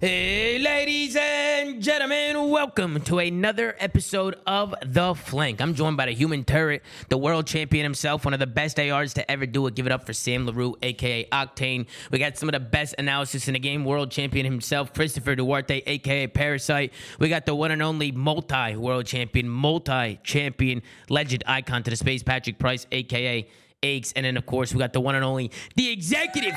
Hey, 0.00 0.58
ladies 0.58 1.14
and 1.14 1.82
gentlemen, 1.82 2.48
welcome 2.48 3.02
to 3.02 3.18
another 3.18 3.76
episode 3.78 4.34
of 4.46 4.74
The 4.82 5.14
Flank. 5.14 5.60
I'm 5.60 5.74
joined 5.74 5.98
by 5.98 6.06
the 6.06 6.12
human 6.12 6.42
turret, 6.42 6.82
the 7.10 7.18
world 7.18 7.46
champion 7.46 7.84
himself, 7.84 8.24
one 8.24 8.32
of 8.32 8.40
the 8.40 8.46
best 8.46 8.80
ARs 8.80 9.12
to 9.12 9.30
ever 9.30 9.44
do 9.44 9.66
it. 9.66 9.74
Give 9.74 9.84
it 9.84 9.92
up 9.92 10.06
for 10.06 10.14
Sam 10.14 10.46
Larew, 10.46 10.72
aka 10.80 11.26
Octane. 11.26 11.86
We 12.10 12.18
got 12.18 12.38
some 12.38 12.48
of 12.48 12.54
the 12.54 12.60
best 12.60 12.94
analysis 12.96 13.46
in 13.46 13.52
the 13.52 13.58
game, 13.58 13.84
world 13.84 14.10
champion 14.10 14.46
himself, 14.46 14.94
Christopher 14.94 15.34
Duarte, 15.34 15.82
aka 15.84 16.26
Parasite. 16.28 16.94
We 17.18 17.28
got 17.28 17.44
the 17.44 17.54
one 17.54 17.70
and 17.70 17.82
only 17.82 18.10
multi 18.10 18.76
world 18.76 19.04
champion, 19.04 19.50
multi 19.50 20.18
champion, 20.24 20.80
legend 21.10 21.44
icon 21.46 21.82
to 21.82 21.90
the 21.90 21.96
space, 21.96 22.22
Patrick 22.22 22.58
Price, 22.58 22.86
aka 22.90 23.46
Aches. 23.82 24.12
And 24.12 24.24
then, 24.24 24.38
of 24.38 24.46
course, 24.46 24.72
we 24.72 24.78
got 24.78 24.94
the 24.94 25.00
one 25.00 25.14
and 25.14 25.26
only, 25.26 25.50
the 25.76 25.90
executive 25.90 26.54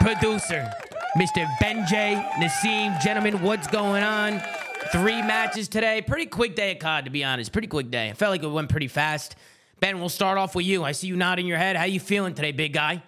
producer, 0.00 0.72
Mr. 1.16 1.46
Benjay 1.62 2.28
Nassim. 2.32 3.00
Gentlemen, 3.00 3.40
what's 3.40 3.68
going 3.68 4.02
on? 4.02 4.42
Three 4.90 5.22
matches 5.22 5.68
today. 5.68 6.02
Pretty 6.02 6.26
quick 6.26 6.56
day 6.56 6.72
at 6.72 6.80
COD, 6.80 7.04
to 7.04 7.10
be 7.10 7.22
honest. 7.22 7.52
Pretty 7.52 7.68
quick 7.68 7.88
day. 7.88 8.10
I 8.10 8.14
felt 8.14 8.32
like 8.32 8.42
it 8.42 8.48
went 8.48 8.68
pretty 8.68 8.88
fast. 8.88 9.36
Ben, 9.78 10.00
we'll 10.00 10.08
start 10.08 10.38
off 10.38 10.56
with 10.56 10.66
you. 10.66 10.82
I 10.82 10.90
see 10.90 11.06
you 11.06 11.14
nodding 11.14 11.46
your 11.46 11.56
head. 11.56 11.76
How 11.76 11.84
you 11.84 12.00
feeling 12.00 12.34
today, 12.34 12.50
big 12.50 12.72
guy? 12.72 13.00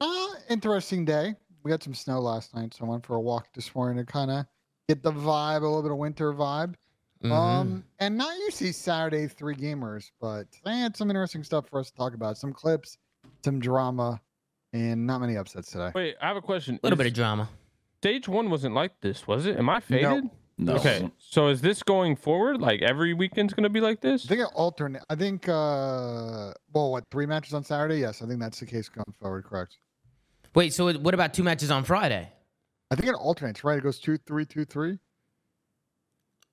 Uh, 0.00 0.28
interesting 0.50 1.04
day. 1.04 1.34
We 1.64 1.72
had 1.72 1.82
some 1.82 1.94
snow 1.94 2.20
last 2.20 2.54
night, 2.54 2.74
so 2.74 2.84
I 2.84 2.88
went 2.88 3.04
for 3.04 3.16
a 3.16 3.20
walk 3.20 3.48
this 3.54 3.74
morning 3.74 4.04
to 4.04 4.10
kind 4.10 4.30
of 4.30 4.46
get 4.88 5.02
the 5.02 5.12
vibe, 5.12 5.62
a 5.62 5.66
little 5.66 5.82
bit 5.82 5.90
of 5.90 5.98
winter 5.98 6.32
vibe. 6.32 6.76
Mm-hmm. 7.24 7.32
Um, 7.32 7.84
and 7.98 8.16
not 8.16 8.36
usually 8.38 8.70
Saturday 8.70 9.26
three 9.26 9.56
gamers, 9.56 10.12
but 10.20 10.46
I 10.64 10.74
had 10.74 10.96
some 10.96 11.10
interesting 11.10 11.42
stuff 11.42 11.68
for 11.68 11.80
us 11.80 11.90
to 11.90 11.96
talk 11.96 12.14
about. 12.14 12.38
Some 12.38 12.52
clips, 12.52 12.98
some 13.44 13.58
drama, 13.58 14.20
and 14.72 15.06
not 15.06 15.20
many 15.20 15.36
upsets 15.36 15.70
today. 15.70 15.90
Wait, 15.94 16.16
I 16.20 16.28
have 16.28 16.36
a 16.36 16.42
question. 16.42 16.76
A 16.82 16.86
little 16.86 16.98
Is- 16.98 17.04
bit 17.04 17.06
of 17.08 17.14
drama. 17.14 17.48
Stage 17.98 18.26
one 18.28 18.50
wasn't 18.50 18.74
like 18.74 19.00
this, 19.00 19.26
was 19.28 19.46
it? 19.46 19.56
Am 19.58 19.68
I 19.68 19.78
faded? 19.80 20.24
No. 20.58 20.74
Okay, 20.74 21.10
so 21.18 21.48
is 21.48 21.60
this 21.60 21.82
going 21.82 22.14
forward? 22.16 22.60
Like 22.60 22.82
every 22.82 23.14
weekend's 23.14 23.54
gonna 23.54 23.70
be 23.70 23.80
like 23.80 24.00
this? 24.00 24.24
I 24.26 24.28
think 24.28 24.40
it 24.42 24.48
alternate. 24.54 25.02
I 25.08 25.14
think, 25.14 25.48
uh, 25.48 26.52
well, 26.72 26.90
what 26.92 27.04
three 27.10 27.26
matches 27.26 27.54
on 27.54 27.64
Saturday? 27.64 28.00
Yes, 28.00 28.22
I 28.22 28.26
think 28.26 28.38
that's 28.40 28.60
the 28.60 28.66
case 28.66 28.88
going 28.88 29.14
forward. 29.20 29.44
Correct. 29.44 29.78
Wait, 30.54 30.74
so 30.74 30.92
what 30.98 31.14
about 31.14 31.32
two 31.32 31.42
matches 31.42 31.70
on 31.70 31.84
Friday? 31.84 32.28
I 32.90 32.94
think 32.96 33.08
it 33.08 33.14
alternates, 33.14 33.64
right? 33.64 33.78
It 33.78 33.82
goes 33.82 33.98
two, 33.98 34.18
three, 34.18 34.44
two, 34.44 34.64
three. 34.64 34.98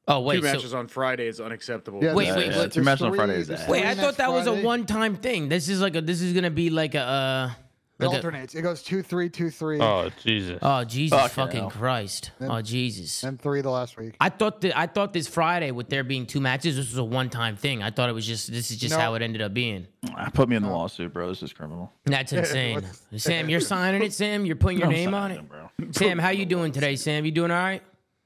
Oh, 0.07 0.21
wait. 0.21 0.37
Two 0.37 0.47
So, 0.47 0.53
matches 0.53 0.73
on 0.73 0.87
Friday 0.87 1.27
is 1.27 1.39
unacceptable. 1.41 2.01
Yeah, 2.03 2.13
Wait, 2.15 2.29
wait, 2.29 2.35
there's- 2.45 2.57
wait. 2.57 2.71
Two 2.71 2.81
matches 2.83 3.03
on 3.03 3.15
Friday 3.15 3.35
is 3.35 3.47
that. 3.47 3.67
wait, 3.69 3.85
I 3.85 3.93
thought 3.95 4.17
that 4.17 4.31
was 4.31 4.47
a 4.47 4.53
one-time 4.63 5.17
thing. 5.17 5.49
This 5.49 5.67
is 5.69 5.81
like 5.81 5.95
a. 5.95 6.01
This 6.01 6.21
is 6.21 6.33
gonna 6.33 6.49
be 6.49 6.69
like 6.69 6.95
a. 6.95 6.99
Uh, 7.01 7.51
It 7.99 8.05
like 8.05 8.13
a 8.13 8.15
alternates. 8.17 8.55
It 8.55 8.61
goes 8.61 8.81
two, 8.81 9.01
three, 9.03 9.29
two, 9.29 9.49
three. 9.49 9.79
Oh 9.81 10.09
Jesus! 10.23 10.57
oh 10.61 10.83
Jesus 10.85 11.19
Fucking 11.19 11.33
fucking 11.35 11.59
hell. 11.61 11.69
Christ! 11.69 12.31
Then- 12.39 12.49
Oh 12.51 12.61
Jesus! 12.61 13.23
and 13.23 13.39
three 13.39 13.61
the 13.61 13.69
last 13.69 13.97
week. 13.97 14.15
I 14.21 14.29
thought 14.29 14.61
that 14.61 14.77
I 14.77 14.87
thought 14.87 15.11
this 15.11 15.27
Friday 15.27 15.71
with 15.71 15.89
there 15.89 16.03
being 16.05 16.25
two 16.25 16.39
matches, 16.39 16.77
this 16.77 16.89
was 16.89 16.97
a 16.97 17.03
one-time 17.03 17.55
thing. 17.57 17.83
I 17.83 17.89
thought 17.91 18.09
it 18.09 18.13
was 18.13 18.25
just 18.25 18.51
this 18.51 18.71
is 18.71 18.77
just 18.77 18.93
No. 18.95 18.99
how 19.01 19.13
it 19.15 19.21
ended 19.21 19.41
up 19.41 19.53
being. 19.53 19.85
Put 20.33 20.47
me 20.47 20.55
in 20.55 20.63
the 20.63 20.69
lawsuit, 20.69 21.11
bro. 21.13 21.27
This 21.27 21.43
is 21.43 21.51
criminal. 21.51 21.91
That's 22.05 22.31
insane. 22.33 22.85
Sam, 23.17 23.49
you're 23.49 23.59
signing 23.59 24.01
it, 24.01 24.13
Sam. 24.13 24.45
You're 24.45 24.55
putting 24.55 24.77
your 24.79 24.87
I'm 24.87 24.93
name 24.93 25.13
on 25.13 25.29
signing 25.31 25.45
it. 25.45 25.49
bro. 25.49 25.69
Sam, 25.91 26.19
how 26.19 26.29
you 26.29 26.45
doing 26.45 26.71
today, 26.71 26.95
Sam? 26.95 27.25
You 27.25 27.31
doing 27.31 27.51
all 27.51 27.57
right? 27.57 27.81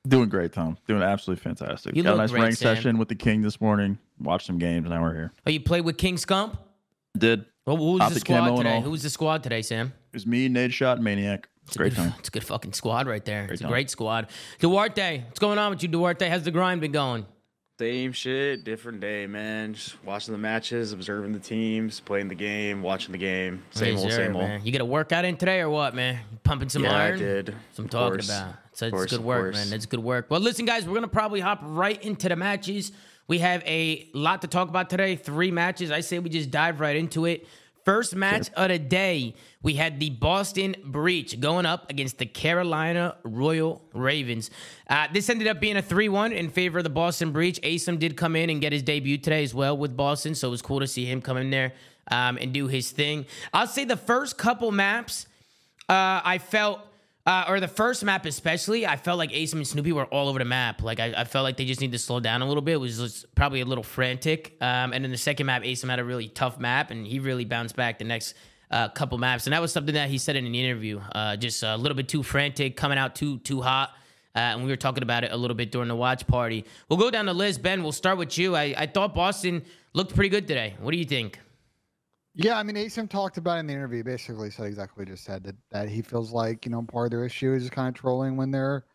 Doing 0.07 0.27
great, 0.29 0.51
Tom. 0.53 0.77
Doing 0.87 1.01
absolutely 1.01 1.41
fantastic. 1.41 1.95
You 1.95 2.03
Got 2.03 2.15
a 2.15 2.17
nice 2.17 2.31
great, 2.31 2.41
rank 2.43 2.55
Sam. 2.57 2.75
session 2.75 2.97
with 2.97 3.07
the 3.07 3.15
King 3.15 3.41
this 3.41 3.61
morning. 3.61 3.97
Watched 4.19 4.45
some 4.47 4.57
games. 4.57 4.89
Now 4.89 5.01
we're 5.01 5.13
here. 5.13 5.33
Oh, 5.47 5.49
you 5.49 5.61
played 5.61 5.85
with 5.85 5.97
King 5.97 6.17
Scump? 6.17 6.57
Did 7.17 7.45
Well, 7.65 7.77
who's 7.77 7.99
the 7.99 8.05
Optic 8.05 8.25
camo 8.25 8.37
squad 8.39 8.47
and 8.49 8.57
today? 8.57 8.75
all. 8.75 8.81
Who's 8.81 9.03
the 9.03 9.09
squad 9.09 9.43
today, 9.43 9.61
Sam? 9.61 9.87
it 10.11 10.15
was 10.15 10.27
me, 10.27 10.49
Nadeshot, 10.49 10.99
Maniac. 10.99 11.47
It's 11.65 11.75
a 11.75 11.79
Great 11.79 11.89
good- 11.95 11.95
time. 11.97 12.13
It's 12.19 12.27
a 12.27 12.31
good 12.31 12.43
fucking 12.43 12.73
squad 12.73 13.07
right 13.07 13.23
there. 13.23 13.45
it's 13.49 13.61
a 13.61 13.63
time. 13.63 13.71
great 13.71 13.89
squad. 13.89 14.27
Duarte, 14.59 15.23
what's 15.25 15.39
going 15.39 15.57
on 15.57 15.69
with 15.71 15.81
you, 15.81 15.87
Duarte? 15.89 16.27
How's 16.27 16.43
the 16.43 16.51
grind 16.51 16.81
been 16.81 16.91
going? 16.91 17.25
Same 17.79 18.11
shit, 18.11 18.63
different 18.65 18.99
day, 18.99 19.25
man. 19.27 19.73
Just 19.73 19.95
watching 20.03 20.31
the 20.33 20.37
matches, 20.37 20.91
observing 20.91 21.31
the 21.31 21.39
teams, 21.39 21.99
playing 22.01 22.27
the 22.27 22.35
game, 22.35 22.81
watching 22.83 23.13
the 23.13 23.17
game. 23.17 23.63
Same 23.71 23.93
Yes, 23.95 24.03
old, 24.03 24.11
sir, 24.11 24.17
same 24.25 24.35
old. 24.35 24.45
man. 24.45 24.61
You 24.63 24.71
get 24.71 24.81
a 24.81 24.85
workout 24.85 25.25
in 25.25 25.37
today 25.37 25.59
or 25.61 25.69
what, 25.69 25.95
man? 25.95 26.19
You 26.31 26.37
pumping 26.43 26.69
some 26.69 26.83
yeah, 26.83 26.95
iron? 26.95 27.15
I 27.15 27.17
did. 27.17 27.45
That's 27.47 27.55
what 27.57 27.79
I'm 27.79 27.85
Of 27.85 27.91
talking 27.91 28.11
course. 28.17 28.29
about. 28.29 28.55
So 28.73 28.85
it's 28.87 28.91
course, 28.93 29.09
good 29.11 29.19
of 29.19 29.25
work, 29.25 29.43
course. 29.45 29.55
man. 29.55 29.69
That's 29.71 29.85
good 29.87 29.99
work. 30.01 30.27
Well, 30.29 30.39
listen, 30.41 30.65
guys, 30.65 30.85
we're 30.85 30.93
gonna 30.95 31.07
probably 31.07 31.39
hop 31.39 31.59
right 31.63 32.01
into 32.03 32.27
the 32.29 32.35
matches. 32.35 32.91
We 33.27 33.39
have 33.39 33.63
a 33.65 34.09
lot 34.13 34.41
to 34.41 34.47
talk 34.47 34.69
about 34.69 34.89
today. 34.89 35.15
Three 35.15 35.51
matches. 35.51 35.91
I 35.91 36.01
say 36.01 36.19
we 36.19 36.29
just 36.29 36.51
dive 36.51 36.79
right 36.79 36.95
into 36.95 37.25
it. 37.25 37.47
First 37.85 38.15
match 38.15 38.49
of 38.55 38.69
the 38.69 38.79
day, 38.79 39.35
we 39.61 39.73
had 39.73 39.99
the 39.99 40.09
Boston 40.09 40.75
Breach 40.85 41.37
going 41.41 41.65
up 41.65 41.89
against 41.89 42.17
the 42.17 42.25
Carolina 42.25 43.17
Royal 43.23 43.81
Ravens. 43.93 44.51
Uh, 44.89 45.07
this 45.11 45.29
ended 45.29 45.47
up 45.47 45.59
being 45.59 45.75
a 45.75 45.81
3 45.81 46.07
1 46.07 46.31
in 46.31 46.49
favor 46.49 46.77
of 46.77 46.85
the 46.85 46.89
Boston 46.89 47.33
Breach. 47.33 47.59
Asim 47.61 47.99
did 47.99 48.15
come 48.15 48.37
in 48.37 48.49
and 48.49 48.61
get 48.61 48.71
his 48.71 48.83
debut 48.83 49.17
today 49.17 49.43
as 49.43 49.53
well 49.53 49.75
with 49.75 49.97
Boston, 49.97 50.33
so 50.33 50.47
it 50.47 50.51
was 50.51 50.61
cool 50.61 50.79
to 50.79 50.87
see 50.87 51.03
him 51.03 51.21
come 51.21 51.35
in 51.35 51.49
there 51.49 51.73
um, 52.09 52.37
and 52.37 52.53
do 52.53 52.67
his 52.67 52.91
thing. 52.91 53.25
I'll 53.53 53.67
say 53.67 53.83
the 53.83 53.97
first 53.97 54.37
couple 54.37 54.71
maps, 54.71 55.27
uh, 55.89 56.21
I 56.23 56.37
felt, 56.37 56.79
uh, 57.25 57.45
or 57.47 57.59
the 57.59 57.67
first 57.67 58.03
map 58.03 58.25
especially, 58.25 58.85
I 58.85 58.97
felt 58.97 59.17
like 59.17 59.31
Asim 59.31 59.53
and 59.53 59.67
Snoopy 59.67 59.93
were 59.93 60.05
all 60.05 60.27
over 60.27 60.39
the 60.39 60.45
map. 60.45 60.81
Like 60.81 60.99
I, 60.99 61.13
I 61.15 61.23
felt 61.23 61.43
like 61.43 61.55
they 61.55 61.65
just 61.65 61.79
need 61.79 61.93
to 61.93 61.99
slow 61.99 62.19
down 62.19 62.41
a 62.41 62.47
little 62.47 62.61
bit. 62.61 62.73
It 62.73 62.77
was 62.77 62.97
just 62.97 63.33
probably 63.35 63.61
a 63.61 63.65
little 63.65 63.83
frantic. 63.83 64.57
Um, 64.59 64.91
and 64.91 65.03
then 65.03 65.11
the 65.11 65.17
second 65.17 65.45
map, 65.45 65.63
Asim 65.63 65.89
had 65.89 65.99
a 65.99 66.03
really 66.03 66.27
tough 66.27 66.59
map, 66.59 66.91
and 66.91 67.07
he 67.07 67.19
really 67.19 67.45
bounced 67.45 67.75
back 67.77 67.97
the 67.97 68.03
next 68.03 68.35
uh, 68.71 68.89
couple 68.89 69.17
maps. 69.17 69.47
And 69.47 69.53
that 69.53 69.61
was 69.61 69.71
something 69.71 69.95
that 69.95 70.09
he 70.09 70.17
said 70.17 70.35
in 70.35 70.45
an 70.45 70.55
interview. 70.55 70.99
Uh, 71.13 71.37
just 71.37 71.63
a 71.63 71.77
little 71.77 71.95
bit 71.95 72.09
too 72.09 72.23
frantic, 72.23 72.75
coming 72.75 72.97
out 72.97 73.15
too 73.15 73.37
too 73.39 73.61
hot. 73.61 73.91
Uh, 74.35 74.39
and 74.39 74.63
we 74.63 74.69
were 74.69 74.75
talking 74.75 75.03
about 75.03 75.23
it 75.23 75.31
a 75.31 75.37
little 75.37 75.55
bit 75.55 75.71
during 75.71 75.87
the 75.87 75.95
watch 75.95 76.25
party. 76.25 76.65
We'll 76.89 76.99
go 76.99 77.11
down 77.11 77.27
the 77.27 77.33
list. 77.33 77.61
Ben, 77.61 77.83
we'll 77.83 77.91
start 77.91 78.17
with 78.17 78.35
you. 78.37 78.55
I, 78.55 78.73
I 78.75 78.87
thought 78.87 79.13
Boston 79.13 79.63
looked 79.93 80.15
pretty 80.15 80.29
good 80.29 80.47
today. 80.47 80.75
What 80.79 80.91
do 80.91 80.97
you 80.97 81.05
think? 81.05 81.39
Yeah, 82.35 82.57
I 82.57 82.63
mean, 82.63 82.75
Asim 82.75 83.07
talked 83.07 83.37
about 83.37 83.59
in 83.59 83.67
the 83.67 83.73
interview. 83.73 84.03
Basically, 84.03 84.49
said 84.49 84.65
exactly 84.65 85.01
what 85.01 85.07
he 85.07 85.13
just 85.13 85.23
said 85.23 85.43
that 85.43 85.55
that 85.71 85.87
he 85.87 86.01
feels 86.01 86.31
like 86.31 86.65
you 86.65 86.71
know 86.71 86.81
part 86.81 87.05
of 87.05 87.11
their 87.11 87.25
issue 87.25 87.53
is 87.53 87.63
just 87.63 87.73
kind 87.73 87.87
of 87.87 87.93
trolling 87.93 88.35
when 88.37 88.49
they're 88.49 88.85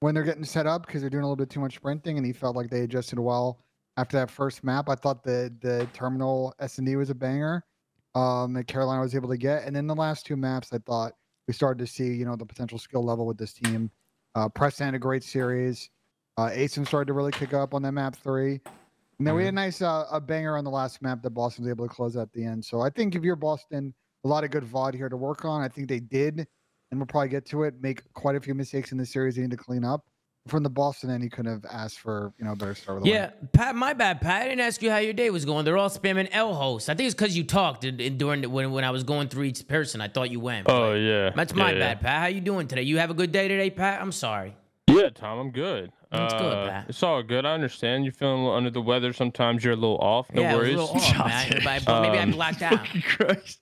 when 0.00 0.14
they're 0.14 0.24
getting 0.24 0.44
set 0.44 0.66
up 0.66 0.86
because 0.86 1.02
they're 1.02 1.10
doing 1.10 1.22
a 1.22 1.26
little 1.26 1.36
bit 1.36 1.50
too 1.50 1.60
much 1.60 1.76
sprinting, 1.76 2.16
and 2.16 2.24
he 2.24 2.32
felt 2.32 2.56
like 2.56 2.70
they 2.70 2.80
adjusted 2.80 3.18
well 3.18 3.62
after 3.98 4.16
that 4.16 4.30
first 4.30 4.64
map. 4.64 4.88
I 4.88 4.94
thought 4.94 5.22
the 5.22 5.54
the 5.60 5.86
terminal 5.92 6.54
S 6.58 6.78
and 6.78 6.86
D 6.86 6.96
was 6.96 7.10
a 7.10 7.14
banger 7.14 7.64
um, 8.14 8.54
that 8.54 8.66
Carolina 8.66 9.02
was 9.02 9.14
able 9.14 9.28
to 9.28 9.36
get, 9.36 9.64
and 9.64 9.76
then 9.76 9.86
the 9.86 9.94
last 9.94 10.24
two 10.24 10.36
maps, 10.36 10.72
I 10.72 10.78
thought 10.78 11.12
we 11.46 11.52
started 11.52 11.84
to 11.84 11.92
see 11.92 12.14
you 12.14 12.24
know 12.24 12.34
the 12.34 12.46
potential 12.46 12.78
skill 12.78 13.04
level 13.04 13.26
with 13.26 13.36
this 13.36 13.52
team. 13.52 13.90
Uh, 14.34 14.48
Preston 14.48 14.86
had 14.86 14.94
a 14.94 14.98
great 14.98 15.22
series. 15.22 15.90
Uh, 16.38 16.48
Asim 16.48 16.86
started 16.86 17.08
to 17.08 17.12
really 17.12 17.32
kick 17.32 17.52
up 17.52 17.74
on 17.74 17.82
that 17.82 17.92
map 17.92 18.16
three. 18.16 18.60
And 19.20 19.26
then 19.26 19.34
we 19.34 19.44
had 19.44 19.52
a 19.52 19.54
nice 19.54 19.82
uh, 19.82 20.06
a 20.10 20.18
banger 20.18 20.56
on 20.56 20.64
the 20.64 20.70
last 20.70 21.02
map 21.02 21.22
that 21.22 21.30
Boston 21.30 21.64
was 21.64 21.70
able 21.70 21.86
to 21.86 21.92
close 21.94 22.16
at 22.16 22.32
the 22.32 22.42
end. 22.42 22.64
So 22.64 22.80
I 22.80 22.88
think 22.88 23.14
if 23.14 23.22
you're 23.22 23.36
Boston, 23.36 23.92
a 24.24 24.28
lot 24.28 24.44
of 24.44 24.50
good 24.50 24.64
VOD 24.64 24.94
here 24.94 25.10
to 25.10 25.16
work 25.18 25.44
on. 25.44 25.60
I 25.60 25.68
think 25.68 25.88
they 25.90 26.00
did, 26.00 26.46
and 26.90 26.98
we'll 26.98 27.06
probably 27.06 27.28
get 27.28 27.44
to 27.50 27.64
it. 27.64 27.74
Make 27.82 28.02
quite 28.14 28.34
a 28.34 28.40
few 28.40 28.54
mistakes 28.54 28.92
in 28.92 28.98
the 28.98 29.04
series 29.04 29.36
they 29.36 29.42
need 29.42 29.50
to 29.50 29.58
clean 29.58 29.84
up. 29.84 30.06
From 30.48 30.62
the 30.62 30.70
Boston 30.70 31.10
end, 31.10 31.22
you 31.22 31.28
couldn't 31.28 31.52
have 31.52 31.66
asked 31.70 32.00
for 32.00 32.32
you 32.38 32.46
know 32.46 32.52
a 32.52 32.56
better 32.56 32.74
start 32.74 32.96
with 32.96 33.04
the 33.04 33.10
win. 33.10 33.20
Yeah, 33.20 33.30
Pat, 33.52 33.76
my 33.76 33.92
bad, 33.92 34.22
Pat. 34.22 34.40
I 34.40 34.48
didn't 34.48 34.60
ask 34.62 34.80
you 34.80 34.90
how 34.90 34.96
your 34.96 35.12
day 35.12 35.28
was 35.28 35.44
going. 35.44 35.66
They're 35.66 35.76
all 35.76 35.90
spamming 35.90 36.30
L 36.32 36.54
host. 36.54 36.88
I 36.88 36.94
think 36.94 37.04
it's 37.08 37.14
because 37.14 37.36
you 37.36 37.44
talked 37.44 37.84
in- 37.84 38.00
in- 38.00 38.16
during 38.16 38.40
the, 38.40 38.48
when 38.48 38.72
when 38.72 38.84
I 38.84 38.90
was 38.90 39.04
going 39.04 39.28
through 39.28 39.44
each 39.44 39.68
person. 39.68 40.00
I 40.00 40.08
thought 40.08 40.30
you 40.30 40.40
went. 40.40 40.66
Oh 40.70 40.94
yeah. 40.94 41.28
That's 41.36 41.54
my 41.54 41.72
Yeah, 41.72 41.76
yeah. 41.78 41.94
bad, 41.94 42.00
Pat. 42.00 42.20
How 42.22 42.26
you 42.28 42.40
doing 42.40 42.68
today? 42.68 42.82
You 42.82 42.96
have 42.96 43.10
a 43.10 43.14
good 43.14 43.32
day 43.32 43.48
today, 43.48 43.68
Pat? 43.68 44.00
I'm 44.00 44.12
sorry. 44.12 44.56
Yeah, 44.88 45.10
Tom, 45.10 45.38
I'm 45.38 45.50
good. 45.50 45.92
That's 46.10 46.34
good, 46.34 46.52
Uh, 46.52 46.68
Pat. 46.68 46.86
It's 46.88 47.02
all 47.02 47.22
good. 47.22 47.46
I 47.46 47.52
understand 47.54 48.04
you're 48.04 48.12
feeling 48.12 48.40
a 48.40 48.42
little 48.44 48.56
under 48.56 48.70
the 48.70 48.82
weather. 48.82 49.12
Sometimes 49.12 49.62
you're 49.64 49.74
a 49.74 49.76
little 49.76 49.98
off. 49.98 50.32
No 50.32 50.42
yeah, 50.42 50.56
worries. 50.56 50.74
it 50.74 50.78
was 50.78 50.90
a 50.90 50.94
little 50.94 51.20
off, 51.22 51.26
man. 51.28 51.60
But 51.64 51.88
I- 51.88 52.00
maybe 52.02 52.18
I 52.18 52.22
Um, 52.22 52.30
blacked 52.32 52.62
out. 52.70 52.84
Christ. 53.04 53.60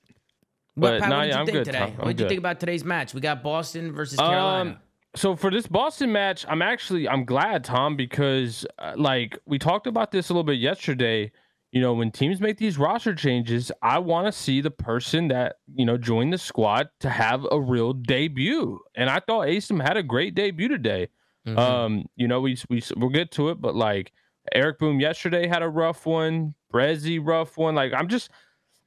But, 0.76 1.00
but 1.00 1.00
Pat, 1.00 1.08
nah, 1.10 1.16
what 1.18 1.22
did 1.24 1.28
yeah, 1.28 1.34
you 1.34 1.40
I'm 1.40 1.46
think 1.46 1.56
good, 1.58 1.64
today? 1.64 1.78
Tom. 1.78 1.88
I'm 1.90 1.96
What 1.96 2.04
did 2.06 2.08
you 2.10 2.24
good. 2.24 2.28
think 2.28 2.38
about 2.38 2.60
today's 2.60 2.84
match? 2.84 3.12
We 3.14 3.20
got 3.20 3.42
Boston 3.42 3.92
versus 3.92 4.18
Carolina. 4.18 4.70
Um, 4.70 4.76
so 5.16 5.34
for 5.36 5.50
this 5.50 5.66
Boston 5.66 6.12
match, 6.12 6.46
I'm 6.48 6.62
actually 6.62 7.08
I'm 7.08 7.24
glad, 7.24 7.64
Tom, 7.64 7.96
because 7.96 8.64
uh, 8.78 8.92
like 8.96 9.38
we 9.46 9.58
talked 9.58 9.86
about 9.86 10.10
this 10.12 10.28
a 10.28 10.32
little 10.32 10.44
bit 10.44 10.58
yesterday. 10.58 11.32
You 11.72 11.82
know, 11.82 11.92
when 11.92 12.10
teams 12.10 12.40
make 12.40 12.56
these 12.56 12.78
roster 12.78 13.14
changes, 13.14 13.70
I 13.82 13.98
want 13.98 14.26
to 14.26 14.32
see 14.32 14.60
the 14.62 14.70
person 14.70 15.28
that 15.28 15.56
you 15.74 15.84
know 15.84 15.98
joined 15.98 16.32
the 16.32 16.38
squad 16.38 16.88
to 17.00 17.10
have 17.10 17.46
a 17.50 17.60
real 17.60 17.92
debut. 17.92 18.78
And 18.94 19.10
I 19.10 19.20
thought 19.20 19.48
Asim 19.48 19.82
had 19.82 19.96
a 19.96 20.02
great 20.02 20.34
debut 20.34 20.68
today. 20.68 21.08
Mhm. 21.56 21.58
Um, 21.58 22.04
you 22.16 22.28
know, 22.28 22.40
we 22.40 22.56
we 22.68 22.82
we'll 22.96 23.10
get 23.10 23.30
to 23.32 23.48
it, 23.50 23.60
but 23.60 23.74
like 23.74 24.12
Eric 24.52 24.78
Boom 24.78 25.00
yesterday 25.00 25.46
had 25.46 25.62
a 25.62 25.68
rough 25.68 26.06
one, 26.06 26.54
Brezzy 26.72 27.20
rough 27.22 27.56
one. 27.56 27.74
Like 27.74 27.92
I'm 27.94 28.08
just 28.08 28.30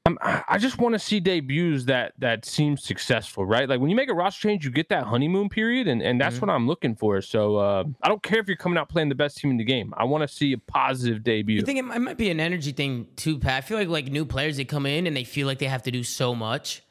I'm, 0.07 0.17
I 0.23 0.57
just 0.57 0.79
want 0.79 0.93
to 0.93 0.99
see 0.99 1.19
debuts 1.19 1.85
that 1.85 2.13
that 2.17 2.43
seem 2.43 2.75
successful, 2.75 3.45
right? 3.45 3.69
Like 3.69 3.79
when 3.79 3.91
you 3.91 3.95
make 3.95 4.09
a 4.09 4.15
roster 4.15 4.41
change, 4.47 4.65
you 4.65 4.71
get 4.71 4.89
that 4.89 5.03
honeymoon 5.03 5.47
period, 5.47 5.87
and, 5.87 6.01
and 6.01 6.19
that's 6.19 6.37
Mhm. 6.37 6.41
what 6.41 6.49
I'm 6.49 6.67
looking 6.67 6.95
for. 6.95 7.21
So 7.21 7.57
uh, 7.57 7.83
I 8.01 8.07
don't 8.07 8.23
care 8.23 8.39
if 8.39 8.47
you're 8.47 8.57
coming 8.57 8.79
out 8.79 8.89
playing 8.89 9.09
the 9.09 9.15
best 9.15 9.37
team 9.37 9.51
in 9.51 9.57
the 9.57 9.63
game. 9.63 9.93
I 9.95 10.05
want 10.05 10.23
to 10.23 10.27
see 10.27 10.53
a 10.53 10.57
positive 10.57 11.23
debut. 11.23 11.57
You 11.57 11.61
think 11.61 11.77
it 11.77 11.83
might, 11.83 11.97
it 11.97 11.99
might 11.99 12.17
be 12.17 12.31
an 12.31 12.39
energy 12.39 12.71
thing 12.71 13.09
too, 13.15 13.37
Pat? 13.37 13.57
I 13.57 13.61
feel 13.61 13.77
like 13.77 13.89
like 13.89 14.07
new 14.07 14.25
players 14.25 14.57
they 14.57 14.65
come 14.65 14.87
in 14.87 15.05
and 15.05 15.15
they 15.15 15.23
feel 15.23 15.45
like 15.45 15.59
they 15.59 15.67
have 15.67 15.83
to 15.83 15.91
do 15.91 16.01
so 16.03 16.33
much, 16.33 16.81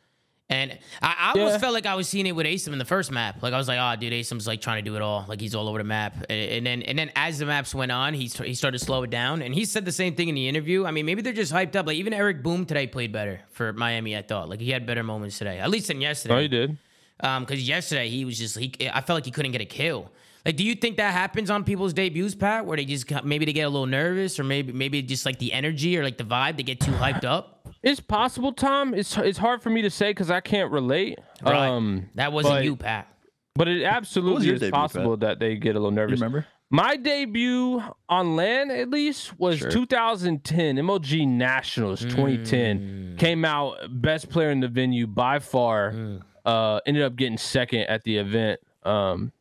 And 0.50 0.76
I, 1.00 1.14
I 1.18 1.38
almost 1.38 1.60
felt 1.60 1.72
like 1.72 1.86
I 1.86 1.94
was 1.94 2.08
seeing 2.08 2.26
it 2.26 2.32
with 2.32 2.44
Asim 2.44 2.72
in 2.72 2.78
the 2.78 2.84
first 2.84 3.12
map. 3.12 3.40
Like 3.40 3.54
I 3.54 3.56
was 3.56 3.68
like, 3.68 3.78
oh, 3.80 3.98
dude, 3.98 4.12
Asim's 4.12 4.48
like 4.48 4.60
trying 4.60 4.84
to 4.84 4.90
do 4.90 4.96
it 4.96 5.02
all. 5.02 5.24
Like 5.28 5.40
he's 5.40 5.54
all 5.54 5.68
over 5.68 5.78
the 5.78 5.84
map. 5.84 6.16
And, 6.28 6.50
and 6.50 6.66
then 6.66 6.82
and 6.82 6.98
then 6.98 7.12
as 7.14 7.38
the 7.38 7.46
maps 7.46 7.72
went 7.72 7.92
on, 7.92 8.14
he 8.14 8.26
he 8.26 8.54
started 8.54 8.78
to 8.78 8.84
slow 8.84 9.04
it 9.04 9.10
down. 9.10 9.42
And 9.42 9.54
he 9.54 9.64
said 9.64 9.84
the 9.84 9.92
same 9.92 10.16
thing 10.16 10.28
in 10.28 10.34
the 10.34 10.48
interview. 10.48 10.84
I 10.84 10.90
mean, 10.90 11.06
maybe 11.06 11.22
they're 11.22 11.32
just 11.32 11.52
hyped 11.52 11.76
up. 11.76 11.86
Like 11.86 11.96
even 11.96 12.12
Eric 12.12 12.42
Boom 12.42 12.66
today 12.66 12.88
played 12.88 13.12
better 13.12 13.40
for 13.52 13.72
Miami. 13.72 14.16
I 14.16 14.22
thought 14.22 14.48
like 14.48 14.60
he 14.60 14.70
had 14.70 14.86
better 14.86 15.04
moments 15.04 15.38
today, 15.38 15.60
at 15.60 15.70
least 15.70 15.86
than 15.86 16.00
yesterday. 16.00 16.34
Oh, 16.34 16.40
he 16.40 16.48
did. 16.48 16.76
Um, 17.20 17.44
because 17.44 17.66
yesterday 17.66 18.08
he 18.08 18.24
was 18.24 18.36
just 18.36 18.58
he. 18.58 18.72
I 18.92 19.02
felt 19.02 19.18
like 19.18 19.26
he 19.26 19.30
couldn't 19.30 19.52
get 19.52 19.60
a 19.60 19.66
kill. 19.66 20.10
Like, 20.44 20.56
do 20.56 20.64
you 20.64 20.74
think 20.74 20.96
that 20.96 21.12
happens 21.12 21.50
on 21.50 21.64
people's 21.64 21.92
debuts, 21.92 22.34
Pat? 22.34 22.66
Where 22.66 22.76
they 22.76 22.86
just 22.86 23.08
maybe 23.24 23.44
they 23.44 23.52
get 23.52 23.62
a 23.62 23.68
little 23.68 23.86
nervous, 23.86 24.40
or 24.40 24.44
maybe 24.44 24.72
maybe 24.72 25.00
just 25.02 25.26
like 25.26 25.38
the 25.38 25.52
energy 25.52 25.96
or 25.96 26.02
like 26.02 26.16
the 26.16 26.24
vibe, 26.24 26.56
they 26.56 26.64
get 26.64 26.80
too 26.80 26.92
hyped 26.92 27.24
up. 27.24 27.59
It's 27.82 28.00
possible, 28.00 28.52
Tom. 28.52 28.92
It's 28.94 29.16
it's 29.16 29.38
hard 29.38 29.62
for 29.62 29.70
me 29.70 29.82
to 29.82 29.90
say 29.90 30.10
because 30.10 30.30
I 30.30 30.40
can't 30.40 30.70
relate. 30.70 31.18
Right. 31.42 31.68
Um, 31.68 32.10
That 32.14 32.32
wasn't 32.32 32.54
but- 32.56 32.64
you, 32.64 32.76
Pat. 32.76 33.08
but 33.54 33.68
it 33.68 33.82
absolutely 33.84 34.50
is 34.50 34.60
debut, 34.60 34.70
possible 34.72 35.16
that 35.18 35.38
they 35.38 35.56
get 35.56 35.76
a 35.76 35.78
little 35.78 35.90
You 35.90 35.96
nervous. 35.96 36.20
remember? 36.20 36.46
My 36.72 36.96
debut 36.96 37.82
on 38.08 38.36
land, 38.36 38.70
at 38.70 38.90
least, 38.90 39.36
was 39.40 39.58
Sure. 39.58 39.70
2010 39.70 40.76
MLG 40.78 41.26
Nationals 41.26 42.00
2010. 42.02 43.16
Came 43.18 43.44
out 43.44 43.76
best 43.90 44.28
player 44.30 44.50
in 44.50 44.60
the 44.60 44.68
venue 44.68 45.06
by 45.08 45.40
far. 45.40 46.20
Uh, 46.44 46.80
ended 46.86 47.02
up 47.02 47.16
getting 47.16 47.38
second 47.38 47.80
at 47.88 48.04
the 48.04 48.18
event. 48.18 48.60
Um, 48.84 49.32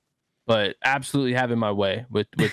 but 0.48 0.76
absolutely 0.84 1.34
having 1.34 1.60
my 1.60 1.72
way 1.72 2.06
with 2.10 2.28
with. 2.38 2.52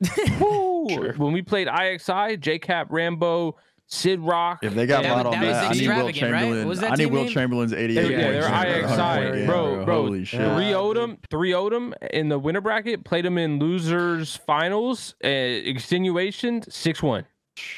Woo! 0.40 1.12
When 1.16 1.32
we 1.32 1.42
played 1.42 1.68
IXI, 1.68 2.36
JCap, 2.38 2.86
Rambo, 2.90 3.56
Sid 3.88 4.20
Rock. 4.20 4.60
If 4.62 4.74
they 4.74 4.86
got 4.86 5.04
Yeah, 5.04 5.14
bought 5.14 5.30
that 5.32 5.38
on 5.38 5.46
was 5.46 5.54
that, 5.54 5.70
I 5.70 5.72
need 5.74 5.88
Will 5.88 6.04
right? 6.06 6.14
Chamberlain. 6.14 6.68
That 6.80 6.92
I 6.92 6.94
need 6.96 7.06
Will 7.06 7.22
name? 7.24 7.32
Chamberlain's 7.32 7.72
88. 7.72 8.10
Yeah, 8.10 8.30
they're 8.32 8.42
IXI, 8.42 9.46
bro, 9.46 9.84
bro. 9.84 10.02
Holy 10.02 10.24
shit. 10.24 10.40
Three 10.54 10.72
them, 10.94 11.18
three 11.30 11.52
them 11.52 11.94
in 12.10 12.28
the 12.28 12.38
winter 12.38 12.60
bracket. 12.60 13.04
Played 13.04 13.24
them 13.24 13.38
in 13.38 13.58
losers 13.58 14.36
finals, 14.36 15.14
uh, 15.24 15.28
extenuation 15.28 16.62
six 16.68 17.02
one. 17.02 17.26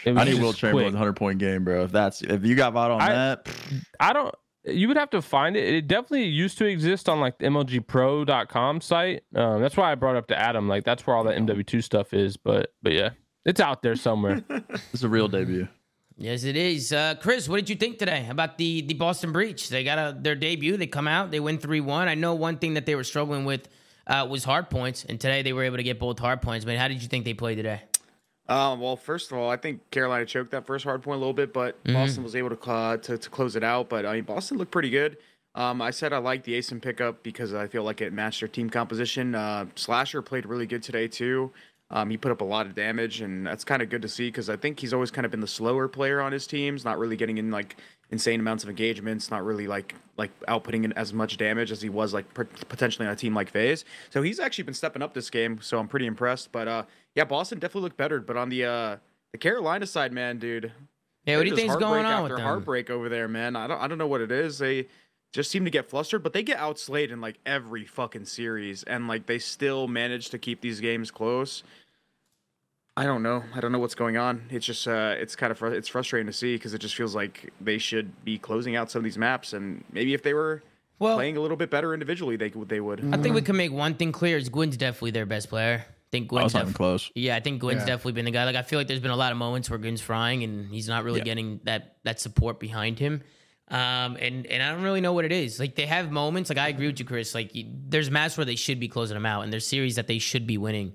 I 0.06 0.24
need 0.24 0.40
Will 0.40 0.52
Chamberlain's 0.52 0.94
100 0.94 1.12
point 1.14 1.38
game, 1.38 1.64
bro. 1.64 1.84
If 1.84 1.92
that's 1.92 2.22
if 2.22 2.44
you 2.44 2.54
got 2.56 2.74
bought 2.74 2.90
on 2.90 3.00
I- 3.00 3.12
that, 3.12 3.48
I 4.00 4.12
don't. 4.12 4.34
You 4.64 4.88
would 4.88 4.96
have 4.98 5.10
to 5.10 5.22
find 5.22 5.56
it. 5.56 5.72
It 5.72 5.86
definitely 5.88 6.24
used 6.24 6.58
to 6.58 6.66
exist 6.66 7.08
on 7.08 7.20
like 7.20 7.38
the 7.38 7.46
MLGPro.com 7.46 8.80
site. 8.82 9.22
Um, 9.34 9.62
that's 9.62 9.76
why 9.76 9.92
I 9.92 9.94
brought 9.94 10.16
up 10.16 10.26
to 10.28 10.38
Adam. 10.38 10.68
Like 10.68 10.84
that's 10.84 11.06
where 11.06 11.16
all 11.16 11.24
that 11.24 11.36
MW2 11.38 11.82
stuff 11.82 12.12
is. 12.12 12.36
But 12.36 12.72
but 12.82 12.92
yeah, 12.92 13.10
it's 13.46 13.60
out 13.60 13.82
there 13.82 13.96
somewhere. 13.96 14.42
it's 14.92 15.02
a 15.02 15.08
real 15.08 15.28
debut. 15.28 15.68
Yes, 16.20 16.42
it 16.42 16.56
is. 16.56 16.92
Uh, 16.92 17.14
Chris, 17.20 17.48
what 17.48 17.58
did 17.58 17.70
you 17.70 17.76
think 17.76 17.98
today 17.98 18.26
about 18.28 18.58
the 18.58 18.80
the 18.82 18.94
Boston 18.94 19.30
Breach? 19.30 19.68
They 19.68 19.84
got 19.84 19.98
a, 19.98 20.18
their 20.18 20.34
debut. 20.34 20.76
They 20.76 20.88
come 20.88 21.06
out. 21.06 21.30
They 21.30 21.38
win 21.38 21.58
three 21.58 21.80
one. 21.80 22.08
I 22.08 22.16
know 22.16 22.34
one 22.34 22.58
thing 22.58 22.74
that 22.74 22.86
they 22.86 22.96
were 22.96 23.04
struggling 23.04 23.44
with 23.44 23.68
uh, 24.08 24.26
was 24.28 24.42
hard 24.42 24.68
points, 24.68 25.04
and 25.04 25.20
today 25.20 25.42
they 25.42 25.52
were 25.52 25.62
able 25.62 25.76
to 25.76 25.84
get 25.84 26.00
both 26.00 26.18
hard 26.18 26.42
points. 26.42 26.64
But 26.64 26.76
how 26.76 26.88
did 26.88 27.02
you 27.02 27.08
think 27.08 27.24
they 27.24 27.34
played 27.34 27.54
today? 27.54 27.82
Um, 28.48 28.80
well, 28.80 28.96
first 28.96 29.30
of 29.30 29.38
all, 29.38 29.48
I 29.48 29.56
think 29.56 29.90
Carolina 29.92 30.26
choked 30.26 30.50
that 30.50 30.66
first 30.66 30.84
hard 30.84 31.04
point 31.04 31.16
a 31.16 31.18
little 31.18 31.34
bit, 31.34 31.52
but 31.52 31.76
Boston 31.84 32.24
was 32.24 32.34
able 32.34 32.50
to, 32.50 32.70
uh, 32.70 32.96
to 32.96 33.16
to 33.16 33.30
close 33.30 33.54
it 33.54 33.62
out. 33.62 33.88
But 33.88 34.04
I 34.04 34.14
mean, 34.14 34.24
Boston 34.24 34.58
looked 34.58 34.72
pretty 34.72 34.90
good. 34.90 35.18
Um, 35.54 35.82
I 35.82 35.90
said 35.90 36.12
I 36.12 36.18
liked 36.18 36.44
the 36.44 36.58
Asim 36.58 36.80
pickup 36.80 37.22
because 37.22 37.54
I 37.54 37.66
feel 37.66 37.82
like 37.82 38.00
it 38.00 38.12
matched 38.12 38.40
their 38.40 38.48
team 38.48 38.70
composition. 38.70 39.34
Uh, 39.34 39.66
Slasher 39.76 40.22
played 40.22 40.46
really 40.46 40.66
good 40.66 40.82
today 40.82 41.08
too. 41.08 41.52
Um, 41.90 42.10
he 42.10 42.18
put 42.18 42.30
up 42.30 42.42
a 42.42 42.44
lot 42.44 42.66
of 42.66 42.74
damage, 42.74 43.22
and 43.22 43.46
that's 43.46 43.64
kind 43.64 43.80
of 43.80 43.88
good 43.88 44.02
to 44.02 44.08
see 44.08 44.28
because 44.28 44.50
I 44.50 44.56
think 44.56 44.78
he's 44.78 44.92
always 44.92 45.10
kind 45.10 45.24
of 45.24 45.30
been 45.30 45.40
the 45.40 45.46
slower 45.46 45.88
player 45.88 46.20
on 46.20 46.32
his 46.32 46.46
teams, 46.46 46.84
not 46.84 46.98
really 46.98 47.16
getting 47.16 47.38
in 47.38 47.50
like 47.50 47.76
insane 48.10 48.40
amounts 48.40 48.62
of 48.62 48.68
engagements, 48.70 49.30
not 49.30 49.42
really 49.44 49.66
like 49.66 49.94
like 50.18 50.30
outputting 50.46 50.84
in 50.84 50.92
as 50.94 51.12
much 51.14 51.38
damage 51.38 51.70
as 51.72 51.80
he 51.80 51.88
was 51.88 52.12
like 52.12 52.32
per- 52.34 52.44
potentially 52.44 53.06
on 53.06 53.12
a 53.12 53.16
team 53.16 53.34
like 53.34 53.48
FaZe. 53.50 53.84
So 54.10 54.20
he's 54.20 54.38
actually 54.38 54.64
been 54.64 54.74
stepping 54.74 55.00
up 55.00 55.14
this 55.14 55.30
game, 55.30 55.60
so 55.62 55.78
I'm 55.78 55.88
pretty 55.88 56.06
impressed. 56.06 56.52
But 56.52 56.68
uh, 56.68 56.82
yeah, 57.14 57.24
Boston 57.24 57.58
definitely 57.58 57.82
looked 57.82 57.96
better. 57.96 58.20
But 58.20 58.36
on 58.36 58.50
the 58.50 58.64
uh, 58.66 58.96
the 59.32 59.38
Carolina 59.38 59.86
side, 59.86 60.12
man, 60.12 60.38
dude, 60.38 60.70
Yeah, 61.24 61.38
what 61.38 61.44
do 61.44 61.48
you 61.50 61.56
think's 61.56 61.76
going 61.76 62.04
on 62.04 62.22
with 62.24 62.32
them? 62.32 62.40
heartbreak 62.42 62.90
over 62.90 63.08
there, 63.08 63.28
man. 63.28 63.56
I 63.56 63.66
don't 63.66 63.80
I 63.80 63.88
don't 63.88 63.98
know 63.98 64.06
what 64.08 64.20
it 64.20 64.30
is. 64.30 64.58
They 64.58 64.88
just 65.32 65.50
seem 65.50 65.64
to 65.64 65.70
get 65.70 65.88
flustered, 65.90 66.22
but 66.22 66.32
they 66.32 66.42
get 66.42 66.58
outslayed 66.58 67.10
in 67.10 67.20
like 67.20 67.38
every 67.44 67.84
fucking 67.84 68.24
series, 68.24 68.82
and 68.84 69.08
like 69.08 69.26
they 69.26 69.38
still 69.38 69.86
manage 69.88 70.30
to 70.30 70.38
keep 70.38 70.60
these 70.60 70.80
games 70.80 71.10
close. 71.10 71.62
I 72.96 73.04
don't 73.04 73.22
know. 73.22 73.44
I 73.54 73.60
don't 73.60 73.70
know 73.70 73.78
what's 73.78 73.94
going 73.94 74.16
on. 74.16 74.42
It's 74.50 74.66
just 74.66 74.88
uh, 74.88 75.14
it's 75.18 75.36
kind 75.36 75.52
of 75.52 75.58
fr- 75.58 75.68
it's 75.68 75.86
frustrating 75.88 76.26
to 76.26 76.32
see 76.32 76.56
because 76.56 76.74
it 76.74 76.78
just 76.78 76.96
feels 76.96 77.14
like 77.14 77.52
they 77.60 77.78
should 77.78 78.24
be 78.24 78.38
closing 78.38 78.74
out 78.74 78.90
some 78.90 79.00
of 79.00 79.04
these 79.04 79.18
maps, 79.18 79.52
and 79.52 79.84
maybe 79.92 80.14
if 80.14 80.22
they 80.24 80.34
were 80.34 80.62
Well, 80.98 81.14
playing 81.16 81.36
a 81.36 81.40
little 81.40 81.56
bit 81.56 81.70
better 81.70 81.94
individually, 81.94 82.36
they 82.36 82.48
would 82.48 82.68
they 82.68 82.80
would. 82.80 83.14
I 83.14 83.18
think 83.18 83.34
we 83.36 83.42
can 83.42 83.56
make 83.56 83.70
one 83.70 83.94
thing 83.94 84.10
clear: 84.10 84.36
is 84.36 84.48
Gwinn's 84.48 84.76
definitely 84.76 85.12
their 85.12 85.26
best 85.26 85.48
player. 85.48 85.84
I 85.86 86.10
think 86.10 86.24
I 86.24 86.28
Gwinn's 86.28 86.54
was 86.54 86.64
def- 86.64 86.74
close. 86.74 87.10
Yeah, 87.14 87.36
I 87.36 87.40
think 87.40 87.60
Gwinn's 87.60 87.82
Yeah. 87.82 87.86
definitely 87.86 88.12
been 88.12 88.24
the 88.24 88.30
guy. 88.32 88.44
Like 88.46 88.56
I 88.56 88.62
feel 88.62 88.80
like 88.80 88.88
there's 88.88 88.98
been 88.98 89.10
a 89.12 89.16
lot 89.16 89.30
of 89.30 89.38
moments 89.38 89.70
where 89.70 89.78
Gwinn's 89.78 90.00
frying 90.00 90.42
and 90.42 90.68
he's 90.74 90.88
not 90.88 91.04
really 91.04 91.18
Yeah. 91.20 91.24
getting 91.24 91.60
that 91.64 91.98
that 92.02 92.18
support 92.18 92.58
behind 92.58 92.98
him. 92.98 93.22
Um, 93.70 94.16
and 94.16 94.46
and 94.46 94.62
I 94.62 94.72
don't 94.72 94.82
really 94.82 95.00
know 95.00 95.12
what 95.12 95.24
it 95.24 95.32
is. 95.32 95.60
Like 95.60 95.74
they 95.74 95.86
have 95.86 96.10
moments. 96.10 96.48
Like 96.48 96.58
I 96.58 96.68
agree 96.68 96.86
with 96.86 96.98
you, 96.98 97.04
Chris. 97.04 97.34
Like 97.34 97.54
you, 97.54 97.66
there's 97.88 98.10
matches 98.10 98.38
where 98.38 98.44
they 98.44 98.56
should 98.56 98.80
be 98.80 98.88
closing 98.88 99.14
them 99.14 99.26
out, 99.26 99.42
and 99.42 99.52
there's 99.52 99.66
series 99.66 99.96
that 99.96 100.06
they 100.06 100.18
should 100.18 100.46
be 100.46 100.56
winning. 100.56 100.94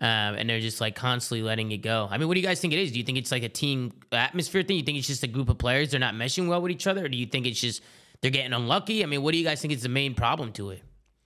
Um, 0.00 0.36
and 0.36 0.48
they're 0.48 0.60
just 0.60 0.80
like 0.80 0.94
constantly 0.94 1.42
letting 1.42 1.70
it 1.70 1.78
go. 1.78 2.08
I 2.10 2.16
mean, 2.16 2.26
what 2.26 2.34
do 2.34 2.40
you 2.40 2.46
guys 2.46 2.60
think 2.60 2.72
it 2.72 2.78
is? 2.78 2.92
Do 2.92 2.98
you 2.98 3.04
think 3.04 3.18
it's 3.18 3.30
like 3.30 3.42
a 3.42 3.48
team 3.48 3.92
atmosphere 4.10 4.62
thing? 4.62 4.76
You 4.76 4.82
think 4.82 4.98
it's 4.98 5.06
just 5.06 5.22
a 5.22 5.28
group 5.28 5.48
of 5.48 5.58
players 5.58 5.90
they're 5.90 6.00
not 6.00 6.14
meshing 6.14 6.48
well 6.48 6.62
with 6.62 6.72
each 6.72 6.86
other, 6.86 7.04
or 7.04 7.08
do 7.08 7.16
you 7.16 7.26
think 7.26 7.46
it's 7.46 7.60
just 7.60 7.82
they're 8.20 8.30
getting 8.30 8.52
unlucky? 8.52 9.02
I 9.02 9.06
mean, 9.06 9.22
what 9.22 9.32
do 9.32 9.38
you 9.38 9.44
guys 9.44 9.60
think 9.60 9.72
is 9.74 9.82
the 9.82 9.88
main 9.88 10.14
problem 10.14 10.52
to 10.52 10.70
it? 10.70 10.82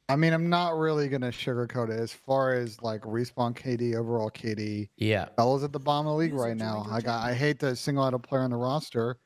I 0.08 0.14
mean, 0.14 0.32
I'm 0.32 0.48
not 0.48 0.76
really 0.78 1.08
gonna 1.08 1.30
sugarcoat 1.30 1.90
it 1.90 2.00
as 2.00 2.12
far 2.12 2.54
as 2.54 2.80
like 2.80 3.02
respawn 3.02 3.54
KD, 3.54 3.96
overall 3.96 4.30
KD. 4.30 4.88
Yeah. 4.96 5.26
Fellows 5.36 5.64
at 5.64 5.72
the 5.72 5.80
bottom 5.80 6.06
of 6.06 6.12
the 6.12 6.18
league 6.18 6.34
right 6.34 6.56
now. 6.56 6.86
I 6.90 7.00
got. 7.00 7.24
I 7.24 7.34
hate 7.34 7.58
to 7.60 7.74
single 7.74 8.04
out 8.04 8.14
a 8.14 8.18
player 8.18 8.42
on 8.42 8.50
the 8.50 8.56
roster, 8.56 9.16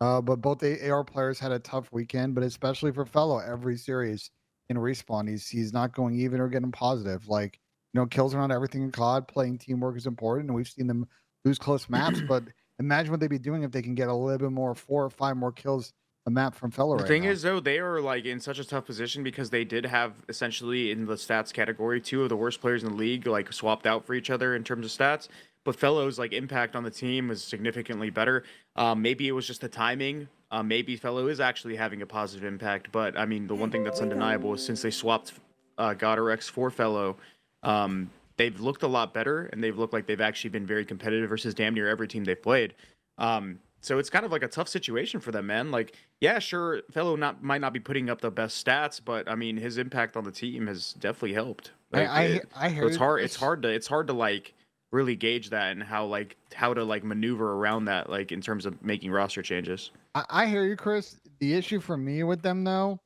uh, 0.00 0.20
but 0.20 0.40
both 0.40 0.58
the 0.58 0.90
AR 0.90 1.04
players 1.04 1.38
had 1.38 1.52
a 1.52 1.58
tough 1.58 1.88
weekend. 1.92 2.34
But 2.34 2.44
especially 2.44 2.92
for 2.92 3.04
Fellow, 3.04 3.38
every 3.38 3.76
series 3.76 4.30
in 4.68 4.76
respawn, 4.76 5.28
he's 5.28 5.48
he's 5.48 5.72
not 5.72 5.94
going 5.94 6.18
even 6.18 6.40
or 6.40 6.48
getting 6.48 6.72
positive. 6.72 7.28
Like 7.28 7.58
you 7.92 8.00
know, 8.00 8.06
kills 8.06 8.34
around 8.34 8.52
everything 8.52 8.82
in 8.82 8.92
COD. 8.92 9.28
Playing 9.28 9.58
teamwork 9.58 9.96
is 9.96 10.06
important, 10.06 10.48
and 10.48 10.56
we've 10.56 10.68
seen 10.68 10.86
them 10.86 11.06
lose 11.44 11.58
close 11.58 11.88
maps. 11.88 12.20
but 12.28 12.44
imagine 12.78 13.10
what 13.10 13.20
they'd 13.20 13.28
be 13.28 13.38
doing 13.38 13.62
if 13.62 13.72
they 13.72 13.82
can 13.82 13.94
get 13.94 14.08
a 14.08 14.14
little 14.14 14.38
bit 14.38 14.52
more, 14.52 14.74
four 14.74 15.04
or 15.04 15.10
five 15.10 15.36
more 15.36 15.52
kills 15.52 15.92
a 16.26 16.30
map 16.30 16.54
from 16.54 16.70
Fellow. 16.70 16.96
The 16.96 17.02
right 17.02 17.08
thing 17.08 17.22
now. 17.24 17.30
is, 17.30 17.42
though, 17.42 17.60
they 17.60 17.78
are 17.78 18.00
like 18.00 18.24
in 18.24 18.40
such 18.40 18.58
a 18.58 18.64
tough 18.64 18.84
position 18.84 19.22
because 19.22 19.50
they 19.50 19.64
did 19.64 19.86
have 19.86 20.14
essentially 20.28 20.90
in 20.90 21.06
the 21.06 21.14
stats 21.14 21.52
category 21.52 22.00
two 22.00 22.22
of 22.22 22.28
the 22.28 22.36
worst 22.36 22.60
players 22.60 22.82
in 22.82 22.90
the 22.90 22.94
league 22.94 23.26
like 23.26 23.52
swapped 23.52 23.86
out 23.86 24.04
for 24.04 24.14
each 24.14 24.30
other 24.30 24.54
in 24.54 24.64
terms 24.64 24.84
of 24.86 24.92
stats. 24.92 25.28
But 25.64 25.76
Fellows 25.76 26.18
like 26.18 26.32
impact 26.32 26.74
on 26.74 26.84
the 26.84 26.90
team 26.90 27.28
was 27.28 27.42
significantly 27.44 28.10
better. 28.10 28.44
Um, 28.76 29.02
maybe 29.02 29.28
it 29.28 29.32
was 29.32 29.46
just 29.46 29.60
the 29.60 29.68
timing. 29.68 30.28
Uh, 30.50 30.62
maybe 30.62 30.96
Fellow 30.96 31.28
is 31.28 31.38
actually 31.38 31.76
having 31.76 32.02
a 32.02 32.06
positive 32.06 32.44
impact. 32.44 32.90
But 32.92 33.18
I 33.18 33.26
mean, 33.26 33.46
the 33.46 33.54
one 33.54 33.70
thing 33.70 33.84
that's 33.84 34.00
undeniable 34.00 34.54
is 34.54 34.64
since 34.64 34.82
they 34.82 34.90
swapped 34.90 35.34
uh, 35.78 35.94
Godorex 35.94 36.50
for 36.50 36.70
Fellow, 36.70 37.16
um, 37.62 38.10
they've 38.36 38.58
looked 38.58 38.82
a 38.82 38.88
lot 38.88 39.12
better 39.12 39.46
and 39.46 39.62
they've 39.62 39.78
looked 39.78 39.92
like 39.92 40.06
they've 40.06 40.20
actually 40.20 40.50
been 40.50 40.66
very 40.66 40.84
competitive 40.84 41.28
versus 41.28 41.54
damn 41.54 41.74
near 41.74 41.88
every 41.88 42.08
team 42.08 42.24
they've 42.24 42.42
played. 42.42 42.74
Um, 43.18 43.60
so 43.82 43.98
it's 43.98 44.10
kind 44.10 44.26
of 44.26 44.32
like 44.32 44.42
a 44.42 44.48
tough 44.48 44.68
situation 44.68 45.20
for 45.20 45.30
them, 45.30 45.46
man. 45.46 45.70
Like, 45.70 45.94
yeah, 46.20 46.38
sure, 46.38 46.82
fellow 46.90 47.16
not 47.16 47.42
might 47.42 47.60
not 47.62 47.72
be 47.72 47.80
putting 47.80 48.10
up 48.10 48.20
the 48.20 48.30
best 48.30 48.64
stats, 48.66 49.00
but 49.02 49.28
I 49.30 49.34
mean, 49.34 49.56
his 49.56 49.78
impact 49.78 50.16
on 50.16 50.24
the 50.24 50.32
team 50.32 50.66
has 50.66 50.94
definitely 50.94 51.34
helped. 51.34 51.70
I- 51.92 51.98
Like, 51.98 52.08
I- 52.08 52.24
it- 52.24 52.48
I 52.54 52.74
so 52.74 52.86
it's 52.86 52.96
hard. 52.96 53.22
It's 53.22 53.36
hard 53.36 53.62
to 53.62 53.68
it's 53.68 53.86
hard 53.86 54.06
to 54.08 54.12
like 54.14 54.54
really 54.92 55.14
gauge 55.14 55.50
that 55.50 55.72
and 55.72 55.82
how 55.82 56.04
like 56.04 56.36
how 56.54 56.74
to 56.74 56.82
like 56.82 57.04
maneuver 57.04 57.54
around 57.54 57.84
that 57.84 58.10
like 58.10 58.32
in 58.32 58.40
terms 58.40 58.66
of 58.66 58.82
making 58.82 59.10
roster 59.10 59.42
changes. 59.42 59.90
I, 60.14 60.24
I 60.30 60.46
hear 60.46 60.64
you, 60.64 60.76
Chris. 60.76 61.20
The 61.38 61.54
issue 61.54 61.80
for 61.80 61.96
me 61.96 62.22
with 62.22 62.42
them, 62.42 62.64
though, 62.64 63.00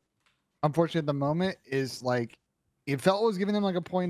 unfortunately, 0.62 1.00
at 1.00 1.06
the 1.06 1.12
moment, 1.12 1.56
is 1.66 2.02
like 2.02 2.38
if 2.86 3.00
Felt 3.00 3.22
was 3.22 3.38
giving 3.38 3.54
them 3.54 3.62
like 3.62 3.76
a 3.76 3.80
0.9, 3.80 4.08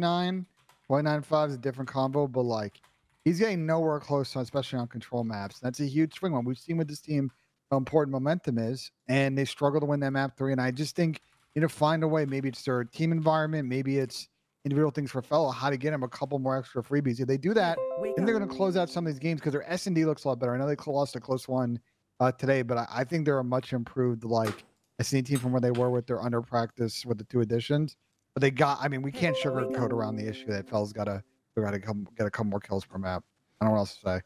0.95 0.91 1.49
is 1.49 1.55
a 1.55 1.59
different 1.59 1.91
combo, 1.91 2.27
but 2.27 2.43
like 2.43 2.81
he's 3.25 3.39
getting 3.39 3.67
nowhere 3.67 4.01
close, 4.01 4.35
especially 4.37 4.79
on 4.79 4.87
control 4.87 5.25
maps. 5.25 5.59
That's 5.61 5.81
a 5.81 5.87
huge 5.87 6.15
swing 6.15 6.33
one. 6.33 6.45
We've 6.45 6.59
seen 6.59 6.77
with 6.77 6.89
this 6.89 7.01
team 7.01 7.31
how 7.71 7.77
important 7.77 8.13
momentum 8.13 8.59
is, 8.59 8.91
and 9.09 9.37
they 9.37 9.45
struggle 9.45 9.81
to 9.81 9.87
win 9.87 10.01
that 10.01 10.13
map 10.13 10.37
three. 10.37 10.53
And 10.53 10.61
I 10.61 10.71
just 10.71 10.95
think 10.95 11.21
you 11.55 11.63
know 11.63 11.69
find 11.69 12.03
a 12.05 12.09
way. 12.09 12.25
Maybe 12.25 12.49
it's 12.49 12.63
their 12.63 12.85
team 12.85 13.11
environment, 13.13 13.69
maybe 13.69 13.99
it's 13.99 14.29
individual 14.65 14.91
things 14.91 15.11
for 15.11 15.23
Fellow, 15.23 15.51
how 15.51 15.71
to 15.71 15.77
get 15.77 15.93
him 15.93 16.03
a 16.03 16.09
couple 16.09 16.39
more 16.39 16.57
extra 16.57 16.83
freebies. 16.83 17.21
If 17.21 17.27
they 17.27 17.37
do 17.37 17.53
that, 17.55 17.79
then 18.17 18.25
they're 18.25 18.37
going 18.37 18.49
to 18.49 18.55
close 18.55 18.77
out 18.77 18.89
some 18.89 19.07
of 19.07 19.13
these 19.13 19.19
games 19.19 19.41
because 19.41 19.53
their 19.53 19.71
S 19.71 19.87
and 19.87 19.95
D 19.95 20.05
looks 20.05 20.25
a 20.25 20.29
lot 20.29 20.39
better. 20.39 20.55
I 20.55 20.59
know 20.59 20.67
they 20.67 20.77
lost 20.87 21.17
a 21.17 21.21
close 21.21 21.47
one 21.47 21.79
uh, 22.21 22.33
today, 22.33 22.63
but 22.63 22.79
I, 22.79 22.87
I 22.91 23.05
think 23.05 23.25
they're 23.25 23.39
a 23.39 23.45
much 23.45 23.73
improved 23.73 24.25
like 24.25 24.65
S 24.99 25.13
and 25.13 25.25
D 25.25 25.33
team 25.33 25.39
from 25.41 25.53
where 25.53 25.61
they 25.61 25.71
were 25.71 25.91
with 25.91 26.07
their 26.07 26.23
under 26.23 26.41
practice 26.41 27.05
with 27.05 27.19
the 27.19 27.25
two 27.25 27.41
additions. 27.41 27.97
But 28.35 28.41
they 28.41 28.51
got. 28.51 28.79
I 28.81 28.89
mean, 28.89 29.03
we 29.03 29.13
can't 29.13 29.37
sugarcoat 29.37 29.91
around 29.91 30.17
the 30.17 30.29
issue 30.29 30.47
that 30.47 30.69
Fel's 30.69 30.93
got 30.93 31.05
to 31.05 31.23
got 31.57 31.71
to 31.71 31.79
come 31.79 32.09
get 32.17 32.27
a 32.27 32.31
couple 32.31 32.51
more 32.51 32.61
kills 32.61 32.85
per 32.85 32.99
map. 32.99 33.23
I 33.61 33.65
don't 33.65 33.71
know 33.71 33.75
what 33.75 33.81
else 33.81 33.97
to 33.97 34.01
say. 34.01 34.21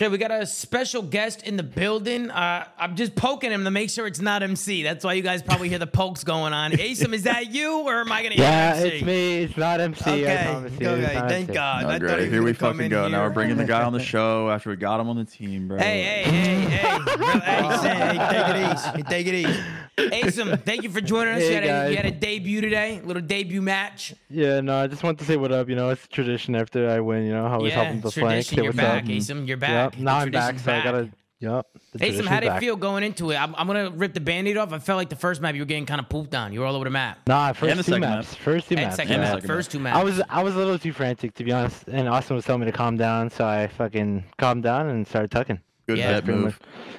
Okay, 0.00 0.08
we 0.08 0.16
got 0.16 0.30
a 0.30 0.46
special 0.46 1.02
guest 1.02 1.42
in 1.42 1.58
the 1.58 1.62
building. 1.62 2.30
Uh, 2.30 2.64
I'm 2.78 2.96
just 2.96 3.14
poking 3.14 3.50
him 3.52 3.64
to 3.64 3.70
make 3.70 3.90
sure 3.90 4.06
it's 4.06 4.18
not 4.18 4.42
MC. 4.42 4.82
That's 4.82 5.04
why 5.04 5.12
you 5.12 5.20
guys 5.20 5.42
probably 5.42 5.68
hear 5.68 5.78
the 5.78 5.86
pokes 5.86 6.24
going 6.24 6.54
on. 6.54 6.70
Asim, 6.72 7.12
is 7.12 7.24
that 7.24 7.52
you, 7.52 7.80
or 7.80 8.00
am 8.00 8.10
I 8.10 8.22
gonna 8.22 8.36
hear 8.36 8.44
Yeah, 8.44 8.72
MC? 8.76 8.88
it's 8.88 9.04
me. 9.04 9.42
It's 9.42 9.58
not 9.58 9.78
MC. 9.78 10.10
Okay, 10.10 10.42
promise 10.50 10.72
you. 10.80 10.88
okay, 10.88 11.14
not 11.16 11.28
thank 11.28 11.48
MC. 11.50 11.52
God. 11.52 11.78
I 11.80 11.82
thought 11.82 11.92
he 11.92 11.98
great. 11.98 12.32
Here 12.32 12.42
we 12.42 12.54
fucking 12.54 12.80
in 12.80 12.90
go. 12.90 13.08
Now 13.08 13.24
we're 13.24 13.34
bringing 13.34 13.58
the 13.58 13.66
guy 13.66 13.82
on 13.82 13.92
the 13.92 14.00
show 14.02 14.48
after 14.48 14.70
we 14.70 14.76
got 14.76 15.00
him 15.00 15.10
on 15.10 15.16
the 15.16 15.26
team, 15.26 15.68
bro. 15.68 15.76
Hey, 15.76 16.02
hey, 16.02 16.22
hey, 16.22 16.54
hey, 16.78 16.98
Real- 17.18 17.40
hey, 17.40 17.76
Sam, 17.82 18.16
hey, 18.16 18.32
take 18.32 18.56
it 18.56 18.72
easy. 18.72 19.02
Take 19.02 19.26
it 19.26 19.34
easy. 19.34 19.60
Asim, 19.98 20.62
thank 20.62 20.82
you 20.82 20.88
for 20.88 21.02
joining 21.02 21.34
us. 21.34 21.42
Hey, 21.42 21.48
you, 21.62 21.68
had 21.70 21.86
a, 21.88 21.90
you 21.90 21.96
had 21.98 22.06
a 22.06 22.10
debut 22.10 22.62
today, 22.62 23.00
a 23.04 23.06
little 23.06 23.20
debut 23.20 23.60
match. 23.60 24.14
Yeah, 24.30 24.62
no, 24.62 24.78
I 24.78 24.86
just 24.86 25.02
want 25.02 25.18
to 25.18 25.26
say 25.26 25.36
what 25.36 25.52
up. 25.52 25.68
You 25.68 25.76
know, 25.76 25.90
it's 25.90 26.06
tradition 26.08 26.54
after 26.54 26.88
I 26.88 27.00
win. 27.00 27.26
You 27.26 27.32
know, 27.32 27.44
I 27.44 27.52
always 27.52 27.74
yeah, 27.74 27.84
help 27.84 28.02
the 28.02 28.10
flank. 28.10 28.46
tradition. 28.46 28.64
You're 28.64 28.72
back. 28.72 29.04
Asim. 29.04 29.46
You're 29.46 29.58
Yep. 29.58 29.89
Back. 29.90 29.98
Now 30.00 30.18
I'm 30.18 30.30
back, 30.30 30.56
tradition's 30.56 30.64
so 30.64 30.72
I 30.72 30.82
gotta. 30.84 31.10
Yep. 31.42 31.66
The 31.94 31.98
Asim, 32.00 32.26
how 32.26 32.40
did 32.40 32.52
it 32.52 32.60
feel 32.60 32.76
going 32.76 33.02
into 33.02 33.30
it? 33.30 33.36
I'm, 33.36 33.54
I'm 33.54 33.66
gonna 33.66 33.90
rip 33.90 34.12
the 34.12 34.20
band-aid 34.20 34.58
off. 34.58 34.74
I 34.74 34.78
felt 34.78 34.98
like 34.98 35.08
the 35.08 35.16
first 35.16 35.40
map 35.40 35.54
you 35.54 35.62
were 35.62 35.66
getting 35.66 35.86
kind 35.86 35.98
of 35.98 36.06
pooped 36.10 36.34
on. 36.34 36.52
You 36.52 36.60
were 36.60 36.66
all 36.66 36.76
over 36.76 36.84
the 36.84 36.90
map. 36.90 37.18
Nah, 37.26 37.54
first 37.54 37.70
And 37.70 37.78
the 37.78 37.82
two 37.82 37.92
second 37.92 38.00
maps. 38.02 38.32
map. 38.32 38.40
First 38.40 38.68
two 38.68 38.74
And 38.76 38.84
maps. 38.84 38.96
second 38.96 39.12
yeah. 39.22 39.34
map, 39.34 39.42
first 39.44 39.70
two 39.70 39.78
maps. 39.78 39.96
I 39.96 40.04
was 40.04 40.20
I 40.28 40.42
was 40.42 40.54
a 40.54 40.58
little 40.58 40.78
too 40.78 40.92
frantic 40.92 41.32
to 41.36 41.44
be 41.44 41.50
honest, 41.50 41.84
and 41.88 42.06
Austin 42.10 42.36
was 42.36 42.44
telling 42.44 42.60
me 42.60 42.66
to 42.66 42.72
calm 42.72 42.98
down, 42.98 43.30
so 43.30 43.46
I 43.46 43.68
fucking 43.68 44.24
calmed 44.36 44.62
down 44.64 44.90
and 44.90 45.06
started 45.06 45.30
tucking. 45.30 45.60
Good 45.88 45.96
Yeah. 45.96 46.12
bet 46.12 46.24
Pretty 46.26 46.40
move. 46.40 46.58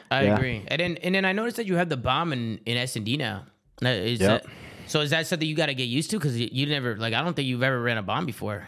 I 0.10 0.24
Yeah. 0.24 0.36
agree. 0.36 0.63
And 0.69 0.79
then 0.81 0.98
and 1.03 1.13
then 1.13 1.24
I 1.24 1.33
noticed 1.33 1.57
that 1.57 1.67
you 1.67 1.75
have 1.75 1.89
the 1.89 1.98
bomb 1.98 2.33
in 2.33 2.60
in 2.65 2.77
S 2.77 2.95
and 2.95 3.05
D 3.05 3.17
now. 3.17 3.43
Is 3.83 4.19
Yep. 4.19 4.43
that, 4.43 4.51
so 4.88 5.01
is 5.01 5.12
that 5.12 5.27
something 5.27 5.48
you 5.48 5.55
got 5.55 5.67
to 5.67 5.75
get 5.75 5.83
used 5.88 6.10
to? 6.12 6.17
Because 6.17 6.39
you, 6.39 6.50
you 6.51 6.65
never 6.65 6.98
like 6.98 7.13
I 7.13 7.21
don't 7.21 7.36
think 7.36 7.48
you've 7.48 7.62
ever 7.62 7.79
ran 7.79 8.00
a 8.00 8.03
bomb 8.03 8.25
before. 8.25 8.67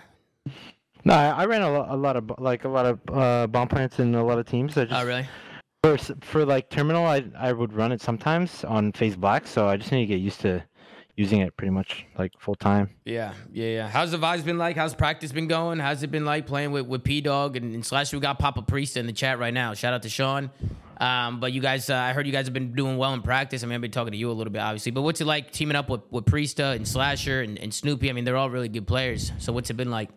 No, 1.06 1.14
I, 1.14 1.30
I 1.30 1.46
ran 1.46 1.62
a 1.62 1.70
lot, 1.72 1.90
a 1.90 1.96
lot 1.96 2.16
of 2.16 2.32
like 2.40 2.64
a 2.66 2.70
lot 2.70 2.86
of 2.86 3.00
uh, 3.12 3.48
bomb 3.48 3.68
plants 3.68 4.00
in 4.00 4.16
a 4.16 4.24
lot 4.24 4.40
of 4.40 4.46
teams. 4.46 4.78
I 4.78 4.86
just 4.86 5.02
Oh 5.02 5.06
really? 5.06 5.28
for 5.84 5.98
for 6.22 6.46
like 6.46 6.70
terminal, 6.70 7.06
I 7.06 7.26
I 7.38 7.52
would 7.52 7.74
run 7.74 7.92
it 7.92 8.02
sometimes 8.02 8.64
on 8.64 8.92
phase 8.94 9.16
black, 9.16 9.48
so 9.48 9.68
I 9.68 9.78
just 9.78 9.92
need 9.92 10.02
to 10.02 10.06
get 10.06 10.22
used 10.22 10.42
to 10.42 10.64
using 11.16 11.42
it 11.42 11.56
pretty 11.58 11.72
much 11.72 12.06
like 12.18 12.32
full 12.40 12.56
time. 12.56 12.90
Yeah, 13.06 13.34
yeah, 13.52 13.68
yeah. 13.68 13.90
How's 13.90 14.12
the 14.12 14.18
vibes 14.18 14.46
been 14.46 14.58
like? 14.58 14.76
How's 14.76 14.96
practice 14.96 15.32
been 15.32 15.48
going? 15.48 15.80
How's 15.80 16.04
it 16.04 16.10
been 16.12 16.26
like 16.26 16.48
playing 16.48 16.72
with, 16.72 16.88
with 16.88 17.04
P 17.04 17.22
Dog 17.22 17.58
and, 17.58 17.76
and 17.76 17.86
Slash? 17.86 18.14
We 18.14 18.20
got 18.20 18.40
Papa 18.40 18.62
Priest 18.62 18.98
in 18.98 19.06
the 19.06 19.14
chat 19.14 19.40
right 19.40 19.54
now. 19.54 19.74
Shout 19.74 19.94
out 19.94 20.04
to 20.04 20.10
Sean. 20.10 20.52
Um, 21.00 21.40
but 21.40 21.52
you 21.52 21.60
guys, 21.60 21.90
uh, 21.90 21.96
I 21.96 22.14
heard 22.14 22.26
you 22.26 22.32
guys 22.32 22.46
have 22.46 22.54
been 22.54 22.74
doing 22.74 22.98
well 22.98 23.14
in 23.14 23.22
practice. 23.22 23.62
I 23.64 23.66
mean, 23.68 23.76
I've 23.76 23.82
been 23.82 23.92
talking 23.92 24.14
to 24.14 24.18
you 24.18 24.32
a 24.32 24.34
little 24.34 24.54
bit, 24.54 24.60
obviously. 24.60 24.92
But 24.92 25.02
what's 25.02 25.20
it 25.20 25.26
like 25.26 25.52
teaming 25.52 25.76
up 25.76 25.90
with, 25.90 26.02
with 26.12 26.26
Priestahh 26.26 26.76
and 26.76 26.88
Slasher 26.88 27.42
and, 27.42 27.60
and 27.60 27.74
Snoopy? 27.74 28.10
I 28.10 28.14
mean, 28.14 28.24
they're 28.24 28.38
all 28.38 28.50
really 28.50 28.70
good 28.70 28.88
players. 28.88 29.34
So 29.38 29.52
what's 29.52 29.70
it 29.70 29.74
been 29.74 29.92
like? 29.92 30.10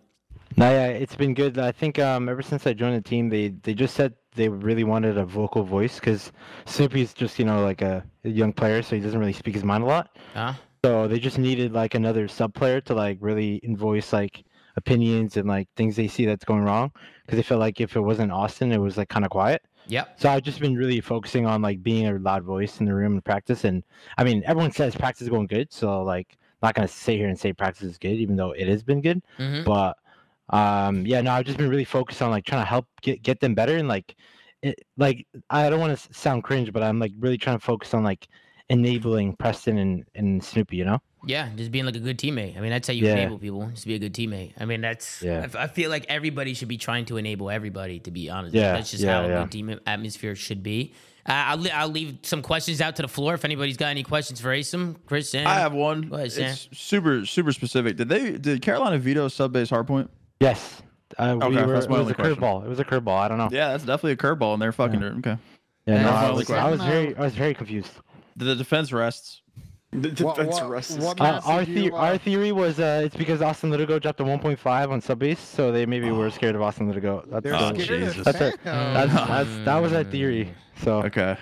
No, 0.56 0.70
yeah, 0.70 0.86
it's 0.86 1.14
been 1.14 1.34
good. 1.34 1.58
I 1.58 1.70
think 1.70 1.98
um, 1.98 2.28
ever 2.28 2.42
since 2.42 2.66
I 2.66 2.72
joined 2.72 2.96
the 2.96 3.08
team, 3.08 3.28
they 3.28 3.48
they 3.48 3.74
just 3.74 3.94
said 3.94 4.14
they 4.34 4.48
really 4.48 4.84
wanted 4.84 5.18
a 5.18 5.24
vocal 5.24 5.62
voice 5.64 6.00
because 6.00 6.32
Snoopy's 6.64 7.12
just 7.12 7.38
you 7.38 7.44
know 7.44 7.62
like 7.62 7.82
a, 7.82 8.04
a 8.24 8.28
young 8.28 8.52
player, 8.52 8.82
so 8.82 8.96
he 8.96 9.02
doesn't 9.02 9.18
really 9.18 9.32
speak 9.34 9.54
his 9.54 9.64
mind 9.64 9.84
a 9.84 9.86
lot. 9.86 10.16
Huh? 10.34 10.54
So 10.84 11.08
they 11.08 11.18
just 11.18 11.38
needed 11.38 11.72
like 11.72 11.94
another 11.94 12.26
sub 12.28 12.54
player 12.54 12.80
to 12.82 12.94
like 12.94 13.18
really 13.20 13.60
voice 13.70 14.12
like 14.12 14.44
opinions 14.76 15.36
and 15.36 15.48
like 15.48 15.68
things 15.76 15.96
they 15.96 16.08
see 16.08 16.26
that's 16.26 16.44
going 16.44 16.62
wrong 16.62 16.92
because 17.24 17.36
they 17.36 17.42
felt 17.42 17.60
like 17.60 17.80
if 17.80 17.96
it 17.96 18.00
wasn't 18.00 18.30
Austin, 18.32 18.72
it 18.72 18.78
was 18.78 18.96
like 18.96 19.08
kind 19.08 19.24
of 19.24 19.30
quiet. 19.30 19.62
Yep. 19.88 20.20
So 20.20 20.30
I've 20.30 20.42
just 20.42 20.60
been 20.60 20.74
really 20.74 21.00
focusing 21.00 21.46
on 21.46 21.62
like 21.62 21.82
being 21.82 22.06
a 22.06 22.18
loud 22.18 22.44
voice 22.44 22.80
in 22.80 22.86
the 22.86 22.94
room 22.94 23.12
and 23.12 23.24
practice. 23.24 23.64
And 23.64 23.84
I 24.16 24.24
mean, 24.24 24.42
everyone 24.46 24.72
says 24.72 24.94
practice 24.94 25.22
is 25.22 25.28
going 25.28 25.46
good, 25.48 25.72
so 25.72 26.02
like 26.02 26.38
not 26.62 26.74
gonna 26.74 26.88
sit 26.88 27.16
here 27.16 27.28
and 27.28 27.38
say 27.38 27.52
practice 27.52 27.82
is 27.82 27.98
good, 27.98 28.14
even 28.14 28.36
though 28.36 28.52
it 28.52 28.68
has 28.68 28.82
been 28.82 29.00
good. 29.00 29.22
Mm-hmm. 29.38 29.64
But 29.64 29.96
um, 30.50 31.04
yeah, 31.06 31.20
no, 31.20 31.32
I've 31.32 31.44
just 31.44 31.58
been 31.58 31.68
really 31.68 31.84
focused 31.84 32.22
on 32.22 32.30
like 32.30 32.44
trying 32.44 32.62
to 32.62 32.68
help 32.68 32.86
get 33.02 33.22
get 33.22 33.40
them 33.40 33.54
better 33.54 33.76
and 33.76 33.88
like 33.88 34.14
it 34.62 34.78
like 34.96 35.26
I 35.50 35.68
don't 35.70 35.80
want 35.80 35.98
to 35.98 36.14
sound 36.14 36.44
cringe, 36.44 36.72
but 36.72 36.82
I'm 36.82 36.98
like 36.98 37.12
really 37.18 37.38
trying 37.38 37.58
to 37.58 37.64
focus 37.64 37.94
on 37.94 38.02
like 38.04 38.28
enabling 38.68 39.36
Preston 39.36 39.78
and 39.78 40.04
and 40.14 40.42
Snoopy, 40.42 40.76
you 40.76 40.84
know. 40.84 41.00
Yeah, 41.28 41.48
just 41.56 41.72
being 41.72 41.84
like 41.84 41.96
a 41.96 42.00
good 42.00 42.18
teammate. 42.18 42.56
I 42.56 42.60
mean, 42.60 42.70
that's 42.70 42.86
how 42.86 42.94
you 42.94 43.04
Yeah. 43.04 43.14
enable 43.14 43.38
people. 43.38 43.66
Just 43.74 43.84
be 43.86 43.94
a 43.94 43.98
good 43.98 44.14
teammate. 44.14 44.52
I 44.60 44.64
mean, 44.64 44.80
that's. 44.80 45.22
Yeah. 45.22 45.40
I 45.40 45.44
f- 45.44 45.56
I, 45.56 45.66
feel 45.66 45.90
like 45.90 46.06
everybody 46.08 46.54
should 46.54 46.68
be 46.68 46.76
trying 46.78 47.04
to 47.06 47.16
enable 47.16 47.50
everybody. 47.50 47.98
To 48.00 48.12
be 48.12 48.30
honest, 48.30 48.54
Yeah, 48.54 48.72
that's 48.74 48.92
just 48.92 49.02
yeah, 49.02 49.12
how 49.20 49.24
a 49.24 49.28
yeah. 49.28 49.42
good 49.42 49.50
team 49.50 49.80
atmosphere 49.86 50.36
should 50.36 50.62
be. 50.62 50.92
Uh, 51.28 51.32
I'll 51.32 51.56
li- 51.56 51.70
I'll 51.72 51.88
leave 51.88 52.18
some 52.22 52.42
questions 52.42 52.80
out 52.80 52.94
to 52.96 53.02
the 53.02 53.08
floor 53.08 53.34
if 53.34 53.44
anybody's 53.44 53.76
got 53.76 53.88
any 53.88 54.04
questions 54.04 54.40
for 54.40 54.50
Asim, 54.54 54.94
Chris, 55.06 55.30
Sam. 55.30 55.48
I 55.48 55.54
have 55.54 55.72
one. 55.72 56.02
Go 56.02 56.14
ahead, 56.16 56.30
Sam. 56.30 56.50
it's 56.52 56.68
super 56.72 57.26
super 57.26 57.50
specific. 57.52 57.96
Did 57.96 58.08
they 58.08 58.32
did 58.38 58.62
Carolina 58.62 58.96
veto 58.98 59.26
sub 59.26 59.52
base 59.52 59.68
hardpoint? 59.70 60.08
Yes. 60.40 60.82
Uh, 61.18 61.36
we 61.40 61.56
were, 61.56 61.66
that's 61.72 61.86
it 61.86 61.90
was 61.90 62.00
only 62.00 62.12
a 62.12 62.14
question. 62.14 62.36
curveball. 62.36 62.64
It 62.64 62.68
was 62.68 62.78
a 62.80 62.84
curveball. 62.84 63.18
I 63.18 63.28
don't 63.28 63.38
know. 63.38 63.48
Yeah, 63.50 63.68
that's 63.68 63.84
definitely 63.84 64.12
a 64.12 64.16
curveball, 64.16 64.52
and 64.54 64.60
they're 64.62 64.72
fucking 64.72 65.02
okay. 65.02 65.38
Yeah, 65.86 66.02
no, 66.02 66.10
That's 66.10 66.16
I 66.16 66.22
my 66.28 66.30
was, 66.32 66.50
only 66.50 66.60
I 66.62 66.70
was 66.70 66.80
question. 66.80 66.92
very, 67.04 67.16
I 67.16 67.20
was 67.20 67.34
very 67.34 67.54
confused. 67.54 67.92
The 68.36 68.54
defense 68.56 68.92
rests. 68.92 69.40
The 69.92 70.08
What- 70.24 70.36
defense 70.36 70.60
what- 70.60 70.68
rust 70.70 70.90
is 70.90 70.98
what 70.98 71.20
Uh, 71.20 71.24
maps 71.24 71.46
our, 71.46 71.64
did 71.64 71.68
you, 71.68 71.90
the- 71.90 71.96
uh, 71.96 72.00
our 72.00 72.18
theory 72.18 72.50
was 72.52 72.80
uh, 72.80 73.02
it's 73.04 73.16
because 73.16 73.40
Austin 73.40 73.70
Liddicoat 73.70 74.02
dropped 74.02 74.20
a 74.20 74.24
1.5 74.24 74.90
on 74.90 75.00
sub 75.00 75.20
base, 75.20 75.38
so 75.38 75.70
they 75.72 75.86
maybe 75.86 76.10
were 76.10 76.28
scared 76.38 76.54
of 76.56 76.60
Austin 76.60 76.92
Liddicoat. 76.92 77.30
That's, 77.30 77.44
They're 77.44 77.54
Oh, 77.54 77.72
the- 77.72 77.84
scared 77.84 78.02
of 78.02 78.24
That's 78.24 78.40
it. 78.40 78.54
Sam. 78.64 78.94
that's, 78.94 79.14
that's, 79.14 79.64
that 79.64 79.76
was 79.78 79.92
our 79.92 80.04
theory. 80.04 80.52
So 80.82 81.02
Okay, 81.04 81.36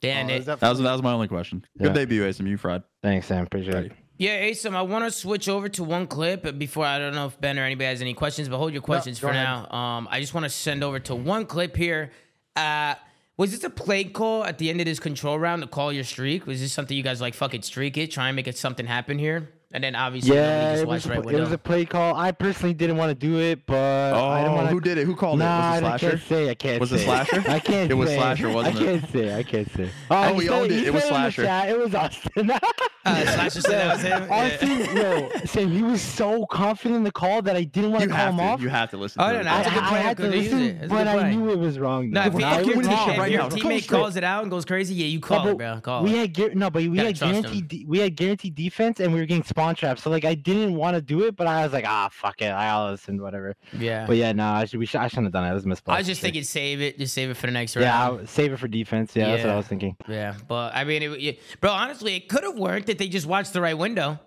Dan, 0.00 0.28
Oh, 0.30 0.34
it- 0.34 0.38
is 0.40 0.46
that 0.46 0.60
that 0.60 0.70
was 0.70 0.78
that 0.80 0.92
was 0.92 1.02
my 1.02 1.12
only 1.12 1.28
question. 1.28 1.62
Good 1.78 1.88
Yeah. 1.88 1.92
debut, 1.92 2.22
Asim. 2.22 2.48
You 2.48 2.56
fried. 2.56 2.82
thanks, 3.02 3.26
Sam. 3.26 3.44
Appreciate 3.44 3.84
it. 3.86 3.92
Yeah, 4.16 4.48
Asim, 4.48 4.74
I 4.74 4.82
want 4.82 5.04
to 5.04 5.10
switch 5.10 5.48
over 5.48 5.68
to 5.70 5.84
one 5.84 6.06
clip 6.06 6.58
before 6.58 6.84
I 6.84 6.98
don't 6.98 7.14
know 7.14 7.26
if 7.26 7.40
Ben 7.40 7.58
or 7.58 7.62
anybody 7.62 7.86
has 7.86 8.00
any 8.00 8.14
questions, 8.14 8.48
but 8.48 8.58
hold 8.58 8.72
your 8.72 8.82
questions 8.82 9.18
go 9.18 9.28
for 9.28 9.32
ahead. 9.32 9.44
now. 9.44 9.70
Um, 9.76 10.08
I 10.10 10.20
just 10.20 10.34
want 10.34 10.44
to 10.44 10.50
send 10.50 10.84
over 10.84 11.00
to 11.00 11.14
one 11.14 11.46
clip 11.46 11.76
here. 11.76 12.10
Uh, 12.54 12.94
was 13.36 13.50
this 13.50 13.64
a 13.64 13.70
play 13.70 14.04
call 14.04 14.44
at 14.44 14.58
the 14.58 14.70
end 14.70 14.80
of 14.80 14.86
this 14.86 15.00
control 15.00 15.36
round 15.38 15.62
to 15.62 15.68
call 15.68 15.92
your 15.92 16.04
streak? 16.04 16.46
Was 16.46 16.60
this 16.60 16.72
something 16.72 16.96
you 16.96 17.02
guys 17.02 17.20
like? 17.20 17.34
fucking 17.34 17.62
streak 17.62 17.96
it, 17.98 18.12
try 18.12 18.28
and 18.28 18.36
make 18.36 18.46
it 18.46 18.56
something 18.56 18.86
happen 18.86 19.18
here, 19.18 19.50
and 19.74 19.84
then 19.84 19.94
obviously 19.94 20.34
Yeah, 20.34 20.70
just 20.72 20.82
it 20.82 20.86
watched 20.88 21.06
was, 21.08 21.16
a, 21.16 21.20
right 21.20 21.34
it 21.34 21.40
was 21.40 21.52
a 21.52 21.58
play 21.58 21.84
call. 21.84 22.14
I 22.14 22.32
personally 22.32 22.72
didn't 22.74 22.96
want 22.96 23.10
to 23.10 23.14
do 23.14 23.38
it, 23.40 23.66
but 23.66 23.76
I 23.76 24.38
didn't 24.38 24.52
Oh, 24.52 24.56
want 24.56 24.68
who 24.70 24.80
did 24.80 24.96
it? 24.98 25.04
Who 25.06 25.14
called 25.14 25.38
Nah, 25.40 25.74
it? 25.76 25.82
Was 25.82 25.90
I 25.92 25.94
it 25.96 25.98
Slasher? 25.98 26.10
can't 26.10 26.22
say. 26.22 26.50
I 26.50 26.54
can't 26.54 26.80
Was 26.80 26.92
it. 26.92 26.98
Slasher? 27.00 27.44
I 27.50 27.58
can't. 27.58 27.90
It 27.90 27.94
was 27.94 28.08
say. 28.08 28.16
Slasher, 28.16 28.48
wasn't 28.50 28.76
it? 28.76 28.80
I 28.80 28.84
can't 28.98 29.10
say. 29.12 29.34
I 29.36 29.42
can't 29.42 29.70
say. 29.72 29.90
Oh, 30.10 30.28
he 30.28 30.34
we 30.38 30.46
said- 30.46 30.52
owned 30.62 30.72
it. 30.72 30.84
It 30.86 30.94
was 30.94 31.02
said 31.02 31.08
in 31.08 31.22
the 31.24 31.30
Slasher. 31.32 31.44
chat, 31.44 31.68
It 31.68 31.78
was 31.78 31.94
Austin. 31.94 32.52
Uh, 33.06 33.22
Slasher 33.34 33.60
said 33.60 33.72
that 33.72 33.92
was 33.96 34.02
him. 34.02 34.26
Austin, 34.32 34.96
yo, 34.96 35.28
Sam, 35.44 35.70
he 35.70 35.82
was 35.82 36.00
so 36.00 36.46
confident 36.46 36.96
in 36.96 37.04
the 37.04 37.12
call 37.12 37.42
that 37.42 37.54
I 37.54 37.64
didn't 37.64 37.90
want 37.92 38.04
to 38.04 38.08
call 38.08 38.30
him 38.30 38.38
to. 38.38 38.42
off. 38.42 38.60
You 38.62 38.70
have 38.70 38.88
to 38.92 38.96
listen. 38.96 39.20
Oh, 39.20 39.26
to 39.28 39.34
no, 39.34 39.40
it. 39.40 39.44
no, 39.44 39.50
I, 39.50 39.56
That's 39.62 39.68
a 39.68 39.70
good 39.74 39.82
I 39.82 39.98
had 39.98 40.16
to 40.16 40.22
Good 40.22 40.30
to 40.32 40.38
use 40.38 40.44
listen, 40.52 40.62
it. 40.62 40.80
That's 40.80 40.92
a 40.92 40.94
but 40.94 41.06
I 41.08 41.30
knew 41.34 41.50
it 41.50 41.58
was 41.58 41.78
wrong. 41.78 42.08
No, 42.10 42.22
if, 42.22 42.24
I 42.24 42.28
if 42.28 42.32
was 42.32 42.66
your, 42.66 42.76
win 42.78 42.86
this 42.86 42.88
team- 42.88 42.98
shit 43.00 43.08
wrong. 43.08 43.18
right 43.18 43.32
now. 43.32 43.48
Call 43.50 43.58
teammate 43.58 43.88
calls 43.88 44.16
it 44.16 44.24
out 44.24 44.40
and 44.44 44.50
goes 44.50 44.64
crazy, 44.64 44.94
yeah, 44.94 45.04
you 45.04 45.20
call 45.20 45.46
it, 45.48 45.58
bro. 45.58 45.80
Call 45.82 46.02
we 46.02 46.12
had 46.16 46.56
no, 46.56 46.70
but 46.70 46.82
we 46.84 46.96
had 46.96 47.18
guaranteed 47.18 47.84
we 47.86 47.98
had 47.98 48.16
guaranteed 48.16 48.54
defense, 48.54 49.00
and 49.00 49.12
we 49.12 49.20
were 49.20 49.26
getting 49.26 49.42
spawn 49.64 49.74
traps. 49.74 50.02
So 50.02 50.10
like, 50.10 50.24
I 50.24 50.34
didn't 50.34 50.74
want 50.74 50.94
to 50.96 51.00
do 51.00 51.24
it, 51.24 51.36
but 51.36 51.46
I 51.46 51.62
was 51.64 51.72
like, 51.72 51.84
ah, 51.86 52.08
fuck 52.12 52.42
it, 52.42 52.46
I'll 52.46 52.90
listen, 52.92 53.20
whatever. 53.20 53.56
Yeah. 53.78 54.06
But 54.06 54.16
yeah, 54.16 54.32
no, 54.32 54.44
I 54.46 54.64
should 54.66 54.78
we 54.78 54.86
should, 54.86 55.00
I 55.00 55.08
shouldn't 55.08 55.26
have 55.26 55.32
done 55.32 55.44
it. 55.44 55.50
It 55.50 55.54
was 55.54 55.64
a 55.64 55.68
misplay. 55.68 55.94
I 55.94 55.98
was 55.98 56.06
just 56.06 56.20
thinking, 56.20 56.42
save 56.42 56.80
it. 56.80 56.98
Just 56.98 57.14
save 57.14 57.30
it 57.30 57.36
for 57.36 57.46
the 57.46 57.52
next 57.52 57.76
Yeah, 57.76 57.82
round. 57.90 58.20
I'll 58.20 58.26
save 58.26 58.52
it 58.52 58.58
for 58.58 58.68
defense. 58.68 59.14
Yeah, 59.14 59.28
that's 59.30 59.44
what 59.44 59.52
I 59.52 59.56
was 59.56 59.66
thinking. 59.66 59.96
Yeah, 60.08 60.34
but 60.46 60.74
I 60.74 60.84
mean, 60.84 61.02
it, 61.02 61.20
yeah, 61.20 61.32
bro. 61.60 61.70
Honestly, 61.70 62.14
it 62.16 62.28
could 62.28 62.44
have 62.44 62.56
worked 62.58 62.88
if 62.88 62.98
they 62.98 63.08
just 63.08 63.26
watched 63.26 63.52
the 63.52 63.60
right 63.60 63.76
window. 63.76 64.18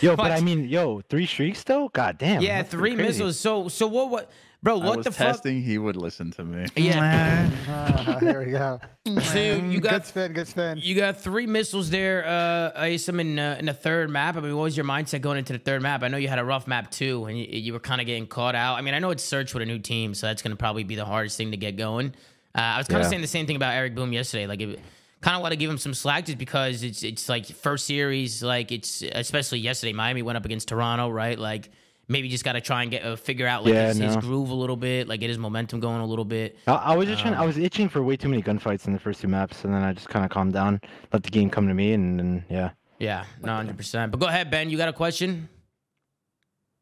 Yo, 0.00 0.10
but 0.16 0.30
Watch- 0.30 0.32
I 0.32 0.40
mean, 0.40 0.68
yo, 0.68 1.00
three 1.08 1.26
streaks 1.26 1.62
though. 1.62 1.88
God 1.88 2.18
damn. 2.18 2.42
yeah, 2.42 2.62
three 2.62 2.94
missiles. 2.96 3.38
So, 3.38 3.68
so 3.68 3.86
what? 3.86 4.10
What, 4.10 4.30
bro? 4.62 4.80
I 4.80 4.84
What 4.84 4.96
was 4.98 5.04
the 5.04 5.12
fuck? 5.12 5.44
He 5.44 5.78
would 5.78 5.96
listen 5.96 6.30
to 6.32 6.44
me. 6.44 6.66
Yeah. 6.76 7.50
Ah, 7.68 8.18
there 8.20 8.40
we 8.40 8.52
go. 8.52 8.80
So 9.22 9.38
you 9.40 9.80
got 9.80 9.90
good 9.92 10.04
spin, 10.06 10.32
good 10.32 10.46
spin. 10.48 10.78
you 10.80 10.94
got 10.94 11.20
three 11.20 11.46
missiles 11.46 11.90
there, 11.90 12.24
uh, 12.24 12.82
Asim, 12.84 13.20
in 13.20 13.38
uh, 13.38 13.56
in 13.58 13.66
the 13.66 13.74
third 13.74 14.10
map. 14.10 14.36
I 14.36 14.40
mean, 14.40 14.56
what 14.56 14.62
was 14.64 14.76
your 14.76 14.86
mindset 14.86 15.20
going 15.22 15.38
into 15.38 15.52
the 15.52 15.58
third 15.58 15.82
map? 15.82 16.02
I 16.04 16.08
know 16.08 16.16
you 16.18 16.28
had 16.28 16.38
a 16.38 16.44
rough 16.44 16.66
map 16.68 16.90
too, 16.90 17.24
and 17.24 17.36
you, 17.36 17.46
you 17.50 17.72
were 17.72 17.80
kind 17.80 18.00
of 18.00 18.06
getting 18.06 18.26
caught 18.28 18.54
out. 18.54 18.78
I 18.78 18.80
mean, 18.82 18.94
I 18.94 19.00
know 19.00 19.10
it's 19.10 19.24
search 19.24 19.54
with 19.54 19.62
a 19.64 19.66
new 19.66 19.80
team, 19.80 20.14
so 20.14 20.28
that's 20.28 20.40
going 20.40 20.52
to 20.52 20.56
probably 20.56 20.84
be 20.84 20.94
the 20.94 21.04
hardest 21.04 21.36
thing 21.36 21.50
to 21.50 21.56
get 21.56 21.76
going. 21.76 22.14
Uh, 22.54 22.60
I 22.60 22.78
was 22.78 22.86
kind 22.86 23.00
of 23.00 23.06
Yeah. 23.06 23.10
saying 23.10 23.22
the 23.22 23.28
same 23.28 23.46
thing 23.46 23.56
about 23.56 23.74
Eric 23.74 23.94
Boom 23.96 24.12
yesterday. 24.12 24.46
Like, 24.46 24.60
kind 24.60 25.36
of 25.36 25.42
want 25.42 25.50
to 25.52 25.56
give 25.56 25.68
him 25.70 25.78
some 25.78 25.94
slack 25.94 26.26
just 26.26 26.38
because 26.38 26.82
it's 26.84 27.02
it's 27.02 27.28
like 27.28 27.46
first 27.46 27.86
series. 27.86 28.40
Like, 28.42 28.70
it's 28.70 29.02
especially 29.02 29.58
yesterday, 29.58 29.92
Miami 29.92 30.22
went 30.22 30.36
up 30.38 30.44
against 30.44 30.68
Toronto, 30.68 31.08
right? 31.08 31.38
Like. 31.38 31.70
Maybe 32.12 32.28
just 32.28 32.44
got 32.44 32.52
to 32.52 32.60
try 32.60 32.82
and 32.82 32.90
get 32.90 33.02
uh, 33.04 33.16
figure 33.16 33.46
out 33.46 33.64
like 33.64 33.72
Yeah, 33.74 33.88
his, 33.88 33.96
his 33.98 34.16
groove 34.16 34.50
a 34.50 34.54
little 34.54 34.76
bit, 34.76 35.08
like 35.08 35.20
get 35.20 35.30
his 35.30 35.38
momentum 35.38 35.80
going 35.80 36.00
a 36.00 36.06
little 36.06 36.24
bit. 36.26 36.58
I, 36.66 36.72
I 36.74 36.96
was 36.96 37.06
just 37.08 37.22
trying. 37.22 37.34
Um, 37.34 37.40
I 37.40 37.46
was 37.46 37.56
itching 37.56 37.88
for 37.88 38.02
way 38.02 38.16
too 38.16 38.28
many 38.28 38.42
gunfights 38.42 38.86
in 38.86 38.92
the 38.92 38.98
first 38.98 39.20
two 39.22 39.28
maps, 39.28 39.64
and 39.64 39.72
then 39.72 39.82
I 39.82 39.92
just 39.94 40.08
kind 40.10 40.24
of 40.24 40.30
calmed 40.30 40.52
down, 40.52 40.80
let 41.12 41.22
the 41.22 41.30
game 41.30 41.48
come 41.50 41.66
to 41.68 41.74
me, 41.74 41.94
and 41.94 42.18
then 42.18 42.44
yeah. 42.50 42.70
Yeah, 42.98 43.24
no, 43.42 43.54
hundred 43.54 43.76
percent. 43.76 44.12
But 44.12 44.20
go 44.20 44.26
ahead, 44.26 44.50
Ben. 44.50 44.68
You 44.70 44.76
got 44.76 44.88
a 44.88 44.92
question? 44.92 45.48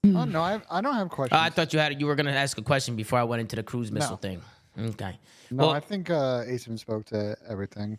Oh 0.05 0.25
no, 0.25 0.41
I, 0.43 0.61
I 0.71 0.81
don't 0.81 0.95
have 0.95 1.09
questions. 1.11 1.39
Uh, 1.39 1.43
I 1.45 1.51
thought 1.51 1.73
you 1.73 1.79
had 1.79 2.01
you 2.01 2.07
were 2.07 2.15
gonna 2.15 2.33
ask 2.33 2.57
a 2.59 2.63
question 2.63 2.97
before 2.97 3.19
I 3.19 3.23
went 3.25 3.41
into 3.41 3.55
the 3.57 3.63
cruise 3.63 3.93
missile 3.93 4.13
No. 4.13 4.17
thing. 4.17 4.43
Okay. 4.79 5.19
no, 5.51 5.67
well- 5.67 5.71
I 5.71 5.81
think 5.81 6.11
uh, 6.11 6.45
Asim 6.45 6.79
spoke 6.79 7.05
to 7.07 7.37
everything. 7.49 7.99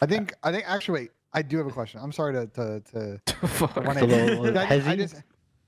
I 0.00 0.06
think 0.06 0.32
I 0.42 0.50
think 0.50 0.64
actually 0.66 1.00
wait, 1.02 1.10
I 1.32 1.42
do 1.42 1.58
have 1.58 1.66
a 1.66 1.70
question. 1.70 2.00
I'm 2.02 2.12
sorry 2.12 2.32
to 2.34 2.46
to 2.46 2.80
to, 2.92 3.20
to 3.26 3.80
run 3.80 3.96
It's 3.98 4.00
a 4.00 4.04
it. 4.04 4.08
little- 4.08 4.42
little 4.44 4.58
I, 4.58 4.82
I 4.92 4.96
just 4.96 5.16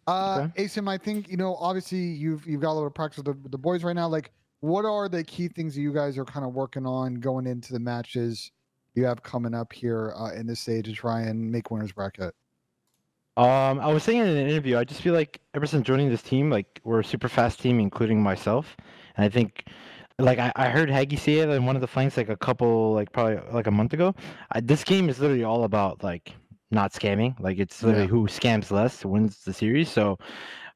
uh 0.06 0.48
Asim, 0.56 0.88
I 0.88 0.98
think 0.98 1.28
you 1.28 1.36
know 1.36 1.56
obviously 1.56 1.98
you've 1.98 2.46
you've 2.46 2.60
got 2.60 2.72
a 2.72 2.74
little 2.74 2.90
practice 2.90 3.18
with 3.18 3.42
the, 3.42 3.48
the 3.48 3.58
boys 3.58 3.84
right 3.84 3.96
now. 3.96 4.08
Like, 4.08 4.30
what 4.60 4.84
are 4.84 5.08
the 5.08 5.24
key 5.24 5.48
things 5.48 5.74
that 5.74 5.80
you 5.80 5.92
guys 5.92 6.18
are 6.18 6.24
kind 6.24 6.44
of 6.44 6.54
working 6.54 6.86
on 6.86 7.14
going 7.14 7.46
into 7.46 7.72
the 7.72 7.80
matches 7.80 8.50
you 8.94 9.04
have 9.04 9.22
coming 9.22 9.54
up 9.54 9.72
here 9.72 10.14
uh, 10.16 10.32
in 10.32 10.46
this 10.46 10.60
stage 10.60 10.86
to 10.86 10.92
try 10.92 11.22
and 11.22 11.50
make 11.50 11.70
winners 11.70 11.92
bracket? 11.92 12.34
Um, 13.36 13.80
I 13.80 13.92
was 13.92 14.04
saying 14.04 14.20
in 14.20 14.28
an 14.28 14.48
interview, 14.48 14.78
I 14.78 14.84
just 14.84 15.00
feel 15.00 15.12
like 15.12 15.40
ever 15.54 15.66
since 15.66 15.84
joining 15.84 16.08
this 16.08 16.22
team, 16.22 16.50
like 16.50 16.80
we're 16.84 17.00
a 17.00 17.04
super 17.04 17.28
fast 17.28 17.60
team, 17.60 17.80
including 17.80 18.22
myself, 18.22 18.76
and 19.16 19.24
I 19.24 19.28
think, 19.28 19.64
like 20.20 20.38
I, 20.38 20.52
I 20.54 20.68
heard 20.68 20.88
Haggy 20.88 21.18
say 21.18 21.38
it 21.38 21.48
in 21.48 21.66
one 21.66 21.74
of 21.74 21.80
the 21.80 21.88
flanks 21.88 22.16
like 22.16 22.28
a 22.28 22.36
couple, 22.36 22.92
like 22.92 23.10
probably 23.10 23.40
like 23.52 23.66
a 23.66 23.72
month 23.72 23.92
ago. 23.92 24.14
I, 24.52 24.60
this 24.60 24.84
game 24.84 25.08
is 25.08 25.18
literally 25.18 25.42
all 25.42 25.64
about 25.64 26.04
like 26.04 26.32
not 26.74 26.92
scamming. 26.92 27.38
Like 27.40 27.58
it's 27.58 27.82
literally 27.82 28.06
Yeah. 28.06 28.10
who 28.10 28.26
scams 28.26 28.70
less 28.70 29.04
wins 29.04 29.44
the 29.44 29.52
series. 29.52 29.90
So 29.90 30.18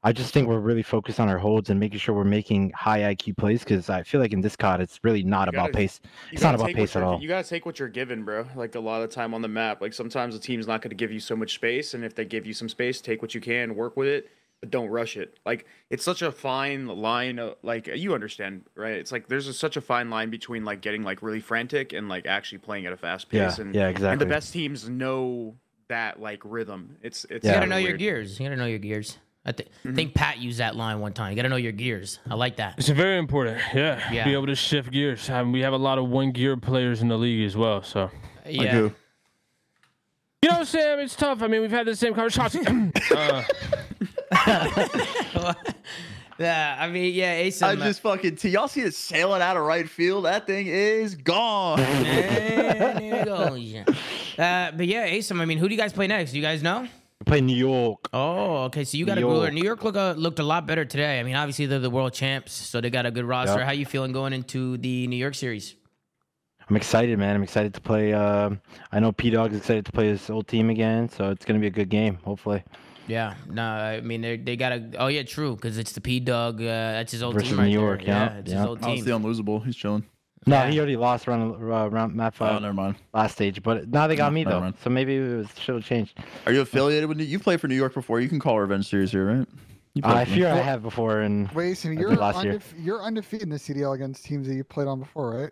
I 0.04 0.12
just 0.12 0.32
think 0.32 0.46
we're 0.46 0.60
really 0.60 0.84
focused 0.84 1.18
on 1.18 1.28
our 1.28 1.38
holds 1.38 1.70
and 1.70 1.80
making 1.80 1.98
sure 1.98 2.14
we're 2.14 2.22
making 2.22 2.70
high 2.70 3.00
IQ 3.14 3.36
plays 3.36 3.64
because 3.64 3.90
I 3.90 4.04
feel 4.04 4.20
like 4.20 4.32
in 4.32 4.40
this 4.40 4.54
COD 4.54 4.80
it's 4.80 5.00
really 5.02 5.24
not 5.24 5.48
about 5.48 5.72
gotta- 5.72 5.78
pace. 5.78 6.00
It's 6.32 6.42
not 6.42 6.54
about 6.54 6.72
pace 6.72 6.94
at 6.94 7.02
all. 7.02 7.20
You 7.20 7.26
gotta 7.28 7.48
take 7.48 7.66
what 7.66 7.78
you're 7.80 7.88
given, 7.88 8.24
bro. 8.24 8.46
Like 8.54 8.76
a 8.76 8.80
lot 8.80 9.02
of 9.02 9.10
time 9.10 9.34
on 9.34 9.42
the 9.42 9.48
map, 9.48 9.80
like 9.82 9.92
sometimes 9.92 10.34
the 10.34 10.40
team's 10.40 10.66
not 10.68 10.82
gonna 10.82 10.94
give 10.94 11.10
you 11.10 11.18
so 11.20 11.34
much 11.34 11.54
space, 11.54 11.94
and 11.94 12.04
if 12.04 12.14
they 12.14 12.24
give 12.24 12.46
you 12.46 12.54
some 12.54 12.68
space, 12.68 13.00
take 13.00 13.20
what 13.22 13.34
you 13.34 13.40
can, 13.40 13.74
work 13.74 13.96
with 13.96 14.06
it, 14.06 14.30
but 14.60 14.70
don't 14.70 14.88
rush 14.88 15.16
it. 15.16 15.36
Like 15.44 15.66
it's 15.90 16.04
such 16.04 16.22
a 16.22 16.30
fine 16.30 16.86
line. 16.86 17.40
Of, 17.40 17.56
like 17.64 17.88
you 17.88 18.14
understand, 18.14 18.66
right? 18.76 18.94
It's 18.94 19.10
like 19.10 19.26
there's 19.26 19.48
a, 19.48 19.52
such 19.52 19.76
a 19.76 19.80
fine 19.80 20.10
line 20.10 20.30
between 20.30 20.64
like 20.64 20.80
getting 20.80 21.02
like 21.02 21.22
really 21.22 21.40
frantic 21.40 21.92
and 21.92 22.08
like 22.08 22.24
actually 22.24 22.58
playing 22.58 22.86
at 22.86 22.92
a 22.92 22.96
fast 22.96 23.26
Yeah, 23.32 23.48
pace. 23.48 23.58
and, 23.58 23.74
yeah, 23.74 23.88
exactly. 23.88 24.12
And 24.12 24.20
the 24.20 24.26
best 24.26 24.52
teams 24.52 24.88
know 24.88 25.56
that 25.88 26.20
like 26.20 26.40
rhythm. 26.44 26.96
It's 27.02 27.24
it's 27.30 27.44
You 27.44 27.50
gotta 27.52 27.60
kinda 27.60 27.74
know 27.74 27.80
your 27.80 27.96
gears. 27.96 28.38
You 28.38 28.46
gotta 28.46 28.56
know 28.56 28.66
your 28.66 28.78
gears. 28.78 29.18
I 29.46 29.52
thi- 29.52 29.64
Mm-hmm. 29.64 29.94
think 29.94 30.14
Pat 30.14 30.38
used 30.38 30.58
that 30.58 30.76
line 30.76 31.00
one 31.00 31.12
time. 31.14 31.30
You 31.30 31.36
gotta 31.36 31.48
know 31.48 31.56
your 31.56 31.72
gears. 31.72 32.18
I 32.28 32.34
like 32.34 32.56
that. 32.56 32.74
It's 32.78 32.88
very 32.88 33.18
important. 33.18 33.58
Yeah. 33.74 34.12
Yeah. 34.12 34.24
Be 34.24 34.34
able 34.34 34.46
to 34.46 34.54
shift 34.54 34.90
gears. 34.90 35.30
Um, 35.30 35.52
we 35.52 35.60
have 35.60 35.72
a 35.72 35.78
lot 35.78 35.96
of 35.98 36.08
one 36.08 36.32
gear 36.32 36.56
players 36.56 37.00
in 37.00 37.08
the 37.08 37.16
league 37.16 37.46
as 37.46 37.56
well. 37.56 37.82
So, 37.82 38.10
Yeah. 38.46 38.72
who? 38.72 38.92
you 40.42 40.50
know, 40.50 40.64
Sam, 40.64 40.98
it's 40.98 41.16
tough. 41.16 41.42
I 41.42 41.46
mean, 41.46 41.62
we've 41.62 41.70
had 41.70 41.86
the 41.86 41.96
same 41.96 42.12
conversation. 42.14 42.92
uh, 43.10 43.42
yeah. 46.38 46.76
I 46.78 46.88
mean, 46.88 47.14
yeah. 47.14 47.32
Ace. 47.32 47.62
I 47.62 47.74
just 47.76 48.00
fucking. 48.02 48.36
T- 48.36 48.50
y'all 48.50 48.68
see 48.68 48.82
it 48.82 48.94
sailing 48.94 49.40
out 49.42 49.56
of 49.56 49.62
right 49.64 49.88
field? 49.88 50.26
That 50.26 50.46
thing 50.46 50.66
is 50.66 51.14
gone. 51.14 51.78
there 51.78 52.98
it 53.00 53.24
goes. 53.24 53.74
Uh, 54.38 54.70
but 54.72 54.86
yeah, 54.86 55.04
Ace. 55.04 55.30
I 55.32 55.44
mean, 55.44 55.58
who 55.58 55.68
do 55.68 55.74
you 55.74 55.80
guys 55.80 55.92
play 55.92 56.06
next? 56.06 56.30
Do 56.30 56.36
you 56.36 56.42
guys 56.42 56.62
know? 56.62 56.82
We 56.82 57.24
play 57.26 57.40
New 57.40 57.56
York. 57.56 58.08
Oh, 58.12 58.64
okay. 58.66 58.84
So 58.84 58.96
you 58.96 59.04
got 59.04 59.18
a 59.18 59.20
New 59.20 59.26
cooler. 59.26 59.42
York. 59.46 59.52
New 59.54 59.64
York 59.64 59.82
look, 59.82 59.96
uh, 59.96 60.12
looked 60.16 60.38
a 60.38 60.44
lot 60.44 60.66
better 60.66 60.84
today. 60.84 61.18
I 61.18 61.24
mean, 61.24 61.34
obviously 61.34 61.66
they're 61.66 61.80
the 61.80 61.90
world 61.90 62.12
champs, 62.12 62.52
so 62.52 62.80
they 62.80 62.90
got 62.90 63.06
a 63.06 63.10
good 63.10 63.24
roster. 63.24 63.58
Yep. 63.58 63.66
How 63.66 63.72
you 63.72 63.84
feeling 63.86 64.12
going 64.12 64.32
into 64.32 64.76
the 64.78 65.08
New 65.08 65.16
York 65.16 65.34
series? 65.34 65.74
I'm 66.70 66.76
excited, 66.76 67.18
man. 67.18 67.34
I'm 67.34 67.42
excited 67.42 67.74
to 67.74 67.80
play. 67.80 68.12
Uh, 68.12 68.50
I 68.92 69.00
know 69.00 69.10
P 69.10 69.30
Dog's 69.30 69.56
excited 69.56 69.86
to 69.86 69.92
play 69.92 70.06
his 70.08 70.28
old 70.30 70.46
team 70.46 70.70
again, 70.70 71.08
so 71.08 71.30
it's 71.30 71.44
gonna 71.44 71.58
be 71.58 71.66
a 71.66 71.70
good 71.70 71.88
game. 71.88 72.18
Hopefully, 72.24 72.62
Yeah. 73.06 73.34
No, 73.48 73.62
I 73.64 74.02
mean 74.02 74.20
they 74.20 74.36
they 74.36 74.54
got 74.56 74.72
a. 74.72 74.90
Oh 74.98 75.06
yeah, 75.06 75.22
true. 75.22 75.56
Because 75.56 75.78
it's 75.78 75.92
the 75.92 76.02
P 76.02 76.20
Dog. 76.20 76.60
Uh, 76.60 76.64
that's 76.66 77.10
his 77.10 77.22
old 77.22 77.34
Versus 77.34 77.48
team 77.48 77.58
right 77.58 77.64
New 77.68 77.78
there. 77.78 77.86
York, 77.86 78.06
yeah, 78.06 78.34
it's 78.36 78.50
yeah. 78.52 78.58
his 78.58 78.66
old 78.66 78.78
Oh, 78.82 78.92
it's 78.92 79.02
team. 79.02 79.20
the 79.22 79.28
unlosable. 79.28 79.64
He's 79.64 79.76
chilling. 79.76 80.04
No, 80.48 80.56
Yeah. 80.56 80.70
he 80.70 80.78
already 80.78 80.96
lost 80.96 81.26
round 81.26 81.54
uh, 81.62 81.88
round 81.90 82.14
map 82.14 82.34
Oh, 82.36 82.46
five 82.46 82.62
never 82.62 82.74
mind. 82.74 82.96
last 83.14 83.32
stage, 83.32 83.62
but 83.62 83.88
now 83.88 84.06
they 84.06 84.16
got 84.16 84.28
Oh, 84.28 84.34
me 84.34 84.44
though, 84.44 84.60
mind. 84.60 84.74
so 84.82 84.90
maybe 84.90 85.16
it 85.16 85.36
was 85.36 85.48
should 85.58 85.74
have 85.76 85.84
changed. 85.84 86.18
Are 86.46 86.52
you 86.52 86.60
affiliated 86.62 87.08
with? 87.08 87.18
New- 87.18 87.24
You 87.24 87.38
played 87.38 87.60
for 87.60 87.68
New 87.68 87.74
York 87.76 87.94
before. 87.94 88.20
You 88.20 88.28
can 88.28 88.38
call 88.40 88.58
Revenge 88.58 88.88
Series 88.88 89.10
here, 89.12 89.26
right? 89.26 89.48
You 89.94 90.02
played 90.02 90.16
I 90.16 90.24
for 90.24 90.30
me. 90.30 90.36
fear 90.36 90.48
I 90.48 90.56
have 90.56 90.82
before, 90.82 91.20
and 91.20 91.50
Wait, 91.52 91.74
so 91.76 91.88
you're 91.88 92.10
did 92.10 92.18
last 92.18 92.44
year. 92.44 92.60
you're 92.78 93.02
undefeated 93.02 93.44
in 93.44 93.50
the 93.50 93.58
CDL 93.58 93.94
against 93.94 94.24
teams 94.24 94.46
that 94.46 94.54
you 94.54 94.64
played 94.64 94.86
on 94.86 95.00
before, 95.00 95.30
right? 95.34 95.50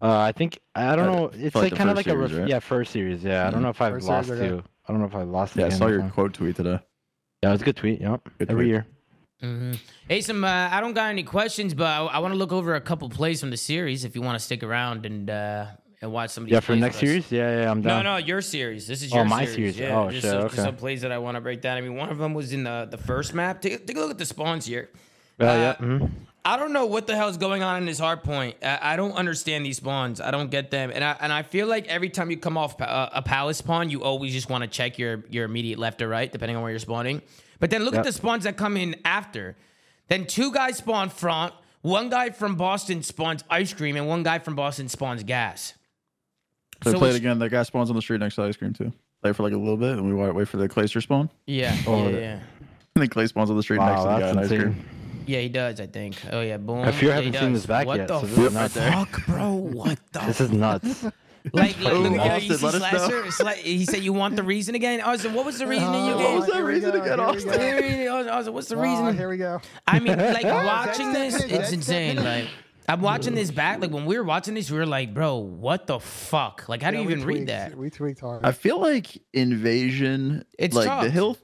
uh, 0.00 0.18
I 0.20 0.30
think 0.32 0.58
I 0.76 0.94
don't 0.94 1.08
Uh, 1.08 1.12
know. 1.12 1.30
It's 1.34 1.54
like, 1.56 1.72
like 1.72 1.74
kind 1.74 1.90
of 1.90 1.96
first 1.96 2.06
like 2.06 2.14
a 2.14 2.18
ref- 2.18 2.32
right? 2.38 2.48
yeah 2.48 2.58
first 2.60 2.92
series. 2.92 3.24
Yeah, 3.24 3.46
I 3.46 3.50
don't 3.50 3.62
know 3.62 3.70
if 3.70 3.80
I've 3.82 3.94
First 3.94 4.06
lost 4.08 4.28
to. 4.28 4.62
I 4.86 4.92
don't 4.92 5.00
know 5.00 5.06
if 5.08 5.14
I 5.14 5.22
lost. 5.22 5.56
Yeah, 5.56 5.66
I 5.66 5.68
saw 5.70 5.88
your 5.88 6.00
time. 6.00 6.10
quote 6.12 6.34
tweet 6.34 6.54
today. 6.56 6.78
Yeah, 7.42 7.50
it 7.50 7.52
was 7.52 7.62
a 7.62 7.64
good 7.64 7.76
tweet. 7.76 8.00
Yep, 8.00 8.28
Good 8.38 8.50
every 8.50 8.64
tweet. 8.64 8.68
year. 8.72 8.86
Mm-hmm. 9.42 9.72
Asim, 10.10 10.44
uh, 10.44 10.74
I 10.74 10.80
don't 10.80 10.94
got 10.94 11.10
any 11.10 11.22
questions, 11.22 11.74
but 11.74 11.84
I, 11.86 12.04
I 12.04 12.18
want 12.18 12.34
to 12.34 12.38
look 12.38 12.52
over 12.52 12.74
a 12.74 12.80
couple 12.80 13.08
plays 13.08 13.40
from 13.40 13.50
the 13.50 13.56
series 13.56 14.04
if 14.04 14.14
you 14.16 14.22
want 14.22 14.38
to 14.38 14.44
stick 14.44 14.62
around 14.64 15.06
and 15.06 15.30
uh, 15.30 15.66
and 16.02 16.10
watch 16.12 16.30
some 16.30 16.42
of 16.44 16.46
these. 16.48 16.54
Yeah, 16.54 16.60
for 16.60 16.74
next 16.76 16.96
us. 16.96 17.00
series. 17.00 17.30
Yeah, 17.32 17.62
yeah, 17.62 17.70
I'm 17.70 17.80
done. 17.82 18.02
no, 18.04 18.12
no, 18.14 18.16
your 18.18 18.40
series. 18.40 18.86
This 18.88 19.02
is 19.02 19.12
Oh, 19.12 19.16
your 19.16 19.24
my 19.26 19.44
series. 19.44 19.76
series. 19.76 19.78
Yeah, 19.78 19.98
Oh, 20.00 20.10
just 20.10 20.22
shit, 20.22 20.30
some, 20.32 20.42
just 20.42 20.54
okay. 20.54 20.62
some 20.62 20.76
plays 20.76 21.02
that 21.02 21.12
I 21.12 21.18
want 21.18 21.36
to 21.36 21.40
break 21.40 21.60
down. 21.60 21.76
I 21.76 21.80
mean, 21.82 21.94
one 21.94 22.08
of 22.08 22.18
them 22.18 22.34
was 22.34 22.52
in 22.52 22.64
the 22.64 22.88
the 22.90 22.98
first 22.98 23.32
map. 23.34 23.60
Take, 23.62 23.86
take 23.86 23.96
a 23.96 24.00
look 24.00 24.10
at 24.10 24.18
the 24.18 24.26
spawns 24.26 24.66
here. 24.66 24.90
Uh, 25.40 25.44
yeah. 25.44 25.74
mhm. 25.78 26.10
I 26.44 26.56
don't 26.56 26.72
know 26.72 26.86
what 26.86 27.06
the 27.06 27.14
hell's 27.14 27.36
going 27.36 27.62
on 27.62 27.76
in 27.76 27.84
this 27.86 27.98
hard 27.98 28.22
point. 28.24 28.56
I, 28.62 28.78
I 28.94 28.96
don't 28.96 29.12
understand 29.12 29.66
these 29.66 29.76
spawns. 29.76 30.20
I 30.20 30.30
don't 30.30 30.50
get 30.50 30.70
them, 30.72 30.90
and 30.92 31.04
I 31.04 31.16
and 31.20 31.32
I 31.32 31.42
feel 31.42 31.68
like 31.68 31.86
every 31.86 32.08
time 32.08 32.30
you 32.30 32.38
come 32.38 32.56
off 32.56 32.76
pa- 32.78 32.84
uh, 32.86 33.10
a 33.12 33.22
palace 33.22 33.58
spawn, 33.58 33.88
you 33.90 34.02
always 34.02 34.32
just 34.32 34.48
want 34.50 34.62
to 34.64 34.68
check 34.68 34.98
your 34.98 35.22
your 35.30 35.44
immediate 35.44 35.78
left 35.78 36.02
or 36.02 36.08
right, 36.08 36.32
depending 36.32 36.56
on 36.56 36.62
where 36.62 36.70
you're 36.72 36.80
spawning. 36.80 37.22
But 37.60 37.70
then 37.70 37.84
look 37.84 37.94
at 37.94 38.04
the 38.04 38.12
spawns 38.12 38.44
that 38.44 38.56
come 38.56 38.76
in 38.76 38.96
after. 39.04 39.56
Then 40.08 40.26
two 40.26 40.52
guys 40.52 40.78
spawn 40.78 41.10
front. 41.10 41.52
One 41.82 42.08
guy 42.10 42.30
from 42.30 42.56
Boston 42.56 43.02
spawns 43.02 43.44
ice 43.50 43.72
cream, 43.72 43.96
and 43.96 44.08
one 44.08 44.22
guy 44.22 44.38
from 44.38 44.54
Boston 44.56 44.88
spawns 44.88 45.22
gas. 45.22 45.74
So, 46.84 46.92
So 46.92 46.98
play 46.98 47.10
it 47.10 47.16
again. 47.16 47.38
That 47.38 47.50
guy 47.50 47.62
spawns 47.64 47.90
on 47.90 47.96
the 47.96 48.02
street 48.02 48.20
next 48.20 48.36
to 48.36 48.42
ice 48.42 48.56
cream 48.56 48.72
too. 48.72 48.92
Play 49.22 49.32
for 49.32 49.42
like 49.42 49.52
a 49.52 49.56
little 49.56 49.76
bit, 49.76 49.92
and 49.98 50.06
we 50.06 50.14
wa- 50.14 50.30
wait 50.30 50.48
for 50.48 50.56
the 50.58 50.68
Clayster 50.68 51.02
spawn. 51.02 51.28
Yeah, 51.46 51.76
Oh, 51.86 52.04
yeah, 52.04 52.10
the- 52.12 52.20
yeah. 52.20 52.32
And 52.94 53.02
then 53.02 53.08
Clay 53.08 53.26
spawns 53.26 53.50
on 53.50 53.56
the 53.56 53.62
street 53.62 53.78
next 53.80 54.00
to 54.02 54.06
the 54.08 54.18
guy 54.18 54.32
that's 54.32 54.50
in 54.50 54.58
ice 54.58 54.62
cream. 54.62 54.84
Yeah, 55.26 55.40
he 55.40 55.48
does. 55.48 55.80
I 55.80 55.86
think. 55.86 56.16
Oh 56.32 56.40
yeah, 56.40 56.56
boom. 56.56 56.80
I 56.84 56.90
fear 56.92 57.10
I 57.10 57.16
Yeah, 57.16 57.16
haven't 57.22 57.32
seen 57.40 57.52
does. 57.52 57.62
this 57.62 57.66
back 57.66 57.86
what 57.86 57.98
yet, 57.98 58.08
The 58.08 58.20
so 58.20 58.26
this 58.26 58.38
is 58.38 58.54
nuts. 58.54 58.74
fuck, 58.76 59.26
bro? 59.26 59.52
What 59.52 59.98
the? 60.12 60.20
This 60.26 60.40
is 60.40 60.50
nuts. 60.52 61.04
like, 61.52 61.80
like, 61.80 61.92
Ooh, 61.94 61.98
look 61.98 62.12
at 62.14 62.30
Austin, 62.32 62.50
you 62.50 62.56
see 62.58 62.66
let 62.66 62.74
us. 62.74 62.80
Slasher? 62.90 63.24
It's 63.26 63.40
like 63.40 63.56
he 63.58 63.84
said, 63.84 64.02
"You 64.02 64.12
want 64.12 64.36
the 64.36 64.42
reason 64.42 64.74
again?" 64.74 65.00
Austin, 65.00 65.34
what 65.34 65.44
was 65.46 65.58
the 65.58 65.64
oh, 65.64 65.68
reason 65.68 65.92
that 65.92 66.06
you 66.06 66.12
Oh, 66.14 66.18
gave? 66.18 66.34
was 66.38 66.46
that 66.46 66.54
here 66.56 66.64
we 66.66 66.72
reason 66.74 66.90
go, 66.92 67.02
again, 67.02 67.18
here 67.18 67.26
we 67.26 67.36
Austin? 67.36 67.50
go. 68.04 68.14
Austin, 68.16 68.28
Austin, 68.30 68.54
what's 68.54 68.68
the 68.68 68.76
Oh, 68.76 68.80
reason? 68.82 69.16
here 69.16 69.28
we 69.28 69.36
go. 69.36 69.60
I 69.86 69.98
mean, 70.00 70.16
like 70.16 70.44
Oh, 70.44 70.48
watching 70.66 71.12
this, 71.12 71.42
it, 71.42 71.52
it's 71.52 71.72
insane. 71.72 72.18
it. 72.18 72.22
Like. 72.24 72.48
I'm 72.90 73.02
watching 73.02 73.34
this 73.34 73.50
back. 73.50 73.80
Like 73.82 73.90
when 73.90 74.06
we 74.06 74.16
were 74.16 74.24
watching 74.24 74.54
this, 74.54 74.70
we 74.70 74.78
were 74.78 74.86
like, 74.86 75.12
"Bro, 75.12 75.36
what 75.36 75.86
the 75.86 76.00
fuck? 76.00 76.66
Like, 76.70 76.82
how 76.82 76.90
do 76.90 76.96
Yeah, 76.96 77.02
you 77.02 77.06
we 77.08 77.12
even 77.14 77.26
read 77.26 77.34
tweaked- 77.34 77.46
that?" 77.48 77.76
We 77.76 77.90
tweaked 77.90 78.20
hard. 78.20 78.44
I 78.46 78.52
feel 78.52 78.80
like 78.80 79.18
invasion. 79.34 80.44
It's 80.58 80.74
like 80.74 80.84
the 80.86 80.90
tough. 81.06 81.12
hill. 81.12 81.36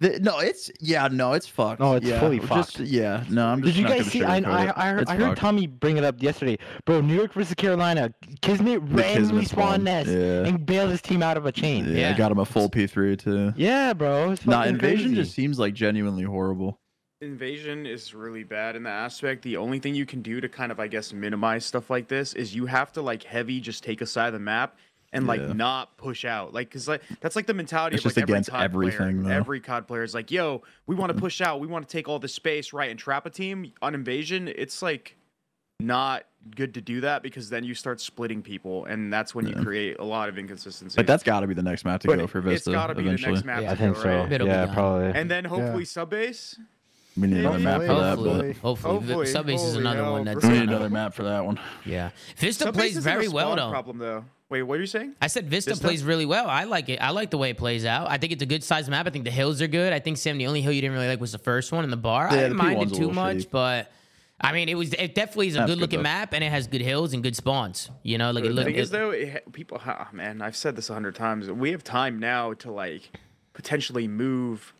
The, 0.00 0.18
no, 0.18 0.38
it's 0.38 0.70
yeah, 0.80 1.08
no, 1.12 1.34
it's 1.34 1.46
fucked. 1.46 1.80
No, 1.80 1.94
it's 1.94 2.06
yeah, 2.06 2.20
fully 2.20 2.38
just, 2.38 2.48
fucked. 2.48 2.80
Yeah, 2.80 3.22
no, 3.28 3.46
I'm 3.48 3.62
just. 3.62 3.74
Did 3.74 3.82
you 3.82 3.86
not 3.86 3.98
guys 3.98 4.06
see? 4.06 4.24
I, 4.24 4.38
I. 4.38 4.72
I 4.74 4.92
heard, 4.92 5.08
I 5.08 5.16
heard. 5.16 5.36
Tommy 5.36 5.66
bring 5.66 5.98
it 5.98 6.04
up 6.04 6.22
yesterday. 6.22 6.56
Bro, 6.86 7.02
New 7.02 7.14
York 7.14 7.34
versus 7.34 7.54
Carolina. 7.54 8.12
Kismet 8.40 8.80
randomly 8.82 9.42
Kismet 9.42 9.48
spawned 9.48 9.84
nest 9.84 10.08
yeah. 10.08 10.46
and 10.46 10.64
bailed 10.64 10.90
his 10.90 11.02
team 11.02 11.22
out 11.22 11.36
of 11.36 11.44
a 11.44 11.52
chain. 11.52 11.84
Yeah, 11.84 11.90
Yeah, 11.90 11.98
Yeah. 11.98 12.14
I 12.14 12.16
got 12.16 12.32
him 12.32 12.38
a 12.38 12.46
full 12.46 12.70
P3 12.70 13.18
too. 13.18 13.52
Yeah, 13.56 13.92
bro. 13.92 14.30
It's 14.30 14.46
Nah, 14.46 14.62
invasion 14.64 15.08
crazy. 15.08 15.14
just 15.16 15.34
seems 15.34 15.58
like 15.58 15.74
genuinely 15.74 16.24
horrible. 16.24 16.80
Invasion 17.20 17.84
is 17.84 18.14
really 18.14 18.44
bad 18.44 18.76
in 18.76 18.84
that 18.84 19.04
aspect. 19.04 19.42
The 19.42 19.58
only 19.58 19.78
thing 19.78 19.94
you 19.94 20.06
can 20.06 20.22
do 20.22 20.40
to 20.40 20.48
kind 20.48 20.72
of, 20.72 20.80
I 20.80 20.86
guess, 20.86 21.12
minimize 21.12 21.66
stuff 21.66 21.90
like 21.90 22.08
this 22.08 22.32
is 22.32 22.54
you 22.54 22.64
have 22.64 22.90
to 22.94 23.02
like 23.02 23.24
heavy 23.24 23.60
just 23.60 23.84
take 23.84 24.00
a 24.00 24.06
side 24.06 24.28
of 24.28 24.32
the 24.32 24.38
map 24.38 24.78
and 25.12 25.26
like 25.26 25.40
Yeah. 25.40 25.52
not 25.52 25.96
push 25.96 26.24
out. 26.24 26.54
Like, 26.54 26.70
cause 26.70 26.88
like 26.88 27.02
that's 27.20 27.36
like 27.36 27.46
the 27.46 27.54
mentality 27.54 27.96
It's 27.96 28.04
of 28.04 28.10
like 28.10 28.16
just 28.16 28.30
against 28.30 28.50
every 28.50 28.90
COD 28.90 28.94
everything, 28.94 29.22
player. 29.22 29.34
Every 29.34 29.60
COD 29.60 29.86
player 29.86 30.02
is 30.02 30.14
like, 30.14 30.30
yo, 30.30 30.62
we 30.86 30.94
want 30.94 31.10
to 31.10 31.16
mm. 31.16 31.20
push 31.20 31.40
out. 31.40 31.60
We 31.60 31.66
want 31.66 31.88
to 31.88 31.92
take 31.92 32.08
all 32.08 32.18
the 32.18 32.28
space, 32.28 32.72
right? 32.72 32.90
And 32.90 32.98
trap 32.98 33.26
a 33.26 33.30
team 33.30 33.72
on 33.82 33.94
invasion. 33.94 34.48
It's 34.48 34.82
like 34.82 35.16
not 35.80 36.24
good 36.56 36.74
to 36.74 36.80
do 36.80 37.00
that 37.02 37.22
because 37.22 37.50
then 37.50 37.64
you 37.64 37.74
start 37.74 38.00
splitting 38.00 38.42
people, 38.42 38.84
and 38.86 39.12
that's 39.12 39.34
when 39.34 39.46
you 39.46 39.54
create 39.56 39.98
a 39.98 40.04
lot 40.04 40.28
of 40.28 40.38
inconsistency. 40.38 40.96
But 40.96 41.06
that's 41.06 41.22
got 41.22 41.40
to 41.40 41.46
be 41.46 41.54
the 41.54 41.62
next 41.62 41.84
map 41.84 42.00
to 42.02 42.08
But 42.08 42.18
go 42.18 42.26
for 42.26 42.38
it's 42.38 42.46
Vista 42.46 42.72
gotta 42.72 42.94
be 42.94 43.02
eventually. 43.02 43.32
the 43.32 43.34
next 43.34 43.44
map. 43.46 43.62
Yeah, 43.62 43.72
I 43.72 43.74
think 43.74 43.96
go, 43.96 44.02
so. 44.02 44.08
right? 44.08 44.30
Yeah, 44.30 44.38
done. 44.38 44.74
probably. 44.74 45.12
And 45.20 45.30
then 45.30 45.44
hopefully 45.44 45.84
sub 45.84 46.10
base. 46.10 46.58
We 47.16 47.26
need 47.26 47.40
another 47.40 47.58
map 47.58 47.80
for 47.80 47.86
that, 47.88 48.16
Hopefully, 48.16 48.52
but 48.52 48.56
hopefully, 48.60 48.94
Hopefully, 48.94 49.26
Subbase 49.26 49.66
is 49.66 49.74
another 49.74 50.04
hell, 50.04 50.12
one 50.12 50.24
that's 50.24 50.44
we 50.44 50.50
need 50.50 50.62
another 50.62 50.88
map 50.88 51.12
for 51.12 51.24
that 51.24 51.44
one. 51.44 51.58
yeah. 51.84 52.10
Vista 52.36 52.64
Sub 52.64 52.74
plays 52.74 52.90
base 52.90 52.98
isn't 52.98 53.10
a 53.10 53.14
very 53.14 53.28
well 53.28 53.56
though. 53.56 53.70
Problem 53.70 53.98
though. 53.98 54.24
Wait, 54.50 54.62
what 54.62 54.78
are 54.78 54.80
you 54.80 54.86
saying? 54.86 55.14
I 55.22 55.28
said 55.28 55.48
Vista, 55.48 55.70
Vista? 55.70 55.84
plays 55.86 56.02
really 56.02 56.26
well. 56.26 56.48
I 56.48 56.64
like 56.64 56.88
it. 56.88 57.00
I 57.00 57.10
like 57.10 57.30
the 57.30 57.38
way 57.38 57.50
it 57.50 57.56
plays 57.56 57.84
out. 57.84 58.10
I 58.10 58.18
think 58.18 58.32
it's 58.32 58.42
a 58.42 58.46
good 58.46 58.64
size 58.64 58.90
map. 58.90 59.06
I 59.06 59.10
think 59.10 59.24
the 59.24 59.30
hills 59.30 59.62
are 59.62 59.68
good. 59.68 59.92
I 59.92 60.00
think 60.00 60.16
Sam, 60.16 60.38
the 60.38 60.48
only 60.48 60.60
hill 60.60 60.72
you 60.72 60.80
didn't 60.80 60.94
really 60.94 61.06
like 61.08 61.20
was 61.20 61.30
the 61.32 61.38
first 61.38 61.70
one 61.70 61.84
in 61.84 61.90
the 61.90 61.96
bar. 61.96 62.26
I 62.28 62.34
Yeah, 62.34 62.36
didn't 62.42 62.56
the 62.56 62.62
mind 62.64 62.78
P1's 62.80 62.92
it 62.92 62.96
too 62.96 63.10
much, 63.12 63.36
shitty. 63.38 63.50
but 63.52 63.92
I 64.40 64.52
mean, 64.52 64.68
it 64.68 64.74
was 64.74 64.92
it 64.94 65.14
definitely 65.14 65.48
is 65.48 65.54
a 65.54 65.58
That's 65.58 65.70
good 65.70 65.74
good, 65.76 65.80
looking 65.82 65.98
though. 66.00 66.02
map, 66.04 66.32
and 66.34 66.42
it 66.42 66.50
has 66.50 66.66
good 66.66 66.80
hills 66.80 67.12
and 67.12 67.22
good 67.22 67.36
spawns. 67.36 67.90
You 68.02 68.18
know, 68.18 68.32
like 68.32 68.44
it 68.44 68.48
The 68.48 68.54
look. 68.54 68.64
thing 68.64 68.74
is, 68.74 68.88
it- 68.88 68.92
though, 68.92 69.10
it, 69.10 69.32
ha- 69.32 69.38
people, 69.52 69.80
ah, 69.86 70.08
man, 70.12 70.42
I've 70.42 70.56
said 70.56 70.74
this 70.74 70.90
a 70.90 70.94
hundred 70.94 71.14
times. 71.14 71.48
We 71.48 71.70
have 71.70 71.84
time 71.84 72.18
now 72.18 72.54
to 72.54 72.72
like 72.72 73.02
potentially 73.52 74.08
move 74.08 74.74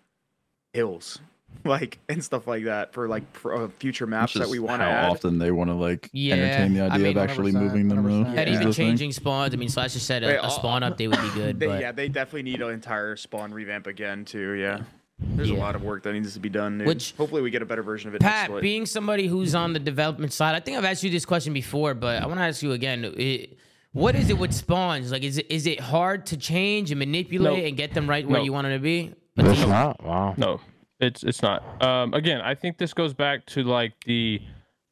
hills, 0.72 1.20
like 1.64 1.98
and 2.08 2.24
stuff 2.24 2.46
like 2.46 2.64
that 2.64 2.92
for 2.94 3.06
like 3.06 3.30
for, 3.36 3.54
uh, 3.54 3.68
future 3.78 4.06
maps 4.06 4.32
that 4.34 4.48
we 4.48 4.58
want 4.58 4.80
to 4.80 4.84
how 4.86 4.90
add. 4.90 5.10
often 5.10 5.38
they 5.38 5.50
want 5.50 5.68
to 5.68 5.74
like 5.74 6.08
Yeah, 6.12 6.34
entertain 6.36 6.74
the 6.74 6.80
I 6.82 6.86
idea 6.86 6.98
mean, 7.08 7.16
of 7.18 7.30
actually 7.30 7.52
moving 7.52 7.88
them. 7.88 8.06
around? 8.06 8.26
100%. 8.26 8.36
and 8.38 8.48
even 8.48 8.68
is 8.68 8.76
changing 8.76 9.12
spawns. 9.12 9.52
I 9.52 9.56
mean, 9.58 9.68
Slash 9.68 9.92
just 9.92 10.06
said 10.06 10.22
Wait, 10.22 10.36
a, 10.36 10.40
a 10.40 10.44
I'll- 10.44 10.50
spawn 10.50 10.82
update 10.82 11.08
would 11.10 11.20
be 11.20 11.30
good, 11.34 11.60
They, 11.60 11.66
but 11.66 11.80
yeah, 11.80 11.92
they 11.92 12.08
definitely 12.08 12.44
need 12.44 12.62
an 12.62 12.70
entire 12.70 13.14
spawn 13.16 13.52
revamp 13.52 13.86
again 13.86 14.24
too. 14.24 14.52
Yeah, 14.52 14.80
There's 15.18 15.50
Yeah. 15.50 15.58
a 15.58 15.60
lot 15.60 15.74
of 15.74 15.82
work 15.82 16.02
that 16.04 16.14
needs 16.14 16.32
to 16.32 16.40
be 16.40 16.48
done. 16.48 16.78
Dude. 16.78 16.86
Which- 16.86 17.12
hopefully 17.18 17.42
we 17.42 17.50
get 17.50 17.60
a 17.60 17.66
better 17.66 17.82
version 17.82 18.08
of 18.08 18.14
it. 18.14 18.22
Pat, 18.22 18.46
split. 18.46 18.62
being 18.62 18.86
somebody 18.86 19.26
who's 19.26 19.54
on 19.54 19.74
the 19.74 19.78
development 19.80 20.32
side, 20.32 20.54
I 20.54 20.60
think 20.60 20.78
I've 20.78 20.84
asked 20.86 21.02
you 21.04 21.10
this 21.10 21.26
question 21.26 21.52
before, 21.52 21.92
but 21.94 22.22
I 22.22 22.26
want 22.26 22.38
to 22.38 22.44
ask 22.44 22.62
you 22.62 22.72
again. 22.72 23.04
It, 23.16 23.58
what 23.92 24.14
is 24.14 24.30
it 24.30 24.38
with 24.38 24.54
spawns? 24.54 25.10
Like, 25.12 25.24
is 25.24 25.36
it 25.36 25.46
is 25.50 25.66
it 25.66 25.80
hard 25.80 26.24
to 26.26 26.36
change 26.38 26.90
and 26.92 26.98
manipulate 27.00 27.58
No. 27.58 27.64
and 27.68 27.76
get 27.76 27.92
them 27.92 28.08
right 28.08 28.26
where 28.26 28.38
No. 28.38 28.44
you 28.44 28.52
want 28.52 28.64
them 28.66 28.78
to 28.78 28.82
be? 28.82 29.12
It's 29.36 29.66
not. 29.66 30.02
Wow. 30.04 30.34
No, 30.36 30.60
it's 31.00 31.22
it's 31.24 31.42
not. 31.42 31.82
Um, 31.82 32.14
again, 32.14 32.40
I 32.40 32.54
think 32.54 32.78
this 32.78 32.92
goes 32.94 33.14
back 33.14 33.46
to 33.46 33.62
like 33.62 33.92
the 34.04 34.40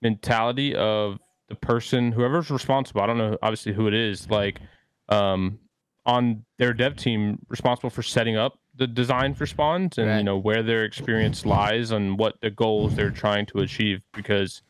mentality 0.02 0.74
of 0.74 1.18
the 1.48 1.54
person, 1.54 2.12
whoever's 2.12 2.50
responsible. 2.50 3.00
I 3.00 3.06
don't 3.06 3.18
know, 3.18 3.36
obviously, 3.42 3.72
who 3.72 3.86
it 3.88 3.94
is. 3.94 4.28
Like, 4.30 4.60
um, 5.08 5.58
on 6.06 6.44
their 6.58 6.72
dev 6.72 6.96
team, 6.96 7.38
responsible 7.48 7.90
for 7.90 8.02
setting 8.02 8.36
up 8.36 8.58
the 8.74 8.86
design 8.86 9.34
for 9.34 9.44
spawns 9.46 9.98
and 9.98 10.06
Right. 10.08 10.18
you 10.18 10.24
know 10.24 10.38
where 10.38 10.62
their 10.62 10.84
experience 10.84 11.44
lies 11.44 11.90
and 11.90 12.18
what 12.18 12.40
the 12.40 12.50
goals 12.50 12.94
they're 12.94 13.10
trying 13.10 13.44
to 13.46 13.58
achieve. 13.58 14.02
Because 14.14 14.62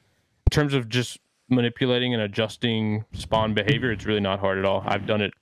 in 0.46 0.51
terms 0.51 0.72
of 0.74 0.88
just 0.88 1.18
manipulating 1.51 2.14
and 2.14 2.22
adjusting 2.22 3.05
spawn 3.12 3.55
behavior, 3.55 3.92
it's 3.92 4.07
really 4.07 4.20
not 4.20 4.40
hard 4.40 4.59
at 4.59 4.64
all. 4.64 4.83
I've 4.87 5.07
done 5.07 5.20
it 5.20 5.33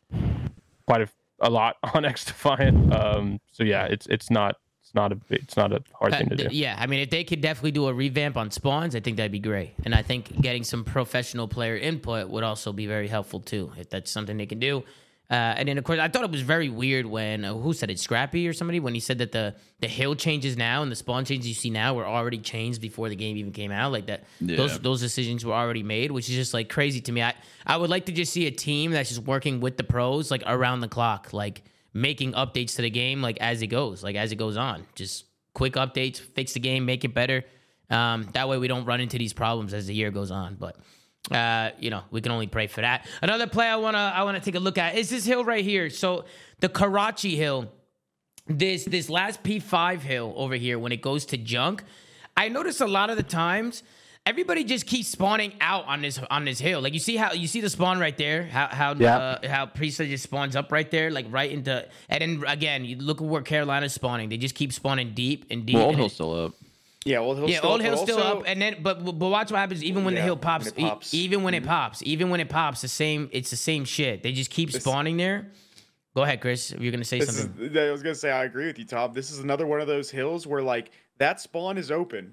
quite 0.87 1.02
a, 1.02 1.09
a 1.40 1.50
lot 1.50 1.76
on 1.94 2.04
X 2.04 2.24
Defiant. 2.24 2.92
Um, 2.92 3.40
so 3.52 3.62
yeah, 3.62 3.85
it's 3.85 4.06
it's 4.09 4.30
not 4.30 4.56
not 4.96 5.12
a 5.12 5.18
it's 5.30 5.56
not 5.56 5.72
a 5.72 5.82
hard 5.94 6.12
Uh, 6.14 6.18
thing 6.18 6.28
to 6.30 6.37
do. 6.37 6.48
Yeah, 6.50 6.74
I 6.76 6.87
mean, 6.88 7.00
if 7.00 7.11
they 7.11 7.22
could 7.22 7.40
definitely 7.40 7.70
do 7.70 7.87
a 7.87 7.94
revamp 7.94 8.37
on 8.37 8.50
spawns, 8.50 8.96
I 8.96 9.00
think 9.00 9.16
that'd 9.18 9.30
be 9.30 9.38
great. 9.38 9.74
And 9.85 9.94
I 9.94 10.02
think 10.02 10.40
getting 10.40 10.64
some 10.64 10.82
professional 10.85 11.46
player 11.46 11.76
input 11.76 12.28
would 12.30 12.42
also 12.42 12.72
be 12.72 12.87
very 12.87 13.06
helpful 13.06 13.38
too, 13.40 13.70
if 13.78 13.88
that's 13.90 14.11
something 14.11 14.37
they 14.37 14.46
can 14.46 14.59
do. 14.59 14.82
Uh, 15.28 15.35
and 15.59 15.68
then 15.68 15.76
of 15.76 15.82
course, 15.82 15.98
I 15.98 16.06
thought 16.06 16.22
it 16.22 16.30
was 16.30 16.42
very 16.42 16.68
weird 16.68 17.04
when 17.04 17.44
uh, 17.44 17.52
who 17.52 17.72
said 17.72 17.90
it, 17.90 17.98
Scrappy 17.98 18.46
or 18.46 18.52
somebody, 18.52 18.78
when 18.78 18.94
he 18.94 19.00
said 19.00 19.18
that 19.18 19.32
the 19.32 19.56
the 19.80 19.88
hill 19.88 20.14
changes 20.14 20.56
now 20.56 20.82
and 20.82 20.90
the 20.90 20.94
spawn 20.96 21.24
changes 21.24 21.48
you 21.48 21.54
see 21.54 21.68
now 21.70 21.94
were 21.94 22.06
already 22.06 22.38
changed 22.38 22.80
before 22.80 23.09
the 23.09 23.16
game 23.16 23.37
even 23.37 23.50
came 23.52 23.72
out. 23.72 23.90
Like 23.90 24.06
that, 24.06 24.22
those 24.40 24.78
those 24.78 25.00
decisions 25.00 25.44
were 25.44 25.52
already 25.52 25.82
made, 25.82 26.12
which 26.12 26.28
is 26.30 26.37
just 26.37 26.54
like 26.54 26.68
crazy 26.68 27.00
to 27.00 27.11
me. 27.12 27.22
I 27.22 27.35
I 27.66 27.76
would 27.76 27.90
like 27.90 28.06
to 28.06 28.12
just 28.12 28.32
see 28.32 28.46
a 28.46 28.52
team 28.52 28.92
that's 28.92 29.09
just 29.09 29.22
working 29.22 29.59
with 29.59 29.76
the 29.76 29.82
pros 29.85 30.30
like 30.30 30.44
around 30.46 30.78
the 30.80 30.88
clock, 30.88 31.32
like 31.32 31.64
making 31.96 32.32
updates 32.32 32.76
to 32.76 32.82
the 32.82 32.90
game 32.90 33.22
like 33.22 33.38
as 33.38 33.62
it 33.62 33.68
goes, 33.68 34.04
like 34.04 34.16
as 34.16 34.30
it 34.30 34.37
goes 34.37 34.56
on. 34.56 34.87
Just 34.94 35.24
quick 35.54 35.74
updates, 35.74 36.18
fix 36.18 36.52
the 36.52 36.61
game, 36.61 36.85
make 36.85 37.04
it 37.04 37.14
better. 37.14 37.42
Um, 37.88 38.28
that 38.32 38.48
way 38.48 38.59
we 38.59 38.68
don't 38.68 38.85
run 38.85 39.00
into 39.00 39.16
these 39.16 39.32
problems 39.32 39.72
as 39.72 39.87
the 39.87 39.94
year 39.94 40.11
goes 40.11 40.30
on. 40.30 40.56
But 40.56 40.76
uh, 41.30 41.70
you 41.78 41.90
know, 41.90 42.02
we 42.11 42.20
can 42.20 42.32
only 42.32 42.46
pray 42.46 42.66
for 42.66 42.82
that. 42.82 43.06
Another 43.22 43.46
play 43.46 43.66
I 43.66 43.76
wanna 43.76 44.12
I 44.14 44.24
wanna 44.24 44.40
take 44.40 44.56
a 44.56 44.61
look 44.61 44.76
at 44.78 44.96
is 44.96 45.09
this 45.09 45.24
hill 45.24 45.44
right 45.44 45.64
here. 45.64 45.88
So 45.88 46.26
the 46.61 46.68
Karachi 46.68 47.35
hill, 47.35 47.72
this 48.46 48.85
this 48.85 49.09
last 49.09 49.42
P5 49.42 50.00
hill 50.00 50.35
over 50.37 50.54
here 50.54 50.78
when 50.78 50.92
it 50.92 51.00
goes 51.00 51.24
to 51.26 51.38
junk, 51.38 51.82
I 52.37 52.48
notice 52.48 52.80
a 52.80 52.87
lot 52.87 53.09
of 53.09 53.16
the 53.16 53.22
times 53.22 53.82
everybody 54.26 54.64
just 54.64 54.86
keeps 54.86 55.08
spawning 55.08 55.52
out 55.60 55.86
on 55.86 56.02
this 56.02 56.18
on 56.30 56.44
this 56.44 56.58
hill. 56.58 56.80
Like 56.80 56.92
you 56.92 56.98
see 56.98 57.16
how 57.16 57.32
you 57.32 57.46
see 57.46 57.60
the 57.60 57.70
spawn 57.70 57.98
right 57.98 58.16
there, 58.16 58.44
how 58.44 58.66
how 58.66 58.94
Yeah. 58.94 59.16
uh, 59.16 59.48
how 59.48 59.66
Priestly 59.66 60.08
just 60.08 60.24
spawns 60.24 60.56
up 60.56 60.70
right 60.72 60.90
there, 60.90 61.10
like 61.10 61.26
right 61.30 61.50
into 61.50 61.86
and 62.08 62.20
then 62.20 62.44
again 62.48 62.84
you 62.84 62.96
look 62.96 63.20
at 63.22 63.26
where 63.26 63.42
Carolina's 63.42 63.92
spawning. 63.94 64.28
They 64.28 64.36
just 64.36 64.54
keep 64.54 64.72
spawning 64.72 65.12
deep 65.14 65.46
and 65.50 65.64
deep. 65.64 65.76
Well, 65.76 65.84
Old 65.84 65.92
and 65.94 66.00
Hill's 66.00 66.12
still 66.14 66.44
up. 66.46 66.52
yeah, 67.04 67.18
Old 67.18 67.38
Hill's 67.38 67.50
yeah, 67.50 67.58
still 67.58 67.70
Old 67.70 67.80
up, 67.80 67.84
Hill's 67.86 68.00
but 68.00 68.04
still 68.06 68.22
also- 68.22 68.38
up, 68.40 68.44
and 68.46 68.60
then 68.60 68.76
but 68.82 69.04
but 69.04 69.28
watch 69.28 69.50
what 69.50 69.58
happens 69.58 69.82
even 69.84 70.04
when 70.04 70.14
the 70.14 70.20
Yeah, 70.20 70.24
hill 70.26 70.34
when 70.34 70.42
pops, 70.42 70.66
it 70.66 70.78
e- 70.78 70.82
pops. 70.82 71.08
Mm-hmm. 71.08 71.16
even 71.16 71.42
when 71.44 71.54
it 71.54 71.64
pops, 71.64 72.02
even 72.04 72.30
when 72.30 72.40
it 72.40 72.48
pops, 72.48 72.82
the 72.82 72.88
same. 72.88 73.28
It's 73.32 73.50
the 73.50 73.56
same 73.56 73.84
shit. 73.84 74.22
They 74.22 74.32
just 74.32 74.50
keep 74.50 74.72
spawning 74.72 75.16
there. 75.16 75.46
Go 76.14 76.22
ahead, 76.22 76.40
Chris. 76.40 76.72
You're 76.78 76.92
gonna 76.92 77.04
say 77.04 77.18
This 77.20 77.36
something. 77.42 77.66
is, 77.66 77.76
I 77.76 77.90
was 77.92 78.02
gonna 78.02 78.14
say 78.14 78.30
I 78.30 78.44
agree 78.44 78.66
with 78.66 78.78
you, 78.78 78.86
Tom. 78.86 79.12
This 79.12 79.30
is 79.30 79.38
another 79.38 79.66
one 79.66 79.80
of 79.82 79.86
those 79.86 80.10
hills 80.10 80.46
where 80.46 80.62
like 80.62 80.90
that 81.18 81.40
spawn 81.40 81.76
is 81.78 81.90
open, 81.90 82.32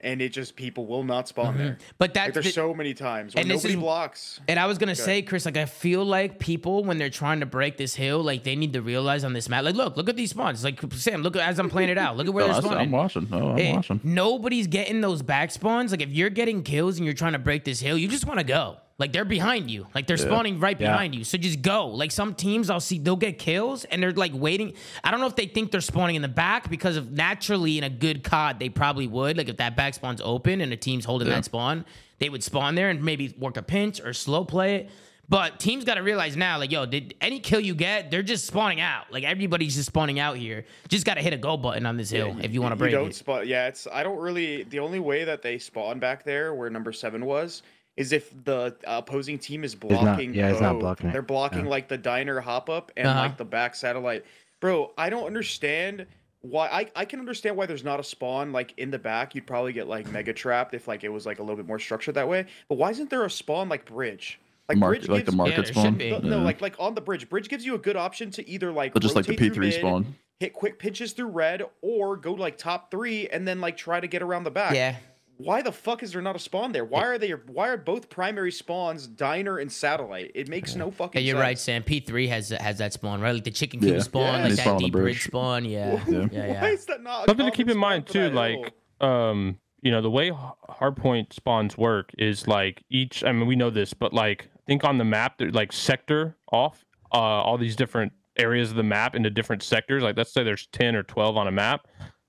and 0.00 0.20
it 0.20 0.30
just 0.30 0.54
people 0.56 0.86
will 0.86 1.02
not 1.04 1.28
spawn 1.28 1.56
there. 1.56 1.78
but 1.98 2.14
Like 2.14 2.34
there's 2.34 2.44
the- 2.46 2.52
so 2.52 2.74
many 2.74 2.92
times 2.94 3.34
when 3.34 3.42
and 3.42 3.50
this 3.50 3.62
nobody 3.64 3.74
is- 3.74 3.80
blocks. 3.80 4.40
And 4.48 4.58
I 4.60 4.66
was 4.66 4.76
gonna 4.78 4.94
say, 4.94 5.22
Chris, 5.22 5.44
like 5.46 5.56
I 5.56 5.64
feel 5.64 6.04
like 6.04 6.38
people 6.38 6.84
when 6.84 6.98
they're 6.98 7.08
trying 7.10 7.40
to 7.40 7.46
break 7.46 7.76
this 7.78 7.94
hill, 7.94 8.22
like 8.22 8.44
they 8.44 8.54
need 8.56 8.72
to 8.74 8.82
realize 8.82 9.24
on 9.24 9.32
this 9.32 9.48
map, 9.48 9.64
like 9.64 9.74
look, 9.74 9.96
look 9.96 10.08
at 10.08 10.16
these 10.16 10.30
spawns. 10.30 10.62
Like 10.64 10.80
Sam, 10.92 11.22
look 11.22 11.36
as 11.36 11.58
I'm 11.58 11.70
playing 11.70 11.88
it 11.90 11.98
out. 11.98 12.16
Look 12.16 12.26
at 12.26 12.34
where 12.34 12.46
No, 12.46 12.48
they're 12.52 12.56
I 12.56 12.60
see- 12.60 12.66
spawning. 12.66 12.84
I'm 12.86 12.90
watching. 12.92 13.28
No, 13.30 13.50
I'm 13.50 13.58
Eh, 13.58 13.74
watching. 13.74 14.00
Nobody's 14.04 14.66
getting 14.66 15.00
those 15.00 15.22
back 15.22 15.50
spawns. 15.50 15.90
Like 15.90 16.02
if 16.02 16.10
you're 16.10 16.30
getting 16.30 16.62
kills 16.62 16.96
and 16.98 17.04
you're 17.04 17.14
trying 17.14 17.32
to 17.32 17.38
break 17.38 17.64
this 17.64 17.80
hill, 17.80 17.96
you 17.96 18.08
just 18.08 18.26
want 18.26 18.38
to 18.40 18.44
go. 18.44 18.76
Like 18.96 19.12
they're 19.12 19.24
behind 19.24 19.70
you. 19.70 19.86
Like 19.94 20.06
they're 20.06 20.16
spawning 20.16 20.60
right 20.60 20.80
Yeah. 20.80 20.92
behind 20.92 21.14
you. 21.16 21.24
So 21.24 21.36
just 21.36 21.62
go. 21.62 21.88
Like 21.88 22.12
some 22.12 22.34
teams 22.34 22.70
I'll 22.70 22.78
see 22.80 22.98
they'll 22.98 23.16
get 23.16 23.38
kills 23.38 23.84
and 23.86 24.00
they're 24.02 24.12
like 24.12 24.30
waiting. 24.34 24.74
I 25.02 25.10
don't 25.10 25.18
know 25.20 25.26
if 25.26 25.34
they 25.34 25.46
think 25.46 25.72
they're 25.72 25.80
spawning 25.80 26.14
in 26.14 26.22
the 26.22 26.28
back 26.28 26.70
because 26.70 26.96
of 26.96 27.10
naturally 27.10 27.76
in 27.78 27.82
a 27.84 27.90
good 27.90 28.22
COD 28.22 28.60
they 28.60 28.68
probably 28.68 29.08
would. 29.08 29.36
Like 29.36 29.48
if 29.48 29.56
that 29.56 29.74
back 29.76 29.94
spawn's 29.94 30.20
open 30.24 30.60
and 30.60 30.72
a 30.72 30.76
team's 30.76 31.04
holding 31.04 31.28
that 31.28 31.44
spawn, 31.44 31.84
they 32.20 32.28
would 32.28 32.44
spawn 32.44 32.76
there 32.76 32.88
and 32.88 33.02
maybe 33.02 33.34
work 33.36 33.56
a 33.56 33.62
pinch 33.62 34.00
or 34.00 34.12
slow 34.12 34.44
play 34.44 34.76
it. 34.76 34.90
But 35.28 35.58
teams 35.58 35.84
got 35.86 35.94
to 35.94 36.02
realize 36.02 36.36
now, 36.36 36.58
like, 36.58 36.70
yo, 36.70 36.84
did 36.84 37.14
any 37.22 37.40
kill 37.40 37.58
you 37.58 37.74
get, 37.74 38.10
they're 38.10 38.22
just 38.22 38.46
spawning 38.46 38.80
out. 38.80 39.10
Like 39.10 39.24
everybody's 39.24 39.74
just 39.74 39.86
spawning 39.86 40.20
out 40.20 40.36
here. 40.36 40.66
Just 40.88 41.06
got 41.06 41.14
to 41.14 41.22
hit 41.22 41.32
a 41.32 41.38
go 41.38 41.56
button 41.56 41.86
on 41.86 41.96
this 41.96 42.10
hill 42.10 42.36
if 42.42 42.52
you 42.52 42.60
want 42.60 42.72
to 42.72 42.76
break 42.76 42.92
you 42.92 42.98
don't 42.98 43.08
it. 43.08 43.14
spawn. 43.14 43.48
Yeah, 43.48 43.66
it's 43.66 43.88
I 43.90 44.02
don't 44.02 44.18
really. 44.18 44.62
The 44.64 44.78
only 44.80 45.00
way 45.00 45.24
that 45.24 45.40
they 45.42 45.58
spawn 45.58 45.98
back 45.98 46.24
there, 46.24 46.54
where 46.54 46.68
number 46.68 46.92
seven 46.92 47.24
was, 47.24 47.62
is 47.96 48.12
if 48.12 48.32
the 48.44 48.74
opposing 48.86 49.38
team 49.38 49.62
is 49.64 49.74
not- 49.74 49.88
blocking. 49.88 50.34
yeah, 50.34 50.50
he's 50.50 50.60
not 50.60 50.78
blocking 50.78 51.08
it. 51.10 51.12
They're 51.12 51.22
blocking 51.22 51.64
Yeah. 51.64 51.70
like 51.70 51.88
the 51.88 51.98
diner 51.98 52.40
hop 52.40 52.68
up 52.68 52.90
and 52.96 53.06
Uh-huh. 53.06 53.20
like 53.20 53.36
the 53.36 53.44
back 53.44 53.74
satellite. 53.74 54.24
Bro, 54.60 54.92
I 54.98 55.10
don't 55.10 55.26
understand 55.26 56.06
why. 56.40 56.68
I 56.68 56.90
I 56.96 57.04
can 57.04 57.20
understand 57.20 57.56
why 57.56 57.66
there's 57.66 57.84
not 57.84 58.00
a 58.00 58.04
spawn 58.04 58.52
like 58.52 58.74
in 58.78 58.90
the 58.90 58.98
back. 58.98 59.34
You'd 59.34 59.46
probably 59.46 59.72
get 59.72 59.86
like 59.88 60.10
mega 60.10 60.32
trapped 60.32 60.74
if 60.74 60.88
like 60.88 61.04
it 61.04 61.08
was 61.10 61.24
like 61.26 61.38
a 61.38 61.42
little 61.42 61.56
bit 61.56 61.66
more 61.66 61.78
structured 61.78 62.14
that 62.16 62.28
way. 62.28 62.46
But 62.68 62.78
why 62.78 62.90
isn't 62.90 63.10
there 63.10 63.24
a 63.24 63.30
spawn 63.30 63.68
like 63.68 63.84
bridge? 63.84 64.40
Like 64.68 64.78
Market, 64.78 65.00
bridge 65.00 65.08
like 65.10 65.24
the 65.26 65.30
gives- 65.32 65.36
market 65.36 65.56
there 65.56 65.64
should 65.66 65.74
spawn. 65.76 65.94
be. 65.96 66.10
no, 66.10 66.18
no, 66.20 66.38
like 66.38 66.60
like 66.62 66.74
on 66.78 66.94
the 66.94 67.00
bridge. 67.02 67.28
Bridge 67.28 67.48
gives 67.48 67.64
you 67.66 67.74
a 67.74 67.78
good 67.78 67.96
option 67.96 68.30
to 68.32 68.48
either 68.48 68.72
like 68.72 68.94
But 68.94 69.02
just 69.02 69.14
like 69.14 69.26
the 69.26 69.36
P3 69.36 69.58
mid, 69.58 69.74
spawn. 69.74 70.14
hit 70.40 70.52
quick 70.54 70.78
pitches 70.78 71.12
through 71.12 71.28
red, 71.28 71.62
or 71.82 72.16
go 72.16 72.32
like 72.32 72.56
top 72.58 72.90
three 72.90 73.28
and 73.28 73.46
then 73.46 73.60
like 73.60 73.76
try 73.76 74.00
to 74.00 74.06
get 74.06 74.22
around 74.22 74.44
the 74.44 74.50
back. 74.50 74.74
Yeah. 74.74 74.96
Why 75.36 75.62
the 75.62 75.72
fuck 75.72 76.02
is 76.02 76.12
there 76.12 76.22
not 76.22 76.36
a 76.36 76.38
spawn 76.38 76.72
there? 76.72 76.84
Why 76.84 77.04
are 77.06 77.18
they? 77.18 77.30
Why 77.30 77.68
are 77.68 77.76
both 77.76 78.08
primary 78.08 78.52
spawns 78.52 79.06
diner 79.06 79.58
and 79.58 79.70
satellite? 79.70 80.30
It 80.34 80.48
makes 80.48 80.74
no 80.76 80.86
Yeah, 80.86 80.90
fucking. 80.92 81.24
you're 81.24 81.34
sense. 81.34 81.42
right, 81.42 81.58
Sam. 81.58 81.82
P 81.82 82.00
three 82.00 82.28
has 82.28 82.50
has 82.50 82.78
that 82.78 82.92
spawn, 82.92 83.20
right? 83.20 83.32
Like 83.34 83.44
the 83.44 83.50
chicken 83.50 83.80
coop 83.80 83.90
Yeah. 83.94 83.98
spawn, 84.00 84.22
Yeah. 84.34 84.42
like 84.44 84.50
that 84.52 84.58
spawn 84.58 84.76
the 84.78 84.84
deep 84.84 84.92
bridge 84.92 85.04
bridge. 85.04 85.22
spawn. 85.24 85.64
Yeah, 85.64 86.00
Yeah. 86.08 86.18
yeah, 86.20 86.26
yeah. 86.46 86.62
Why 86.62 86.68
is 86.70 86.84
that 86.86 87.02
not 87.02 87.24
a 87.24 87.28
Something 87.30 87.46
to 87.46 87.52
keep 87.52 87.68
in 87.68 87.76
mind 87.78 88.06
too, 88.06 88.12
for 88.28 88.34
that 88.34 88.50
hill? 88.50 88.62
like 88.62 88.72
um, 89.08 89.58
you 89.82 89.90
know, 89.90 90.00
the 90.00 90.10
way 90.10 90.30
hardpoint 90.30 91.32
spawns 91.32 91.76
work 91.76 92.10
is 92.16 92.46
like 92.48 92.82
each. 92.90 93.24
I 93.24 93.32
mean, 93.32 93.46
we 93.46 93.56
know 93.56 93.70
this, 93.70 93.92
but 93.92 94.12
like 94.12 94.48
think 94.66 94.84
on 94.84 94.98
the 94.98 95.04
map, 95.04 95.38
there 95.38 95.50
like 95.50 95.72
sector 95.72 96.36
off 96.52 96.84
uh, 97.12 97.16
all 97.16 97.58
these 97.58 97.76
different 97.76 98.12
areas 98.36 98.70
of 98.70 98.76
the 98.76 98.82
map 98.82 99.14
into 99.14 99.30
different 99.30 99.62
sectors. 99.62 100.02
Like 100.02 100.16
let's 100.16 100.32
say 100.32 100.42
there's 100.44 100.66
ten 100.68 100.94
or 100.96 101.02
twelve 101.02 101.36
on 101.36 101.46
a 101.48 101.52
map, 101.52 101.86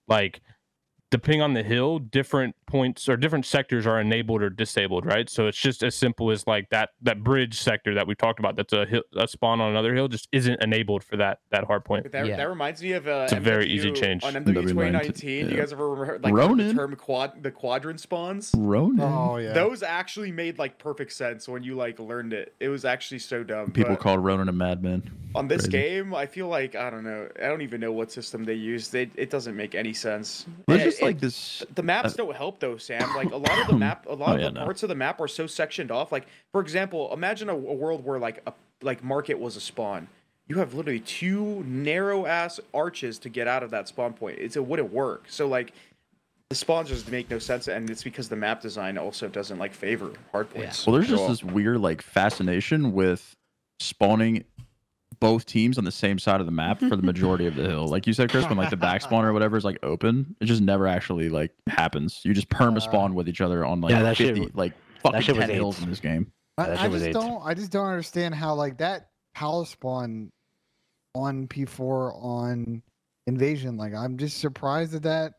like 0.07 0.41
depending 1.11 1.41
on 1.41 1.53
the 1.53 1.63
hill, 1.63 1.99
different 1.99 2.55
points 2.65 3.07
or 3.09 3.17
different 3.17 3.45
sectors 3.45 3.85
are 3.87 3.99
enabled 3.99 4.41
or 4.41 4.49
disabled, 4.49 5.05
right? 5.05 5.29
So 5.29 5.47
it's 5.47 5.57
just 5.57 5.83
as 5.83 5.95
simple 5.95 6.31
as 6.31 6.45
like 6.47 6.69
that 6.69 6.89
that 7.01 7.23
bridge 7.23 7.59
sector 7.59 7.93
that 7.95 8.07
we 8.07 8.15
talked 8.15 8.39
about. 8.39 8.55
That's 8.55 8.73
a 8.73 8.85
hill, 8.85 9.03
a 9.15 9.27
spawn 9.27 9.61
on 9.61 9.71
another 9.71 9.93
hill, 9.95 10.07
just 10.07 10.27
isn't 10.31 10.61
enabled 10.61 11.03
for 11.03 11.17
that 11.17 11.39
that 11.51 11.63
hard 11.65 11.85
point. 11.85 12.03
But 12.03 12.11
That, 12.11 12.27
Yeah. 12.27 12.37
that 12.37 12.49
reminds 12.49 12.81
me 12.81 12.93
of 12.93 13.07
uh, 13.07 13.21
It's 13.25 13.33
a 13.33 13.39
very 13.39 13.67
easy 13.67 13.91
change. 13.91 14.23
on 14.23 14.33
MW 14.33 14.45
MW 14.53 14.67
2019. 14.69 15.49
You 15.49 15.57
guys 15.57 15.71
ever 15.73 15.89
remember 15.89 16.19
like 16.19 16.33
heard 16.33 16.57
the 16.57 16.73
term 16.73 16.95
quad 16.95 17.43
the 17.43 17.51
quadrant 17.51 17.99
spawns? 17.99 18.51
Ronan. 18.57 19.01
Oh 19.01 19.37
yeah. 19.37 19.53
Those 19.53 19.83
actually 19.83 20.31
made 20.31 20.57
like 20.59 20.77
perfect 20.77 21.11
sense 21.13 21.47
when 21.47 21.63
you 21.63 21.75
like 21.75 21.99
learned 21.99 22.33
it. 22.33 22.53
It 22.59 22.69
was 22.69 22.85
actually 22.85 23.19
so 23.19 23.43
dumb. 23.43 23.71
People 23.71 23.91
but 23.95 23.99
called 23.99 24.23
Ronan 24.23 24.49
a 24.49 24.53
madman. 24.53 25.09
on 25.35 25.47
this 25.47 25.63
crazy. 25.67 25.71
game, 25.77 26.13
I 26.13 26.25
feel 26.25 26.47
like 26.47 26.75
I 26.75 26.89
don't 26.89 27.03
know. 27.03 27.27
I 27.41 27.47
don't 27.47 27.61
even 27.61 27.81
know 27.81 27.91
what 27.91 28.11
system 28.11 28.43
they 28.43 28.53
use. 28.53 28.89
They 28.89 29.09
it 29.15 29.29
doesn't 29.29 29.55
make 29.55 29.75
any 29.75 29.93
sense. 29.93 30.45
There's 30.67 30.81
It- 30.81 30.85
just 30.85 31.01
like 31.01 31.17
it- 31.17 31.21
this. 31.21 31.63
the 31.75 31.83
maps 31.83 32.13
uh, 32.13 32.17
don't 32.17 32.35
help 32.35 32.54
though, 32.59 32.77
Sam. 32.77 33.13
Like 33.15 33.31
a 33.31 33.37
lot 33.37 33.59
of 33.61 33.67
the 33.67 33.75
map, 33.77 34.05
a 34.07 34.13
lot 34.13 34.29
Oh, 34.29 34.33
of 34.35 34.39
yeah, 34.41 34.47
the 34.47 34.53
no. 34.53 34.63
parts 34.63 34.83
of 34.83 34.89
the 34.89 34.95
map 34.95 35.19
are 35.21 35.27
so 35.27 35.47
sectioned 35.47 35.91
off. 35.91 36.11
Like 36.11 36.27
for 36.51 36.61
example, 36.61 37.11
imagine 37.13 37.49
a, 37.49 37.53
a 37.53 37.55
world 37.57 38.03
where 38.05 38.19
like 38.19 38.41
a 38.47 38.53
like 38.81 39.03
market 39.03 39.39
was 39.39 39.55
a 39.55 39.61
spawn. 39.61 40.07
You 40.47 40.57
have 40.59 40.73
literally 40.75 40.99
two 40.99 41.63
narrow 41.65 42.25
ass 42.27 42.59
arches 42.73 43.17
to 43.19 43.29
get 43.29 43.47
out 43.47 43.63
of 43.63 43.71
that 43.71 43.87
spawn 43.87 44.13
point. 44.13 44.37
It's 44.39 44.55
it 44.55 44.65
wouldn't 44.65 44.93
work. 44.93 45.25
So 45.27 45.47
like 45.47 45.73
the 46.49 46.55
spawns 46.55 46.89
just 46.89 47.09
make 47.09 47.29
no 47.31 47.39
sense, 47.39 47.67
and 47.67 47.89
it's 47.89 48.03
because 48.03 48.29
the 48.29 48.35
map 48.35 48.61
design 48.61 48.97
also 48.99 49.27
doesn't 49.27 49.57
like 49.57 49.73
favor 49.73 50.11
hard 50.31 50.49
points. 50.51 50.85
Well, 50.85 50.93
there's 50.95 51.07
just 51.09 51.23
all. 51.23 51.29
this 51.29 51.43
weird 51.43 51.79
like 51.81 52.01
fascination 52.03 52.93
with 52.93 53.35
spawning 53.79 54.43
both 55.19 55.45
teams 55.45 55.77
on 55.77 55.83
the 55.83 55.91
same 55.91 56.19
side 56.19 56.39
of 56.39 56.45
the 56.45 56.51
map 56.51 56.79
for 56.79 56.95
the 56.95 57.01
majority 57.03 57.45
of 57.45 57.55
the 57.55 57.63
hill. 57.63 57.87
Like 57.87 58.07
you 58.07 58.13
said, 58.13 58.29
Chris, 58.31 58.47
when 58.47 58.57
like 58.57 58.69
the 58.69 58.77
back 58.77 59.01
spawn 59.01 59.25
or 59.25 59.33
whatever 59.33 59.57
is 59.57 59.63
like 59.65 59.77
open, 59.83 60.35
it 60.41 60.45
just 60.45 60.61
never 60.61 60.87
actually 60.87 61.29
like 61.29 61.51
happens. 61.67 62.21
You 62.23 62.33
just 62.33 62.49
perma 62.49 62.77
uh, 62.77 62.81
spawn 62.81 63.15
with 63.15 63.27
each 63.29 63.41
other 63.41 63.65
on 63.65 63.81
like 63.81 63.91
Yeah, 63.91 64.03
that 64.03 64.17
50, 64.17 64.33
w- 64.33 64.51
like 64.53 64.73
fucking 65.01 65.21
shit 65.21 65.35
10 65.35 65.49
hills 65.49 65.81
in 65.81 65.89
this 65.89 65.99
game. 65.99 66.31
I, 66.57 66.67
That 66.67 66.79
I 66.79 66.87
just 66.89 67.05
AIDS. 67.05 67.13
don't. 67.13 67.41
I 67.43 67.53
just 67.53 67.71
don't 67.71 67.87
understand 67.87 68.35
how 68.35 68.53
like 68.55 68.77
that 68.77 69.09
palace 69.33 69.71
spawn 69.71 70.31
on 71.13 71.47
P4 71.47 72.13
on 72.23 72.81
invasion. 73.27 73.77
Like 73.77 73.93
I'm 73.93 74.17
just 74.17 74.37
surprised 74.39 74.93
at 74.95 75.03
that. 75.03 75.33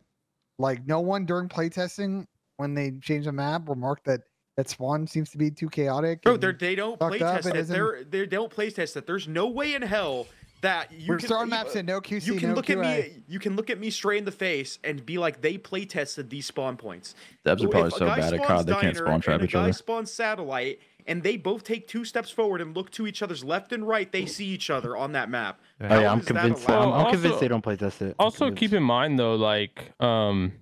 Like 0.59 0.87
no 0.87 1.01
one 1.01 1.27
during 1.27 1.49
playtesting 1.49 2.27
when 2.57 2.75
they 2.75 2.93
changed 3.03 3.29
the 3.29 3.33
map 3.33 3.69
remarked 3.69 4.05
that 4.07 4.21
that 4.57 4.69
spawn 4.69 5.07
seems 5.07 5.31
to 5.31 5.39
be 5.39 5.51
too 5.51 5.69
chaotic. 5.69 6.23
Bro, 6.23 6.39
they're, 6.39 6.53
they 6.53 6.75
don't 6.75 6.99
play 6.99 7.19
test 7.19 7.47
it 7.47 7.55
it. 7.57 7.59
isn't- 7.61 7.75
They're, 7.75 8.05
they 8.05 8.27
don't 8.27 8.51
play 8.51 8.71
test 8.71 8.97
it. 8.97 9.07
There's 9.07 9.29
no 9.29 9.49
way 9.49 9.75
in 9.75 9.83
hell 9.83 10.27
that 10.63 10.91
you 10.91 11.09
we're 11.11 11.19
can 11.19 11.29
throwing 11.29 11.47
you- 11.47 11.51
maps 11.51 11.77
in 11.77 11.85
no 11.87 12.01
QC, 12.01 12.27
You 12.27 12.35
can 12.37 12.49
no 12.51 12.55
look 12.55 12.67
QA. 12.67 12.73
at 12.85 13.05
me. 13.13 13.23
You 13.29 13.39
can 13.39 13.55
look 13.57 13.69
at 13.69 13.79
me 13.79 13.91
straight 13.91 14.19
in 14.19 14.25
the 14.25 14.33
face 14.33 14.79
and 14.83 15.05
be 15.05 15.19
like, 15.19 15.43
they 15.43 15.59
play 15.59 15.85
tested 15.85 16.31
these 16.31 16.47
spawn 16.47 16.77
points. 16.79 17.15
Devs 17.45 17.63
are 17.65 17.69
probably 17.69 17.91
so 17.91 18.07
bad 18.07 18.33
at 18.33 18.43
COD 18.45 18.67
they 18.67 18.75
can't 18.75 18.97
spawn 18.97 19.21
trap 19.21 19.41
and 19.41 19.45
each 19.49 19.55
a 19.55 19.59
guy 19.59 19.63
other. 19.65 19.73
spawns 19.75 20.11
satellite, 20.11 20.81
and 21.07 21.23
they 21.23 21.37
both 21.37 21.63
take 21.63 21.87
two 21.87 22.07
steps 22.07 22.31
forward 22.31 22.63
and 22.63 22.75
look 22.75 22.91
to 22.93 23.07
each 23.07 23.21
other's 23.21 23.45
left 23.45 23.73
and 23.75 23.87
right. 23.87 24.11
They 24.11 24.25
see 24.25 24.47
each 24.47 24.71
other 24.71 24.97
on 24.97 25.13
that 25.13 25.29
map. 25.29 25.61
Oh, 25.83 25.89
How 25.89 26.01
yeah, 26.01 26.11
I'm 26.11 26.23
convinced. 26.23 26.69
I'm, 26.71 26.75
I'm 26.81 26.89
Also- 26.93 27.11
convinced 27.11 27.41
they 27.41 27.49
don't 27.49 27.63
play 27.63 27.77
test 27.77 28.01
it. 28.01 28.17
I'm 28.19 28.25
Also, 28.25 28.51
keep 28.51 28.73
in 28.73 28.83
mind 28.83 29.19
though, 29.19 29.35
like, 29.35 29.93
um, 30.01 30.53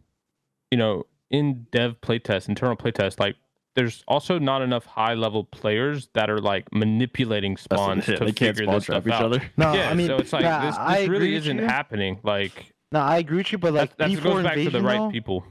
you 0.73 0.77
know, 0.79 1.07
in 1.31 1.67
dev 1.71 2.01
playtest, 2.01 2.49
internal 2.49 2.77
playtest, 2.77 3.21
like, 3.21 3.37
there's 3.75 4.05
also 4.07 4.39
not 4.39 4.63
enough 4.63 4.87
high 4.87 5.15
level 5.15 5.45
players 5.45 6.09
that 6.15 6.31
are 6.31 6.41
like 6.41 6.73
manipulating 6.73 7.57
spawns 7.57 8.05
to 8.07 8.13
They 8.13 8.33
can't 8.33 8.57
figure 8.57 8.65
spawn 8.65 8.75
this 8.75 8.85
stuff 8.85 9.07
each 9.07 9.13
out. 9.13 9.25
other. 9.25 9.43
No, 9.57 9.73
yeah, 9.75 9.91
I 9.91 9.95
mean, 9.95 10.07
so 10.07 10.17
it's 10.17 10.33
like 10.33 10.43
yeah, 10.43 10.67
this, 10.67 10.77
I 10.79 10.95
this 10.99 11.05
agree 11.05 11.19
really 11.19 11.33
with 11.35 11.43
isn't 11.45 11.59
you. 11.59 11.65
happening. 11.65 12.21
Like 12.23 12.73
No, 12.93 13.01
I 13.01 13.19
agree 13.19 13.39
with 13.39 13.53
you, 13.53 13.59
but 13.59 13.73
like 13.75 13.97
that, 13.97 14.11
that 14.11 14.11
P4 14.19 14.23
goes 14.23 14.43
back 14.45 14.55
to 14.55 14.59
invasion, 14.61 14.73
the 14.73 14.83
right 14.89 14.99
though, 14.99 15.11
people. 15.11 15.45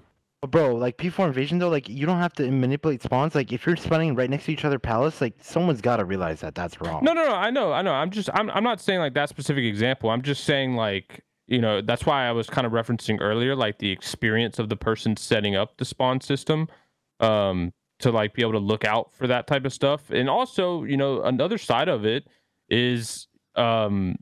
bro. 0.47 0.75
Like 0.75 0.97
P4 0.97 1.27
invasion 1.27 1.59
though, 1.59 1.69
like 1.69 1.89
you 1.89 2.05
don't 2.05 2.19
have 2.19 2.33
to 2.33 2.49
manipulate 2.49 3.01
spawns. 3.03 3.35
Like 3.35 3.51
if 3.51 3.65
you're 3.65 3.75
spawning 3.75 4.15
right 4.15 4.29
next 4.29 4.45
to 4.45 4.53
each 4.53 4.63
other 4.65 4.79
palace, 4.79 5.19
like 5.21 5.35
someone's 5.41 5.81
got 5.81 5.97
to 5.97 6.05
realize 6.05 6.39
that 6.41 6.55
that's 6.55 6.79
wrong. 6.81 7.03
No, 7.03 7.13
no, 7.13 7.25
no. 7.25 7.35
I 7.35 7.49
know, 7.49 7.73
I 7.73 7.81
know. 7.81 7.93
I'm 7.93 8.09
just, 8.11 8.29
I'm, 8.33 8.49
I'm 8.51 8.63
not 8.63 8.79
saying 8.79 8.99
like 8.99 9.13
that 9.15 9.29
specific 9.29 9.65
example. 9.65 10.09
I'm 10.09 10.21
just 10.21 10.45
saying 10.45 10.75
like, 10.75 11.23
you 11.47 11.59
know, 11.59 11.81
that's 11.81 12.05
why 12.05 12.25
I 12.25 12.31
was 12.31 12.49
kind 12.49 12.65
of 12.65 12.71
referencing 12.71 13.17
earlier, 13.19 13.53
like 13.53 13.79
the 13.79 13.91
experience 13.91 14.59
of 14.59 14.69
the 14.69 14.77
person 14.77 15.17
setting 15.17 15.55
up 15.57 15.75
the 15.77 15.83
spawn 15.85 16.21
system, 16.21 16.69
um, 17.19 17.73
to 18.03 18.11
like 18.11 18.33
be 18.33 18.41
able 18.41 18.53
to 18.53 18.59
look 18.59 18.85
out 18.85 19.11
for 19.13 19.27
that 19.27 19.47
type 19.47 19.65
of 19.65 19.73
stuff. 19.73 20.09
And 20.11 20.29
also, 20.29 20.83
you 20.83 20.95
know, 20.97 21.21
another 21.23 21.57
side 21.57 21.89
of 21.89 22.05
it 22.05 22.25
is, 22.69 23.27
um, 23.55 24.15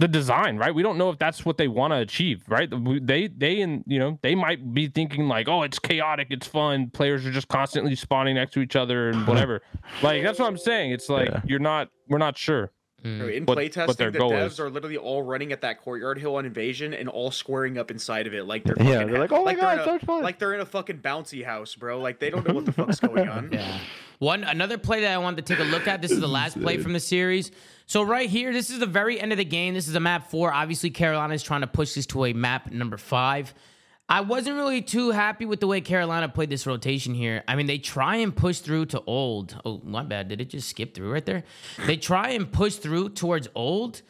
the 0.00 0.06
design, 0.06 0.58
right? 0.58 0.72
We 0.72 0.84
don't 0.84 0.96
know 0.96 1.10
if 1.10 1.18
that's 1.18 1.44
what 1.44 1.56
they 1.56 1.66
want 1.66 1.92
to 1.92 1.96
achieve, 1.96 2.44
right? 2.48 2.70
They, 3.04 3.26
they, 3.26 3.60
and 3.62 3.82
you 3.88 3.98
know, 3.98 4.16
they 4.22 4.36
might 4.36 4.72
be 4.72 4.86
thinking 4.86 5.26
like, 5.26 5.48
oh, 5.48 5.62
it's 5.64 5.80
chaotic, 5.80 6.28
it's 6.30 6.46
fun. 6.46 6.90
Players 6.90 7.26
are 7.26 7.32
just 7.32 7.48
constantly 7.48 7.96
spawning 7.96 8.36
next 8.36 8.52
to 8.52 8.60
each 8.60 8.76
other 8.76 9.08
and 9.10 9.26
whatever. 9.26 9.60
like 10.02 10.22
that's 10.22 10.38
what 10.38 10.46
I'm 10.46 10.56
saying. 10.58 10.92
It's 10.92 11.08
like 11.08 11.28
Yeah. 11.30 11.40
you're 11.46 11.58
not, 11.58 11.88
we're 12.08 12.18
not 12.18 12.38
sure. 12.38 12.70
Mm. 13.04 13.32
In 13.32 13.44
what- 13.46 13.56
what 13.56 13.64
playtesting, 13.64 13.96
the 14.12 14.18
devs 14.18 14.46
is. 14.46 14.60
are 14.60 14.68
literally 14.68 14.96
all 14.96 15.22
running 15.22 15.52
at 15.52 15.60
that 15.60 15.80
courtyard 15.80 16.18
hill 16.18 16.34
on 16.34 16.44
invasion 16.44 16.92
and 16.92 17.08
all 17.08 17.30
squaring 17.30 17.78
up 17.78 17.92
inside 17.92 18.26
of 18.26 18.34
it 18.34 18.44
like 18.44 18.64
they're 18.64 18.74
Yeah, 18.80 19.04
they're 19.04 19.18
like, 19.20 19.30
"Oh 19.30 19.44
my 19.44 19.54
they're 19.54 19.62
God, 19.62 19.88
in 19.88 19.94
a- 19.94 19.98
fun." 20.00 20.22
like 20.24 20.38
they're 20.40 20.54
in 20.54 20.60
a 20.60 20.66
fucking 20.66 20.98
bouncy 20.98 21.44
house, 21.44 21.76
bro. 21.76 22.00
Like 22.00 22.18
they 22.18 22.28
don't 22.28 22.46
know 22.46 22.54
what 22.54 22.64
the 22.64 22.72
fuck's 22.72 22.98
going 23.00 23.28
on. 23.28 23.50
Yeah. 23.52 23.78
One 24.18 24.42
another 24.42 24.78
play 24.78 25.02
that 25.02 25.12
I 25.12 25.18
wanted 25.18 25.46
to 25.46 25.54
take 25.54 25.64
a 25.64 25.68
look 25.68 25.86
at. 25.86 26.02
This 26.02 26.10
is 26.10 26.18
the 26.18 26.26
last 26.40 26.60
play 26.60 26.78
from 26.78 26.92
the 26.92 26.98
series. 26.98 27.52
So 27.86 28.02
right 28.02 28.28
here, 28.28 28.52
this 28.52 28.68
is 28.68 28.80
the 28.80 28.86
very 28.86 29.20
end 29.20 29.30
of 29.30 29.38
the 29.38 29.44
game. 29.44 29.74
This 29.74 29.86
is 29.86 29.94
a 29.94 30.00
map 30.00 30.28
four. 30.28 30.52
Obviously, 30.52 30.90
Carolina 30.90 31.34
is 31.34 31.42
trying 31.44 31.60
to 31.60 31.68
push 31.68 31.94
this 31.94 32.04
to 32.06 32.24
a 32.24 32.32
map 32.32 32.72
number 32.72 32.96
five. 32.96 33.54
I 34.10 34.22
wasn't 34.22 34.56
really 34.56 34.80
too 34.80 35.10
happy 35.10 35.44
with 35.44 35.60
the 35.60 35.66
way 35.66 35.80
Carolina 35.82 36.28
played 36.30 36.48
this 36.48 36.66
rotation 36.66 37.12
here. 37.14 37.44
I 37.46 37.56
mean, 37.56 37.66
they 37.66 37.76
try 37.78 38.16
and 38.16 38.34
push 38.34 38.60
through 38.60 38.86
to 38.86 39.02
old. 39.06 39.60
Oh, 39.66 39.82
my 39.84 40.02
bad. 40.02 40.28
Did 40.28 40.40
it 40.40 40.48
just 40.48 40.68
skip 40.70 40.94
through 40.94 41.12
right 41.12 41.26
there? 41.26 41.44
They 41.86 41.96
try 41.98 42.30
and 42.30 42.50
push 42.50 42.76
through 42.76 43.10
towards 43.10 43.48
old. 43.54 44.00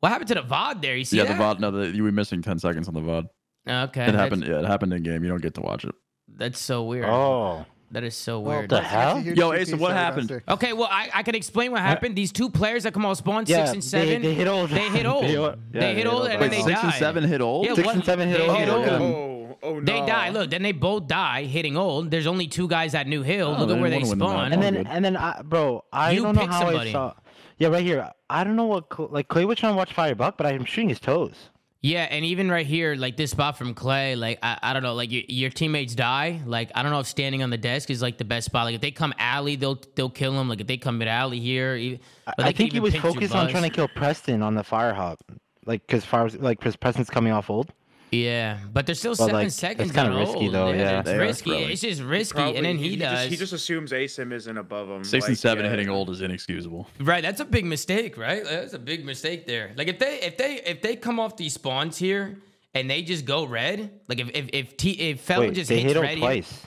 What 0.00 0.10
happened 0.12 0.28
to 0.28 0.34
the 0.34 0.42
VOD 0.42 0.80
there? 0.80 0.96
You 0.96 1.04
see 1.04 1.18
Yeah, 1.18 1.24
that? 1.24 1.36
the 1.36 1.42
VOD. 1.44 1.60
No, 1.60 1.70
the, 1.70 1.90
you 1.94 2.04
were 2.04 2.12
missing 2.12 2.40
ten 2.40 2.58
seconds 2.58 2.88
on 2.88 2.94
the 2.94 3.00
VOD. 3.00 3.28
Okay. 3.68 4.06
It 4.06 4.14
happened. 4.14 4.44
Yeah, 4.46 4.60
it 4.60 4.64
happened 4.64 4.94
in 4.94 5.02
game. 5.02 5.22
You 5.22 5.28
don't 5.28 5.42
get 5.42 5.54
to 5.54 5.60
watch 5.60 5.84
it. 5.84 5.94
That's 6.34 6.58
so 6.58 6.84
weird. 6.84 7.04
Oh, 7.06 7.66
That 7.90 8.04
is 8.04 8.14
so 8.14 8.40
weird. 8.40 8.62
What 8.62 8.68
the 8.68 8.74
that's- 8.76 8.92
that's 8.92 9.18
a 9.18 9.22
hell? 9.22 9.34
Yo, 9.36 9.50
TP 9.58 9.62
Asa, 9.62 9.76
what 9.78 9.92
happened? 9.92 10.28
downstairs. 10.28 10.42
Okay, 10.48 10.72
well, 10.74 10.88
I, 10.90 11.08
I 11.14 11.22
can 11.22 11.34
explain 11.34 11.72
what 11.72 11.80
happened. 11.80 12.16
These 12.16 12.32
two 12.32 12.50
players 12.50 12.82
that 12.82 12.92
come 12.92 13.06
out 13.06 13.16
spawn 13.16 13.44
yeah, 13.46 13.64
six 13.64 13.72
and 13.72 13.82
seven, 13.84 14.20
They, 14.22 14.28
they 14.28 14.34
hit 14.34 14.46
old. 14.48 14.68
They 14.70 14.88
hit 14.90 15.06
old. 15.06 15.24
They, 15.24 15.34
They, 15.78 15.88
yeah, 15.88 15.92
hit 15.94 16.06
old, 16.06 16.22
and 16.26 16.32
then 16.32 16.40
Wait, 16.40 16.50
they 16.50 16.62
six 16.62 16.82
and 16.84 16.92
seven 16.94 17.24
hit 17.24 17.40
old. 17.40 17.64
Yeah, 17.66 17.74
Six 17.74 17.86
what- 17.86 17.94
and 17.96 18.04
seven 18.04 18.28
hit 18.28 18.38
they 18.38 18.46
old, 18.48 18.58
hit 18.58 18.68
yeah. 18.68 18.74
old. 18.74 19.00
Oh, 19.00 19.58
oh 19.62 19.74
no. 19.78 19.80
They 19.80 20.00
die. 20.06 20.28
Look, 20.28 20.50
then 20.50 20.62
they 20.62 20.72
both 20.72 21.06
die 21.06 21.44
hitting 21.44 21.78
old. 21.78 22.10
There's 22.10 22.26
only 22.26 22.46
two 22.46 22.68
guys 22.68 22.94
at 22.94 23.06
New 23.06 23.22
Hill. 23.22 23.54
Oh, 23.56 23.60
Look 23.60 23.68
they 23.68 23.74
at 23.74 23.80
where 23.80 23.88
they 23.90 23.98
didn't 24.00 24.08
wanna 24.08 24.10
win 24.10 24.18
the 24.18 24.24
spawn. 24.26 24.50
map. 24.50 24.52
And 24.52 24.62
then 24.62 24.74
good. 24.74 24.86
and 24.94 25.04
then 25.04 25.16
I, 25.16 25.40
bro, 25.42 25.84
I 25.90 26.10
You 26.10 26.22
don't 26.24 26.34
know 26.34 26.42
pick 26.42 26.50
how 26.50 26.60
somebody. 26.66 26.90
I 26.90 26.92
saw. 26.92 27.14
Yeah, 27.58 27.68
right 27.68 27.82
here. 27.82 28.10
I 28.30 28.44
don't 28.44 28.54
know 28.56 28.66
what 28.66 28.84
Cl- 28.94 29.08
like 29.10 29.28
Clay 29.28 29.46
was 29.46 29.58
trying 29.58 29.72
to 29.72 29.76
watch 29.78 29.94
Firebuck, 29.94 30.36
but 30.36 30.46
I'm 30.46 30.64
shooting 30.66 30.90
his 30.90 31.00
toes. 31.00 31.34
Yeah, 31.80 32.08
and 32.10 32.24
even 32.24 32.50
right 32.50 32.66
here, 32.66 32.96
like 32.96 33.16
this 33.16 33.30
spot 33.30 33.56
from 33.56 33.72
Clay, 33.72 34.16
like 34.16 34.40
I, 34.42 34.58
I 34.60 34.72
don't 34.72 34.82
know, 34.82 34.94
like 34.94 35.12
your, 35.12 35.22
your 35.28 35.50
teammates 35.50 35.94
die. 35.94 36.40
Like 36.44 36.72
I 36.74 36.82
don't 36.82 36.90
know 36.90 36.98
if 36.98 37.06
standing 37.06 37.40
on 37.44 37.50
the 37.50 37.58
desk 37.58 37.88
is 37.88 38.02
like 38.02 38.18
the 38.18 38.24
best 38.24 38.46
spot. 38.46 38.64
Like 38.64 38.74
if 38.74 38.80
they 38.80 38.90
come 38.90 39.14
alley, 39.16 39.54
they'll 39.54 39.80
they'll 39.94 40.10
kill 40.10 40.38
him. 40.38 40.48
Like 40.48 40.60
if 40.60 40.66
they 40.66 40.76
come 40.76 40.98
mid 40.98 41.06
alley 41.06 41.38
here, 41.38 41.76
even, 41.76 42.00
I 42.36 42.50
think 42.50 42.72
he 42.72 42.80
was 42.80 42.96
focused 42.96 43.32
on 43.32 43.48
trying 43.48 43.62
to 43.62 43.70
kill 43.70 43.86
Preston 43.86 44.42
on 44.42 44.56
the 44.56 44.64
fire 44.64 44.92
hop, 44.92 45.20
like 45.66 45.86
because 45.86 46.04
fire 46.04 46.28
like 46.30 46.58
because 46.58 46.74
Preston's 46.74 47.10
coming 47.10 47.32
off 47.32 47.48
old. 47.48 47.72
Yeah, 48.10 48.58
but 48.72 48.86
there's 48.86 48.98
still 48.98 49.12
But, 49.12 49.16
seven 49.18 49.34
like, 49.34 49.44
that's 49.46 49.56
seconds. 49.56 49.92
kinda 49.92 50.16
risky, 50.16 50.46
old. 50.46 50.54
though, 50.54 50.72
yeah. 50.72 51.00
it's 51.00 51.10
risky. 51.10 51.50
throwing. 51.50 51.70
It's 51.70 51.80
just 51.82 52.00
risky, 52.02 52.36
Probably, 52.36 52.56
and 52.56 52.64
then 52.66 52.78
he, 52.78 52.90
just, 52.96 53.00
does. 53.00 53.30
he 53.30 53.36
just 53.36 53.52
assumes 53.52 53.92
Asim 53.92 54.32
isn't 54.32 54.56
above 54.56 54.88
him. 54.88 55.04
Six 55.04 55.24
like, 55.24 55.28
and 55.28 55.38
seven 55.38 55.64
yeah. 55.64 55.70
hitting 55.70 55.88
old 55.90 56.08
is 56.10 56.20
inexcusable. 56.22 56.88
Right, 57.00 57.22
that's 57.22 57.40
a 57.40 57.44
big 57.44 57.66
mistake, 57.66 58.16
right? 58.16 58.42
That's 58.44 58.72
a 58.72 58.78
big 58.78 59.04
mistake 59.04 59.46
there. 59.46 59.72
Like 59.76 59.88
if 59.88 59.98
they 59.98 60.20
if 60.22 60.36
they 60.38 60.54
if 60.64 60.80
they 60.80 60.96
come 60.96 61.20
off 61.20 61.36
these 61.36 61.52
spawns 61.54 61.98
here 61.98 62.38
and 62.74 62.88
they 62.88 63.02
just 63.02 63.24
go 63.26 63.44
red, 63.44 63.90
like 64.08 64.20
if 64.20 64.30
if 64.34 64.48
if, 64.54 64.76
T, 64.78 64.90
if 64.92 65.20
Fellow 65.20 65.46
Wait, 65.46 65.54
just 65.54 65.68
they 65.68 65.80
hits 65.80 65.88
hit 65.88 65.96
old 65.98 66.04
red, 66.04 66.12
here- 66.18 66.20
twice. 66.26 66.66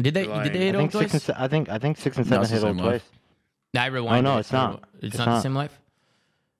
did 0.00 0.14
they 0.14 0.26
did 0.26 0.52
they 0.52 0.58
hit 0.66 0.74
I 0.74 0.78
old 0.78 0.82
and 0.84 0.92
twice? 0.92 1.22
se- 1.24 1.34
I 1.36 1.48
think 1.48 1.68
I 1.68 1.78
think 1.78 1.96
six 1.96 2.16
and 2.18 2.26
seven 2.26 2.42
it's 2.42 2.50
the 2.50 2.56
hit 2.58 2.64
old 2.64 2.76
same 2.76 2.84
life. 2.86 3.02
twice. 3.02 3.82
I 3.82 3.86
rewind. 3.86 4.24
Oh, 4.26 4.34
no, 4.34 4.38
it's 4.38 4.52
not. 4.52 4.84
It's, 4.96 5.06
It's 5.06 5.18
not, 5.18 5.24
the 5.26 5.40
same 5.40 5.54
life. 5.56 5.76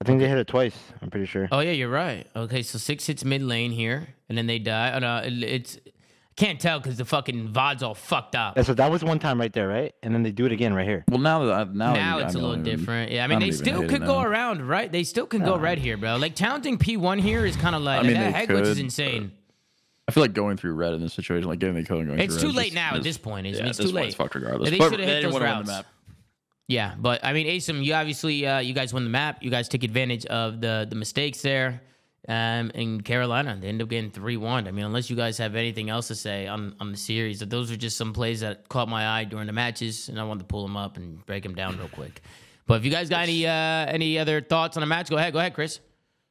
I 0.00 0.04
think 0.04 0.20
they 0.20 0.28
hit 0.28 0.38
it 0.38 0.46
twice. 0.46 0.76
I'm 1.00 1.10
pretty 1.10 1.26
sure. 1.26 1.48
Oh 1.50 1.60
yeah, 1.60 1.70
you're 1.70 1.88
right. 1.88 2.26
Okay, 2.36 2.62
so 2.62 2.78
six 2.78 3.06
hits 3.06 3.24
mid 3.24 3.42
lane 3.42 3.70
here, 3.72 4.08
and 4.28 4.36
then 4.36 4.46
they 4.46 4.58
die. 4.58 4.92
Oh 4.94 4.98
no, 4.98 5.18
it, 5.18 5.32
it's 5.42 5.78
can't 6.36 6.58
tell 6.60 6.80
because 6.80 6.96
the 6.98 7.04
fucking 7.04 7.52
VOD's 7.52 7.82
all 7.82 7.94
fucked 7.94 8.34
up. 8.34 8.56
Yeah, 8.56 8.64
so 8.64 8.74
that 8.74 8.90
was 8.90 9.04
one 9.04 9.20
time 9.20 9.40
right 9.40 9.52
there, 9.52 9.68
right? 9.68 9.94
And 10.02 10.12
then 10.12 10.24
they 10.24 10.32
do 10.32 10.46
it 10.46 10.52
again 10.52 10.74
right 10.74 10.84
here. 10.86 11.04
Well, 11.08 11.20
now 11.20 11.44
that 11.44 11.52
I, 11.54 11.64
now 11.64 11.94
now 11.94 12.18
you- 12.18 12.24
it's 12.24 12.34
I 12.34 12.38
a 12.38 12.42
little 12.42 12.58
even- 12.58 12.64
different. 12.64 13.12
Yeah, 13.12 13.22
I 13.22 13.24
I 13.24 13.26
mean 13.28 13.38
they 13.38 13.52
still 13.52 13.86
could 13.88 14.04
go 14.04 14.20
around, 14.20 14.66
right? 14.66 14.90
They 14.90 15.04
still 15.04 15.26
can 15.26 15.44
go 15.44 15.56
red 15.56 15.78
here, 15.78 15.96
bro. 15.96 16.16
Like 16.16 16.34
taunting 16.34 16.76
P1 16.76 17.20
here 17.20 17.46
is 17.46 17.56
kind 17.56 17.76
of 17.76 17.82
like 17.82 18.00
I 18.00 18.02
mean, 18.02 18.14
that 18.14 18.24
they 18.24 18.32
head 18.32 18.48
glitch 18.48 18.62
is 18.62 18.68
could, 18.70 18.78
insane. 18.84 19.32
I 20.06 20.12
feel 20.12 20.22
like 20.22 20.34
going 20.34 20.58
through 20.58 20.74
red 20.74 20.92
in 20.92 21.00
this 21.00 21.14
situation, 21.14 21.48
like 21.48 21.60
getting 21.60 21.76
the 21.76 21.82
kill 21.84 21.98
and 21.98 22.06
going 22.08 22.18
It's 22.20 22.34
through 22.34 22.50
too 22.50 22.56
red 22.56 22.56
late 22.56 22.68
is- 22.68 22.74
now 22.74 22.90
at 22.90 22.98
is- 22.98 23.04
this 23.04 23.16
point. 23.16 23.46
It's, 23.46 23.58
yeah, 23.58 23.66
it's 23.68 23.78
too 23.78 23.84
one's 23.84 23.94
late. 23.94 24.14
fucked 24.16 24.34
regardless. 24.34 24.68
They 24.70 24.76
But 24.76 24.88
shoulda 24.90 24.96
hit 24.98 25.06
they 25.06 25.14
didn't 25.14 25.30
those 25.30 25.32
wanna 25.40 25.44
win 25.46 25.54
routes. 25.54 25.68
the 25.68 25.72
map. 25.72 25.86
Yeah, 26.66 26.94
but 26.98 27.24
I 27.24 27.32
mean, 27.32 27.46
Asim, 27.46 27.84
you 27.84 27.92
obviously 27.94 28.46
uh, 28.46 28.58
you 28.58 28.72
guys 28.72 28.94
won 28.94 29.04
the 29.04 29.10
map. 29.10 29.42
You 29.42 29.50
guys 29.50 29.68
took 29.68 29.82
advantage 29.82 30.24
of 30.26 30.60
the 30.60 30.86
the 30.88 30.96
mistakes 30.96 31.42
there. 31.42 31.82
Um, 32.26 32.70
in 32.70 33.02
Carolina, 33.02 33.58
they 33.60 33.68
end 33.68 33.82
up 33.82 33.88
getting 33.88 34.10
three 34.10 34.38
one. 34.38 34.66
I 34.66 34.70
mean, 34.70 34.86
unless 34.86 35.10
you 35.10 35.16
guys 35.16 35.36
have 35.38 35.56
anything 35.56 35.90
else 35.90 36.08
to 36.08 36.14
say 36.14 36.46
on 36.46 36.74
on 36.80 36.90
the 36.90 36.96
series, 36.96 37.40
that 37.40 37.50
those 37.50 37.70
are 37.70 37.76
just 37.76 37.98
some 37.98 38.14
plays 38.14 38.40
that 38.40 38.66
caught 38.70 38.88
my 38.88 39.06
eye 39.06 39.24
during 39.24 39.46
the 39.46 39.52
matches, 39.52 40.08
and 40.08 40.18
I 40.18 40.24
wanted 40.24 40.40
to 40.40 40.46
pull 40.46 40.62
them 40.62 40.76
up 40.76 40.96
and 40.96 41.24
break 41.26 41.42
them 41.42 41.54
down 41.54 41.76
real 41.76 41.88
quick. 41.88 42.22
But 42.66 42.78
if 42.78 42.84
you 42.86 42.90
guys 42.90 43.10
got 43.10 43.24
any 43.24 43.46
uh, 43.46 43.50
any 43.50 44.18
other 44.18 44.40
thoughts 44.40 44.78
on 44.78 44.80
the 44.80 44.86
match, 44.86 45.10
go 45.10 45.16
ahead. 45.16 45.34
Go 45.34 45.38
ahead, 45.38 45.52
Chris. 45.52 45.80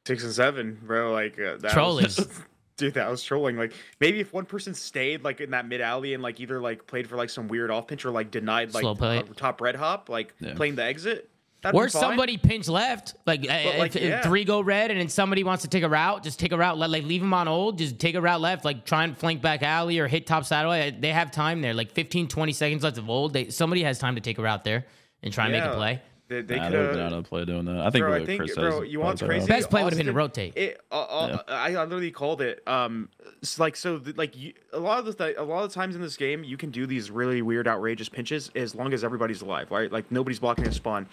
Six 0.04 0.24
and 0.24 0.32
seven, 0.32 0.80
bro. 0.82 1.12
Like 1.12 1.38
uh, 1.38 1.58
that 1.58 1.70
Trolling. 1.70 2.04
Was, 2.06 2.28
dude, 2.76 2.94
that 2.94 3.10
was 3.10 3.22
trolling. 3.22 3.56
Like 3.56 3.72
maybe 4.00 4.20
if 4.20 4.32
one 4.32 4.44
person 4.46 4.74
stayed 4.74 5.22
like 5.24 5.40
in 5.40 5.50
that 5.50 5.66
mid 5.68 5.80
alley 5.80 6.14
and 6.14 6.22
like 6.22 6.40
either 6.40 6.60
like 6.60 6.86
played 6.86 7.08
for 7.08 7.16
like 7.16 7.30
some 7.30 7.48
weird 7.48 7.70
off 7.70 7.86
pinch 7.86 8.04
or 8.04 8.10
like 8.10 8.30
denied 8.30 8.74
like 8.74 8.82
Slow 8.82 8.94
play. 8.94 9.18
uh, 9.18 9.22
top 9.36 9.60
red 9.60 9.76
hop, 9.76 10.08
like 10.08 10.34
Yeah. 10.40 10.54
playing 10.54 10.74
the 10.76 10.84
exit. 10.84 11.30
that'd 11.62 11.74
Or 11.78 11.84
be 11.86 11.90
fine. 11.90 12.00
somebody 12.02 12.36
pinch 12.36 12.68
left, 12.68 13.14
like, 13.26 13.40
uh, 13.48 13.78
like, 13.78 13.96
if, 13.96 14.02
if 14.02 14.22
three 14.22 14.44
go 14.44 14.60
red, 14.60 14.90
and 14.90 15.00
then 15.00 15.08
somebody 15.08 15.42
wants 15.44 15.62
to 15.62 15.68
take 15.68 15.82
a 15.82 15.88
route, 15.88 16.22
just 16.22 16.38
take 16.38 16.52
a 16.52 16.58
route. 16.58 16.76
Let 16.76 16.90
like 16.90 17.04
leave 17.04 17.22
them 17.22 17.32
on 17.32 17.48
old, 17.48 17.78
just 17.78 17.98
take 17.98 18.14
a 18.16 18.20
route 18.20 18.40
left, 18.42 18.64
like 18.66 18.84
try 18.84 19.04
and 19.04 19.16
flank 19.16 19.40
back 19.40 19.62
alley 19.62 19.98
or 19.98 20.06
hit 20.06 20.26
top 20.26 20.44
satellite. 20.44 21.00
They 21.00 21.10
have 21.12 21.30
time 21.30 21.62
there, 21.62 21.72
like 21.72 21.92
15, 21.92 22.28
20 22.28 22.52
seconds 22.52 22.82
left 22.84 22.98
of 22.98 23.08
old. 23.08 23.32
They 23.32 23.48
somebody 23.48 23.82
has 23.84 23.98
time 23.98 24.14
to 24.16 24.20
take 24.20 24.38
a 24.38 24.42
route 24.42 24.62
there 24.64 24.84
and 25.22 25.32
try 25.32 25.44
and 25.44 25.52
make 25.52 25.64
a 25.64 25.74
play. 25.74 26.02
They, 26.34 26.42
they 26.42 26.56
Nah, 26.56 26.64
could 26.64 26.72
they 26.72 26.78
would 26.78 26.86
have 26.86 26.94
been 26.94 27.02
out 27.06 27.12
have. 27.12 27.20
of 27.20 27.24
play 27.28 27.44
doing 27.44 27.64
that. 27.66 27.78
I 27.78 27.90
think, 27.90 28.02
Bro, 28.02 28.10
what 28.12 28.22
I 28.22 28.24
think, 28.26 28.40
Chris 28.40 28.54
bro, 28.54 28.80
says 28.82 28.90
you 28.92 29.00
want 29.00 29.18
probably 29.18 29.36
crazy? 29.36 29.48
Best 29.48 29.70
play 29.70 29.84
would've 29.84 29.96
been 29.96 30.06
to 30.06 30.12
rotate. 30.12 30.56
It, 30.56 30.80
uh, 30.90 30.94
uh, 31.02 31.42
I, 31.48 31.74
I 31.74 31.84
literally 31.84 32.10
called 32.10 32.40
it. 32.42 32.62
Um, 32.66 33.08
it's 33.40 33.58
like 33.58 33.76
so, 33.76 33.98
the, 33.98 34.12
like 34.14 34.36
you, 34.36 34.52
a 34.72 34.78
lot 34.78 34.98
of 34.98 35.04
the 35.06 35.14
th- 35.14 35.36
a 35.38 35.42
lot 35.42 35.64
of 35.64 35.70
the 35.70 35.74
times 35.74 35.94
in 35.96 36.02
this 36.02 36.16
game, 36.16 36.44
you 36.44 36.56
can 36.56 36.70
do 36.70 36.86
these 36.86 37.10
really 37.10 37.42
weird, 37.42 37.68
outrageous 37.68 38.08
pinches 38.08 38.50
as 38.54 38.74
long 38.74 38.92
as 38.92 39.04
everybody's 39.04 39.42
alive, 39.42 39.70
right? 39.70 39.90
Like 39.92 40.10
nobody's 40.10 40.38
blocking 40.40 40.66
a 40.66 40.72
spawn. 40.72 41.06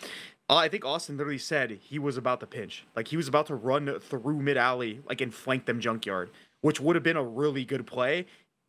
Uh, 0.49 0.55
I 0.55 0.67
think 0.67 0.83
Austin 0.83 1.17
literally 1.17 1.37
said 1.37 1.71
he 1.81 1.97
was 1.99 2.17
about 2.17 2.39
to 2.41 2.47
pinch, 2.47 2.85
like 2.95 3.07
he 3.07 3.15
was 3.17 3.27
about 3.27 3.45
to 3.47 3.55
run 3.55 3.99
through 3.99 4.41
mid 4.41 4.57
alley, 4.57 4.99
like 5.07 5.21
and 5.21 5.33
flank 5.33 5.65
them 5.65 5.79
junkyard, 5.79 6.29
which 6.61 6.79
would 6.81 6.95
have 6.95 7.03
been 7.03 7.15
a 7.17 7.23
really 7.23 7.63
good 7.63 7.87
play 7.87 8.25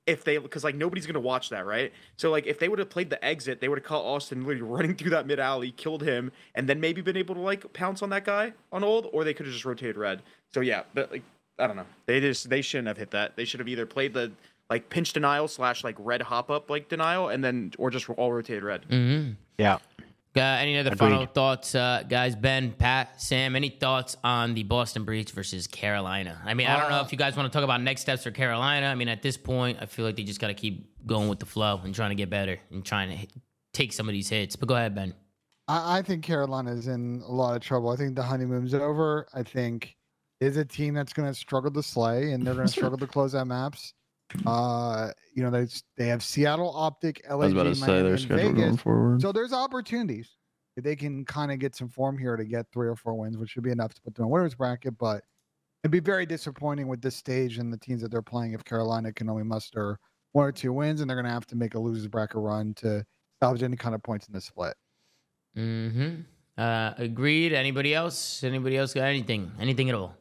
if 0.06 0.24
they 0.24 0.38
because 0.38 0.64
like 0.64 0.74
nobody's 0.74 1.06
gonna 1.06 1.20
watch 1.20 1.50
that, 1.50 1.64
right? 1.64 1.92
So 2.16 2.30
like 2.30 2.46
if 2.46 2.58
they 2.58 2.68
would 2.68 2.78
have 2.78 2.90
played 2.90 3.10
the 3.10 3.22
exit, 3.24 3.60
they 3.60 3.68
would 3.68 3.78
have 3.78 3.84
caught 3.84 4.04
Austin 4.04 4.44
literally 4.44 4.62
running 4.72 4.96
through 4.96 5.10
that 5.10 5.26
mid 5.26 5.38
alley, 5.38 5.70
killed 5.72 6.02
him, 6.02 6.32
and 6.54 6.68
then 6.68 6.80
maybe 6.80 7.00
been 7.00 7.16
able 7.16 7.34
to 7.34 7.40
like 7.40 7.72
pounce 7.72 8.02
on 8.02 8.10
that 8.10 8.24
guy 8.24 8.52
on 8.72 8.82
old, 8.82 9.08
or 9.12 9.24
they 9.24 9.34
could 9.34 9.46
have 9.46 9.52
just 9.52 9.64
rotated 9.64 9.96
red. 9.96 10.22
So 10.52 10.60
yeah, 10.60 10.82
but 10.94 11.12
like 11.12 11.22
I 11.58 11.66
don't 11.66 11.76
know, 11.76 11.86
they 12.06 12.20
just 12.20 12.48
they 12.50 12.62
shouldn't 12.62 12.88
have 12.88 12.98
hit 12.98 13.10
that. 13.12 13.36
They 13.36 13.44
should 13.44 13.60
have 13.60 13.68
either 13.68 13.86
played 13.86 14.14
the 14.14 14.32
like 14.68 14.88
pinch 14.90 15.12
denial 15.12 15.48
slash 15.48 15.84
like 15.84 15.96
red 15.98 16.22
hop 16.22 16.50
up 16.50 16.70
like 16.70 16.88
denial, 16.88 17.28
and 17.28 17.44
then 17.44 17.72
or 17.78 17.90
just 17.90 18.08
all 18.10 18.32
rotated 18.32 18.64
red. 18.64 18.86
Mm-hmm. 18.88 19.32
Yeah. 19.58 19.78
Uh, 20.34 20.40
any 20.40 20.78
other 20.78 20.88
Agreed. 20.92 20.98
final 20.98 21.26
thoughts, 21.26 21.74
uh, 21.74 22.04
guys? 22.08 22.34
Ben, 22.34 22.72
Pat, 22.72 23.20
Sam, 23.20 23.54
any 23.54 23.68
thoughts 23.68 24.16
on 24.24 24.54
the 24.54 24.62
Boston 24.62 25.04
Breach 25.04 25.30
versus 25.32 25.66
Carolina? 25.66 26.40
I 26.44 26.54
mean, 26.54 26.66
I 26.68 26.80
don't 26.80 26.90
know 26.90 27.00
Uh, 27.00 27.04
if 27.04 27.12
you 27.12 27.18
guys 27.18 27.36
want 27.36 27.52
to 27.52 27.56
talk 27.56 27.64
about 27.64 27.82
next 27.82 28.00
steps 28.00 28.22
for 28.22 28.30
Carolina. 28.30 28.86
I 28.86 28.94
mean, 28.94 29.08
at 29.08 29.20
this 29.20 29.36
point, 29.36 29.78
I 29.80 29.86
feel 29.86 30.06
like 30.06 30.16
they 30.16 30.22
just 30.24 30.40
got 30.40 30.46
to 30.48 30.54
keep 30.54 30.90
going 31.06 31.28
with 31.28 31.38
the 31.38 31.44
flow 31.46 31.80
and 31.84 31.94
trying 31.94 32.10
to 32.10 32.14
get 32.14 32.30
better 32.30 32.58
and 32.70 32.82
trying 32.84 33.10
to 33.10 33.16
hit, 33.16 33.30
take 33.74 33.92
some 33.92 34.08
of 34.08 34.12
these 34.14 34.28
hits. 34.30 34.56
But 34.56 34.68
go 34.68 34.74
ahead, 34.76 34.94
Ben. 34.94 35.12
I, 35.68 35.98
I 35.98 36.02
think 36.02 36.24
Carolina's 36.24 36.88
in 36.88 37.22
a 37.26 37.30
lot 37.32 37.54
of 37.54 37.60
trouble. 37.62 37.90
I 37.90 37.96
think 37.96 38.14
the 38.16 38.22
honeymoon's 38.22 38.72
over. 38.72 39.26
I 39.34 39.42
think 39.42 39.96
is 40.40 40.56
a 40.56 40.64
team 40.64 40.94
that's 40.94 41.12
going 41.12 41.28
to 41.28 41.34
struggle 41.34 41.70
to 41.70 41.82
slay 41.82 42.32
and 42.32 42.44
they're 42.46 42.54
going 42.54 42.66
to 42.68 42.72
struggle 42.72 42.96
to 42.98 43.06
close 43.06 43.34
out 43.34 43.46
maps. 43.48 43.92
Uh, 44.46 45.10
you 45.34 45.42
know, 45.42 45.50
they 45.50 45.66
they 45.96 46.06
have 46.08 46.22
Seattle, 46.22 46.72
Optic, 46.74 47.22
LA, 47.28 47.32
I 47.32 47.34
was 47.36 47.52
about 47.52 47.62
to 47.64 47.74
say 47.74 48.02
their 48.02 48.18
schedule 48.18 48.52
going 48.52 48.76
forward. 48.76 49.22
So 49.22 49.32
there's 49.32 49.52
opportunities. 49.52 50.30
If 50.76 50.84
they 50.84 50.96
can 50.96 51.24
kind 51.24 51.52
of 51.52 51.58
get 51.58 51.74
some 51.74 51.88
form 51.88 52.16
here 52.16 52.36
to 52.36 52.44
get 52.44 52.66
three 52.72 52.88
or 52.88 52.96
four 52.96 53.14
wins, 53.14 53.36
which 53.36 53.50
should 53.50 53.62
be 53.62 53.70
enough 53.70 53.92
to 53.94 54.00
put 54.02 54.14
them 54.14 54.24
in 54.24 54.30
winners 54.30 54.54
bracket. 54.54 54.96
But 54.96 55.22
it'd 55.82 55.92
be 55.92 56.00
very 56.00 56.24
disappointing 56.24 56.88
with 56.88 57.02
this 57.02 57.16
stage 57.16 57.58
and 57.58 57.72
the 57.72 57.76
teams 57.76 58.00
that 58.02 58.10
they're 58.10 58.22
playing 58.22 58.54
if 58.54 58.64
Carolina 58.64 59.12
can 59.12 59.28
only 59.28 59.44
muster 59.44 59.98
one 60.32 60.46
or 60.46 60.52
two 60.52 60.72
wins, 60.72 61.00
and 61.00 61.10
they're 61.10 61.16
going 61.16 61.26
to 61.26 61.32
have 61.32 61.46
to 61.48 61.56
make 61.56 61.74
a 61.74 61.78
losers 61.78 62.08
bracket 62.08 62.36
run 62.36 62.72
to 62.74 63.04
salvage 63.42 63.62
any 63.62 63.76
kind 63.76 63.94
of 63.94 64.02
points 64.02 64.28
in 64.28 64.32
the 64.32 64.40
split. 64.40 64.74
Mm-hmm. 65.56 66.22
Uh, 66.56 66.92
agreed. 66.96 67.52
Anybody 67.52 67.94
else? 67.94 68.42
Anybody 68.42 68.76
else 68.76 68.94
got 68.94 69.04
anything? 69.04 69.52
Anything 69.60 69.88
at 69.90 69.94
all? 69.94 70.16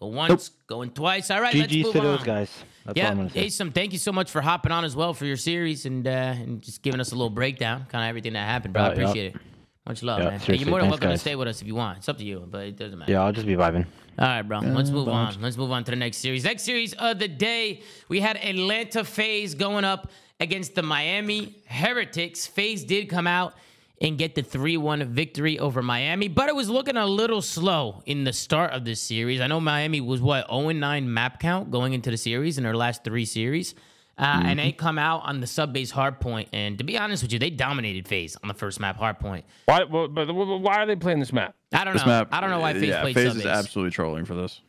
Go 0.00 0.08
once, 0.08 0.50
going 0.66 0.90
twice. 0.90 1.30
All 1.30 1.40
right, 1.40 1.54
let's 1.54 1.72
GG's 1.72 1.84
move 1.84 1.92
to 1.94 1.98
on. 2.00 2.04
those 2.04 2.22
guys. 2.24 2.64
That's 2.84 3.00
all 3.00 3.06
I'm 3.06 3.18
yeah. 3.32 3.42
Asim, 3.44 3.72
thank 3.72 3.92
you 3.92 3.98
so 3.98 4.12
much 4.12 4.30
for 4.30 4.40
hopping 4.42 4.72
on 4.72 4.84
as 4.84 4.94
well 4.94 5.14
for 5.14 5.24
your 5.24 5.36
series 5.36 5.86
and 5.86 6.06
uh, 6.06 6.10
and 6.10 6.60
just 6.62 6.82
giving 6.82 7.00
us 7.00 7.12
a 7.12 7.14
little 7.14 7.30
breakdown, 7.30 7.86
kind 7.88 8.04
of 8.04 8.08
everything 8.08 8.34
that 8.34 8.46
happened, 8.46 8.74
bro. 8.74 8.82
I 8.82 8.86
Yeah, 8.88 8.94
yeah. 8.94 9.00
appreciate 9.02 9.34
it. 9.34 9.40
Much 9.86 10.02
love, 10.02 10.18
Yeah, 10.20 10.30
man. 10.30 10.40
Hey, 10.40 10.56
you're 10.56 10.68
more 10.70 10.80
than 10.80 10.88
thanks, 10.88 11.02
welcome 11.02 11.14
to 11.14 11.18
stay 11.18 11.36
with 11.36 11.46
us 11.46 11.60
if 11.60 11.66
you 11.66 11.74
want. 11.74 11.98
It's 11.98 12.08
up 12.08 12.16
to 12.18 12.24
you, 12.24 12.46
but 12.50 12.66
it 12.66 12.76
doesn't 12.76 12.98
matter. 12.98 13.12
Yeah, 13.12 13.22
I'll 13.22 13.32
just 13.32 13.46
be 13.46 13.54
vibing. 13.54 13.84
All 14.18 14.26
right, 14.26 14.42
bro. 14.42 14.60
Let's 14.60 14.90
move 14.90 15.08
on. 15.08 15.40
Let's 15.42 15.56
move 15.58 15.70
on 15.72 15.84
to 15.84 15.90
the 15.90 15.96
next 15.96 16.18
series. 16.18 16.44
Next 16.44 16.62
series 16.62 16.94
of 16.94 17.18
the 17.18 17.28
day, 17.28 17.82
we 18.08 18.20
had 18.20 18.36
Atlanta 18.38 19.04
FaZe 19.04 19.54
going 19.54 19.84
up 19.84 20.10
against 20.40 20.74
the 20.74 20.82
Miami 20.82 21.56
Heretics. 21.66 22.46
FaZe 22.46 22.84
did 22.84 23.08
come 23.10 23.26
out 23.26 23.54
and 24.00 24.18
get 24.18 24.34
the 24.34 24.42
3-1 24.42 25.06
victory 25.08 25.58
over 25.58 25.82
Miami, 25.82 26.28
but 26.28 26.48
it 26.48 26.54
was 26.56 26.68
looking 26.68 26.96
a 26.96 27.06
little 27.06 27.40
slow 27.40 28.02
in 28.06 28.24
the 28.24 28.32
start 28.32 28.72
of 28.72 28.84
this 28.84 29.00
series. 29.00 29.40
I 29.40 29.46
know 29.46 29.60
Miami 29.60 30.00
was 30.00 30.20
what 30.20 30.48
0-9 30.48 31.04
map 31.06 31.38
count 31.40 31.70
going 31.70 31.92
into 31.92 32.10
the 32.10 32.16
series 32.16 32.58
in 32.58 32.64
their 32.64 32.76
last 32.76 33.04
three 33.04 33.24
series. 33.24 33.74
Uh, 34.16 34.42
And 34.44 34.58
they 34.60 34.70
come 34.70 34.96
out 34.96 35.22
on 35.24 35.40
the 35.40 35.46
sub 35.46 35.72
base 35.72 35.90
hard 35.90 36.20
point, 36.20 36.48
and 36.52 36.78
to 36.78 36.84
be 36.84 36.96
honest 36.96 37.24
with 37.24 37.32
you, 37.32 37.38
they 37.40 37.50
dominated 37.50 38.06
FaZe 38.06 38.36
on 38.44 38.48
the 38.48 38.54
first 38.54 38.78
map 38.78 38.96
hard 38.96 39.18
point. 39.18 39.44
Why? 39.66 39.82
Well, 39.82 40.06
but 40.06 40.32
why 40.32 40.76
are 40.76 40.86
they 40.86 40.94
playing 40.94 41.18
this 41.18 41.32
map, 41.32 41.56
I 41.72 41.82
don't 41.84 41.94
This 41.94 42.02
know. 42.04 42.10
map, 42.12 42.28
I 42.30 42.40
don't 42.40 42.50
know 42.50 42.60
why 42.60 42.74
FaZe 42.74 42.82
yeah, 42.84 43.00
played 43.00 43.14
FaZe 43.16 43.28
sub 43.32 43.36
is 43.38 43.46
absolutely 43.46 43.90
trolling 43.90 44.24
for 44.24 44.34
this. 44.36 44.60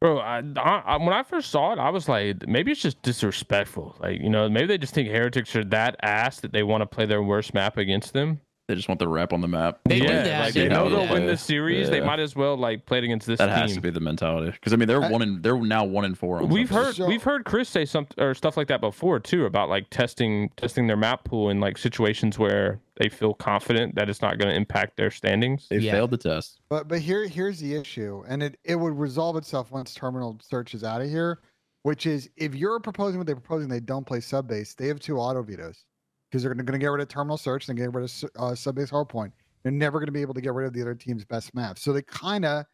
bro? 0.00 0.18
I, 0.18 0.38
I, 0.56 0.82
I- 0.86 0.96
when 0.98 1.12
I 1.14 1.24
first 1.24 1.50
saw 1.50 1.72
it, 1.72 1.80
I 1.80 1.90
was 1.90 2.08
like, 2.08 2.46
maybe 2.46 2.70
it's 2.70 2.80
just 2.82 3.02
disrespectful. 3.02 3.96
Like, 4.00 4.20
you 4.20 4.30
know, 4.30 4.48
maybe 4.48 4.66
they 4.66 4.78
just 4.78 4.94
think 4.94 5.08
heretics 5.08 5.56
are 5.56 5.64
that 5.64 5.96
ass 6.02 6.38
that 6.40 6.52
they 6.52 6.62
want 6.62 6.82
to 6.82 6.86
play 6.86 7.06
their 7.06 7.22
worst 7.24 7.54
map 7.54 7.78
against 7.78 8.12
them. 8.12 8.40
They 8.68 8.76
just 8.76 8.88
want 8.88 9.00
the 9.00 9.08
rep 9.08 9.32
on 9.32 9.40
the 9.40 9.48
map. 9.48 9.80
They 9.84 9.98
do 9.98 10.06
yeah, 10.06 10.22
that. 10.22 10.40
like 10.44 10.54
They 10.54 10.62
they 10.62 10.68
know 10.68 10.88
they'll 10.88 11.00
that. 11.00 11.12
win 11.12 11.26
the 11.26 11.36
series. 11.36 11.90
They 11.90 12.00
might 12.00 12.20
as 12.20 12.36
well 12.36 12.56
like 12.56 12.86
play 12.86 12.98
it 12.98 13.04
against 13.04 13.26
this 13.26 13.38
That 13.38 13.46
team. 13.46 13.54
has 13.56 13.74
to 13.74 13.80
be 13.80 13.90
the 13.90 13.98
mentality. 14.00 14.52
Because 14.52 14.72
I 14.72 14.76
mean, 14.76 14.86
they're 14.86 15.02
I- 15.02 15.10
one 15.10 15.20
in. 15.20 15.42
They're 15.42 15.58
now 15.58 15.84
one 15.84 16.04
in 16.04 16.14
four. 16.14 16.38
On 16.38 16.48
We've 16.48 16.70
heard 16.70 16.94
So- 16.94 17.06
we've 17.06 17.22
heard 17.22 17.44
Chris 17.44 17.68
say 17.68 17.84
something 17.84 18.22
or 18.22 18.34
stuff 18.34 18.56
like 18.56 18.68
that 18.68 18.80
before 18.80 19.18
too 19.18 19.46
about 19.46 19.68
like 19.68 19.90
testing 19.90 20.50
testing 20.56 20.86
their 20.86 20.96
map 20.96 21.24
pool 21.24 21.50
in 21.50 21.58
like 21.60 21.76
situations 21.76 22.38
where 22.38 22.78
they 22.96 23.08
feel 23.08 23.34
confident 23.34 23.96
that 23.96 24.08
it's 24.08 24.22
not 24.22 24.38
going 24.38 24.48
to 24.48 24.54
impact 24.56 24.96
their 24.96 25.10
standings. 25.10 25.66
They 25.68 25.78
Yeah. 25.78 25.92
failed 25.92 26.12
the 26.12 26.16
test. 26.18 26.60
But 26.70 26.86
but 26.86 27.00
here 27.00 27.26
here's 27.26 27.58
the 27.58 27.74
issue, 27.74 28.22
and 28.28 28.44
it, 28.44 28.58
it 28.64 28.76
would 28.76 28.96
resolve 28.96 29.36
itself 29.36 29.72
once 29.72 29.92
terminal 29.92 30.38
search 30.40 30.72
is 30.74 30.84
out 30.84 31.02
of 31.02 31.08
here, 31.10 31.40
which 31.82 32.06
is 32.06 32.30
if 32.36 32.54
you're 32.54 32.78
proposing 32.78 33.18
what 33.18 33.26
they're 33.26 33.34
proposing, 33.34 33.68
they 33.68 33.80
don't 33.80 34.06
play 34.06 34.20
sub 34.20 34.46
base. 34.46 34.74
They 34.74 34.86
have 34.86 35.00
two 35.00 35.18
auto 35.18 35.42
vetoes 35.42 35.84
because 36.32 36.42
they're 36.42 36.54
going 36.54 36.66
to 36.66 36.78
get 36.78 36.86
rid 36.86 37.02
of 37.02 37.08
terminal 37.08 37.36
search 37.36 37.68
and 37.68 37.76
get 37.76 37.92
rid 37.92 38.04
of 38.04 38.10
s- 38.10 38.24
uh, 38.38 38.54
sub 38.54 38.74
base 38.76 38.90
hardpoint. 38.90 39.32
They're 39.62 39.70
never 39.70 39.98
going 39.98 40.06
to 40.06 40.12
be 40.12 40.22
able 40.22 40.32
to 40.34 40.40
get 40.40 40.54
rid 40.54 40.66
of 40.66 40.72
the 40.72 40.80
other 40.80 40.94
team's 40.94 41.26
best 41.26 41.54
map. 41.54 41.78
So 41.78 41.92
they 41.92 42.00
kind 42.02 42.46
of, 42.46 42.64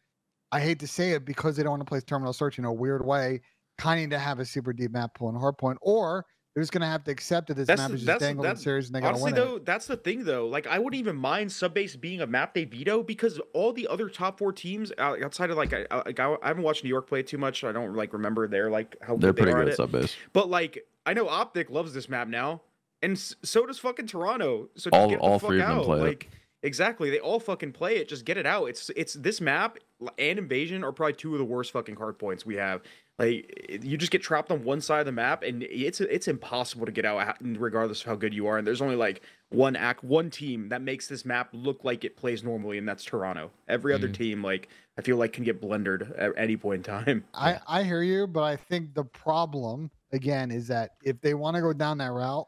I 0.53 0.61
hate 0.61 0.79
to 0.79 0.87
say 0.87 1.11
it, 1.11 1.25
because 1.25 1.57
they 1.57 1.63
don't 1.63 1.71
want 1.71 1.81
to 1.81 1.85
play 1.85 1.99
terminal 1.99 2.31
search 2.31 2.57
in 2.57 2.63
a 2.65 2.71
weird 2.73 3.05
way, 3.05 3.41
kind 3.77 3.99
of 3.99 4.03
need 4.09 4.15
to 4.15 4.19
have 4.19 4.39
a 4.39 4.45
super 4.45 4.71
deep 4.71 4.91
map 4.91 5.13
pool 5.13 5.27
and 5.29 5.37
hardpoint, 5.37 5.75
or 5.81 6.25
they're 6.55 6.63
just 6.63 6.71
going 6.71 6.81
to 6.81 6.87
have 6.87 7.03
to 7.03 7.11
accept 7.11 7.47
that 7.49 7.55
this 7.55 7.67
That's 7.67 7.79
map 7.81 7.91
is 7.91 7.95
just 7.97 8.05
that's- 8.07 8.21
dangled 8.21 8.47
in 8.47 8.55
series 8.55 8.87
and 8.87 8.95
they 8.95 9.01
got 9.01 9.09
to 9.09 9.21
Honestly, 9.21 9.33
win 9.33 9.41
it. 9.41 9.45
though, 9.45 9.59
that's 9.59 9.87
the 9.87 9.97
thing, 9.97 10.23
though. 10.23 10.47
Like, 10.47 10.65
I 10.65 10.79
wouldn't 10.79 10.97
even 10.99 11.15
mind 11.17 11.49
subbase 11.49 11.99
being 11.99 12.21
a 12.21 12.27
map 12.27 12.53
they 12.53 12.63
veto 12.63 13.03
because 13.03 13.39
all 13.53 13.73
the 13.73 13.87
other 13.89 14.07
top 14.09 14.39
four 14.39 14.53
teams 14.53 14.91
outside 14.97 15.51
of 15.51 15.57
like, 15.57 15.73
I, 15.73 15.85
I, 15.91 16.01
I 16.17 16.37
I 16.41 16.47
haven't 16.47 16.63
watched 16.63 16.83
New 16.85 16.89
York 16.89 17.07
play 17.07 17.19
it 17.19 17.27
too 17.27 17.37
much. 17.37 17.63
I 17.65 17.71
don't 17.73 17.93
like 17.93 18.13
remember 18.13 18.47
their 18.47 18.71
like 18.71 18.95
how 19.01 19.17
They're 19.17 19.31
good 19.31 19.35
they 19.35 19.51
pretty 19.51 19.51
are 19.51 19.63
good 19.65 19.73
at 19.73 19.73
at 19.73 19.73
it. 19.73 19.77
sub 19.77 19.91
base. 19.91 20.15
But 20.33 20.49
like, 20.49 20.83
I 21.05 21.13
know 21.13 21.27
Optic 21.29 21.69
loves 21.69 21.93
this 21.93 22.09
map 22.09 22.27
now, 22.27 22.61
and 23.01 23.17
so 23.17 23.65
does 23.65 23.79
fucking 23.79 24.07
Toronto. 24.07 24.69
So 24.75 24.89
just 24.89 24.93
All- 24.93 25.09
get 25.09 25.19
the 25.19 25.25
all 25.25 25.39
fuck 25.39 25.49
three 25.49 25.61
of 25.61 25.67
them 25.67 25.79
out. 25.79 25.85
play 25.85 26.11
it. 26.11 26.25
exactly, 26.63 27.09
they 27.09 27.19
all 27.19 27.39
fucking 27.39 27.71
play 27.73 27.97
it. 27.97 28.09
Just 28.09 28.25
get 28.25 28.37
it 28.37 28.45
out. 28.45 28.65
It's 28.65 28.89
it's 28.95 29.13
this 29.13 29.41
map 29.41 29.77
and 30.17 30.39
Invasion 30.39 30.83
are 30.83 30.91
probably 30.91 31.13
two 31.13 31.33
of 31.33 31.39
the 31.39 31.45
worst 31.45 31.71
fucking 31.71 31.95
hard 31.95 32.17
points 32.17 32.45
we 32.45 32.55
have. 32.55 32.81
Like, 33.19 33.81
you 33.83 33.97
just 33.97 34.13
get 34.13 34.23
trapped 34.23 34.49
on 34.49 34.63
one 34.63 34.79
side 34.79 35.01
of 35.01 35.05
the 35.05 35.11
map, 35.11 35.43
and 35.43 35.63
it's 35.63 35.99
it's 35.99 36.29
impossible 36.29 36.85
to 36.85 36.91
get 36.91 37.03
out, 37.03 37.35
regardless 37.41 37.99
of 37.99 38.07
how 38.07 38.15
good 38.15 38.33
you 38.33 38.47
are. 38.47 38.57
And 38.57 38.65
there's 38.65 38.81
only 38.81 38.95
like 38.95 39.21
one 39.49 39.75
act, 39.75 40.05
one 40.05 40.29
team 40.29 40.69
that 40.69 40.81
makes 40.81 41.07
this 41.07 41.25
map 41.25 41.49
look 41.51 41.83
like 41.83 42.05
it 42.05 42.15
plays 42.15 42.45
normally, 42.45 42.77
and 42.77 42.87
that's 42.87 43.03
Toronto. 43.03 43.51
Every 43.67 43.93
other 43.93 44.07
mm-hmm. 44.07 44.13
team, 44.13 44.43
like, 44.43 44.69
I 44.97 45.01
feel 45.01 45.17
like 45.17 45.33
can 45.33 45.43
get 45.43 45.61
blendered 45.61 46.17
at 46.17 46.31
any 46.37 46.55
point 46.55 46.87
in 46.87 46.93
time. 46.93 47.25
I, 47.33 47.59
I 47.67 47.83
hear 47.83 48.03
you, 48.03 48.25
but 48.25 48.43
I 48.43 48.55
think 48.55 48.93
the 48.93 49.03
problem 49.03 49.91
again 50.13 50.49
is 50.49 50.69
that 50.69 50.91
if 51.03 51.19
they 51.19 51.33
want 51.33 51.55
to 51.55 51.61
go 51.61 51.73
down 51.73 51.97
that 51.97 52.13
route, 52.13 52.47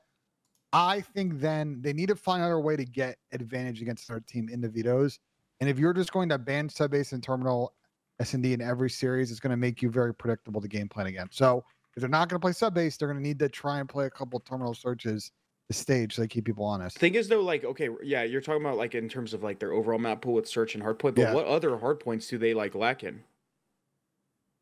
I 0.73 1.01
think 1.01 1.39
then 1.39 1.81
they 1.81 1.93
need 1.93 2.07
to 2.07 2.15
find 2.15 2.41
another 2.41 2.59
way 2.59 2.75
to 2.75 2.85
get 2.85 3.17
advantage 3.31 3.81
against 3.81 4.07
their 4.07 4.19
team 4.21 4.49
in 4.49 4.61
the 4.61 4.69
vetoes. 4.69 5.19
And 5.59 5.69
if 5.69 5.77
you're 5.77 5.93
just 5.93 6.11
going 6.11 6.29
to 6.29 6.37
ban 6.37 6.69
subbase 6.69 7.11
and 7.13 7.21
terminal 7.21 7.73
S 8.19 8.33
and 8.33 8.41
D 8.43 8.53
in 8.53 8.61
every 8.61 8.89
series, 8.89 9.31
it's 9.31 9.39
going 9.39 9.51
to 9.51 9.57
make 9.57 9.81
you 9.81 9.89
very 9.89 10.13
predictable 10.13 10.61
to 10.61 10.67
game 10.67 10.87
plan 10.87 11.07
again. 11.07 11.27
So 11.31 11.63
if 11.95 12.01
they're 12.01 12.09
not 12.09 12.29
going 12.29 12.39
to 12.39 12.43
play 12.43 12.51
subbase, 12.51 12.97
they're 12.97 13.07
going 13.07 13.21
to 13.21 13.27
need 13.27 13.39
to 13.39 13.49
try 13.49 13.79
and 13.79 13.89
play 13.89 14.05
a 14.05 14.09
couple 14.09 14.39
terminal 14.39 14.73
searches 14.73 15.31
to 15.69 15.77
stage 15.77 16.15
so 16.15 16.21
they 16.21 16.27
keep 16.27 16.45
people 16.45 16.65
honest. 16.65 16.97
Thing 16.97 17.15
is 17.15 17.27
though, 17.27 17.41
like 17.41 17.63
okay, 17.65 17.89
yeah, 18.01 18.23
you're 18.23 18.41
talking 18.41 18.61
about 18.63 18.77
like 18.77 18.95
in 18.95 19.09
terms 19.09 19.33
of 19.33 19.43
like 19.43 19.59
their 19.59 19.73
overall 19.73 19.99
map 19.99 20.21
pool 20.21 20.33
with 20.33 20.47
search 20.47 20.73
and 20.75 20.83
hardpoint, 20.83 21.15
but 21.15 21.17
Yeah. 21.17 21.33
what 21.33 21.45
other 21.47 21.71
hardpoints 21.71 22.29
do 22.29 22.37
they 22.37 22.53
like 22.53 22.75
lack 22.75 23.03
in? 23.03 23.23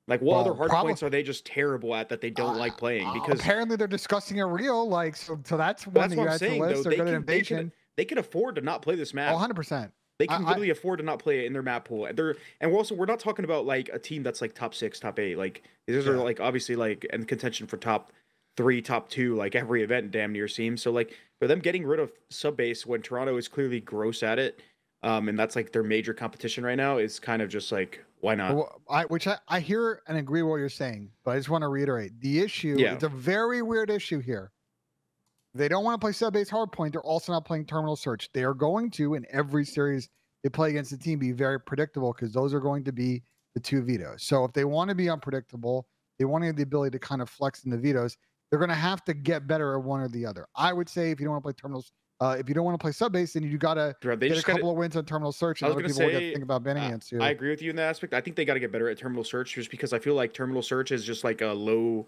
Like 0.10 0.22
what 0.22 0.38
other 0.40 0.54
hard 0.56 0.70
probably- 0.70 0.94
hardpoints 0.94 1.04
are 1.04 1.10
they 1.10 1.24
just 1.24 1.46
terrible 1.46 1.94
at 1.96 2.10
that 2.10 2.20
they 2.22 2.30
don't 2.32 2.58
like 2.58 2.78
playing? 2.78 3.06
Uh, 3.08 3.14
Because 3.14 3.40
apparently 3.40 3.76
they're 3.78 3.88
discussing 3.88 4.42
a 4.42 4.46
real 4.48 4.90
like 4.90 5.16
so. 5.16 5.40
So 5.46 5.56
that's 5.56 5.86
one 5.88 5.94
that's 5.94 6.16
that 6.16 6.18
what 6.20 6.28
I'm 6.28 6.34
the 6.34 6.40
saying 6.40 6.62
though. 6.62 6.84
They 6.84 6.96
can, 6.98 7.26
they 7.26 7.42
can 7.42 7.72
they 7.98 8.06
can 8.06 8.18
afford 8.18 8.56
to 8.56 8.62
not 8.62 8.82
play 8.82 8.96
this 8.96 9.14
map. 9.14 9.30
Oh, 9.32 9.34
100 9.36 9.54
percent. 9.54 9.92
They 10.18 10.28
can 10.28 10.44
I- 10.44 10.46
I- 10.46 10.50
literally 10.50 10.72
afford 10.72 11.00
to 11.00 11.06
not 11.06 11.20
play 11.20 11.40
it 11.42 11.46
in 11.46 11.54
their 11.54 11.62
map 11.62 11.86
pool. 11.86 12.08
They're 12.14 12.36
and 12.60 12.72
we're 12.72 12.78
also 12.78 12.96
we're 12.96 13.06
not 13.06 13.20
talking 13.20 13.46
about 13.46 13.66
like 13.66 13.90
a 13.94 14.00
team 14.00 14.24
that's 14.24 14.42
like 14.42 14.54
top 14.56 14.74
six, 14.74 15.00
top 15.00 15.20
eight. 15.20 15.38
Like 15.38 15.64
these 15.88 16.08
are 16.08 16.18
like 16.18 16.40
obviously 16.40 16.76
like 16.76 17.06
in 17.06 17.24
contention 17.26 17.68
for 17.68 17.78
top 17.78 18.12
three, 18.58 18.82
top 18.82 19.10
two, 19.10 19.36
like 19.36 19.56
every 19.56 19.84
event 19.84 20.12
damn 20.12 20.34
near 20.34 20.48
seems. 20.48 20.82
So 20.82 20.92
like 20.92 21.16
for 21.40 21.48
them 21.48 21.60
getting 21.60 21.86
rid 21.86 22.00
of 22.02 22.12
sub 22.30 22.58
base 22.58 22.86
when 22.86 23.02
Toronto 23.02 23.38
is 23.38 23.48
clearly 23.48 23.80
gross 23.80 24.22
at 24.24 24.40
it, 24.40 24.60
um, 25.04 25.30
and 25.30 25.38
that's 25.38 25.56
like 25.56 25.72
their 25.72 25.84
major 25.84 26.14
competition 26.14 26.64
right 26.64 26.76
now, 26.76 26.98
is 26.98 27.20
kind 27.20 27.42
of 27.42 27.50
just 27.50 27.72
like 27.72 28.04
why 28.22 28.36
not? 28.36 28.56
Well, 28.56 28.82
I, 28.90 29.04
which 29.06 29.28
I, 29.28 29.38
I 29.48 29.60
hear 29.60 30.02
and 30.08 30.18
agree 30.18 30.42
with 30.42 30.52
what 30.52 30.58
you're 30.58 30.70
saying, 30.70 31.10
but 31.24 31.32
I 31.32 31.38
just 31.38 31.50
want 31.50 31.62
to 31.62 31.70
reiterate 31.70 32.20
the 32.20 32.40
issue. 32.40 32.76
Yeah. 32.78 32.94
It's 32.94 33.04
a 33.04 33.10
very 33.10 33.62
weird 33.62 33.90
issue 33.90 34.20
here. 34.20 34.52
They 35.54 35.68
don't 35.68 35.84
want 35.84 36.00
to 36.00 36.04
play 36.04 36.12
sub 36.12 36.34
base 36.34 36.50
hardpoint. 36.50 36.92
They're 36.92 37.02
also 37.02 37.32
not 37.32 37.46
playing 37.46 37.66
terminal 37.66 37.96
search. 37.96 38.30
They 38.34 38.44
are 38.44 38.54
going 38.54 38.92
to 38.92 39.16
in 39.16 39.26
every 39.32 39.66
series 39.66 40.10
they 40.44 40.50
play 40.50 40.70
against 40.70 40.92
the 40.92 40.98
team 40.98 41.20
be 41.20 41.32
very 41.32 41.60
predictable 41.60 42.14
because 42.14 42.34
those 42.34 42.54
are 42.54 42.60
going 42.60 42.84
to 42.86 42.92
be 42.92 43.24
the 43.56 43.60
two 43.60 43.82
vetoes. 43.82 44.24
So 44.24 44.46
if 44.46 44.54
they 44.54 44.64
want 44.64 44.90
to 44.90 44.96
be 44.96 45.10
unpredictable, 45.10 45.88
they 46.18 46.26
want 46.26 46.44
to 46.44 46.48
have 46.48 46.56
the 46.56 46.64
ability 46.64 46.92
to 46.92 47.00
kind 47.00 47.22
of 47.22 47.30
flex 47.30 47.64
in 47.64 47.72
the 47.72 47.78
vetoes. 47.78 48.18
They're 48.50 48.60
going 48.60 48.70
to 48.70 48.76
have 48.76 49.04
to 49.06 49.14
get 49.14 49.48
better 49.48 49.78
at 49.78 49.84
one 49.84 50.02
or 50.02 50.08
the 50.08 50.26
other. 50.26 50.48
I 50.56 50.74
would 50.74 50.90
say 50.90 51.12
if 51.12 51.20
you 51.20 51.26
don't 51.26 51.34
want 51.34 51.44
to 51.44 51.48
play 51.48 51.54
terminals, 51.54 51.92
uh, 52.20 52.36
if 52.38 52.50
you 52.50 52.56
don't 52.56 52.66
want 52.66 52.78
to 52.78 52.82
play 52.82 52.92
sub 52.92 53.14
base, 53.14 53.34
then 53.34 53.44
you 53.44 53.58
got 53.58 53.76
to 53.76 53.96
Bro, 54.02 54.18
they 54.18 54.30
get 54.30 54.38
a 54.38 54.42
couple 54.42 54.62
gotta, 54.62 54.72
of 54.72 54.78
wins 54.78 54.96
on 54.98 55.06
terminal 55.06 55.32
search, 55.32 55.64
I 55.64 55.68
was 55.68 55.76
will 55.76 55.84
get 55.84 55.96
say, 55.96 56.32
think 56.32 56.44
about 56.44 56.64
banning 56.64 56.84
uh, 56.84 56.88
against 56.88 57.12
you. 57.12 57.22
I 57.22 57.30
agree 57.30 57.50
with 57.50 57.62
you 57.62 57.70
in 57.70 57.76
that 57.78 57.90
aspect. 57.90 58.14
I 58.14 58.22
think 58.22 58.36
they 58.36 58.46
got 58.46 58.56
to 58.56 58.60
get 58.60 58.72
better 58.72 58.90
at 58.90 58.98
terminal 58.98 59.24
search 59.24 59.54
just 59.54 59.72
because 59.72 59.94
I 59.94 60.00
feel 60.00 60.16
like 60.16 60.34
terminal 60.34 60.62
search 60.62 60.92
is 60.92 61.06
just 61.06 61.24
like 61.24 61.42
a 61.42 61.48
low 61.48 62.08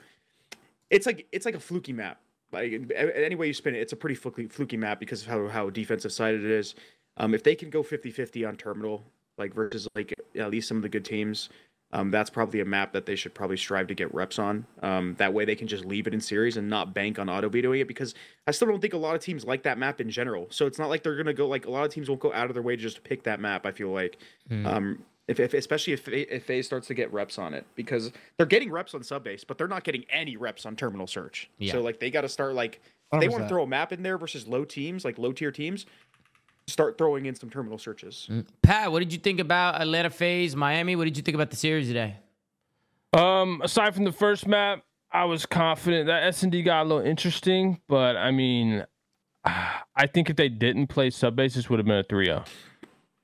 it's 0.92 1.06
like 1.06 1.26
it's 1.32 1.46
like 1.46 1.56
a 1.56 1.60
fluky 1.60 1.94
map. 1.94 2.20
Like 2.52 2.92
any 2.96 3.36
way 3.36 3.48
you 3.48 3.54
spin 3.54 3.74
it, 3.76 3.80
it's 3.80 3.94
a 3.94 3.96
pretty 3.96 4.16
fluky, 4.16 4.48
fluky 4.48 4.78
map 4.78 5.00
because 5.00 5.22
of 5.22 5.28
how 5.28 5.48
how 5.48 5.70
defensive 5.70 6.12
sided 6.12 6.44
it 6.44 6.52
is. 6.52 6.76
Um, 7.18 7.34
if 7.34 7.44
they 7.44 7.56
can 7.56 7.70
go 7.70 7.84
50-50 7.84 8.48
on 8.48 8.56
terminal, 8.56 9.04
like 9.38 9.54
versus 9.54 9.88
like 9.96 10.14
at 10.38 10.52
least 10.52 10.68
some 10.68 10.78
of 10.78 10.84
the 10.84 10.90
good 10.90 11.06
teams, 11.06 11.50
um, 11.94 12.12
that's 12.12 12.30
probably 12.30 12.60
a 12.62 12.66
map 12.66 12.94
that 12.94 13.06
they 13.06 13.16
should 13.16 13.34
probably 13.34 13.58
strive 13.58 13.88
to 13.88 13.94
get 13.94 14.14
reps 14.14 14.40
on. 14.40 14.66
Um, 14.82 15.16
that 15.18 15.34
way 15.34 15.46
they 15.46 15.56
can 15.56 15.68
just 15.68 15.86
leave 15.86 16.08
it 16.08 16.14
in 16.14 16.22
series 16.22 16.58
and 16.58 16.70
not 16.70 16.94
bank 16.94 17.20
on 17.20 17.30
auto 17.30 17.50
vetoing 17.50 17.82
it 17.82 17.88
because 17.88 18.16
I 18.48 18.52
still 18.52 18.68
don't 18.68 18.80
think 18.80 18.94
a 18.94 18.98
lot 18.98 19.16
of 19.16 19.22
teams 19.22 19.46
like 19.46 19.64
that 19.64 19.78
map 19.78 20.00
in 20.00 20.10
general. 20.10 20.48
So 20.50 20.66
it's 20.68 20.80
not 20.80 20.90
like 20.90 21.04
they're 21.04 21.18
gonna 21.18 21.34
go 21.34 21.48
like 21.48 21.66
a 21.66 21.72
lot 21.72 21.86
of 21.86 21.94
teams 21.94 22.10
won't 22.10 22.22
go 22.22 22.34
out 22.34 22.48
of 22.48 22.54
their 22.54 22.64
way 22.64 22.76
to 22.76 22.82
just 22.82 23.04
pick 23.04 23.24
that 23.24 23.40
map. 23.40 23.66
I 23.66 23.72
feel 23.72 23.90
like, 23.90 24.18
um, 24.66 25.04
if, 25.28 25.40
if 25.40 25.54
especially 25.54 25.94
if 25.94 26.08
if 26.08 26.46
FaZe 26.46 26.66
starts 26.66 26.88
to 26.88 26.94
get 26.94 27.12
reps 27.14 27.38
on 27.38 27.54
it 27.54 27.66
because 27.76 28.12
they're 28.38 28.46
getting 28.46 28.72
reps 28.72 28.94
on 28.94 29.04
sub 29.04 29.24
base, 29.24 29.44
but 29.44 29.58
they're 29.58 29.68
not 29.68 29.84
getting 29.84 30.06
any 30.10 30.36
reps 30.38 30.66
on 30.66 30.76
terminal 30.76 31.08
search. 31.08 31.50
Yeah. 31.58 31.74
So 31.74 31.82
like 31.82 32.00
they 32.00 32.12
got 32.12 32.22
to 32.22 32.30
start 32.30 32.54
like 32.54 32.82
they 33.20 33.28
want 33.28 33.44
to 33.44 33.50
throw 33.50 33.64
a 33.64 33.68
map 33.68 33.92
in 33.92 34.04
there 34.04 34.18
versus 34.18 34.48
low 34.48 34.66
teams 34.66 35.04
like 35.04 35.18
low 35.18 35.32
tier 35.32 35.52
teams. 35.52 35.86
Start 36.72 36.98
throwing 36.98 37.26
in 37.26 37.36
some 37.36 37.50
terminal 37.50 37.78
searches. 37.78 38.30
Pat, 38.62 38.92
what 38.92 39.00
did 39.00 39.12
you 39.12 39.20
think 39.20 39.40
about 39.40 39.82
Atlanta 39.82 40.10
FaZe, 40.10 40.56
Miami? 40.56 40.96
What 40.96 41.06
did 41.06 41.18
you 41.18 41.24
think 41.24 41.36
about 41.36 41.50
the 41.50 41.56
series 41.56 41.88
today? 41.88 42.16
Um, 43.14 43.62
aside 43.62 43.94
from 43.94 44.06
the 44.06 44.12
first 44.12 44.48
map, 44.48 44.84
I 45.12 45.26
was 45.26 45.46
confident 45.46 46.08
that 46.08 46.24
S 46.24 46.44
and 46.44 46.52
D 46.52 46.64
got 46.64 46.84
a 46.84 46.88
little 46.88 47.06
interesting, 47.06 47.82
but 47.88 48.16
I 48.16 48.32
mean, 48.32 48.86
I 49.46 50.08
think 50.08 50.30
if 50.30 50.38
they 50.38 50.50
didn't 50.50 50.88
play 50.88 51.10
sub 51.10 51.36
bases, 51.36 51.70
would 51.70 51.80
have 51.80 51.86
been 51.86 51.98
a 51.98 52.04
3-0. 52.04 52.48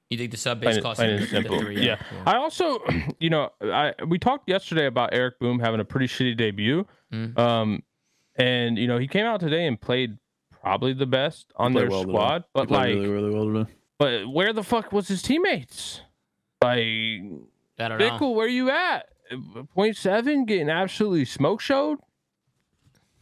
You 0.10 0.18
think 0.18 0.32
the 0.32 0.38
sub 0.38 0.62
base 0.62 0.80
cost 0.80 1.00
plain 1.00 1.20
you 1.20 1.26
the 1.28 1.60
three? 1.60 1.86
Yeah. 1.86 2.02
I 2.26 2.38
also, 2.38 2.80
you 3.20 3.30
know, 3.30 3.50
I 3.62 3.94
we 4.08 4.18
talked 4.18 4.48
yesterday 4.48 4.86
about 4.86 5.10
Eric 5.14 5.38
Boom 5.40 5.60
having 5.60 5.82
a 5.82 5.86
pretty 5.86 6.08
shitty 6.08 6.38
debut. 6.38 6.86
Mm. 7.12 7.38
Um, 7.38 7.84
and 8.38 8.78
you 8.78 8.88
know 8.88 8.98
he 8.98 9.08
came 9.08 9.26
out 9.26 9.40
today 9.40 9.68
and 9.68 9.80
played 9.80 10.18
probably 10.68 10.94
the 10.94 11.06
best 11.06 11.52
on 11.56 11.72
Played 11.72 11.84
their 11.84 11.90
well 11.92 12.04
squad, 12.04 12.42
He 12.42 12.48
but 12.54 12.70
like, 12.72 12.88
really, 12.88 13.08
really 13.08 13.30
well 13.34 13.46
today. 13.66 13.74
but 13.98 14.28
where 14.30 14.52
the 14.54 14.64
fuck 14.64 14.92
was 14.92 15.08
his 15.08 15.22
teammates? 15.22 16.02
Like, 16.62 16.78
I 16.78 17.88
don't 17.88 17.98
know. 18.00 18.10
Bickle, 18.10 18.36
where 18.36 18.48
you 18.48 18.70
at? 18.70 19.08
Point 19.74 19.96
seven, 19.96 20.46
getting 20.46 20.70
absolutely 20.70 21.26
smoke 21.26 21.62
showed. 21.62 22.00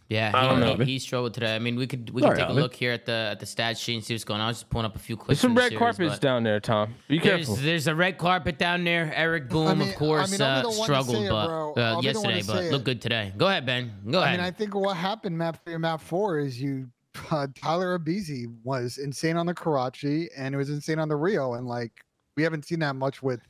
Yeah, 0.08 0.30
I 0.36 0.44
he, 0.44 0.48
don't 0.50 0.60
know. 0.80 0.86
he 0.86 1.00
struggled 1.00 1.34
today. 1.34 1.56
I 1.56 1.60
mean, 1.60 1.76
we 1.78 1.88
could 1.88 2.12
we 2.12 2.22
All 2.22 2.30
could 2.30 2.34
right, 2.34 2.38
take 2.42 2.46
a 2.46 2.50
Alvin. 2.50 2.62
look 2.64 2.76
here 2.76 2.92
at 2.92 3.08
the 3.08 3.30
at 3.32 3.40
the 3.40 3.48
stat 3.48 3.76
sheet 3.76 3.96
and 3.96 4.04
see 4.04 4.14
what's 4.14 4.24
going 4.24 4.40
on. 4.40 4.46
I 4.46 4.50
was 4.50 4.58
just 4.58 4.70
pulling 4.70 4.86
up 4.86 4.96
a 4.96 5.00
few 5.00 5.18
clips. 5.18 5.42
There's 5.42 5.42
clips. 5.42 5.42
some 5.42 5.50
from 5.50 5.56
the 5.56 5.62
red 5.62 5.70
series, 5.70 5.80
carpets 5.80 6.20
down 6.20 6.44
there, 6.44 6.60
Tom. 6.60 6.94
Be 7.08 7.18
There's, 7.18 7.48
careful. 7.48 7.56
there's 7.56 7.88
a 7.88 7.96
red 7.96 8.20
carpet 8.20 8.60
down 8.60 8.84
there. 8.84 9.12
Eric 9.16 9.50
Boom, 9.50 9.80
mean- 9.80 9.90
of 9.90 9.96
course, 9.96 10.30
I 10.30 10.32
mean, 10.32 10.42
uh, 10.42 10.58
be 10.58 10.62
the 10.62 10.68
one 10.68 10.78
to 10.78 10.84
struggled, 10.84 11.26
it, 11.26 11.30
but 11.30 11.50
uh, 11.50 11.82
I'll 11.96 12.02
be 12.04 12.12
the 12.12 12.22
one 12.22 12.30
yesterday, 12.36 12.44
but 12.46 12.64
say 12.66 12.72
looked 12.72 12.86
good 12.86 13.02
today. 13.02 13.34
Go 13.36 13.48
ahead, 13.48 13.66
Ben. 13.66 13.92
Go 14.10 14.20
I 14.20 14.26
ahead. 14.26 14.40
mean, 14.40 14.46
I 14.46 14.52
think 14.52 14.76
what 14.76 14.96
happened 14.96 15.40
map 15.40 15.64
three 15.64 15.74
and 15.74 15.82
map 15.82 16.00
four 16.02 16.38
is 16.38 16.62
you 16.62 16.88
uh, 17.32 17.48
Tyler 17.56 17.98
aBeZy 17.98 18.46
was 18.64 18.98
insane 18.98 19.38
on 19.38 19.46
the 19.46 19.54
Karachi 19.54 20.30
and 20.38 20.54
it 20.54 20.58
was 20.58 20.70
insane 20.70 21.00
on 21.00 21.10
the 21.10 21.16
Rio, 21.16 21.54
and 21.54 21.68
like 21.68 21.92
we 22.38 22.44
haven't 22.44 22.66
seen 22.66 22.80
that 22.80 22.96
much 22.96 23.24
with 23.24 23.42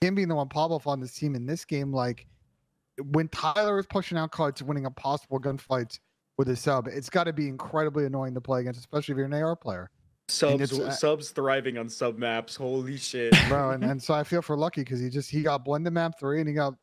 him 0.00 0.14
being 0.14 0.28
the 0.28 0.34
one 0.34 0.48
pop 0.48 0.70
off 0.70 0.86
on 0.86 1.00
this 1.00 1.14
team 1.14 1.34
in 1.34 1.46
this 1.46 1.64
game. 1.64 1.92
Like 1.92 2.26
when 3.10 3.28
Tyler 3.28 3.78
is 3.78 3.86
pushing 3.86 4.18
out 4.18 4.30
cards, 4.30 4.62
winning 4.62 4.84
impossible 4.84 5.40
gunfights 5.40 5.98
with 6.38 6.48
a 6.48 6.56
sub, 6.56 6.88
it's 6.88 7.10
got 7.10 7.24
to 7.24 7.32
be 7.32 7.48
incredibly 7.48 8.04
annoying 8.06 8.34
to 8.34 8.40
play 8.40 8.60
against, 8.60 8.80
especially 8.80 9.12
if 9.12 9.16
you're 9.16 9.26
an 9.26 9.34
AR 9.34 9.56
player, 9.56 9.90
Subs 10.28 10.78
uh, 10.78 10.90
subs 10.90 11.30
thriving 11.30 11.78
on 11.78 11.88
sub 11.88 12.16
maps. 12.16 12.56
Holy 12.56 12.96
shit. 12.96 13.34
bro. 13.48 13.70
and, 13.70 13.84
and 13.84 14.02
so 14.02 14.14
I 14.14 14.24
feel 14.24 14.40
for 14.40 14.56
Lucky 14.56 14.82
because 14.82 15.00
he 15.00 15.10
just 15.10 15.30
he 15.30 15.42
got 15.42 15.64
blended 15.64 15.92
map 15.92 16.18
three 16.18 16.40
and 16.40 16.48
he 16.48 16.54
got 16.54 16.74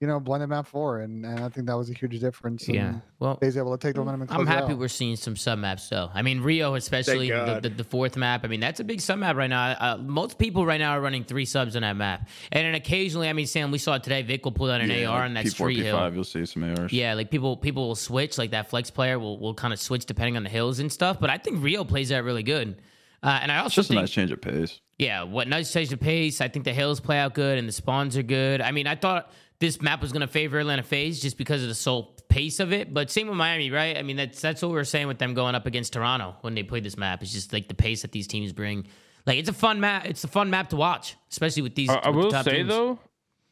you 0.00 0.06
know 0.06 0.20
blended 0.20 0.48
map 0.50 0.66
four, 0.66 1.00
and, 1.00 1.24
and 1.24 1.40
I 1.40 1.48
think 1.48 1.66
that 1.68 1.76
was 1.76 1.88
a 1.88 1.94
huge 1.94 2.20
difference. 2.20 2.68
yeah. 2.68 2.96
Well, 3.18 3.38
He's 3.40 3.56
able 3.56 3.76
to 3.76 3.82
take 3.86 3.94
the 3.94 4.00
momentum 4.00 4.22
and 4.22 4.30
close 4.30 4.40
I'm 4.40 4.46
happy 4.46 4.72
out. 4.74 4.78
we're 4.78 4.88
seeing 4.88 5.16
some 5.16 5.36
sub 5.36 5.58
maps 5.58 5.88
though. 5.88 6.10
I 6.12 6.20
mean, 6.20 6.42
Rio 6.42 6.74
especially 6.74 7.30
the, 7.30 7.60
the, 7.62 7.70
the 7.70 7.84
fourth 7.84 8.16
map. 8.16 8.44
I 8.44 8.48
mean, 8.48 8.60
that's 8.60 8.78
a 8.78 8.84
big 8.84 9.00
sub 9.00 9.18
map 9.18 9.36
right 9.36 9.48
now. 9.48 9.70
Uh, 9.70 9.96
most 9.98 10.38
people 10.38 10.66
right 10.66 10.78
now 10.78 10.92
are 10.92 11.00
running 11.00 11.24
three 11.24 11.46
subs 11.46 11.76
on 11.76 11.82
that 11.82 11.96
map, 11.96 12.28
and 12.52 12.66
then 12.66 12.74
occasionally, 12.74 13.28
I 13.28 13.32
mean, 13.32 13.46
Sam, 13.46 13.70
we 13.70 13.78
saw 13.78 13.96
today 13.96 14.20
Vic 14.22 14.44
will 14.44 14.52
pull 14.52 14.70
out 14.70 14.80
an 14.82 14.90
Yeah, 14.90 15.06
AR 15.06 15.20
like 15.20 15.24
on 15.28 15.34
that 15.34 15.46
P4, 15.46 15.50
street 15.52 15.78
P5, 15.78 15.82
hill. 15.82 16.14
You'll 16.14 16.24
see 16.24 16.44
some 16.44 16.64
ARs. 16.64 16.92
Yeah, 16.92 17.14
like 17.14 17.30
people 17.30 17.56
people 17.56 17.88
will 17.88 17.94
switch, 17.94 18.36
like 18.36 18.50
that 18.50 18.68
flex 18.68 18.90
player 18.90 19.18
will 19.18 19.38
will 19.38 19.54
kind 19.54 19.72
of 19.72 19.80
switch 19.80 20.04
depending 20.04 20.36
on 20.36 20.42
the 20.42 20.50
hills 20.50 20.78
and 20.78 20.92
stuff. 20.92 21.18
But 21.18 21.30
I 21.30 21.38
think 21.38 21.62
Rio 21.62 21.84
plays 21.84 22.10
that 22.10 22.22
really 22.24 22.42
good. 22.42 22.82
Uh, 23.22 23.38
and 23.42 23.50
I 23.50 23.56
It's 23.56 23.62
also 23.64 23.80
just 23.80 23.90
a 23.90 23.94
nice 23.94 24.10
change 24.10 24.30
of 24.30 24.40
pace. 24.42 24.78
yeah, 24.98 25.22
what 25.22 25.48
nice 25.48 25.72
change 25.72 25.90
of 25.92 25.98
pace. 25.98 26.42
I 26.42 26.48
think 26.48 26.64
the 26.66 26.74
hills 26.74 27.00
play 27.00 27.18
out 27.18 27.32
good 27.34 27.58
and 27.58 27.66
the 27.66 27.72
spawns 27.72 28.14
are 28.16 28.22
good. 28.22 28.60
I 28.60 28.70
mean, 28.72 28.86
I 28.86 28.94
thought 28.94 29.32
this 29.58 29.80
map 29.80 30.02
was 30.02 30.12
going 30.12 30.20
to 30.20 30.26
favor 30.26 30.58
Atlanta 30.58 30.82
FaZe 30.82 31.20
just 31.20 31.38
because 31.38 31.62
of 31.62 31.68
the 31.68 31.74
sole 31.74 32.14
pace 32.28 32.60
of 32.60 32.72
it. 32.72 32.92
But 32.92 33.10
same 33.10 33.28
with 33.28 33.36
Miami, 33.36 33.70
right? 33.70 33.96
I 33.96 34.02
mean, 34.02 34.16
that's 34.16 34.40
that's 34.40 34.62
what 34.62 34.68
we 34.68 34.74
were 34.74 34.84
saying 34.84 35.06
with 35.06 35.18
them 35.18 35.34
going 35.34 35.54
up 35.54 35.66
against 35.66 35.92
Toronto 35.92 36.36
when 36.42 36.54
they 36.54 36.62
played 36.62 36.84
this 36.84 36.96
map. 36.96 37.22
It's 37.22 37.32
just 37.32 37.52
like 37.52 37.68
the 37.68 37.74
pace 37.74 38.02
that 38.02 38.12
these 38.12 38.26
teams 38.26 38.52
bring. 38.52 38.86
Like 39.26 39.38
it's 39.38 39.48
a 39.48 39.54
fun 39.54 39.80
map. 39.80 40.06
It's 40.06 40.24
a 40.24 40.28
fun 40.28 40.50
map 40.50 40.68
to 40.70 40.76
watch, 40.76 41.16
especially 41.30 41.62
with 41.62 41.74
these. 41.74 41.90
I, 41.90 41.94
I 41.94 42.08
with 42.10 42.16
the 42.16 42.24
will 42.24 42.30
top 42.30 42.44
say 42.44 42.56
teams. 42.58 42.68
though, 42.68 42.98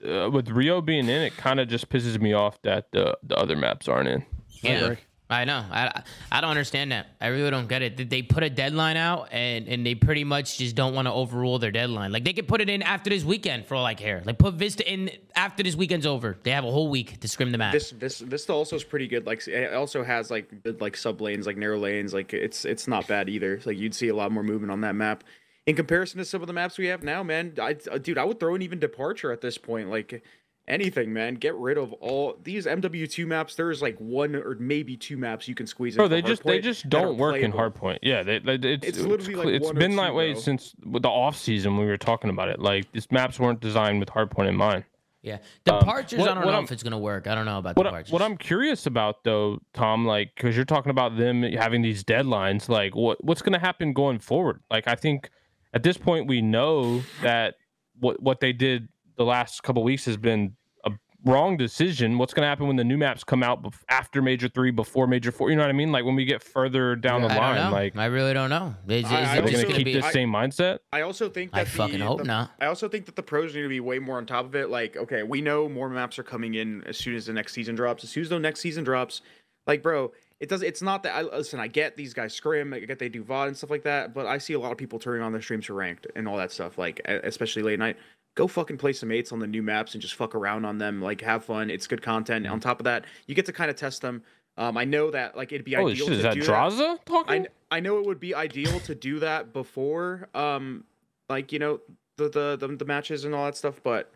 uh, 0.05 0.31
with 0.31 0.49
Rio 0.51 0.81
being 0.81 1.09
in, 1.09 1.23
it 1.23 1.37
kind 1.37 1.59
of 1.59 1.69
just 1.69 1.89
pisses 1.89 2.21
me 2.21 2.33
off 2.33 2.61
that 2.63 2.93
the 2.93 3.17
the 3.23 3.37
other 3.37 3.57
maps 3.57 3.89
aren't 3.89 4.09
in. 4.09 4.25
Yeah, 4.63 4.73
agree. 4.73 4.97
I 5.31 5.47
know. 5.47 5.65
I 5.71 6.03
I 6.31 6.41
don't 6.43 6.51
understand 6.51 6.93
that. 6.93 7.07
I 7.19 7.29
really 7.29 7.51
don't 7.51 7.67
get 7.67 7.81
it. 7.81 8.11
They 8.11 8.21
put 8.21 8.43
a 8.43 8.51
deadline 8.51 8.99
out, 8.99 9.29
and 9.33 9.67
and 9.69 9.85
they 9.85 9.95
pretty 9.95 10.23
much 10.23 10.59
just 10.59 10.77
don't 10.77 10.95
want 10.95 11.09
to 11.09 11.13
overrule 11.13 11.59
their 11.59 11.71
deadline. 11.71 12.13
Like 12.13 12.25
they 12.25 12.35
could 12.35 12.47
put 12.47 12.61
it 12.61 12.69
in 12.69 12.83
after 12.83 13.09
this 13.09 13.25
weekend 13.25 13.65
for 13.65 13.75
all 13.75 13.87
I 13.87 13.95
care. 13.95 14.23
Like 14.25 14.39
put 14.39 14.55
Vista 14.55 14.91
in 14.91 15.11
after 15.35 15.63
this 15.63 15.77
weekend's 15.77 16.05
over. 16.05 16.37
They 16.43 16.51
have 16.51 16.65
a 16.65 16.71
whole 16.71 16.89
week 16.89 17.21
to 17.21 17.29
scrim 17.29 17.53
the 17.53 17.59
map. 17.59 17.73
This 17.73 17.91
this 17.93 18.19
Vista 18.21 18.53
also 18.53 18.77
is 18.77 18.85
pretty 18.85 19.09
good. 19.09 19.27
Like 19.27 19.47
it 19.49 19.73
also 19.73 20.05
has 20.05 20.31
like 20.31 20.63
good 20.63 20.83
like 20.83 20.97
sub 20.97 21.23
lanes, 21.23 21.47
like 21.47 21.57
narrow 21.57 21.79
lanes. 21.79 22.13
Like 22.13 22.35
it's 22.35 22.67
it's 22.67 22.87
not 22.87 23.09
bad 23.09 23.31
either. 23.31 23.61
Like 23.65 23.79
you'd 23.79 23.95
see 23.95 24.09
a 24.09 24.15
lot 24.15 24.31
more 24.31 24.43
movement 24.43 24.73
on 24.73 24.83
that 24.83 24.95
map. 24.95 25.25
In 25.67 25.75
comparison 25.75 26.19
to 26.19 26.27
some 26.27 26.43
of 26.43 26.47
the 26.47 26.53
maps 26.53 26.77
we 26.77 26.89
have 26.89 27.03
now, 27.03 27.23
man, 27.23 27.55
I 27.59 27.73
dude, 27.73 28.19
I 28.19 28.25
would 28.25 28.39
throw 28.39 28.55
in 28.55 28.61
even 28.61 28.79
departure 28.79 29.33
at 29.33 29.41
this 29.41 29.57
point. 29.57 29.89
Like 29.89 30.23
anything, 30.69 31.13
man. 31.13 31.35
Get 31.35 31.55
rid 31.57 31.79
of 31.79 31.93
all 31.95 32.37
these 32.43 32.67
MW2 32.67 33.27
maps. 33.27 33.55
There's 33.55 33.83
like 33.83 33.97
one 33.99 34.35
or 34.35 34.57
maybe 34.59 34.97
two 34.97 35.17
maps 35.17 35.47
you 35.49 35.55
can 35.55 35.67
squeeze 35.67 35.95
in. 35.95 35.99
Bro, 35.99 36.09
they 36.09 36.23
just 36.23 36.43
they 36.45 36.59
Hardpoint 36.59 36.63
just 36.63 36.89
don't 36.89 37.19
work 37.19 37.37
in. 37.37 37.53
Hardpoint. 37.53 37.99
Yeah, 38.03 38.23
they, 38.23 38.39
they, 38.39 38.55
it's 38.55 38.87
It's 38.87 38.99
it's, 38.99 39.07
like, 39.07 39.35
cle- 39.35 39.49
it's 39.49 39.65
one 39.67 39.77
or 39.77 39.81
been 39.81 39.97
that 39.97 40.15
way 40.15 40.35
since 40.35 40.75
the 40.83 41.09
off 41.09 41.37
season 41.37 41.77
when 41.77 41.87
we 41.87 41.91
were 41.91 41.97
talking 41.99 42.31
about 42.31 42.49
it. 42.49 42.61
Like 42.61 42.91
these 42.93 43.11
maps 43.11 43.39
weren't 43.39 43.61
designed 43.61 44.01
with 44.01 44.09
Hardpoint 44.09 44.49
in 44.49 44.57
mind. 44.57 44.85
yeah, 45.23 45.39
departures. 45.65 46.19
Um, 46.21 46.27
what- 46.27 46.31
I 46.31 46.35
don't 46.35 46.45
what 46.45 46.51
know 46.51 46.57
I'm- 46.57 46.65
if 46.65 46.73
it's 46.73 46.83
gonna 46.83 46.99
work. 46.99 47.27
I 47.27 47.35
don't 47.35 47.47
know 47.47 47.59
about 47.59 47.77
What, 47.77 47.87
I- 47.87 48.03
what 48.11 48.23
I'm 48.23 48.37
curious 48.37 48.87
about 48.87 49.25
though, 49.25 49.59
Tom, 49.73 50.07
like 50.07 50.35
because 50.35 50.57
you're 50.57 50.65
talking 50.65 50.91
about 50.91 51.17
them 51.17 51.43
having 51.43 51.83
these 51.83 52.05
deadlines, 52.05 52.69
like 52.69 52.95
what 52.95 53.23
what's 53.25 53.43
going 53.43 53.53
to 53.55 53.59
happen 53.59 53.93
going 53.93 54.19
forward? 54.19 54.61
Like 54.71 54.87
I 54.89 54.95
think 54.95 55.31
at 55.73 55.83
this 55.83 55.97
point 55.99 56.27
we 56.27 56.41
know 56.43 57.03
that 57.23 57.55
what 58.01 58.23
what 58.23 58.41
they 58.41 58.53
did 58.53 58.89
the 59.17 59.25
last 59.25 59.63
couple 59.63 59.83
weeks 59.83 60.05
has 60.07 60.17
been 60.17 60.57
a 60.85 60.91
wrong 61.25 61.57
decision. 61.57 62.19
What's 62.19 62.35
going 62.35 62.43
to 62.45 62.49
happen 62.49 62.67
when 62.67 62.77
the 62.77 62.85
new 62.85 62.97
maps 62.99 63.25
come 63.25 63.43
out 63.43 63.63
bef- 63.63 63.83
after 63.89 64.21
Major 64.23 64.49
Three, 64.49 64.71
before 64.71 65.07
Major 65.07 65.31
Four? 65.33 65.51
You 65.51 65.57
know 65.57 65.63
what 65.63 65.69
I 65.71 65.73
mean? 65.75 65.93
Like 65.93 66.05
when 66.05 66.15
we 66.17 66.25
get 66.25 66.43
further 66.43 66.97
down 66.97 67.23
the 67.23 67.29
I 67.29 67.37
line, 67.39 67.57
don't 67.57 67.65
know. 67.71 67.77
like 67.77 67.97
I 67.97 68.07
really 68.07 68.35
don't 68.35 68.51
know. 68.51 68.75
Is, 68.89 69.05
is 69.07 69.11
I- 69.13 69.35
I 69.35 69.37
it 69.37 69.39
are 69.39 69.43
going 69.53 69.67
to 69.67 69.73
keep 69.73 69.85
be? 69.87 69.93
this 69.95 70.05
I- 70.05 70.13
same 70.13 70.31
mindset? 70.31 70.79
I 70.93 71.01
also 71.03 71.29
think 71.29 71.53
that 71.53 71.61
I 71.61 71.65
fucking 71.65 71.99
the- 72.01 72.05
hope 72.07 72.19
the- 72.19 72.25
not. 72.25 72.51
I 72.61 72.67
also 72.67 72.89
think 72.89 73.07
that 73.07 73.17
the 73.17 73.23
pros 73.23 73.55
need 73.55 73.63
to 73.63 73.69
be 73.69 73.81
way 73.81 73.99
more 73.99 74.17
on 74.19 74.27
top 74.27 74.45
of 74.45 74.55
it. 74.55 74.69
Like, 74.71 74.97
okay, 74.97 75.23
we 75.23 75.41
know 75.41 75.69
more 75.69 75.89
maps 75.89 76.19
are 76.19 76.25
coming 76.25 76.55
in 76.55 76.83
as 76.85 76.97
soon 76.99 77.15
as 77.15 77.27
the 77.27 77.33
next 77.33 77.53
season 77.55 77.75
drops. 77.75 78.05
As 78.05 78.11
soon 78.11 78.23
as 78.25 78.29
the 78.29 78.39
next 78.39 78.61
season 78.61 78.85
drops, 78.85 79.23
like, 79.67 79.83
bro, 79.83 80.13
it 80.41 80.49
does. 80.51 80.63
It's 80.63 80.83
not 80.83 81.05
that. 81.05 81.15
I 81.15 81.23
listen. 81.23 81.59
I 81.61 81.69
get 81.69 81.97
these 81.97 82.13
guys 82.13 82.35
scrim. 82.35 82.75
I 82.75 82.81
get 82.81 82.99
they 82.99 83.09
do 83.09 83.23
VOD 83.25 83.47
and 83.49 83.57
stuff 83.57 83.71
like 83.71 83.85
that. 83.85 84.13
But 84.13 84.27
I 84.27 84.37
see 84.37 84.53
a 84.53 84.59
lot 84.59 84.73
of 84.73 84.77
people 84.79 84.99
turning 84.99 85.23
on 85.23 85.33
their 85.33 85.41
streams 85.41 85.65
for 85.67 85.75
ranked 85.75 86.07
and 86.17 86.29
all 86.29 86.37
that 86.37 86.53
stuff. 86.53 86.77
Like, 86.77 87.01
especially 87.07 87.63
late 87.63 87.79
night. 87.79 87.97
Go 88.35 88.47
fucking 88.49 88.79
play 88.79 88.93
some 88.93 89.09
mates 89.11 89.31
on 89.33 89.39
the 89.39 89.47
new 89.47 89.63
maps 89.63 89.95
and 89.95 90.03
just 90.03 90.15
fuck 90.15 90.35
around 90.35 90.65
on 90.65 90.79
them. 90.79 91.01
Like, 91.01 91.21
have 91.21 91.45
fun. 91.45 91.71
It's 91.71 91.87
good 91.87 92.03
content. 92.03 92.47
On 92.47 92.59
top 92.59 92.81
of 92.81 92.85
that, 92.85 93.05
you 93.27 93.35
get 93.35 93.47
to 93.47 93.53
kind 93.53 93.71
of 93.71 93.77
test 93.77 94.03
them. 94.03 94.23
Um, 94.57 94.77
I 94.77 94.85
know 94.85 95.11
that 95.11 95.37
like 95.37 95.53
it'd 95.53 95.65
be 95.65 95.75
Holy 95.75 95.93
ideal 95.93 96.07
shit, 96.07 96.13
to 96.13 96.17
is 96.19 96.23
that 96.23 96.35
do 96.35 96.41
Drazah 96.43 96.95
I, 96.95 96.99
talking? 97.05 97.47
I 97.71 97.81
know 97.81 97.99
it 97.99 98.07
would 98.07 98.21
be 98.21 98.35
ideal 98.35 98.79
to 98.81 98.95
do 98.95 99.19
that 99.19 99.53
before 99.53 100.29
um 100.33 100.85
like 101.29 101.51
you 101.51 101.59
know 101.59 101.81
the 102.19 102.29
the 102.29 102.57
the, 102.61 102.69
the 102.77 102.85
matches 102.85 103.25
and 103.25 103.35
all 103.35 103.47
that 103.47 103.57
stuff 103.57 103.81
but 103.83 104.13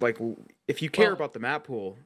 like 0.00 0.18
if 0.66 0.82
you 0.82 0.90
care 0.90 1.06
Well- 1.06 1.14
about 1.14 1.32
the 1.32 1.38
map 1.38 1.62
pool 1.64 1.96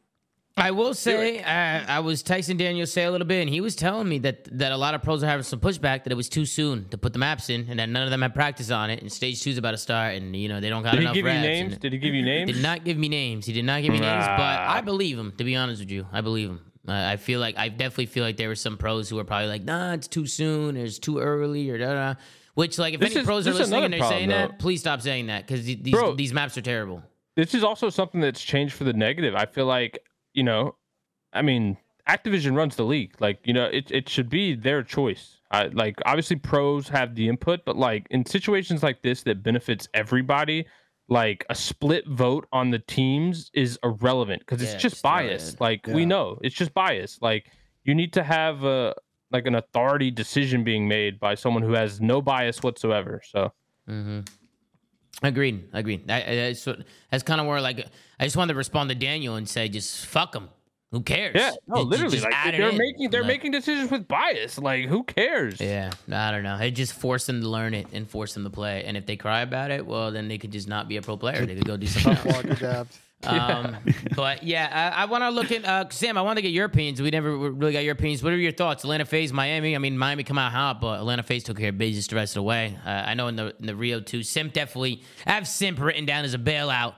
I 0.56 0.70
will 0.70 0.92
say, 0.92 1.40
uh, 1.42 1.46
I 1.88 2.00
was 2.00 2.22
Tyson 2.22 2.58
Daniel 2.58 2.86
say 2.86 3.04
a 3.04 3.10
little 3.10 3.26
bit, 3.26 3.40
and 3.40 3.48
he 3.48 3.60
was 3.62 3.74
telling 3.74 4.06
me 4.08 4.18
that 4.18 4.44
that 4.58 4.70
a 4.72 4.76
lot 4.76 4.94
of 4.94 5.02
pros 5.02 5.22
are 5.22 5.26
having 5.26 5.44
some 5.44 5.60
pushback 5.60 6.04
that 6.04 6.12
it 6.12 6.14
was 6.14 6.28
too 6.28 6.44
soon 6.44 6.88
to 6.90 6.98
put 6.98 7.12
the 7.14 7.18
maps 7.18 7.48
in, 7.48 7.66
and 7.70 7.78
that 7.80 7.88
none 7.88 8.02
of 8.02 8.10
them 8.10 8.20
had 8.22 8.34
practice 8.34 8.70
on 8.70 8.90
it, 8.90 9.00
and 9.00 9.10
stage 9.10 9.42
two's 9.42 9.56
about 9.56 9.70
to 9.70 9.78
start, 9.78 10.14
and 10.16 10.36
you 10.36 10.48
know 10.48 10.60
they 10.60 10.68
don't 10.68 10.82
got 10.82 10.90
Did 10.92 10.98
he 11.00 11.04
enough 11.04 11.14
give 11.14 11.26
you 11.26 11.32
names? 11.32 11.78
Did 11.78 11.92
he 11.94 11.98
give 11.98 12.14
you 12.14 12.22
names? 12.24 12.52
Did 12.52 12.62
not 12.62 12.84
give 12.84 12.98
me 12.98 13.08
names. 13.08 13.46
He 13.46 13.52
did 13.54 13.64
not 13.64 13.80
give 13.82 13.92
me 13.92 14.00
names, 14.00 14.26
but 14.26 14.40
I 14.60 14.82
believe 14.82 15.18
him. 15.18 15.32
To 15.38 15.44
be 15.44 15.56
honest 15.56 15.80
with 15.80 15.90
you, 15.90 16.06
I 16.12 16.20
believe 16.20 16.50
him. 16.50 16.60
Uh, 16.86 16.92
I 16.92 17.16
feel 17.16 17.40
like 17.40 17.56
I 17.56 17.68
definitely 17.68 18.06
feel 18.06 18.24
like 18.24 18.36
there 18.36 18.48
were 18.48 18.54
some 18.54 18.76
pros 18.76 19.08
who 19.08 19.16
were 19.16 19.24
probably 19.24 19.48
like, 19.48 19.62
"Nah, 19.62 19.94
it's 19.94 20.08
too 20.08 20.26
soon. 20.26 20.76
Or 20.76 20.80
it's 20.84 20.98
too 20.98 21.18
early." 21.18 21.70
Or 21.70 21.78
da 21.78 21.94
da. 21.94 22.14
Which, 22.54 22.78
like, 22.78 22.92
if 22.92 23.00
This 23.00 23.12
any 23.12 23.20
is- 23.20 23.26
pros 23.26 23.46
are 23.46 23.54
listening 23.54 23.84
and 23.84 23.94
they're 23.94 24.00
saying 24.00 24.28
problem, 24.28 24.50
that, 24.50 24.58
please 24.58 24.80
stop 24.80 25.00
saying 25.00 25.28
that 25.28 25.46
because 25.46 25.64
these 25.64 25.78
Bro. 25.92 26.16
these 26.16 26.34
maps 26.34 26.58
are 26.58 26.62
terrible. 26.62 27.02
this 27.36 27.54
is 27.54 27.64
also 27.64 27.88
something 27.88 28.20
that's 28.20 28.42
changed 28.42 28.74
for 28.74 28.84
the 28.84 28.92
negative. 28.92 29.34
I 29.34 29.46
feel 29.46 29.64
like, 29.64 30.00
you 30.34 30.42
know, 30.42 30.76
I 31.32 31.42
mean, 31.42 31.76
Activision 32.08 32.56
runs 32.56 32.76
the 32.76 32.84
league. 32.84 33.14
Like 33.20 33.40
you 33.44 33.52
know, 33.52 33.66
it 33.66 33.90
it 33.90 34.08
should 34.08 34.28
be 34.28 34.54
their 34.54 34.82
choice. 34.82 35.38
I, 35.50 35.66
like 35.66 35.98
obviously 36.06 36.36
pros 36.36 36.88
have 36.88 37.14
the 37.14 37.28
input, 37.28 37.64
but 37.64 37.76
like 37.76 38.06
in 38.10 38.24
situations 38.24 38.82
like 38.82 39.02
this 39.02 39.22
that 39.24 39.42
benefits 39.42 39.88
everybody, 39.94 40.66
like 41.08 41.44
a 41.50 41.54
split 41.54 42.08
vote 42.08 42.48
on 42.52 42.70
the 42.70 42.78
teams 42.78 43.50
is 43.54 43.78
irrelevant 43.84 44.40
because 44.40 44.62
it's 44.62 44.72
Yeah, 44.72 44.78
just 44.78 44.94
just 44.94 45.02
bias. 45.02 45.60
Like 45.60 45.86
we 45.86 46.06
know 46.06 46.38
it's 46.42 46.54
just 46.54 46.72
bias. 46.74 47.18
Like 47.20 47.50
you 47.84 47.94
need 47.94 48.12
to 48.14 48.22
have 48.22 48.64
a 48.64 48.94
like 49.30 49.46
an 49.46 49.54
authority 49.54 50.10
decision 50.10 50.64
being 50.64 50.88
made 50.88 51.20
by 51.20 51.34
someone 51.34 51.62
who 51.62 51.72
has 51.72 52.00
no 52.00 52.20
bias 52.20 52.62
whatsoever. 52.62 53.22
So 53.24 53.52
Mm-hmm. 53.88 54.20
Agreed. 55.22 55.68
Agreed. 55.72 56.10
I, 56.10 56.22
I, 56.22 56.34
that's, 56.36 56.66
what- 56.66 56.80
that's 57.10 57.22
kind 57.22 57.40
of 57.40 57.46
where 57.46 57.60
like 57.60 57.86
I 58.18 58.24
just 58.24 58.36
wanted 58.36 58.52
to 58.54 58.58
respond 58.58 58.88
to 58.90 58.94
Daniel 58.94 59.36
and 59.36 59.48
say 59.48 59.68
just 59.68 60.06
fuck 60.06 60.32
them. 60.32 60.48
Who 60.90 61.00
cares? 61.00 61.34
yeah, 61.36 61.52
no, 61.66 61.76
Ju- 61.76 61.82
ju- 61.84 61.88
literally, 61.88 62.20
like 62.20 62.34
they're 62.54 62.68
in. 62.68 62.76
making 62.76 63.10
they're 63.10 63.22
Like, 63.22 63.28
making 63.28 63.52
decisions 63.52 63.90
with 63.90 64.06
bias. 64.06 64.58
Like 64.58 64.84
who 64.86 65.04
cares? 65.04 65.58
Yeah, 65.58 65.90
I 66.12 66.30
don't 66.30 66.42
know. 66.42 66.56
It 66.58 66.72
just 66.72 66.92
forced 66.92 67.26
them 67.26 67.40
to 67.40 67.48
learn 67.48 67.72
it 67.72 67.86
and 67.94 68.06
force 68.06 68.34
them 68.34 68.44
to 68.44 68.50
play. 68.50 68.84
And 68.84 68.94
if 68.96 69.06
they 69.06 69.16
cry 69.16 69.40
about 69.40 69.70
it, 69.70 69.86
well, 69.86 70.10
then 70.10 70.28
they 70.28 70.36
could 70.36 70.52
just 70.52 70.68
not 70.68 70.88
be 70.88 70.98
a 70.98 71.02
pro 71.02 71.16
player. 71.16 71.46
They 71.46 71.54
could 71.54 71.64
go 71.66 71.78
do 71.78 71.86
something 71.86 72.30
Tough 72.32 72.62
else. 72.62 72.98
Um, 73.24 73.76
but 74.16 74.42
yeah, 74.42 74.92
I, 74.96 75.02
I 75.02 75.04
want 75.06 75.22
to 75.22 75.30
look 75.30 75.52
at 75.52 75.64
uh, 75.64 75.88
Sam. 75.90 76.18
I 76.18 76.22
want 76.22 76.36
to 76.36 76.42
get 76.42 76.52
your 76.52 76.64
opinions. 76.64 77.00
We 77.00 77.10
never 77.10 77.36
really 77.36 77.72
got 77.72 77.84
your 77.84 77.92
opinions. 77.92 78.22
What 78.22 78.32
are 78.32 78.36
your 78.36 78.52
thoughts? 78.52 78.84
Atlanta 78.84 79.04
FaZe, 79.04 79.32
Miami. 79.32 79.74
I 79.74 79.78
mean, 79.78 79.96
Miami 79.96 80.24
come 80.24 80.38
out 80.38 80.52
hot, 80.52 80.80
but 80.80 80.98
Atlanta 80.98 81.22
FaZe 81.22 81.44
took 81.44 81.58
care 81.58 81.70
of 81.70 81.78
business 81.78 82.06
the 82.06 82.16
rest 82.16 82.32
of 82.32 82.40
the 82.40 82.44
way. 82.44 82.78
Uh, 82.84 82.90
I 82.90 83.14
know 83.14 83.28
in 83.28 83.36
the 83.36 83.54
in 83.58 83.66
the 83.66 83.76
Rio 83.76 84.00
too. 84.00 84.22
Simp 84.22 84.52
definitely. 84.52 85.02
I 85.26 85.32
have 85.32 85.46
Simp 85.46 85.80
written 85.80 86.06
down 86.06 86.24
as 86.24 86.34
a 86.34 86.38
bailout. 86.38 86.94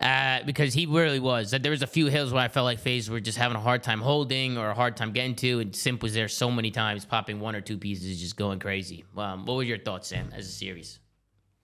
Uh, 0.00 0.44
because 0.44 0.74
he 0.74 0.86
really 0.86 1.18
was. 1.18 1.50
That 1.50 1.64
there 1.64 1.72
was 1.72 1.82
a 1.82 1.86
few 1.86 2.06
hills 2.06 2.32
where 2.32 2.44
I 2.44 2.46
felt 2.46 2.64
like 2.66 2.78
FaZe 2.78 3.10
were 3.10 3.18
just 3.18 3.36
having 3.36 3.56
a 3.56 3.60
hard 3.60 3.82
time 3.82 4.00
holding 4.00 4.56
or 4.56 4.70
a 4.70 4.74
hard 4.74 4.96
time 4.96 5.10
getting 5.10 5.34
to, 5.34 5.58
and 5.58 5.74
Simp 5.74 6.04
was 6.04 6.14
there 6.14 6.28
so 6.28 6.52
many 6.52 6.70
times, 6.70 7.04
popping 7.04 7.40
one 7.40 7.56
or 7.56 7.60
two 7.60 7.76
pieces, 7.76 8.20
just 8.20 8.36
going 8.36 8.60
crazy. 8.60 9.04
Um, 9.16 9.44
what 9.44 9.56
were 9.56 9.64
your 9.64 9.78
thoughts, 9.78 10.06
Sam, 10.06 10.30
as 10.32 10.46
a 10.46 10.52
series? 10.52 11.00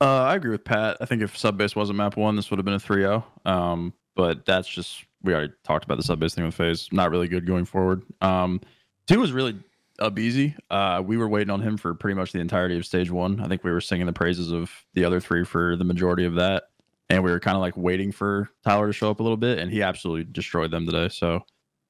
Uh, 0.00 0.24
I 0.24 0.34
agree 0.34 0.50
with 0.50 0.64
Pat. 0.64 0.96
I 1.00 1.06
think 1.06 1.22
if 1.22 1.36
subbase 1.36 1.76
wasn't 1.76 1.98
map 1.98 2.16
one, 2.16 2.36
this 2.36 2.50
would 2.50 2.58
have 2.58 2.64
been 2.64 2.74
a 2.74 2.78
3-0. 2.78 3.24
Um, 3.46 3.94
but 4.16 4.44
that's 4.44 4.68
just 4.68 5.04
we 5.22 5.32
already 5.32 5.52
talked 5.64 5.84
about 5.84 5.96
the 5.96 6.04
subbase 6.04 6.34
thing 6.34 6.44
with 6.44 6.54
FaZe. 6.54 6.92
Not 6.92 7.10
really 7.10 7.28
good 7.28 7.46
going 7.46 7.64
forward. 7.64 8.02
Um, 8.20 8.60
two 9.06 9.18
was 9.18 9.32
really 9.32 9.58
up 9.98 10.18
easy. 10.18 10.54
Uh, 10.70 11.02
we 11.04 11.16
were 11.16 11.28
waiting 11.28 11.50
on 11.50 11.60
him 11.60 11.76
for 11.76 11.94
pretty 11.94 12.14
much 12.14 12.32
the 12.32 12.40
entirety 12.40 12.76
of 12.76 12.84
stage 12.84 13.10
one. 13.10 13.40
I 13.40 13.48
think 13.48 13.64
we 13.64 13.72
were 13.72 13.80
singing 13.80 14.06
the 14.06 14.12
praises 14.12 14.52
of 14.52 14.70
the 14.94 15.04
other 15.04 15.20
three 15.20 15.44
for 15.44 15.76
the 15.76 15.84
majority 15.84 16.24
of 16.24 16.34
that, 16.34 16.64
and 17.08 17.24
we 17.24 17.30
were 17.30 17.40
kind 17.40 17.56
of 17.56 17.60
like 17.60 17.76
waiting 17.76 18.12
for 18.12 18.50
Tyler 18.64 18.88
to 18.88 18.92
show 18.92 19.10
up 19.10 19.20
a 19.20 19.22
little 19.22 19.36
bit, 19.36 19.58
and 19.58 19.70
he 19.70 19.82
absolutely 19.82 20.24
destroyed 20.24 20.70
them 20.70 20.86
today. 20.86 21.08
So. 21.08 21.44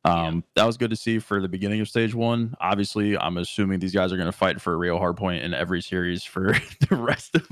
Um, 0.05 0.45
that 0.55 0.65
was 0.65 0.77
good 0.77 0.91
to 0.91 0.97
see 0.97 1.19
for 1.19 1.41
the 1.41 1.49
beginning 1.49 1.81
of 1.81 1.89
stage 1.89 2.15
one. 2.15 2.55
Obviously, 2.61 3.17
I'm 3.17 3.39
assuming 3.39 3.79
these 3.79 3.95
guys 3.95 4.13
are 4.13 4.17
going 4.17 4.27
to 4.27 4.33
fight 4.33 4.61
for 4.61 4.73
a 4.73 4.77
real 4.77 4.99
hard 4.99 5.17
point 5.17 5.43
in 5.43 5.55
every 5.55 5.81
series 5.81 6.25
for 6.25 6.53
the 6.91 6.97
rest 6.97 7.35
of 7.35 7.49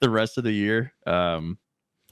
the 0.00 0.08
rest 0.10 0.38
of 0.38 0.44
the 0.44 0.52
year. 0.52 0.92
Um, 1.06 1.58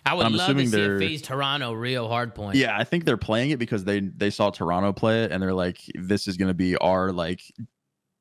I 0.04 0.14
would 0.14 0.26
I'm 0.26 0.34
love 0.34 0.56
to 0.56 0.66
see 0.66 0.76
a 0.76 0.98
they're- 0.98 1.18
Toronto 1.18 1.72
Rio 1.72 2.06
hard 2.08 2.34
point. 2.34 2.56
yeah, 2.56 2.76
I 2.78 2.84
think 2.84 3.04
they're 3.04 3.16
playing 3.16 3.50
it 3.50 3.58
because 3.58 3.84
they 3.84 4.00
they 4.00 4.30
saw 4.30 4.50
Toronto 4.50 4.92
play 4.92 5.24
it 5.24 5.32
and 5.32 5.42
they're 5.42 5.52
like, 5.54 5.80
this 5.94 6.28
is 6.28 6.36
going 6.36 6.48
to 6.48 6.54
be 6.54 6.76
our 6.76 7.12
like 7.12 7.42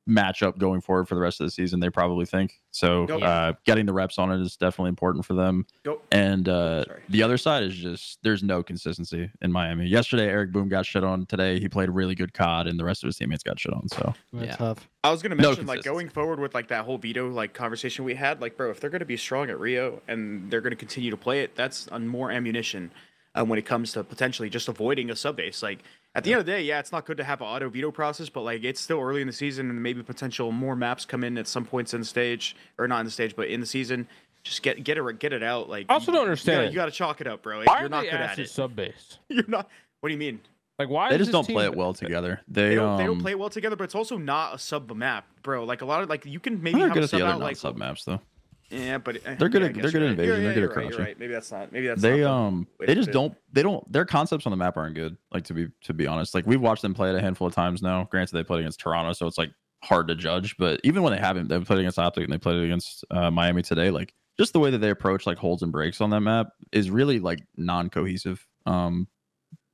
matchup 0.07 0.57
going 0.57 0.79
forward 0.81 1.07
for 1.07 1.15
the 1.15 1.21
rest 1.21 1.41
of 1.41 1.47
the 1.47 1.51
season. 1.51 1.79
They 1.79 1.89
probably 1.89 2.25
think 2.25 2.61
so. 2.71 3.05
Uh, 3.05 3.53
getting 3.65 3.85
the 3.85 3.93
reps 3.93 4.17
on 4.17 4.31
it 4.31 4.41
is 4.41 4.55
definitely 4.55 4.89
important 4.89 5.25
for 5.25 5.33
them. 5.33 5.65
Go. 5.83 6.01
And 6.11 6.47
uh, 6.47 6.85
the 7.09 7.23
other 7.23 7.37
side 7.37 7.63
is 7.63 7.75
just 7.75 8.19
there's 8.23 8.41
no 8.43 8.63
consistency 8.63 9.29
in 9.41 9.51
Miami. 9.51 9.85
Yesterday, 9.87 10.27
Eric 10.27 10.51
Boom 10.51 10.69
got 10.69 10.85
shit 10.85 11.03
on. 11.03 11.25
Today, 11.25 11.59
he 11.59 11.67
played 11.67 11.89
really 11.89 12.15
good 12.15 12.33
COD, 12.33 12.67
and 12.67 12.79
the 12.79 12.85
rest 12.85 13.03
of 13.03 13.07
his 13.07 13.17
teammates 13.17 13.43
got 13.43 13.59
shit 13.59 13.73
on. 13.73 13.87
So 13.89 14.13
That's 14.33 14.45
Yeah. 14.47 14.55
tough. 14.55 14.87
I 15.03 15.11
was 15.11 15.21
gonna 15.21 15.35
No 15.35 15.49
mention 15.49 15.67
like 15.67 15.83
going 15.83 16.09
forward 16.09 16.39
with 16.39 16.53
like 16.53 16.67
that 16.69 16.85
whole 16.85 16.97
veto 16.97 17.29
like 17.29 17.53
conversation 17.53 18.05
we 18.05 18.15
had, 18.15 18.41
like 18.41 18.57
bro, 18.57 18.71
if 18.71 18.79
they're 18.79 18.89
gonna 18.89 19.05
be 19.05 19.17
strong 19.17 19.49
at 19.49 19.59
Rio 19.59 20.01
and 20.07 20.49
they're 20.49 20.61
gonna 20.61 20.75
continue 20.75 21.11
to 21.11 21.17
play 21.17 21.41
it, 21.41 21.55
that's 21.55 21.87
uh, 21.91 21.99
more 21.99 22.31
ammunition 22.31 22.91
uh, 23.35 23.43
when 23.45 23.59
it 23.59 23.65
comes 23.65 23.91
to 23.93 24.03
potentially 24.03 24.49
just 24.49 24.67
avoiding 24.67 25.09
a 25.09 25.15
sub 25.15 25.35
base. 25.37 25.61
Like 25.61 25.79
at 26.15 26.23
the 26.23 26.31
end 26.31 26.39
of 26.39 26.45
the 26.45 26.51
day, 26.53 26.63
yeah, 26.63 26.79
it's 26.79 26.91
not 26.91 27.05
good 27.05 27.17
to 27.17 27.23
have 27.23 27.41
an 27.41 27.47
auto 27.47 27.69
veto 27.69 27.91
process, 27.91 28.29
but 28.29 28.41
like 28.41 28.63
it's 28.63 28.81
still 28.81 28.99
early 28.99 29.21
in 29.21 29.27
the 29.27 29.33
season 29.33 29.69
and 29.69 29.81
maybe 29.83 30.01
potential 30.01 30.51
more 30.51 30.75
maps 30.75 31.05
come 31.05 31.23
in 31.23 31.37
at 31.37 31.47
some 31.47 31.65
points 31.65 31.93
in 31.93 32.01
the 32.01 32.05
stage 32.05 32.55
or 32.77 32.87
not 32.87 32.99
in 33.01 33.05
the 33.05 33.11
stage, 33.11 33.35
but 33.35 33.47
in 33.47 33.59
the 33.59 33.65
season. 33.67 34.07
Just 34.43 34.63
get 34.63 34.83
get 34.83 34.97
it 34.97 35.19
get 35.19 35.33
it 35.33 35.43
out. 35.43 35.69
Like 35.69 35.87
I 35.89 35.95
also 35.95 36.11
you- 36.11 36.17
don't 36.17 36.23
understand. 36.25 36.71
You 36.71 36.75
gotta, 36.75 36.91
chalk 36.91 37.21
it 37.21 37.27
up, 37.27 37.43
bro. 37.43 37.63
Why 37.63 37.81
You're 37.81 37.89
not 37.89 38.03
they 38.03 38.11
good 38.11 38.21
ass 38.21 38.33
at 38.33 38.39
it. 38.39 38.49
sub 38.49 38.75
base? 38.75 39.19
You're 39.29 39.43
not. 39.47 39.69
What 39.99 40.09
do 40.09 40.13
you 40.13 40.19
mean? 40.19 40.39
Like 40.79 40.89
why? 40.89 41.09
they 41.09 41.17
just 41.17 41.29
this 41.29 41.33
don't 41.33 41.47
play 41.47 41.65
it 41.65 41.75
well 41.75 41.93
together. 41.93 42.39
They, 42.47 42.69
They 42.69 42.75
don't, 42.75 42.97
they 42.97 43.05
don't 43.05 43.17
um, 43.17 43.21
play 43.21 43.35
well 43.35 43.49
together, 43.49 43.75
but 43.75 43.85
it's 43.85 43.95
also 43.95 44.17
not 44.17 44.55
a 44.55 44.59
sub 44.59 44.95
map, 44.95 45.25
bro. 45.43 45.65
Like 45.65 45.81
a 45.81 45.85
lot 45.85 46.03
of 46.03 46.09
like 46.09 46.25
you 46.25 46.39
can 46.39 46.61
maybe 46.61 46.77
They're 46.79 46.87
have 46.87 46.93
good 46.93 47.01
a 47.01 47.05
at 47.05 47.11
the 47.11 47.17
sub 47.17 47.21
other 47.23 47.33
out, 47.33 47.39
like 47.39 47.55
non-sub 47.55 47.77
maps 47.77 48.05
though. 48.05 48.21
Yeah, 48.69 48.97
but 48.97 49.17
uh, 49.25 49.35
They're 49.39 49.47
good 49.49 49.61
yeah, 49.61 49.67
at- 49.69 49.73
they're 49.75 49.83
guess 49.83 49.91
good 49.93 50.01
you're 50.01 50.01
at 50.03 50.17
right. 50.17 50.19
invasion, 50.19 50.27
Yeah, 50.27 50.27
they're 50.27 50.37
good 50.37 50.43
yeah, 50.43 50.49
at 50.49 50.57
you're 50.57 50.67
right, 50.67 50.73
crouching. 50.89 51.05
right. 51.05 51.19
Maybe 51.19 51.33
that's 51.33 51.51
not. 51.51 51.71
Maybe 51.71 51.87
that's 51.87 52.01
they 52.01 52.09
not 52.11 52.17
the 52.17 52.29
um 52.29 52.67
they 52.79 52.95
just 52.95 53.07
do 53.07 53.09
it. 53.11 53.13
don't 53.13 53.37
they 53.53 53.63
don't 53.63 53.91
their 53.93 54.05
concepts 54.05 54.45
on 54.45 54.51
the 54.51 54.57
map 54.57 54.75
aren't 54.77 54.95
good 54.95 55.15
like 55.31 55.45
to 55.45 55.53
be 55.53 55.67
to 55.83 55.93
be 55.93 56.05
honest 56.05 56.35
like 56.35 56.45
we've 56.45 56.59
watched 56.61 56.81
them 56.81 56.93
play 56.93 57.09
it 57.09 57.15
a 57.15 57.21
handful 57.21 57.47
of 57.47 57.53
times 57.55 57.81
now 57.81 58.03
granted 58.11 58.35
they 58.35 58.43
played 58.43 58.59
against 58.59 58.79
toronto 58.79 59.13
so 59.13 59.25
it's 59.25 59.37
like 59.37 59.51
hard 59.83 60.07
to 60.09 60.15
judge 60.15 60.57
but 60.57 60.81
even 60.83 61.01
when 61.03 61.13
they 61.13 61.19
haven't 61.19 61.47
they've 61.47 61.63
played 61.65 61.79
against 61.79 61.97
optic 61.99 62.23
and 62.25 62.33
they 62.33 62.37
played 62.37 62.61
against 62.61 63.05
uh, 63.11 63.31
miami 63.31 63.61
today 63.61 63.89
like 63.89 64.13
just 64.37 64.51
the 64.53 64.59
way 64.59 64.69
that 64.69 64.79
they 64.79 64.89
approach 64.89 65.25
like 65.25 65.37
holds 65.37 65.63
and 65.63 65.71
breaks 65.71 66.01
on 66.01 66.09
that 66.09 66.19
map 66.21 66.47
is 66.73 66.89
really 66.89 67.19
like 67.19 67.39
non-cohesive 67.55 68.45
um 68.65 69.07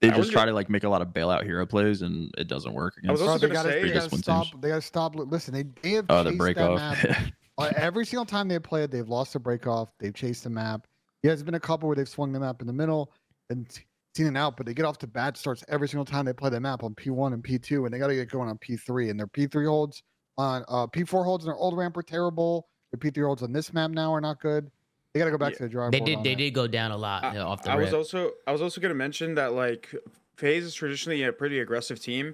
they 0.02 0.10
I 0.12 0.16
just 0.18 0.32
try 0.32 0.42
gonna- 0.42 0.52
to 0.52 0.56
like 0.56 0.70
make 0.70 0.84
a 0.84 0.90
lot 0.90 1.02
of 1.02 1.08
bailout 1.10 1.44
hero 1.44 1.66
plays 1.66 2.02
and 2.04 2.30
it 2.38 2.48
doesn't 2.48 2.74
work 2.74 2.94
I 3.08 3.12
was 3.12 3.22
also 3.22 3.48
they 3.48 3.54
gonna 3.54 3.70
gotta, 3.70 3.70
say- 3.72 3.82
they 3.88 3.94
gotta 3.94 4.18
stop. 4.18 4.46
teams. 4.52 4.62
They 4.62 4.68
gotta 4.70 4.82
stop. 4.82 5.16
Listen, 5.16 5.54
they, 5.54 5.64
they 5.82 5.92
have 5.96 6.06
oh 6.10 6.24
the 6.24 6.34
break 6.34 6.58
that 6.58 6.70
off 6.70 6.80
map 6.80 7.18
every 7.60 8.06
single 8.06 8.26
time 8.26 8.48
they 8.48 8.60
play 8.60 8.84
it, 8.84 8.92
they've 8.92 9.08
lost 9.10 9.36
a 9.36 9.40
break 9.40 9.68
off. 9.68 9.90
They've 10.00 10.14
chased 10.14 10.44
the 10.44 10.50
map. 10.50 10.88
Yeah, 11.22 11.30
there's 11.30 11.44
been 11.44 11.54
a 11.56 11.60
couple 11.60 11.88
where 11.88 11.96
they've 11.96 12.08
swung 12.10 12.32
the 12.34 12.40
map 12.40 12.62
in 12.62 12.68
the 12.68 12.74
middle 12.74 13.12
and 13.50 13.68
seen 14.16 14.28
it 14.28 14.38
out, 14.38 14.58
but 14.58 14.66
they 14.66 14.74
get 14.74 14.86
off 14.86 14.98
to 15.00 15.08
bad 15.08 15.38
starts 15.38 15.64
every 15.70 15.88
single 15.88 16.06
time 16.06 16.26
they 16.26 16.34
play 16.34 16.50
the 16.50 16.60
map 16.60 16.84
on 16.84 16.94
P1 16.96 17.34
and 17.34 17.44
P2, 17.44 17.86
and 17.86 17.94
they 17.94 17.98
got 18.00 18.08
to 18.08 18.16
get 18.16 18.30
going 18.30 18.50
on 18.50 18.58
P3. 18.58 19.10
And 19.10 19.20
their 19.20 19.28
P3 19.28 19.66
holds 19.68 20.04
on 20.38 20.66
uh, 20.68 20.88
P4 20.88 21.24
holds 21.24 21.46
on 21.46 21.50
their 21.50 21.56
old 21.58 21.78
ramp 21.78 21.96
are 21.98 22.04
terrible. 22.04 22.68
Their 22.92 23.12
P3 23.12 23.26
holds 23.26 23.44
on 23.44 23.54
this 23.54 23.72
map 23.74 23.92
now 23.92 24.14
are 24.14 24.22
not 24.22 24.40
good. 24.42 24.70
They 25.14 25.20
got 25.20 25.26
to 25.26 25.32
go 25.32 25.38
back 25.38 25.52
Yeah. 25.54 25.58
to 25.58 25.64
the 25.64 25.70
drawing 25.70 25.92
They 25.92 26.00
board 26.00 26.08
did. 26.10 26.24
They 26.24 26.30
that. 26.32 26.38
did 26.38 26.52
go 26.54 26.68
down 26.68 26.92
a 26.92 26.98
lot 26.98 27.24
I, 27.24 27.38
uh, 27.38 27.46
off 27.46 27.64
the 27.64 27.72
I 27.72 27.76
rip. 27.76 27.86
was 27.86 27.94
also 27.94 28.32
I 28.48 28.52
was 28.52 28.62
also 28.64 28.82
gonna 28.82 28.96
mention 28.96 29.36
that 29.36 29.54
like 29.54 29.94
FaZe 30.38 30.64
is 30.66 30.74
traditionally 30.74 31.22
a 31.24 31.32
pretty 31.32 31.60
aggressive 31.60 32.00
team. 32.00 32.34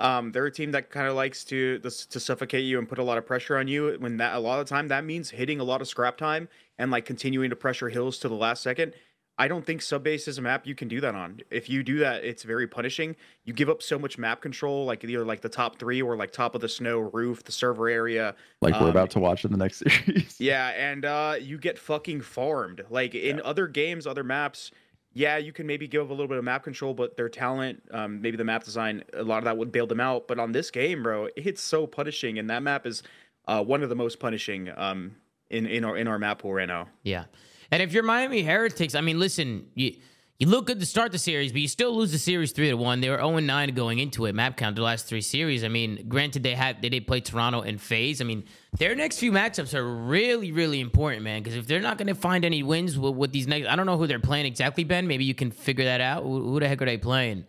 Um, 0.00 0.30
they're 0.32 0.46
a 0.46 0.52
team 0.52 0.70
that 0.72 0.90
kind 0.90 1.08
of 1.08 1.14
likes 1.14 1.44
to 1.44 1.78
to 1.80 2.20
suffocate 2.20 2.64
you 2.64 2.78
and 2.78 2.88
put 2.88 2.98
a 2.98 3.02
lot 3.02 3.18
of 3.18 3.26
pressure 3.26 3.56
on 3.56 3.66
you. 3.68 3.96
When 3.98 4.16
that 4.18 4.34
a 4.34 4.38
lot 4.38 4.60
of 4.60 4.66
the 4.66 4.70
time 4.70 4.88
that 4.88 5.04
means 5.04 5.30
hitting 5.30 5.60
a 5.60 5.64
lot 5.64 5.80
of 5.80 5.88
scrap 5.88 6.16
time 6.16 6.48
and 6.78 6.90
like 6.90 7.04
continuing 7.04 7.50
to 7.50 7.56
pressure 7.56 7.88
hills 7.88 8.18
to 8.18 8.28
the 8.28 8.34
last 8.34 8.62
second. 8.62 8.94
I 9.40 9.46
don't 9.46 9.64
think 9.64 9.82
subbase 9.82 10.26
is 10.26 10.36
a 10.38 10.42
map 10.42 10.66
you 10.66 10.74
can 10.74 10.88
do 10.88 11.00
that 11.00 11.14
on. 11.14 11.40
If 11.48 11.70
you 11.70 11.84
do 11.84 12.00
that, 12.00 12.24
it's 12.24 12.42
very 12.42 12.66
punishing. 12.66 13.14
You 13.44 13.52
give 13.52 13.68
up 13.68 13.82
so 13.82 13.96
much 13.96 14.18
map 14.18 14.40
control, 14.40 14.84
like 14.84 15.04
either 15.04 15.24
like 15.24 15.42
the 15.42 15.48
top 15.48 15.78
three 15.78 16.02
or 16.02 16.16
like 16.16 16.32
top 16.32 16.56
of 16.56 16.60
the 16.60 16.68
snow, 16.68 16.98
roof, 16.98 17.44
the 17.44 17.52
server 17.52 17.88
area. 17.88 18.34
like 18.60 18.74
we're 18.74 18.86
um, 18.86 18.88
about 18.88 19.10
to 19.10 19.20
watch 19.20 19.44
in 19.44 19.52
the 19.52 19.56
next 19.56 19.78
series 19.86 20.40
Yeah, 20.40 20.70
and 20.70 21.04
uh, 21.04 21.36
you 21.40 21.56
get 21.56 21.78
fucking 21.78 22.22
farmed. 22.22 22.84
Like 22.90 23.14
in 23.14 23.40
other 23.42 23.68
games, 23.68 24.08
other 24.08 24.24
maps, 24.24 24.72
yeah, 25.12 25.36
you 25.36 25.52
can 25.52 25.66
maybe 25.66 25.88
give 25.88 26.10
a 26.10 26.12
little 26.12 26.28
bit 26.28 26.38
of 26.38 26.44
map 26.44 26.62
control, 26.62 26.94
but 26.94 27.16
their 27.16 27.28
talent, 27.28 27.82
um, 27.92 28.20
maybe 28.20 28.36
the 28.36 28.44
map 28.44 28.64
design, 28.64 29.02
a 29.14 29.22
lot 29.22 29.38
of 29.38 29.44
that 29.44 29.56
would 29.56 29.72
bail 29.72 29.86
them 29.86 30.00
out. 30.00 30.28
But 30.28 30.38
on 30.38 30.52
this 30.52 30.70
game, 30.70 31.02
bro, 31.02 31.28
it's 31.36 31.62
so 31.62 31.86
punishing, 31.86 32.38
and 32.38 32.48
that 32.50 32.62
map 32.62 32.86
is 32.86 33.02
uh, 33.46 33.62
one 33.62 33.82
of 33.82 33.88
the 33.88 33.96
most 33.96 34.20
punishing 34.20 34.70
um, 34.76 35.16
in 35.50 35.66
in 35.66 35.84
our 35.84 35.96
in 35.96 36.06
our 36.08 36.18
map 36.18 36.40
pool 36.40 36.52
right 36.52 36.68
now. 36.68 36.88
Yeah. 37.02 37.24
And 37.70 37.82
if 37.82 37.92
you're 37.92 38.02
Miami 38.02 38.42
Heretics, 38.42 38.94
I 38.94 39.00
mean, 39.00 39.18
listen, 39.18 39.66
you 39.74 39.96
you 40.38 40.46
look 40.46 40.66
good 40.66 40.78
to 40.78 40.86
start 40.86 41.10
the 41.10 41.18
series, 41.18 41.50
but 41.50 41.60
you 41.60 41.66
still 41.66 41.96
lose 41.96 42.12
the 42.12 42.18
series 42.18 42.52
three 42.52 42.68
to 42.68 42.76
one. 42.76 43.00
They 43.00 43.10
were 43.10 43.16
0 43.16 43.40
9 43.40 43.74
going 43.74 43.98
into 43.98 44.26
it. 44.26 44.36
Map 44.36 44.56
count 44.56 44.76
the 44.76 44.82
last 44.82 45.06
three 45.06 45.20
series. 45.20 45.64
I 45.64 45.68
mean, 45.68 46.04
granted 46.08 46.44
they 46.44 46.54
had 46.54 46.80
they 46.80 46.88
did 46.88 47.08
play 47.08 47.20
Toronto 47.20 47.62
and 47.62 47.80
FaZe. 47.80 48.20
I 48.20 48.24
mean, 48.24 48.44
their 48.78 48.94
next 48.94 49.18
few 49.18 49.32
matchups 49.32 49.74
are 49.74 49.84
really, 49.84 50.52
really 50.52 50.78
important, 50.78 51.24
man. 51.24 51.42
Because 51.42 51.56
if 51.56 51.66
they're 51.66 51.80
not 51.80 51.98
going 51.98 52.06
to 52.06 52.14
find 52.14 52.44
any 52.44 52.62
wins 52.62 52.96
with, 52.96 53.16
with 53.16 53.32
these 53.32 53.48
next, 53.48 53.66
I 53.66 53.74
don't 53.74 53.86
know 53.86 53.96
who 53.96 54.06
they're 54.06 54.20
playing 54.20 54.46
exactly, 54.46 54.84
Ben. 54.84 55.08
Maybe 55.08 55.24
you 55.24 55.34
can 55.34 55.50
figure 55.50 55.86
that 55.86 56.00
out. 56.00 56.22
Who, 56.22 56.52
who 56.52 56.60
the 56.60 56.68
heck 56.68 56.80
are 56.82 56.86
they 56.86 56.98
playing? 56.98 57.44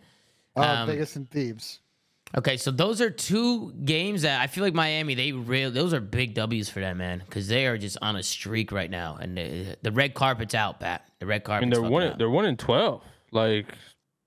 Uh, 0.56 0.62
um, 0.62 0.88
Vegas 0.88 1.14
and 1.14 1.30
Thieves. 1.30 1.78
Okay, 2.36 2.56
so 2.56 2.70
those 2.70 3.00
are 3.00 3.10
two 3.10 3.72
games 3.84 4.22
that 4.22 4.40
I 4.40 4.46
feel 4.46 4.62
like 4.62 4.74
Miami 4.74 5.14
they 5.14 5.32
real 5.32 5.70
those 5.70 5.92
are 5.92 6.00
big 6.00 6.34
W's 6.34 6.68
for 6.68 6.80
them, 6.80 6.98
man, 6.98 7.22
because 7.24 7.48
they 7.48 7.66
are 7.66 7.76
just 7.76 7.98
on 8.00 8.14
a 8.14 8.22
streak 8.22 8.70
right 8.70 8.90
now, 8.90 9.18
and 9.20 9.36
the, 9.36 9.76
the 9.82 9.90
red 9.90 10.14
carpet's 10.14 10.54
out, 10.54 10.78
Pat. 10.78 11.08
The 11.18 11.26
red 11.26 11.42
I 11.42 11.44
carpet's 11.44 11.62
mean, 11.62 11.82
they're 11.82 11.90
winning. 11.90 12.12
out. 12.12 12.18
They're 12.18 12.30
winning 12.30 12.56
twelve. 12.56 13.02
Like 13.32 13.66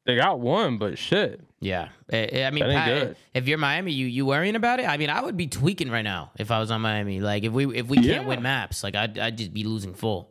they 0.05 0.17
got 0.17 0.39
one, 0.41 0.77
but 0.77 0.97
shit. 0.97 1.41
Yeah, 1.61 1.89
I, 2.11 2.43
I 2.43 2.51
mean, 2.51 2.65
Pat, 2.65 2.89
eh, 2.89 3.13
if 3.33 3.47
you're 3.47 3.57
Miami, 3.57 3.93
you 3.93 4.05
you 4.07 4.25
worrying 4.25 4.57
about 4.57 4.81
it? 4.81 4.87
I 4.87 4.97
mean, 4.97 5.09
I 5.09 5.21
would 5.21 5.37
be 5.37 5.47
tweaking 5.47 5.89
right 5.89 6.01
now 6.01 6.31
if 6.37 6.51
I 6.51 6.59
was 6.59 6.71
on 6.71 6.81
Miami. 6.81 7.21
Like 7.21 7.43
if 7.45 7.53
we 7.53 7.73
if 7.73 7.87
we 7.87 7.97
can't 8.03 8.27
win 8.27 8.41
maps, 8.41 8.83
like 8.83 8.95
I'd 8.95 9.17
I'd 9.17 9.37
just 9.37 9.53
be 9.53 9.63
losing 9.63 9.93
full. 9.93 10.29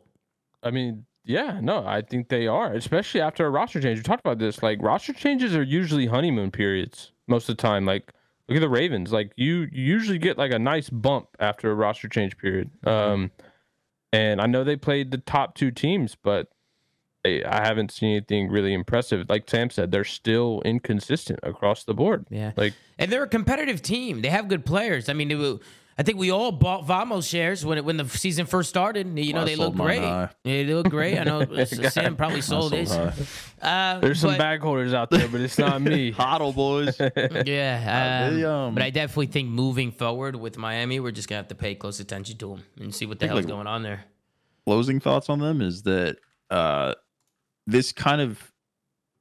I 0.61 0.69
mean, 0.69 1.05
yeah, 1.25 1.59
no, 1.59 1.85
I 1.87 2.03
think 2.03 2.29
they 2.29 2.45
are, 2.45 2.73
especially 2.73 3.21
after 3.21 3.47
a 3.47 3.49
roster 3.49 3.81
change. 3.81 3.97
We 3.97 4.03
talked 4.03 4.19
about 4.19 4.37
this. 4.37 4.61
Like 4.61 4.79
roster 4.79 5.13
changes 5.13 5.55
are 5.55 5.63
usually 5.63 6.05
honeymoon 6.05 6.51
periods. 6.51 7.12
Most 7.27 7.49
of 7.49 7.57
the 7.57 7.61
time. 7.61 7.85
Like 7.85 8.11
look 8.47 8.57
at 8.57 8.61
the 8.61 8.69
Ravens. 8.69 9.11
Like 9.11 9.31
you, 9.35 9.67
you 9.71 9.83
usually 9.83 10.17
get 10.17 10.37
like 10.37 10.51
a 10.51 10.59
nice 10.59 10.89
bump 10.89 11.27
after 11.39 11.71
a 11.71 11.75
roster 11.75 12.07
change 12.07 12.37
period. 12.37 12.69
Um, 12.85 13.31
and 14.11 14.41
I 14.41 14.45
know 14.45 14.63
they 14.63 14.75
played 14.75 15.11
the 15.11 15.17
top 15.17 15.55
two 15.55 15.71
teams, 15.71 16.15
but 16.21 16.49
I, 17.25 17.41
I 17.47 17.65
haven't 17.65 17.91
seen 17.91 18.11
anything 18.11 18.49
really 18.49 18.73
impressive. 18.73 19.27
Like 19.29 19.49
Sam 19.49 19.69
said, 19.69 19.91
they're 19.91 20.03
still 20.03 20.61
inconsistent 20.65 21.39
across 21.41 21.83
the 21.83 21.93
board. 21.93 22.25
Yeah. 22.29 22.51
Like 22.55 22.73
And 22.99 23.11
they're 23.11 23.23
a 23.23 23.27
competitive 23.29 23.81
team. 23.81 24.21
They 24.21 24.29
have 24.29 24.47
good 24.47 24.65
players. 24.65 25.09
I 25.09 25.13
mean, 25.13 25.31
it 25.31 25.35
will- 25.35 25.61
I 25.97 26.03
think 26.03 26.17
we 26.17 26.31
all 26.31 26.51
bought 26.51 26.85
Vamos 26.85 27.27
shares 27.27 27.63
when 27.65 27.77
it, 27.77 27.85
when 27.85 27.97
the 27.97 28.07
season 28.09 28.45
first 28.45 28.69
started. 28.69 29.07
You 29.17 29.33
know, 29.33 29.39
Well, 29.39 29.43
I 29.43 29.49
they 29.49 29.55
look 29.55 29.75
great. 29.75 30.01
Yeah, 30.01 30.27
they 30.43 30.65
look 30.65 30.89
great. 30.89 31.19
I 31.19 31.23
know 31.23 31.45
Sam 31.65 32.15
probably 32.15 32.37
I 32.37 32.41
sold 32.41 32.71
sold 32.71 32.73
his. 32.73 32.91
Uh, 33.61 33.99
there's 33.99 34.19
some 34.19 34.31
but- 34.31 34.37
bag 34.39 34.61
holders 34.61 34.93
out 34.93 35.09
there, 35.09 35.27
but 35.27 35.41
it's 35.41 35.57
not 35.57 35.81
me. 35.81 36.11
Hodl 36.13 36.53
boys. 36.55 36.99
Yeah, 37.45 38.29
they, 38.29 38.43
um, 38.43 38.51
um, 38.69 38.73
but 38.73 38.83
I 38.83 38.89
definitely 38.89 39.27
think 39.27 39.49
moving 39.49 39.91
forward 39.91 40.35
with 40.35 40.57
Miami, 40.57 40.99
we're 40.99 41.11
just 41.11 41.27
gonna 41.29 41.37
have 41.39 41.47
to 41.49 41.55
pay 41.55 41.75
close 41.75 41.99
attention 41.99 42.37
to 42.37 42.47
them 42.49 42.63
and 42.79 42.93
see 42.95 43.05
what 43.05 43.19
the 43.19 43.23
think, 43.27 43.33
hell's 43.33 43.45
like, 43.45 43.53
going 43.53 43.67
on 43.67 43.83
there. 43.83 44.05
closing 44.65 44.99
thoughts 44.99 45.29
on 45.29 45.39
them 45.39 45.61
is 45.61 45.83
that 45.83 46.17
uh, 46.49 46.93
this 47.67 47.91
kind 47.91 48.21
of 48.21 48.51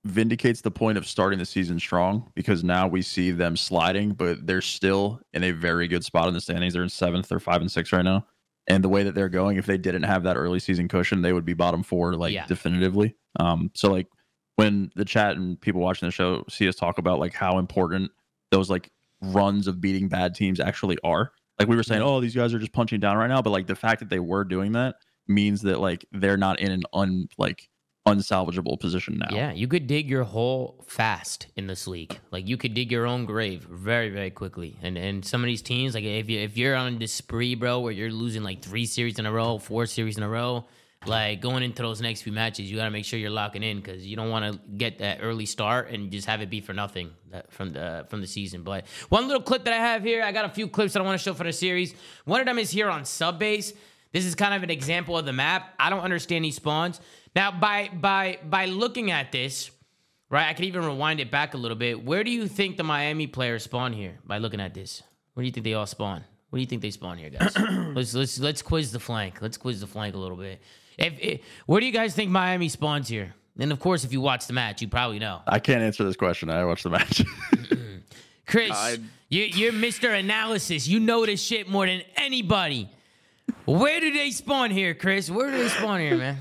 vindicates 0.04 0.60
the 0.60 0.70
point 0.70 0.98
of 0.98 1.06
starting 1.06 1.38
the 1.38 1.44
season 1.46 1.78
strong 1.78 2.30
because 2.34 2.64
now 2.64 2.88
we 2.88 3.02
see 3.02 3.30
them 3.30 3.56
sliding, 3.56 4.12
but 4.12 4.46
they're 4.46 4.60
still 4.60 5.20
in 5.32 5.44
a 5.44 5.52
very 5.52 5.86
good 5.86 6.04
spot 6.04 6.26
in 6.28 6.34
the 6.34 6.40
standings. 6.40 6.74
They're 6.74 6.82
in 6.82 6.88
seventh 6.88 7.30
or 7.30 7.38
five 7.38 7.60
and 7.60 7.70
six 7.70 7.92
right 7.92 8.04
now. 8.04 8.26
And 8.66 8.82
the 8.82 8.88
way 8.88 9.02
that 9.04 9.14
they're 9.14 9.28
going, 9.28 9.58
if 9.58 9.66
they 9.66 9.78
didn't 9.78 10.02
have 10.04 10.22
that 10.24 10.36
early 10.36 10.58
season 10.58 10.88
cushion, 10.88 11.22
they 11.22 11.32
would 11.32 11.44
be 11.44 11.54
bottom 11.54 11.82
four, 11.82 12.14
like 12.14 12.32
Yeah. 12.32 12.46
definitively. 12.46 13.16
Um, 13.38 13.70
so 13.74 13.90
like 13.90 14.08
when 14.56 14.90
the 14.96 15.04
chat 15.04 15.36
and 15.36 15.60
people 15.60 15.80
watching 15.80 16.06
the 16.06 16.12
show 16.12 16.44
see 16.48 16.68
us 16.68 16.76
talk 16.76 16.98
about 16.98 17.18
like 17.18 17.34
how 17.34 17.58
important 17.58 18.10
those 18.50 18.70
like 18.70 18.90
runs 19.20 19.66
of 19.66 19.80
beating 19.80 20.08
bad 20.08 20.34
teams 20.34 20.58
actually 20.60 20.98
are. 21.04 21.32
Like 21.58 21.68
we 21.68 21.76
were 21.76 21.82
saying, 21.84 22.02
oh, 22.02 22.20
these 22.20 22.34
guys 22.34 22.52
are 22.52 22.58
just 22.58 22.72
punching 22.72 22.98
down 23.00 23.16
right 23.16 23.28
now, 23.28 23.40
but 23.40 23.50
like 23.50 23.66
the 23.68 23.76
fact 23.76 24.00
that 24.00 24.08
they 24.08 24.18
were 24.18 24.42
doing 24.44 24.72
that 24.72 24.96
means 25.28 25.62
that 25.62 25.80
like 25.80 26.04
they're 26.10 26.36
not 26.36 26.58
in 26.60 26.72
an 26.72 26.82
un 26.92 27.28
like 27.38 27.68
unsalvageable 28.06 28.80
position 28.80 29.18
now. 29.18 29.34
Yeah, 29.34 29.52
you 29.52 29.68
could 29.68 29.86
dig 29.86 30.08
your 30.08 30.24
hole 30.24 30.84
fast 30.86 31.46
in 31.56 31.66
this 31.66 31.86
league. 31.86 32.18
Like 32.30 32.48
you 32.48 32.56
could 32.56 32.74
dig 32.74 32.90
your 32.90 33.06
own 33.06 33.24
grave 33.26 33.62
very, 33.62 34.10
very 34.10 34.30
quickly. 34.30 34.76
And 34.82 34.98
and 34.98 35.24
some 35.24 35.42
of 35.42 35.46
these 35.46 35.62
teams, 35.62 35.94
like 35.94 36.04
if 36.04 36.28
you 36.28 36.40
if 36.40 36.56
you're 36.56 36.74
on 36.74 36.98
this 36.98 37.12
spree, 37.12 37.54
bro, 37.54 37.80
where 37.80 37.92
you're 37.92 38.10
losing 38.10 38.42
like 38.42 38.62
three 38.62 38.86
series 38.86 39.18
in 39.18 39.26
a 39.26 39.32
row, 39.32 39.58
four 39.58 39.86
series 39.86 40.16
in 40.16 40.24
a 40.24 40.28
row, 40.28 40.64
like 41.06 41.40
going 41.40 41.62
into 41.62 41.82
those 41.82 42.00
next 42.00 42.22
few 42.22 42.32
matches, 42.32 42.70
you 42.70 42.76
got 42.76 42.84
to 42.84 42.90
make 42.90 43.04
sure 43.04 43.18
you're 43.18 43.30
locking 43.30 43.62
in 43.62 43.78
because 43.78 44.04
you 44.06 44.16
don't 44.16 44.30
want 44.30 44.52
to 44.52 44.60
get 44.76 44.98
that 44.98 45.18
early 45.22 45.46
start 45.46 45.90
and 45.90 46.10
just 46.10 46.26
have 46.26 46.40
it 46.40 46.50
be 46.50 46.60
for 46.60 46.72
nothing 46.72 47.10
uh, 47.32 47.42
from 47.50 47.72
the 47.72 48.06
from 48.08 48.20
the 48.20 48.26
season. 48.26 48.62
But 48.62 48.86
one 49.08 49.26
little 49.28 49.42
clip 49.42 49.64
that 49.64 49.72
I 49.74 49.78
have 49.78 50.02
here, 50.02 50.22
I 50.22 50.32
got 50.32 50.44
a 50.44 50.48
few 50.48 50.68
clips 50.68 50.92
that 50.94 51.00
I 51.00 51.04
want 51.04 51.18
to 51.18 51.22
show 51.22 51.34
for 51.34 51.44
the 51.44 51.52
series. 51.52 51.94
One 52.24 52.40
of 52.40 52.46
them 52.46 52.58
is 52.58 52.70
here 52.70 52.88
on 52.88 53.02
Subbase. 53.02 53.74
This 54.12 54.26
is 54.26 54.34
kind 54.34 54.52
of 54.52 54.62
an 54.62 54.70
example 54.70 55.16
of 55.16 55.24
the 55.24 55.32
map. 55.32 55.74
I 55.78 55.88
don't 55.88 56.00
understand 56.00 56.44
these 56.44 56.56
spawns. 56.56 57.00
Now, 57.34 57.50
by 57.50 57.90
by 57.92 58.38
by 58.48 58.66
looking 58.66 59.10
at 59.10 59.32
this, 59.32 59.70
right? 60.30 60.48
I 60.48 60.54
could 60.54 60.64
even 60.66 60.84
rewind 60.84 61.20
it 61.20 61.30
back 61.30 61.54
a 61.54 61.56
little 61.56 61.76
bit. 61.76 62.04
Where 62.04 62.24
do 62.24 62.30
you 62.30 62.46
think 62.46 62.76
the 62.76 62.84
Miami 62.84 63.26
players 63.26 63.64
spawn 63.64 63.92
here? 63.92 64.18
By 64.24 64.38
looking 64.38 64.60
at 64.60 64.74
this, 64.74 65.02
where 65.34 65.42
do 65.42 65.46
you 65.46 65.52
think 65.52 65.64
they 65.64 65.74
all 65.74 65.86
spawn? 65.86 66.24
Where 66.50 66.58
do 66.58 66.60
you 66.60 66.66
think 66.66 66.82
they 66.82 66.90
spawn 66.90 67.16
here, 67.16 67.30
guys? 67.30 67.56
let's 67.94 68.14
let's 68.14 68.38
let's 68.38 68.62
quiz 68.62 68.92
the 68.92 69.00
flank. 69.00 69.40
Let's 69.40 69.56
quiz 69.56 69.80
the 69.80 69.86
flank 69.86 70.14
a 70.14 70.18
little 70.18 70.36
bit. 70.36 70.60
If, 70.98 71.14
if 71.18 71.40
where 71.66 71.80
do 71.80 71.86
you 71.86 71.92
guys 71.92 72.14
think 72.14 72.30
Miami 72.30 72.68
spawns 72.68 73.08
here? 73.08 73.34
And 73.58 73.72
of 73.72 73.80
course, 73.80 74.04
if 74.04 74.12
you 74.12 74.20
watch 74.20 74.46
the 74.46 74.52
match, 74.52 74.82
you 74.82 74.88
probably 74.88 75.18
know. 75.18 75.40
I 75.46 75.58
can't 75.58 75.82
answer 75.82 76.04
this 76.04 76.16
question. 76.16 76.50
I 76.50 76.64
watched 76.64 76.84
the 76.84 76.90
match. 76.90 77.22
Chris, 78.46 78.70
I- 78.72 78.98
you, 79.28 79.44
you're 79.44 79.72
Mr. 79.72 80.18
Analysis. 80.18 80.86
You 80.86 81.00
know 81.00 81.24
this 81.24 81.42
shit 81.42 81.68
more 81.68 81.86
than 81.86 82.02
anybody. 82.16 82.90
Where 83.64 84.00
do 84.00 84.12
they 84.12 84.30
spawn 84.30 84.70
here, 84.70 84.94
Chris? 84.94 85.30
Where 85.30 85.50
do 85.50 85.56
they 85.56 85.68
spawn 85.68 86.00
here, 86.00 86.16
man? 86.18 86.38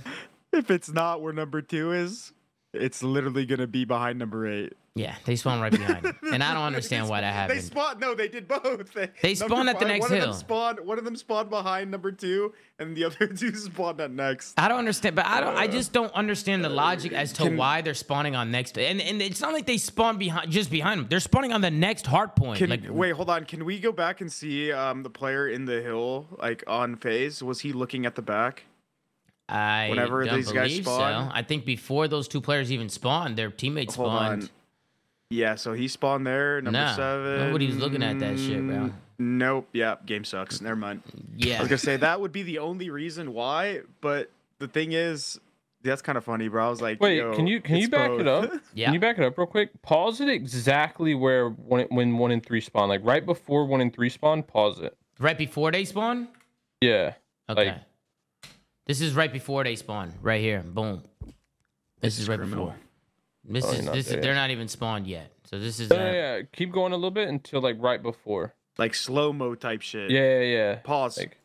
If 0.53 0.69
it's 0.69 0.89
not 0.89 1.21
where 1.21 1.33
number 1.33 1.61
two 1.61 1.91
is, 1.93 2.33
it's 2.73 3.03
literally 3.03 3.45
gonna 3.45 3.67
be 3.67 3.85
behind 3.85 4.19
number 4.19 4.47
eight. 4.47 4.73
Yeah, 4.93 5.15
they 5.23 5.37
spawn 5.37 5.61
right 5.61 5.71
behind. 5.71 6.05
And 6.33 6.43
I 6.43 6.53
don't 6.53 6.63
understand 6.63 7.07
why 7.07 7.21
that 7.21 7.33
happened. 7.33 7.59
They 7.59 7.63
spawned. 7.63 7.99
No, 7.99 8.13
they 8.13 8.27
did 8.27 8.47
both. 8.47 8.93
They, 8.93 9.09
They 9.21 9.35
spawned 9.35 9.69
at 9.69 9.79
the 9.79 9.85
next 9.85 10.01
one 10.09 10.13
Of 10.13 10.21
them 10.21 10.33
spawned, 10.33 10.79
one 10.81 10.97
of 10.97 11.05
them 11.05 11.15
spawned 11.15 11.49
behind 11.49 11.91
number 11.91 12.11
two, 12.11 12.53
and 12.79 12.95
the 12.95 13.05
other 13.05 13.27
two 13.27 13.55
spawned 13.55 14.01
at 14.01 14.11
next. 14.11 14.59
I 14.59 14.67
don't 14.67 14.79
understand, 14.79 15.15
but 15.15 15.25
I 15.25 15.39
don't. 15.39 15.55
I 15.55 15.67
just 15.67 15.93
don't 15.93 16.13
understand 16.13 16.63
the 16.63 16.69
logic 16.69 17.13
as 17.13 17.31
to 17.33 17.43
Can- 17.43 17.57
why 17.57 17.81
they're 17.81 17.93
spawning 17.93 18.35
on 18.35 18.51
next. 18.51 18.77
And 18.77 19.01
and 19.01 19.21
it's 19.21 19.41
not 19.41 19.53
like 19.53 19.65
they 19.65 19.77
spawn 19.77 20.17
behind 20.17 20.51
just 20.51 20.69
behind 20.69 20.99
them. 21.01 21.07
They're 21.09 21.19
spawning 21.21 21.53
on 21.53 21.61
the 21.61 21.71
next 21.71 22.05
hard 22.05 22.35
point. 22.35 22.59
Can, 22.59 22.69
like 22.69 22.83
wait, 22.89 23.11
hold 23.11 23.29
on. 23.29 23.45
Can 23.45 23.63
we 23.65 23.79
go 23.79 23.91
back 23.91 24.19
and 24.21 24.31
see 24.31 24.71
um, 24.71 25.03
the 25.03 25.09
player 25.09 25.47
in 25.47 25.65
the 25.65 25.81
hill, 25.81 26.27
like 26.39 26.63
on 26.67 26.95
FaZe? 26.97 27.41
Was 27.43 27.61
he 27.61 27.71
looking 27.73 28.05
at 28.05 28.15
the 28.15 28.21
back? 28.21 28.65
I 29.51 29.89
whenever 29.89 30.23
don't 30.25 30.35
these 30.35 30.51
guys 30.51 30.69
believe 30.69 30.85
spawn? 30.85 31.27
so. 31.27 31.31
I 31.33 31.41
think 31.43 31.65
before 31.65 32.07
those 32.07 32.27
two 32.27 32.41
players 32.41 32.71
even 32.71 32.89
spawned, 32.89 33.37
their 33.37 33.49
teammates 33.51 33.95
Hold 33.95 34.11
spawned. 34.13 34.43
on. 34.43 34.49
Yeah, 35.29 35.55
so 35.55 35.73
he 35.73 35.87
spawned 35.87 36.27
there, 36.27 36.61
number 36.61 36.79
Nah, 36.79 36.95
seven. 36.95 37.39
nobody's 37.39 37.75
looking 37.77 38.03
at 38.03 38.19
that 38.19 38.37
shit, 38.37 38.65
bro. 38.65 38.91
Nope. 39.17 39.69
Yeah, 39.71 39.95
game 40.05 40.23
sucks. 40.25 40.61
Never 40.61 40.75
mind. 40.75 41.03
Yeah. 41.37 41.57
I 41.57 41.59
was 41.61 41.69
gonna 41.69 41.77
say 41.77 41.95
that 41.97 42.19
would 42.19 42.31
be 42.31 42.43
the 42.43 42.59
only 42.59 42.89
reason 42.89 43.33
why, 43.33 43.81
but 44.01 44.29
the 44.59 44.67
thing 44.67 44.91
is, 44.93 45.39
that's 45.83 46.01
kind 46.01 46.17
of 46.17 46.23
funny, 46.25 46.47
bro. 46.47 46.67
I 46.67 46.69
was 46.69 46.81
like, 46.81 46.99
Wait, 47.01 47.17
yo, 47.17 47.33
can 47.33 47.47
you 47.47 47.61
can 47.61 47.77
you 47.77 47.87
back 47.89 48.09
both. 48.09 48.19
it 48.21 48.27
up? 48.27 48.51
Yeah. 48.73 48.85
Can 48.87 48.93
you 48.95 48.99
back 48.99 49.17
it 49.19 49.23
up 49.23 49.37
real 49.37 49.47
quick? 49.47 49.81
Pause 49.81 50.21
it 50.21 50.29
exactly 50.29 51.15
where 51.15 51.49
when 51.49 51.87
when 51.89 52.17
one 52.17 52.31
and 52.31 52.45
three 52.45 52.61
spawn, 52.61 52.89
like 52.89 53.01
right 53.03 53.25
before 53.25 53.65
one 53.65 53.79
and 53.81 53.93
three 53.93 54.09
spawn. 54.09 54.43
Pause 54.43 54.81
it. 54.81 54.97
right 55.19 55.37
before 55.37 55.71
they 55.71 55.85
spawn. 55.85 56.27
Yeah. 56.81 57.13
Okay, 57.49 57.65
Like- 57.69 57.81
this 58.85 59.01
is 59.01 59.13
right 59.13 59.31
before 59.31 59.63
they 59.63 59.75
spawn. 59.75 60.13
Right 60.21 60.41
here, 60.41 60.61
boom. 60.65 61.03
This, 62.01 62.19
is 62.19 62.27
right 62.27 62.37
criminal. 62.39 62.65
before. 62.67 62.79
This 63.45 63.65
Oh, 63.65 63.71
is 63.71 63.85
not 63.85 63.93
this 63.95 64.05
is 64.07 64.11
there 64.13 64.21
they're 64.21 64.35
not 64.35 64.49
even 64.51 64.67
spawned 64.67 65.07
yet. 65.07 65.31
So 65.45 65.59
this 65.59 65.79
is 65.79 65.89
Yeah, 65.89 65.97
uh, 65.97 65.99
yeah, 66.05 66.35
yeah. 66.37 66.41
Keep 66.53 66.71
going 66.71 66.93
a 66.93 66.95
little 66.95 67.11
bit 67.11 67.27
until 67.27 67.61
like 67.61 67.75
right 67.79 68.01
before. 68.01 68.53
like 68.77 68.93
slow 68.95 69.33
mo 69.33 69.55
type 69.55 69.81
shit. 69.81 70.09
Yeah, 70.11 70.39
yeah, 70.39 70.41
yeah. 70.41 70.75
Pause. 70.77 71.17
Like, 71.19 71.37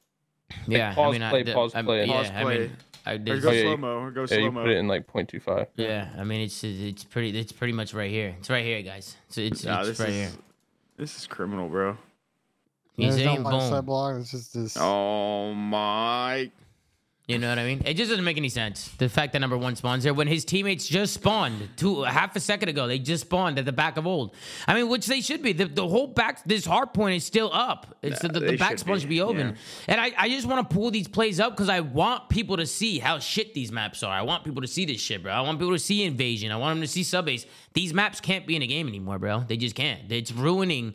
yeah. 0.66 0.90
I 0.92 0.94
pause 0.94 1.12
mean, 1.12 1.22
I, 1.22 1.30
play, 1.30 1.42
the- 1.42 1.52
pause 1.54 1.74
I- 1.74 1.82
play. 1.82 2.04
Yeah, 2.06 2.12
Pause 2.12 2.30
I 2.34 2.42
play. 2.42 2.58
mean, 2.58 2.76
I, 3.04 3.12
or 3.14 3.18
go 3.18 3.48
Oh, 3.50 3.52
slow 3.62 3.76
mo. 3.76 3.98
Or 3.98 4.10
go 4.10 4.20
yeah, 4.22 4.26
slow 4.26 4.50
mo. 4.50 4.62
put 4.62 4.70
it 4.70 4.76
in 4.78 4.88
like 4.88 5.06
0.25. 5.06 5.66
Yeah, 5.76 6.08
I 6.18 6.24
mean 6.24 6.40
it's 6.42 6.62
it's 6.64 7.04
pretty 7.04 7.36
it's 7.38 7.52
pretty 7.52 7.72
much 7.72 7.94
right 7.94 8.10
here. 8.10 8.34
It's 8.38 8.50
right 8.50 8.64
here, 8.64 8.82
guys. 8.82 9.16
So 9.28 9.40
it's, 9.42 9.64
Nah, 9.64 9.80
it's 9.80 9.88
this 9.90 10.00
right 10.00 10.08
is 10.08 10.14
here. 10.14 10.30
this 10.96 11.16
is 11.18 11.26
criminal, 11.26 11.68
bro. 11.68 11.96
You 12.96 13.10
There's 13.10 13.16
see, 13.16 13.24
no 13.26 13.34
line 13.42 13.70
boom. 13.72 13.84
block. 13.84 14.16
It's 14.20 14.30
just 14.30 14.54
this. 14.54 14.76
Oh 14.80 15.52
my. 15.54 16.50
You 17.26 17.38
know 17.38 17.48
what 17.48 17.58
I 17.58 17.64
mean? 17.64 17.82
It 17.84 17.94
just 17.94 18.08
doesn't 18.08 18.24
make 18.24 18.36
any 18.36 18.48
sense. 18.48 18.88
The 18.98 19.08
fact 19.08 19.32
that 19.32 19.40
number 19.40 19.58
one 19.58 19.74
spawns 19.74 20.04
there 20.04 20.14
when 20.14 20.28
his 20.28 20.44
teammates 20.44 20.86
just 20.86 21.14
spawned 21.14 21.70
two 21.76 22.04
half 22.04 22.36
a 22.36 22.40
second 22.40 22.68
ago. 22.68 22.86
They 22.86 23.00
just 23.00 23.22
spawned 23.22 23.58
at 23.58 23.64
the 23.64 23.72
back 23.72 23.96
of 23.96 24.06
old. 24.06 24.32
I 24.68 24.74
mean, 24.74 24.88
which 24.88 25.06
they 25.06 25.20
should 25.20 25.42
be. 25.42 25.52
The, 25.52 25.64
the 25.64 25.88
whole 25.88 26.06
back 26.06 26.44
this 26.44 26.64
hard 26.64 26.94
point 26.94 27.16
is 27.16 27.24
still 27.24 27.50
up. 27.52 27.96
It's 28.00 28.20
the, 28.20 28.28
the, 28.28 28.56
back 28.56 28.78
spawn 28.78 29.00
should 29.00 29.08
be 29.08 29.20
open. 29.20 29.48
yeah. 29.48 29.54
And 29.88 30.00
I, 30.00 30.12
I 30.16 30.28
just 30.28 30.46
want 30.46 30.70
to 30.70 30.74
pull 30.74 30.92
these 30.92 31.08
plays 31.08 31.40
up 31.40 31.56
because 31.56 31.68
I 31.68 31.80
want 31.80 32.28
people 32.28 32.58
to 32.58 32.66
see 32.66 33.00
how 33.00 33.18
shit 33.18 33.54
these 33.54 33.72
maps 33.72 34.04
are. 34.04 34.12
I 34.12 34.22
want 34.22 34.44
people 34.44 34.62
to 34.62 34.68
see 34.68 34.84
this 34.84 35.00
shit, 35.00 35.24
bro. 35.24 35.32
I 35.32 35.40
want 35.40 35.58
people 35.58 35.74
to 35.74 35.80
see 35.80 36.04
invasion. 36.04 36.52
I 36.52 36.56
want 36.56 36.76
them 36.76 36.82
to 36.82 36.88
see 36.88 37.02
subbase. 37.02 37.44
These 37.74 37.92
maps 37.92 38.20
can't 38.20 38.46
be 38.46 38.54
in 38.54 38.62
a 38.62 38.68
game 38.68 38.86
anymore, 38.86 39.18
bro. 39.18 39.40
They 39.40 39.56
just 39.56 39.74
can't. 39.74 40.12
It's 40.12 40.30
ruining 40.30 40.94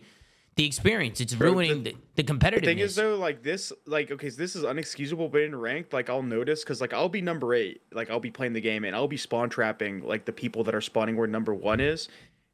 the 0.62 0.68
experience. 0.68 1.20
It's 1.20 1.34
ruining 1.36 1.84
the- 1.84 1.95
the, 2.16 2.24
the, 2.24 2.34
competitiveness. 2.34 2.59
The 2.59 2.66
thing 2.66 2.80
is 2.80 2.95
though, 2.95 3.16
like 3.18 3.41
this, 3.41 3.74
like 3.86 4.12
okay, 4.12 4.30
so 4.30 4.38
this 4.38 4.55
is 4.55 4.64
unexcusable, 4.64 5.32
but 5.32 5.41
in 5.41 5.55
ranked, 5.55 5.91
like 5.91 6.09
I'll 6.09 6.22
notice 6.22 6.64
because 6.64 6.82
like 6.82 6.93
I'll 6.93 7.09
be 7.09 7.22
number 7.22 7.53
eight, 7.53 7.82
like 7.91 8.09
I'll 8.09 8.20
be 8.20 8.32
playing 8.32 8.53
the 8.53 8.62
game 8.62 8.84
and 8.84 8.95
I'll 8.95 9.07
be 9.07 9.18
spawn 9.18 9.49
trapping 9.49 10.01
like 10.01 10.26
the 10.26 10.32
people 10.32 10.64
that 10.66 10.76
are 10.76 10.82
spawning 10.82 11.18
where 11.18 11.28
number 11.28 11.53
one 11.53 11.80
is, 11.80 12.09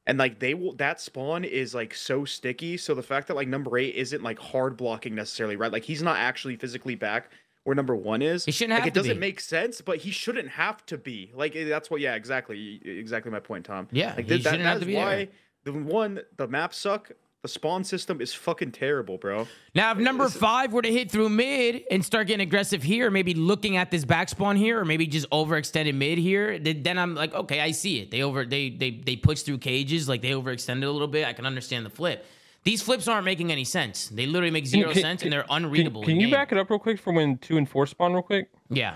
and 0.05 0.17
like 0.17 0.39
they 0.39 0.53
will 0.53 0.73
that 0.75 1.01
spawn 1.01 1.43
is 1.43 1.75
like 1.75 1.93
so 1.93 2.23
sticky. 2.23 2.77
So 2.77 2.95
the 2.95 3.03
fact 3.03 3.27
that 3.27 3.35
like 3.35 3.49
number 3.49 3.77
eight 3.77 3.95
isn't 3.95 4.23
like 4.23 4.39
hard 4.39 4.77
blocking 4.77 5.13
necessarily, 5.13 5.57
right? 5.57 5.71
Like 5.71 5.83
he's 5.83 6.01
not 6.01 6.17
actually 6.17 6.55
physically 6.55 6.95
back 6.95 7.29
where 7.65 7.75
number 7.75 7.95
one 7.95 8.21
is. 8.21 8.45
He 8.45 8.53
shouldn't 8.53 8.75
have 8.75 8.83
like, 8.85 8.91
it 8.91 8.93
doesn't 8.93 9.15
be. 9.15 9.19
make 9.19 9.41
sense, 9.41 9.81
but 9.81 9.97
he 9.97 10.11
shouldn't 10.11 10.47
have 10.47 10.85
to 10.85 10.97
be. 10.97 11.31
Like 11.35 11.57
eh, 11.57 11.65
that's 11.65 11.91
what, 11.91 11.99
yeah, 11.99 12.15
exactly, 12.15 12.79
exactly 12.85 13.33
my 13.33 13.41
point, 13.41 13.65
Tom. 13.65 13.89
Yeah, 13.91 14.13
like 14.15 14.29
th- 14.29 14.43
that, 14.43 14.51
shouldn't 14.51 14.63
that 14.63 14.69
have 14.69 14.77
to 14.79 14.83
is 14.83 14.87
be 14.87 14.93
there. 14.93 15.05
why 15.05 15.27
the 15.65 15.73
one 15.73 16.21
the 16.37 16.47
maps 16.47 16.77
suck. 16.77 17.11
The 17.47 17.53
spawn 17.53 17.85
system 17.85 18.19
is 18.19 18.33
fucking 18.33 18.73
terrible, 18.73 19.17
bro. 19.17 19.47
Now, 19.73 19.91
if 19.93 19.97
number 19.99 20.25
This 20.25 20.35
five 20.35 20.73
were 20.73 20.81
to 20.81 20.91
hit 20.91 21.09
through 21.09 21.29
mid 21.29 21.83
and 21.89 22.03
start 22.03 22.27
getting 22.27 22.45
aggressive 22.45 22.83
here, 22.83 23.09
maybe 23.09 23.33
looking 23.33 23.77
at 23.77 23.89
this 23.89 24.03
back 24.03 24.27
spawn 24.27 24.57
here, 24.57 24.81
or 24.81 24.83
maybe 24.83 25.07
just 25.07 25.29
overextended 25.29 25.95
mid 25.95 26.17
here, 26.17 26.59
then 26.59 26.83
then 26.83 26.97
I'm 26.97 27.15
like, 27.15 27.33
okay, 27.33 27.61
I 27.61 27.71
see 27.71 27.99
it. 28.01 28.11
They 28.11 28.21
over 28.21 28.43
they 28.45 28.69
they 28.69 28.91
they 28.91 29.15
push 29.15 29.43
through 29.43 29.59
cages, 29.59 30.09
like 30.09 30.21
they 30.21 30.31
overextended 30.31 30.83
a 30.83 30.91
little 30.91 31.07
bit. 31.07 31.25
I 31.25 31.31
can 31.31 31.45
understand 31.45 31.85
the 31.85 31.89
flip. 31.89 32.25
These 32.65 32.81
flips 32.81 33.07
aren't 33.07 33.23
making 33.23 33.49
any 33.49 33.63
sense. 33.63 34.09
They 34.09 34.25
literally 34.25 34.51
make 34.51 34.65
zero 34.67 34.91
Can- 34.91 35.01
sense 35.01 35.21
can- 35.21 35.27
and 35.27 35.33
they're 35.33 35.45
unreadable. 35.49 36.01
can 36.03 36.15
in 36.15 36.19
you 36.19 36.27
game. 36.27 36.33
back 36.33 36.51
it 36.51 36.57
up 36.57 36.69
real 36.69 36.79
quick 36.79 36.99
for 36.99 37.13
when 37.13 37.37
two 37.37 37.55
and 37.57 37.69
four 37.69 37.85
spawn 37.87 38.11
real 38.11 38.23
quick? 38.23 38.49
Yeah. 38.69 38.93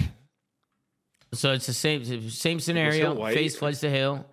So 1.33 1.53
it's 1.53 1.67
the 1.67 1.73
same 1.73 2.29
same 2.29 2.59
scenario. 2.59 3.13
white? 3.13 3.33
FaZe 3.33 3.55
floods 3.55 3.79
the 3.79 3.89
hill. 3.89 4.25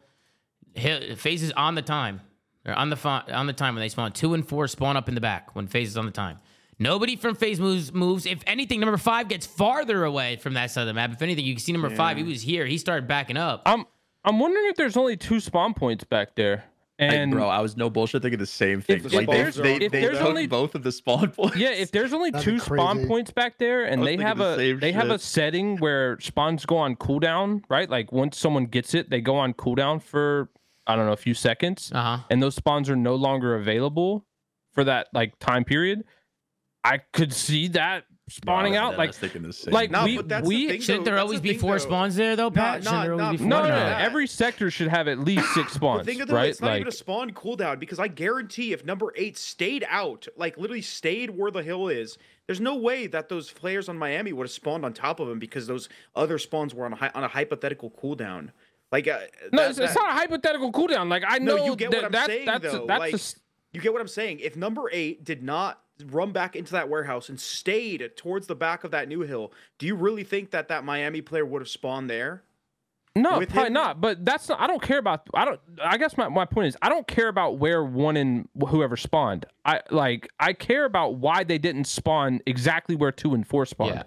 hill. 0.75 1.15
FaZe 1.15 1.45
is 1.45 1.53
on 1.53 1.77
the 1.77 1.83
time. 1.83 2.21
Or 2.69 2.75
on 2.75 2.91
the 2.91 2.97
fa- 2.97 3.25
on 3.33 3.47
the 3.47 3.53
time 3.53 3.75
when 3.75 3.81
they 3.83 3.89
spawn. 3.89 4.13
Two 4.13 4.35
and 4.35 4.47
four 4.47 4.69
spawn 4.69 4.97
up 4.97 5.09
in 5.09 5.15
the 5.17 5.21
back 5.21 5.55
when 5.57 5.67
FaZe 5.67 5.89
is 5.89 5.97
on 5.97 6.07
the 6.07 6.13
time. 6.13 6.39
Nobody 6.79 7.17
from 7.17 7.35
FaZe 7.35 7.59
moves 7.59 7.93
moves. 7.93 8.27
If 8.27 8.41
anything, 8.47 8.79
number 8.79 8.97
five 8.99 9.29
gets 9.29 9.47
farther 9.47 10.05
away 10.05 10.37
from 10.37 10.55
that 10.55 10.71
side 10.71 10.83
of 10.83 10.87
the 10.87 10.95
map. 10.95 11.11
If 11.13 11.23
anything, 11.23 11.45
you 11.45 11.55
can 11.55 11.61
see 11.61 11.73
number 11.73 11.91
five. 11.91 12.17
He 12.19 12.23
was 12.23 12.43
here. 12.43 12.67
He 12.67 12.79
started 12.79 13.09
backing 13.09 13.37
up. 13.37 13.63
I'm 13.67 13.85
I'm 14.25 14.39
wondering 14.39 14.67
if 14.67 14.77
there's 14.77 14.97
only 14.97 15.17
two 15.17 15.41
spawn 15.41 15.75
points 15.75 16.05
back 16.05 16.37
there. 16.37 16.65
Like, 17.01 17.13
And 17.13 17.31
bro, 17.31 17.49
I 17.49 17.61
was 17.61 17.77
no 17.77 17.89
bullshit 17.91 18.23
thinking 18.23 18.41
the 18.41 18.45
same 18.47 18.81
thing. 18.81 18.97
If- 18.99 19.07
if 19.07 19.13
like 19.13 19.29
they, 19.29 19.37
there's- 19.37 19.55
they, 19.55 19.75
if 19.77 19.93
they 19.93 20.01
there's 20.01 20.19
took 20.19 20.27
only- 20.27 20.49
both 20.49 20.75
of 20.75 20.83
the 20.83 20.91
spawn 20.91 21.31
points. 21.37 21.57
yeah, 21.57 21.71
if 21.71 21.93
there's 21.93 22.13
only 22.13 22.31
That'd 22.31 22.45
two 22.45 22.59
spawn 22.59 23.07
points 23.07 23.31
back 23.31 23.57
there 23.59 23.85
and 23.85 24.05
they 24.05 24.17
have 24.17 24.39
the 24.39 24.45
a 24.55 24.57
same 24.57 24.81
they 24.81 24.91
have 24.93 25.11
a 25.11 25.19
setting 25.21 25.77
where 25.79 26.19
spawns 26.21 26.67
go 26.67 26.77
on 26.77 26.97
cooldown, 26.97 27.63
right? 27.69 27.89
Like 27.89 28.11
once 28.13 28.37
someone 28.37 28.67
gets 28.67 28.95
it, 28.95 29.11
they 29.11 29.21
go 29.21 29.37
on 29.37 29.55
cooldown 29.55 30.03
for 30.03 30.51
I 30.89 30.97
don't 30.97 31.07
know, 31.07 31.13
a 31.13 31.17
few 31.17 31.35
seconds. 31.35 31.93
Uh 31.95 32.03
huh. 32.03 32.19
and 32.31 32.43
those 32.43 32.55
spawns 32.55 32.89
are 32.91 32.97
no 32.97 33.15
longer 33.15 33.55
available 33.55 34.25
for 34.73 34.85
that 34.85 35.09
like 35.13 35.39
time 35.39 35.65
period, 35.65 36.05
I 36.85 36.99
could 37.13 37.33
see 37.33 37.69
that 37.69 38.05
spawning 38.31 38.73
Bro, 38.73 38.81
I 38.81 38.85
out. 38.85 38.91
was 38.93 38.99
Like, 38.99 39.15
thinking 39.15 39.43
the 39.43 39.53
same 39.53 39.73
like 39.75 39.91
No, 39.91 40.05
we 40.05 40.17
but 40.17 40.29
that's 40.29 40.43
the 40.45 40.49
we 40.49 40.69
thing, 40.69 40.81
Shouldn't 40.81 41.05
though. 41.05 41.11
there 41.11 41.15
That's 41.17 41.23
always 41.23 41.41
the 41.41 41.43
be 41.43 41.49
thing, 41.51 41.59
four 41.61 41.73
though. 41.73 41.85
spawns 41.85 42.15
there 42.17 42.37
though, 42.37 42.51
Pat? 42.51 42.85
Not- 42.85 42.91
Shouldn't 42.91 43.03
there 43.03 43.17
not- 43.17 43.25
always 43.25 43.41
be 43.41 43.47
not- 43.47 43.63
no 43.65 43.69
no 43.69 43.91
no. 43.91 43.97
Every 43.97 44.27
sector 44.27 44.71
should 44.71 44.89
have 44.89 45.09
at 45.09 45.19
least 45.19 45.53
six 45.55 45.73
spawns, 45.73 46.07
The 46.07 46.13
thing 46.13 46.21
of 46.23 46.31
it, 46.31 46.33
right? 46.35 46.49
it's 46.51 46.61
not 46.61 46.69
like 46.69 46.77
even 46.81 46.89
a 46.89 46.93
spawn 46.93 47.31
cooldown 47.33 47.79
because 47.81 47.99
I 47.99 48.09
guarantee 48.09 48.73
if 48.73 48.85
number 48.85 49.13
eight 49.17 49.37
stayed 49.37 49.85
out, 49.89 50.27
like 50.37 50.57
literally 50.59 50.83
stayed 50.83 51.31
where 51.31 51.51
the 51.51 51.63
hill 51.63 51.89
is, 51.89 52.17
there's 52.47 52.61
no 52.61 52.77
way 52.77 53.07
that 53.09 53.29
those 53.29 53.51
players 53.51 53.89
on 53.89 53.99
Miami 53.99 54.33
would 54.33 54.45
have 54.47 54.53
spawned 54.53 54.85
on 54.85 54.93
top 54.93 55.21
of 55.21 55.29
him 55.29 55.39
because 55.39 55.67
those 55.67 55.89
other 56.15 56.39
spawns 56.39 56.75
were 56.75 56.85
on 56.87 56.93
a, 56.95 57.11
on 57.15 57.25
a 57.25 57.29
hypothetical 57.29 57.91
cooldown. 57.91 58.51
Like, 58.91 59.07
uh, 59.07 59.19
no, 59.53 59.63
that- 59.63 59.71
it's, 59.71 59.79
it's 59.79 59.95
not 59.95 60.11
a 60.11 60.13
hypothetical 60.13 60.73
cooldown. 60.73 61.09
Like 61.11 61.23
I 61.27 61.39
know 61.39 61.57
No, 61.57 61.67
you 61.67 61.77
get 61.77 61.91
that, 61.91 61.97
what 61.99 62.05
I'm 62.07 62.13
that- 62.13 62.27
saying, 62.27 62.47
that's 62.47 62.63
though. 62.73 62.87
that's 62.87 63.01
Like, 63.01 63.13
a 63.13 63.17
s- 63.17 63.37
You 63.73 63.81
get 63.81 63.93
what 63.93 64.01
I'm 64.01 64.09
saying? 64.09 64.41
If 64.41 64.57
number 64.57 64.89
eight 64.93 65.25
did 65.25 65.43
not 65.43 65.83
run 66.07 66.33
back 66.33 66.57
into 66.57 66.73
that 66.73 66.89
warehouse 66.89 67.29
and 67.29 67.39
stayed 67.39 68.09
towards 68.17 68.47
the 68.47 68.55
back 68.55 68.85
of 68.85 68.91
that 68.93 69.09
new 69.09 69.21
hill, 69.23 69.53
do 69.79 69.87
you 69.87 69.95
really 69.95 70.25
think 70.25 70.51
that 70.53 70.69
that 70.69 70.85
Miami 70.85 71.21
player 71.21 71.45
would 71.45 71.61
have 71.61 71.69
spawned 71.69 72.09
there? 72.09 72.43
No, 73.17 73.31
probably 73.41 73.67
him? 73.67 73.73
not. 73.73 74.01
But 74.01 74.25
that's 74.25 74.49
not. 74.49 74.61
I 74.61 74.69
don't 74.69 74.81
care 74.81 74.99
about. 74.99 75.29
I 75.35 75.45
don't. 75.45 75.59
I 75.83 75.99
guess 75.99 76.17
my, 76.17 76.29
my 76.29 76.45
point 76.45 76.69
is 76.69 76.77
I 76.81 76.89
don't 76.89 77.07
care 77.07 77.27
about 77.29 77.59
where 77.59 77.83
one 77.85 78.17
and 78.17 78.49
whoever 78.69 78.97
spawned. 78.97 79.45
I 79.65 79.81
like. 79.91 80.29
I 80.39 80.53
care 80.53 80.85
about 80.85 81.17
why 81.17 81.43
they 81.43 81.59
didn't 81.59 81.87
spawn 81.87 82.41
exactly 82.47 82.95
where 82.95 83.11
two 83.11 83.35
and 83.35 83.45
four 83.45 83.67
spawned. 83.67 83.95
Yeah. 83.97 84.03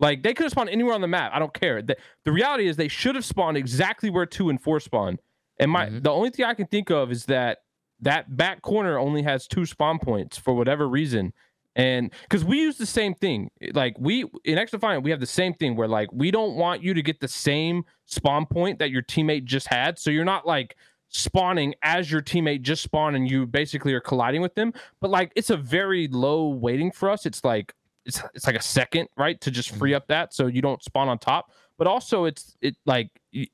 Like 0.00 0.22
they 0.22 0.34
could 0.34 0.44
have 0.44 0.52
spawned 0.52 0.70
anywhere 0.70 0.94
on 0.94 1.00
the 1.00 1.08
map. 1.08 1.32
I 1.34 1.38
don't 1.38 1.52
care. 1.54 1.82
The, 1.82 1.96
the 2.24 2.32
reality 2.32 2.68
is 2.68 2.76
they 2.76 2.88
should 2.88 3.14
have 3.14 3.24
spawned 3.24 3.56
exactly 3.56 4.10
where 4.10 4.26
two 4.26 4.48
and 4.48 4.60
four 4.60 4.80
spawn. 4.80 5.18
And 5.58 5.70
my 5.70 5.86
Mhm. 5.86 6.02
the 6.04 6.10
only 6.10 6.30
thing 6.30 6.44
I 6.44 6.54
can 6.54 6.66
think 6.66 6.90
of 6.90 7.10
is 7.10 7.24
that 7.26 7.58
that 8.00 8.36
back 8.36 8.62
corner 8.62 8.96
only 8.98 9.22
has 9.22 9.48
two 9.48 9.66
spawn 9.66 9.98
points 9.98 10.38
for 10.38 10.54
whatever 10.54 10.88
reason. 10.88 11.32
And 11.74 12.12
because 12.22 12.44
we 12.44 12.60
use 12.60 12.76
the 12.78 12.86
same 12.86 13.14
thing, 13.14 13.50
like 13.72 13.96
we 13.98 14.22
in 14.44 14.56
XDefiant, 14.58 15.02
we 15.02 15.10
have 15.10 15.20
the 15.20 15.26
same 15.26 15.54
thing 15.54 15.74
where 15.76 15.88
like 15.88 16.08
we 16.12 16.30
don't 16.30 16.54
want 16.54 16.82
you 16.82 16.94
to 16.94 17.02
get 17.02 17.20
the 17.20 17.28
same 17.28 17.84
spawn 18.04 18.46
point 18.46 18.78
that 18.78 18.90
your 18.90 19.02
teammate 19.02 19.44
just 19.44 19.66
had. 19.68 19.98
So 19.98 20.10
you're 20.10 20.24
not 20.24 20.46
like 20.46 20.76
spawning 21.08 21.74
as 21.82 22.10
your 22.10 22.20
teammate 22.20 22.62
just 22.62 22.82
spawned 22.82 23.16
and 23.16 23.30
you 23.30 23.46
basically 23.46 23.94
are 23.94 24.00
colliding 24.00 24.42
with 24.42 24.54
them. 24.54 24.72
But 25.00 25.10
like 25.10 25.32
it's 25.34 25.50
a 25.50 25.56
very 25.56 26.06
low 26.08 26.48
waiting 26.48 26.92
for 26.92 27.10
us. 27.10 27.26
It's 27.26 27.42
like 27.44 27.74
it's 28.08 28.22
it's 28.34 28.46
like 28.46 28.56
a 28.56 28.62
second, 28.62 29.08
right, 29.16 29.40
to 29.42 29.50
just 29.50 29.76
free 29.76 29.94
up 29.94 30.08
that 30.08 30.34
so 30.34 30.46
you 30.46 30.62
don't 30.62 30.82
spawn 30.82 31.08
on 31.08 31.18
top. 31.18 31.52
But 31.76 31.86
also, 31.86 32.24
it's 32.24 32.56
it 32.60 32.74
like 32.86 33.10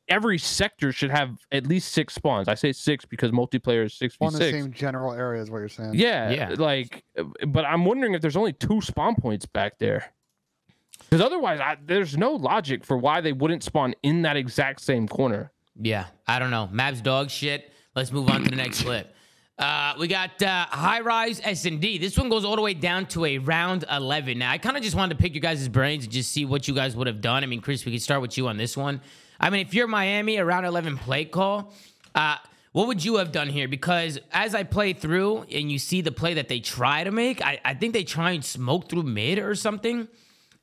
every 0.09 0.39
sector 0.39 0.93
should 0.93 1.11
have 1.11 1.37
at 1.53 1.67
least 1.67 1.93
six 1.93 2.15
spawns. 2.15 2.49
I 2.49 2.55
say 2.55 2.73
six 2.73 3.05
because 3.05 3.33
multiplayer 3.33 3.85
is 3.85 3.93
six 3.93 4.17
v 4.17 4.25
on 4.25 4.33
the 4.33 4.39
same 4.39 4.73
general 4.73 5.13
area 5.13 5.43
is 5.43 5.51
what 5.51 5.59
you're 5.59 5.69
saying. 5.69 5.93
Yeah, 5.95 6.31
Yeah. 6.31 6.55
Like, 6.57 7.05
uh, 7.19 7.25
but 7.49 7.67
I'm 7.67 7.85
wondering 7.85 8.15
if 8.15 8.23
there's 8.23 8.37
only 8.37 8.55
two 8.55 8.81
spawn 8.81 9.17
points 9.17 9.45
back 9.45 9.79
there. 9.79 10.15
Because 11.01 11.21
otherwise, 11.21 11.61
I, 11.61 11.77
there's 11.85 12.17
no 12.17 12.33
logic 12.33 12.85
for 12.85 12.97
why 12.97 13.21
they 13.21 13.33
wouldn't 13.33 13.63
spawn 13.63 13.95
in 14.03 14.23
that 14.23 14.37
exact 14.39 14.81
same 14.81 15.07
corner. 15.07 15.53
Yeah, 15.79 16.07
I 16.27 16.39
don't 16.39 16.51
know. 16.51 16.71
Mavs 16.73 17.03
dog 17.03 17.29
shit. 17.29 17.73
Let's 17.95 18.11
move 18.11 18.31
on 18.31 18.43
to 18.45 18.49
the 18.51 18.57
next 18.57 18.83
clip. 18.83 19.15
Uh, 19.57 19.95
we 20.01 20.09
got 20.09 20.43
uh, 20.43 20.67
high 20.67 21.01
rise 21.01 21.41
S 21.45 21.65
and 21.65 21.81
D. 21.81 21.97
This 21.99 22.19
one 22.19 22.29
goes 22.29 22.45
all 22.45 22.57
the 22.57 22.63
way 22.63 22.75
down 22.75 23.07
to 23.07 23.25
a 23.25 23.39
round 23.39 23.85
eleven. 23.89 24.39
Now, 24.39 24.51
I 24.51 24.59
kind 24.59 24.77
of 24.77 24.83
just 24.83 24.97
wanted 24.97 25.17
to 25.17 25.23
pick 25.23 25.35
you 25.35 25.41
guys' 25.41 25.69
brains 25.69 26.05
and 26.05 26.13
just 26.13 26.33
see 26.33 26.45
what 26.45 26.67
you 26.67 26.75
guys 26.75 26.97
would 26.97 27.07
have 27.07 27.21
done. 27.21 27.45
I 27.45 27.47
mean, 27.47 27.61
Chris, 27.61 27.85
we 27.85 27.93
could 27.93 28.03
start 28.03 28.21
with 28.21 28.37
you 28.37 28.49
on 28.49 28.57
this 28.57 28.77
one. 28.77 29.01
I 29.39 29.51
mean, 29.51 29.65
if 29.65 29.73
you're 29.73 29.87
Miami, 29.87 30.39
a 30.39 30.45
round 30.45 30.67
eleven 30.67 30.99
play 30.99 31.25
call, 31.25 31.73
uh, 32.17 32.37
what 32.73 32.89
would 32.89 33.05
you 33.05 33.17
have 33.17 33.31
done 33.31 33.49
here? 33.49 33.69
Because 33.69 34.19
as 34.33 34.57
I 34.57 34.65
play 34.65 34.93
through 34.93 35.43
and 35.53 35.71
you 35.71 35.79
see 35.79 36.01
the 36.01 36.11
play 36.11 36.35
that 36.35 36.49
they 36.49 36.59
try 36.59 37.05
to 37.05 37.13
make, 37.13 37.41
I, 37.41 37.61
I 37.65 37.75
think 37.75 37.93
they 37.93 38.03
try 38.03 38.33
and 38.33 38.45
smoke 38.45 38.89
through 38.89 39.05
mid 39.05 39.39
or 39.39 39.55
something. 39.55 40.09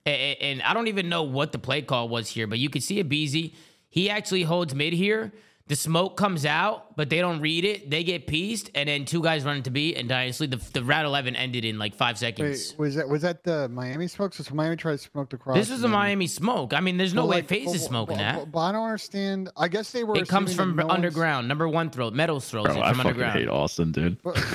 A- 0.06 0.10
a- 0.10 0.38
and 0.52 0.62
I 0.64 0.74
don't 0.74 0.90
even 0.90 1.08
know 1.08 1.24
what 1.24 1.54
the 1.54 1.60
play 1.60 1.82
call 1.82 2.10
was 2.10 2.28
here, 2.28 2.46
but 2.46 2.60
you 2.60 2.70
can 2.70 2.82
see 2.82 3.00
a 3.00 3.06
Beezy. 3.06 3.54
He 3.90 4.10
actually 4.10 4.44
holds 4.44 4.76
mid 4.76 4.92
here. 4.92 5.32
The 5.72 5.78
smoke 5.78 6.18
comes 6.18 6.46
out, 6.46 6.98
but 6.98 7.10
they 7.10 7.20
don't 7.20 7.40
read 7.40 7.64
it. 7.64 7.90
They 7.90 8.04
get 8.04 8.28
pieced, 8.28 8.70
and 8.76 8.90
then 8.90 9.06
two 9.06 9.24
guys 9.24 9.46
run 9.46 9.56
into 9.56 9.72
B, 9.72 9.96
and 9.96 10.12
honestly, 10.12 10.46
the, 10.46 10.58
the 10.74 10.84
round 10.84 11.06
11 11.08 11.38
ended 11.38 11.64
in 11.64 11.80
like 11.80 11.96
five 11.96 12.18
seconds. 12.18 12.72
Wait, 12.72 12.78
was 12.80 12.96
that 12.96 13.08
was 13.08 13.22
that 13.22 13.46
the 13.46 13.70
Miami 13.70 14.10
smoke? 14.10 14.34
So 14.34 14.54
Miami 14.54 14.76
tried 14.76 14.92
to 14.92 14.98
smoke 14.98 15.30
the 15.30 15.38
cross. 15.38 15.56
this 15.56 15.70
was 15.70 15.82
and 15.82 15.86
the 15.86 15.98
Miami 15.98 16.28
smoke. 16.28 16.74
I 16.74 16.82
mean, 16.82 16.98
there's 16.98 17.14
no 17.14 17.22
But, 17.22 17.28
way 17.30 17.36
like, 17.38 17.48
FaZe 17.48 17.66
but- 17.68 17.76
is 17.76 17.86
smoking 17.86 18.18
but- 18.18 18.22
that. 18.22 18.36
But, 18.40 18.52
but 18.52 18.60
I 18.60 18.72
don't 18.74 18.84
understand. 18.84 19.50
I 19.56 19.70
guess 19.70 19.92
they 19.94 20.04
were. 20.04 20.18
It 20.18 20.28
comes 20.28 20.54
from 20.54 20.72
that 20.76 20.82
no 20.82 20.88
one's- 20.88 20.98
underground. 20.98 21.48
Number 21.48 21.70
one 21.70 21.90
throw, 21.90 22.12
MettalZ 22.12 22.50
throws 22.50 22.66
Bro, 22.66 22.76
it 22.76 22.80
I 22.82 22.90
from 22.90 22.98
fucking 22.98 23.10
underground. 23.12 23.40
hate 23.40 23.48
Austin, 23.48 23.94
dude. 23.94 24.22
But, 24.24 24.46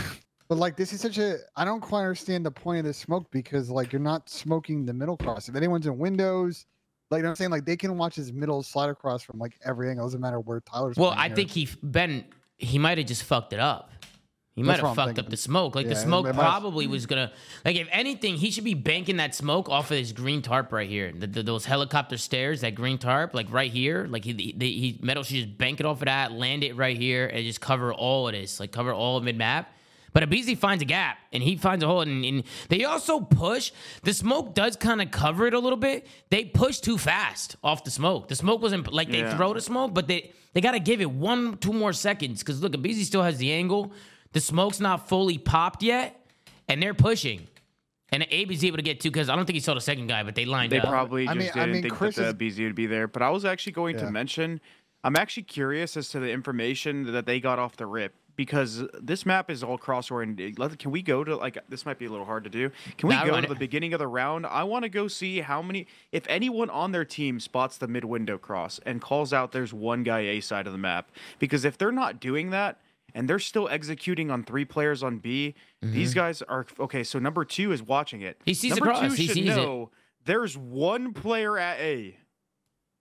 but 0.48 0.58
like 0.58 0.76
this 0.76 0.92
is 0.92 1.00
such 1.00 1.16
a. 1.16 1.38
I 1.56 1.64
don't 1.64 1.80
quite 1.80 2.00
understand 2.02 2.44
the 2.44 2.50
point 2.50 2.80
of 2.80 2.84
the 2.84 2.92
smoke 2.92 3.30
because 3.30 3.70
like 3.70 3.90
you're 3.90 4.02
not 4.02 4.28
smoking 4.28 4.84
the 4.84 4.92
middle 4.92 5.16
cross. 5.16 5.48
If 5.48 5.56
anyone's 5.56 5.86
in 5.86 5.96
windows, 5.96 6.66
like 7.10 7.24
I'm 7.24 7.34
saying, 7.36 7.50
like 7.50 7.64
they 7.64 7.76
can 7.76 7.96
watch 7.96 8.14
his 8.16 8.32
middle 8.32 8.62
slide 8.62 8.90
across 8.90 9.22
from 9.22 9.38
like 9.38 9.58
every 9.64 9.88
angle. 9.90 10.04
It 10.04 10.08
Doesn't 10.08 10.20
matter 10.20 10.40
where 10.40 10.60
Tyler's. 10.60 10.96
Well, 10.96 11.10
I 11.10 11.28
here. 11.28 11.36
think 11.36 11.50
he 11.50 11.68
Ben 11.82 12.24
he 12.58 12.78
might 12.78 12.98
have 12.98 13.06
just 13.06 13.22
fucked 13.22 13.52
it 13.52 13.60
up. 13.60 13.90
He 14.54 14.62
might 14.62 14.80
have 14.80 14.94
fucked 14.94 15.18
up 15.18 15.28
the 15.28 15.36
smoke. 15.36 15.74
Like 15.74 15.86
the 15.86 15.94
smoke 15.94 16.24
it 16.24 16.34
might 16.34 16.42
have- 16.42 16.50
probably 16.62 16.86
was 16.86 17.04
gonna 17.04 17.30
like 17.66 17.76
if 17.76 17.88
anything, 17.92 18.36
he 18.36 18.50
should 18.50 18.64
be 18.64 18.72
banking 18.72 19.18
that 19.18 19.34
smoke 19.34 19.68
off 19.68 19.90
of 19.90 19.98
this 19.98 20.12
green 20.12 20.40
tarp 20.40 20.72
right 20.72 20.88
here. 20.88 21.12
The, 21.12 21.26
the- 21.26 21.42
those 21.42 21.66
helicopter 21.66 22.16
stairs, 22.16 22.62
that 22.62 22.74
green 22.74 22.96
tarp, 22.96 23.34
like 23.34 23.52
right 23.52 23.70
here. 23.70 24.06
Like 24.08 24.24
he 24.24 24.32
he, 24.32 24.54
he 24.58 24.98
metal 25.02 25.22
should 25.24 25.36
just 25.36 25.58
bank 25.58 25.78
it 25.80 25.84
off 25.84 26.00
of 26.00 26.06
that, 26.06 26.32
land 26.32 26.64
it 26.64 26.74
right 26.74 26.96
here, 26.96 27.26
and 27.26 27.44
just 27.44 27.60
cover 27.60 27.92
all 27.92 28.28
of 28.28 28.32
this, 28.32 28.58
like 28.58 28.72
cover 28.72 28.94
all 28.94 29.18
of 29.18 29.24
mid 29.24 29.36
map. 29.36 29.70
But 30.16 30.30
aBeZy 30.30 30.56
finds 30.56 30.80
a 30.82 30.86
gap 30.86 31.18
and 31.30 31.42
he 31.42 31.56
finds 31.58 31.84
a 31.84 31.86
hole, 31.86 32.00
and, 32.00 32.24
and 32.24 32.42
they 32.70 32.84
also 32.84 33.20
push. 33.20 33.70
The 34.02 34.14
smoke 34.14 34.54
does 34.54 34.74
kind 34.74 35.02
of 35.02 35.10
cover 35.10 35.46
it 35.46 35.52
a 35.52 35.58
little 35.58 35.76
bit. 35.76 36.06
They 36.30 36.46
push 36.46 36.78
too 36.80 36.96
fast 36.96 37.56
off 37.62 37.84
the 37.84 37.90
smoke. 37.90 38.28
The 38.28 38.34
smoke 38.34 38.62
wasn't 38.62 38.90
like 38.90 39.10
they 39.10 39.18
Yeah. 39.18 39.36
throw 39.36 39.52
the 39.52 39.60
smoke, 39.60 39.92
but 39.92 40.08
they 40.08 40.32
they 40.54 40.62
got 40.62 40.72
to 40.72 40.78
give 40.78 41.02
it 41.02 41.10
one, 41.10 41.58
two 41.58 41.74
more 41.74 41.92
seconds 41.92 42.38
because 42.38 42.62
look, 42.62 42.72
aBeZy 42.72 43.04
still 43.04 43.22
has 43.24 43.36
the 43.36 43.52
angle. 43.52 43.92
The 44.32 44.40
smoke's 44.40 44.80
not 44.80 45.06
fully 45.06 45.36
popped 45.36 45.82
yet, 45.82 46.18
and 46.66 46.82
they're 46.82 46.94
pushing. 46.94 47.46
And 48.08 48.26
Abe 48.30 48.52
is 48.52 48.64
able 48.64 48.78
to 48.78 48.82
get 48.82 49.00
two 49.00 49.10
because 49.10 49.28
I 49.28 49.36
don't 49.36 49.44
think 49.44 49.56
he 49.56 49.60
saw 49.60 49.74
the 49.74 49.82
second 49.82 50.06
guy, 50.06 50.22
but 50.22 50.34
they 50.34 50.46
lined 50.46 50.72
They 50.72 50.80
up. 50.80 50.88
probably 50.88 51.28
I 51.28 51.34
just 51.34 51.38
mean- 51.38 51.52
didn't 51.52 51.72
mean, 51.72 51.82
think 51.82 51.92
Chris 51.94 52.16
that 52.16 52.38
the 52.38 52.46
is- 52.46 52.56
BZ 52.56 52.64
would 52.64 52.74
be 52.74 52.86
there. 52.86 53.06
But 53.06 53.20
I 53.20 53.28
was 53.28 53.44
actually 53.44 53.72
going 53.72 53.96
Yeah. 53.96 54.06
to 54.06 54.10
mention, 54.10 54.62
I'm 55.04 55.14
actually 55.14 55.42
curious 55.42 55.94
as 55.94 56.08
to 56.12 56.20
the 56.20 56.30
information 56.30 57.12
that 57.12 57.26
they 57.26 57.38
got 57.38 57.58
off 57.58 57.76
the 57.76 57.84
rip 57.84 58.14
because 58.36 58.84
this 59.00 59.26
map 59.26 59.50
is 59.50 59.62
all 59.64 59.78
cross 59.78 60.10
oriented. 60.10 60.56
Can 60.78 60.90
we 60.90 61.02
go 61.02 61.24
to 61.24 61.36
like 61.36 61.58
this? 61.68 61.84
Might 61.84 61.98
be 61.98 62.06
a 62.06 62.10
little 62.10 62.26
hard 62.26 62.44
to 62.44 62.50
do. 62.50 62.70
Can 62.98 63.08
we 63.08 63.16
go 63.16 63.40
to 63.40 63.46
the 63.46 63.54
beginning 63.54 63.92
of 63.94 63.98
the 63.98 64.06
round? 64.06 64.46
I 64.46 64.62
want 64.64 64.84
to 64.84 64.88
go 64.88 65.08
see 65.08 65.40
how 65.40 65.62
many, 65.62 65.86
if 66.12 66.24
anyone 66.28 66.70
on 66.70 66.92
their 66.92 67.04
team 67.04 67.40
spots 67.40 67.78
the 67.78 67.88
mid 67.88 68.04
window 68.04 68.38
cross 68.38 68.78
and 68.86 69.00
calls 69.00 69.32
out 69.32 69.52
there's 69.52 69.72
one 69.72 70.02
guy 70.02 70.20
A 70.20 70.40
side 70.40 70.66
of 70.66 70.72
the 70.72 70.78
map. 70.78 71.10
Because 71.38 71.64
if 71.64 71.78
they're 71.78 71.90
not 71.92 72.20
doing 72.20 72.50
that. 72.50 72.80
And 73.14 73.30
they're 73.30 73.38
still 73.38 73.66
executing 73.70 74.30
on 74.30 74.42
three 74.42 74.66
players 74.66 75.02
on 75.02 75.16
B. 75.18 75.54
These 75.80 76.12
guys 76.12 76.42
are 76.42 76.66
okay. 76.78 77.02
So 77.02 77.18
number 77.18 77.46
two 77.46 77.72
is 77.72 77.82
watching 77.82 78.20
it. 78.20 78.38
Mm-hmm. 78.40 78.44
He 78.44 78.52
sees 78.52 78.74
the 78.74 78.80
number 78.80 78.92
cross. 78.92 79.10
two 79.10 79.16
He 79.16 79.26
should 79.26 79.34
sees 79.36 79.56
it. 79.56 79.88
there's 80.26 80.58
one 80.58 81.14
player 81.14 81.56
at 81.58 81.80
A. 81.80 82.18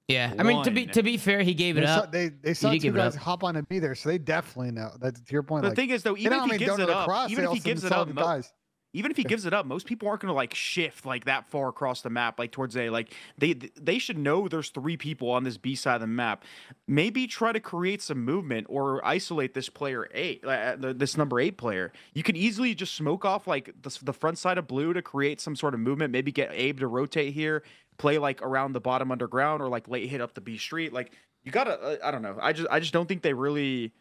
yeah, 0.07 0.33
I 0.37 0.43
mean 0.43 0.63
to 0.63 0.71
be 0.71 0.85
to 0.87 1.01
be 1.01 1.17
fair, 1.17 1.41
he 1.41 1.53
gave 1.53 1.77
it 1.77 1.81
They 1.81 1.85
saw, 1.87 1.93
up. 1.99 2.11
they, 2.11 2.29
they 2.29 2.53
saw 2.53 2.71
did 2.71 2.81
two 2.81 2.83
give 2.83 2.95
it 2.95 2.99
guys 2.99 3.15
hop 3.15 3.43
on 3.43 3.55
and 3.55 3.67
be 3.67 3.79
there, 3.79 3.95
so 3.95 4.09
they 4.09 4.19
definitely 4.19 4.71
know. 4.71 4.91
That's 4.99 5.19
to 5.19 5.33
your 5.33 5.41
point. 5.43 5.63
The 5.63 5.69
like, 5.69 5.75
thing 5.75 5.89
is, 5.89 6.03
though, 6.03 6.15
even 6.15 6.33
if 6.33 6.51
he 6.51 6.57
gives 6.59 6.77
it 6.77 6.89
up, 6.89 7.07
cross, 7.07 7.31
even 7.31 7.45
if 7.45 7.51
he 7.51 7.59
gives 7.59 7.83
it 7.83 7.91
up, 7.91 8.13
guys. 8.13 8.53
even 8.93 9.09
if 9.09 9.17
he 9.17 9.23
gives 9.23 9.45
it 9.45 9.53
up, 9.53 9.65
most 9.65 9.87
people 9.87 10.07
aren't 10.07 10.21
going 10.21 10.29
to 10.29 10.35
like 10.35 10.53
shift 10.53 11.07
like 11.07 11.25
that 11.25 11.49
far 11.49 11.69
across 11.69 12.01
the 12.01 12.11
map, 12.11 12.37
like 12.37 12.51
towards 12.51 12.77
A. 12.77 12.91
Like 12.91 13.13
they 13.39 13.53
they 13.53 13.97
should 13.97 14.17
know 14.19 14.47
there's 14.47 14.69
three 14.69 14.95
people 14.95 15.31
on 15.31 15.43
this 15.43 15.57
B 15.57 15.75
side 15.75 15.95
of 15.95 16.01
the 16.01 16.07
map. 16.07 16.45
Maybe 16.87 17.25
try 17.25 17.51
to 17.51 17.59
create 17.59 18.01
some 18.03 18.23
movement 18.23 18.67
or 18.69 19.03
isolate 19.03 19.55
this 19.55 19.69
player 19.69 20.07
eight, 20.13 20.45
uh, 20.45 20.75
this 20.77 21.17
number 21.17 21.39
eight 21.39 21.57
player. 21.57 21.91
You 22.13 22.21
could 22.21 22.37
easily 22.37 22.75
just 22.75 22.93
smoke 22.93 23.25
off 23.25 23.47
like 23.47 23.73
the, 23.81 23.97
the 24.03 24.13
front 24.13 24.37
side 24.37 24.59
of 24.59 24.67
blue 24.67 24.93
to 24.93 25.01
create 25.01 25.41
some 25.41 25.55
sort 25.55 25.73
of 25.73 25.79
movement. 25.79 26.11
Maybe 26.11 26.31
get 26.31 26.51
Abe 26.53 26.79
to 26.79 26.87
rotate 26.87 27.33
here, 27.33 27.63
play 27.97 28.17
like 28.17 28.41
around 28.41 28.73
the 28.73 28.81
bottom 28.81 29.11
underground 29.11 29.61
or 29.61 29.67
like 29.69 29.87
late 29.87 30.09
hit 30.09 30.21
up 30.21 30.33
the 30.33 30.41
B 30.41 30.57
street. 30.57 30.93
Like 30.93 31.11
you 31.43 31.51
gotta, 31.51 31.79
uh, 31.79 31.97
I 32.03 32.11
don't 32.11 32.21
know. 32.21 32.37
I 32.41 32.53
just 32.53 32.67
I 32.71 32.79
just 32.79 32.93
don't 32.93 33.07
think 33.07 33.21
they 33.21 33.33
really 33.33 33.91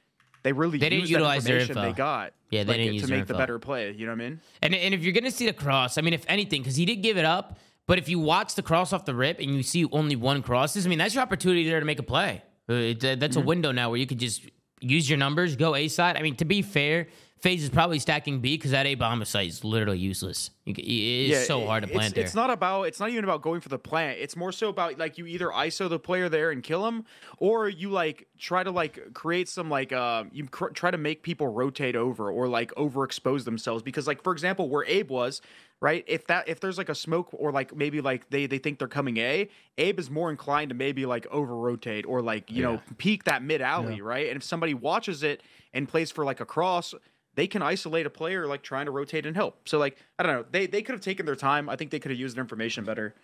they 0.42 0.52
really 0.52 0.78
They 0.78 0.90
didn't 0.90 1.08
utilize 1.08 1.44
their 1.44 1.60
information 1.60 1.90
they 1.90 1.96
got. 1.96 2.32
Yeah, 2.50 2.64
they 2.64 2.72
like, 2.72 2.76
didn't 2.78 3.00
to 3.00 3.06
make 3.08 3.26
the 3.26 3.34
better 3.34 3.58
play. 3.58 3.90
You 3.92 4.06
know 4.06 4.12
what 4.12 4.20
I 4.20 4.28
mean? 4.28 4.40
And 4.62 4.74
and 4.74 4.94
if 4.94 5.02
you're 5.02 5.12
gonna 5.12 5.30
see 5.30 5.46
the 5.46 5.52
cross, 5.52 5.98
I 5.98 6.00
mean, 6.02 6.14
if 6.14 6.24
anything, 6.28 6.62
because 6.62 6.76
he 6.76 6.84
did 6.84 6.96
give 6.96 7.16
it 7.16 7.24
up, 7.24 7.58
but 7.86 7.98
if 7.98 8.08
you 8.08 8.18
watch 8.18 8.54
the 8.54 8.62
cross 8.62 8.92
off 8.92 9.04
the 9.04 9.14
rip 9.14 9.40
and 9.40 9.50
you 9.54 9.62
see 9.62 9.86
only 9.92 10.16
one 10.16 10.42
crosses, 10.42 10.86
I 10.86 10.88
mean, 10.88 10.98
that's 10.98 11.14
your 11.14 11.22
opportunity 11.22 11.68
there 11.68 11.80
to 11.80 11.86
make 11.86 11.98
a 11.98 12.04
play. 12.04 12.42
Uh, 12.68 12.74
it- 12.74 13.04
uh, 13.04 13.14
that's 13.16 13.36
a 13.36 13.40
window 13.40 13.72
now 13.72 13.90
where 13.90 13.98
you 13.98 14.06
could 14.06 14.18
just 14.18 14.48
use 14.80 15.08
your 15.08 15.18
numbers, 15.18 15.56
go 15.56 15.74
A 15.74 15.88
side. 15.88 16.16
I 16.16 16.22
mean, 16.22 16.36
to 16.36 16.44
be 16.44 16.62
fair, 16.62 17.08
FaZe 17.44 17.64
is 17.64 17.68
probably 17.68 17.98
stacking 17.98 18.40
B 18.40 18.56
because 18.56 18.70
that 18.70 18.86
A 18.86 18.94
bomber 18.94 19.26
site 19.26 19.48
is 19.48 19.64
literally 19.64 19.98
useless. 19.98 20.48
You, 20.64 20.74
c- 20.74 20.80
it 21.28 21.30
is 21.30 21.46
so 21.46 21.66
hard 21.66 21.82
to 21.82 21.90
it's- 21.90 21.98
plant 21.98 22.14
there. 22.14 22.24
It's 22.24 22.34
not 22.34 22.48
about. 22.48 22.84
It's 22.84 22.98
not 22.98 23.10
even 23.10 23.22
about 23.22 23.42
going 23.42 23.60
for 23.60 23.68
the 23.68 23.78
plant. 23.78 24.18
It's 24.18 24.34
more 24.34 24.50
so 24.50 24.70
about 24.70 24.98
like 24.98 25.18
you 25.18 25.26
either 25.26 25.48
ISO 25.48 25.90
the 25.90 25.98
player 25.98 26.30
there 26.30 26.52
and 26.52 26.62
kill 26.62 26.88
him, 26.88 27.04
or 27.36 27.68
you 27.68 27.90
like 27.90 28.28
try 28.38 28.64
to 28.64 28.70
like 28.70 29.12
create 29.12 29.50
some 29.50 29.68
like 29.68 29.92
uh 29.92 30.24
you 30.32 30.46
cr- 30.46 30.68
try 30.68 30.90
to 30.90 30.96
make 30.96 31.22
people 31.22 31.46
rotate 31.48 31.96
over 31.96 32.30
or 32.30 32.48
like 32.48 32.72
overexpose 32.76 33.44
themselves 33.44 33.82
because 33.82 34.06
like 34.06 34.22
for 34.22 34.32
example 34.32 34.70
where 34.70 34.84
Abe 34.86 35.10
was 35.10 35.42
right 35.80 36.02
if 36.08 36.26
that 36.28 36.48
if 36.48 36.60
there's 36.60 36.78
like 36.78 36.88
a 36.88 36.94
smoke 36.94 37.28
or 37.32 37.52
like 37.52 37.76
maybe 37.76 38.00
like 38.00 38.30
they 38.30 38.46
they 38.46 38.58
think 38.58 38.78
they're 38.78 38.88
coming 38.88 39.18
A 39.18 39.50
Abe 39.76 39.98
is 39.98 40.08
more 40.10 40.30
inclined 40.30 40.70
to 40.70 40.74
maybe 40.74 41.04
like 41.04 41.26
over 41.30 41.54
rotate 41.54 42.06
or 42.06 42.22
like 42.22 42.50
you 42.50 42.62
know 42.62 42.80
peek 42.96 43.24
that 43.24 43.42
mid 43.42 43.60
alley 43.60 44.00
right 44.00 44.28
and 44.28 44.36
if 44.36 44.42
somebody 44.42 44.72
watches 44.72 45.22
it 45.22 45.42
and 45.74 45.86
plays 45.88 46.10
for 46.10 46.24
like 46.24 46.40
a 46.40 46.46
cross 46.46 46.94
they 47.34 47.46
can 47.46 47.62
isolate 47.62 48.06
a 48.06 48.10
player 48.10 48.46
like 48.46 48.62
trying 48.62 48.86
to 48.86 48.90
rotate 48.90 49.26
and 49.26 49.36
help. 49.36 49.68
So 49.68 49.78
like 49.78 49.96
I 50.18 50.22
don't 50.22 50.32
know, 50.32 50.44
they 50.50 50.66
they 50.66 50.82
could 50.82 50.92
have 50.92 51.02
taken 51.02 51.26
their 51.26 51.36
time. 51.36 51.68
I 51.68 51.76
think 51.76 51.90
they 51.90 51.98
could 51.98 52.10
have 52.10 52.20
used 52.20 52.38
information 52.38 52.84
better. 52.84 53.14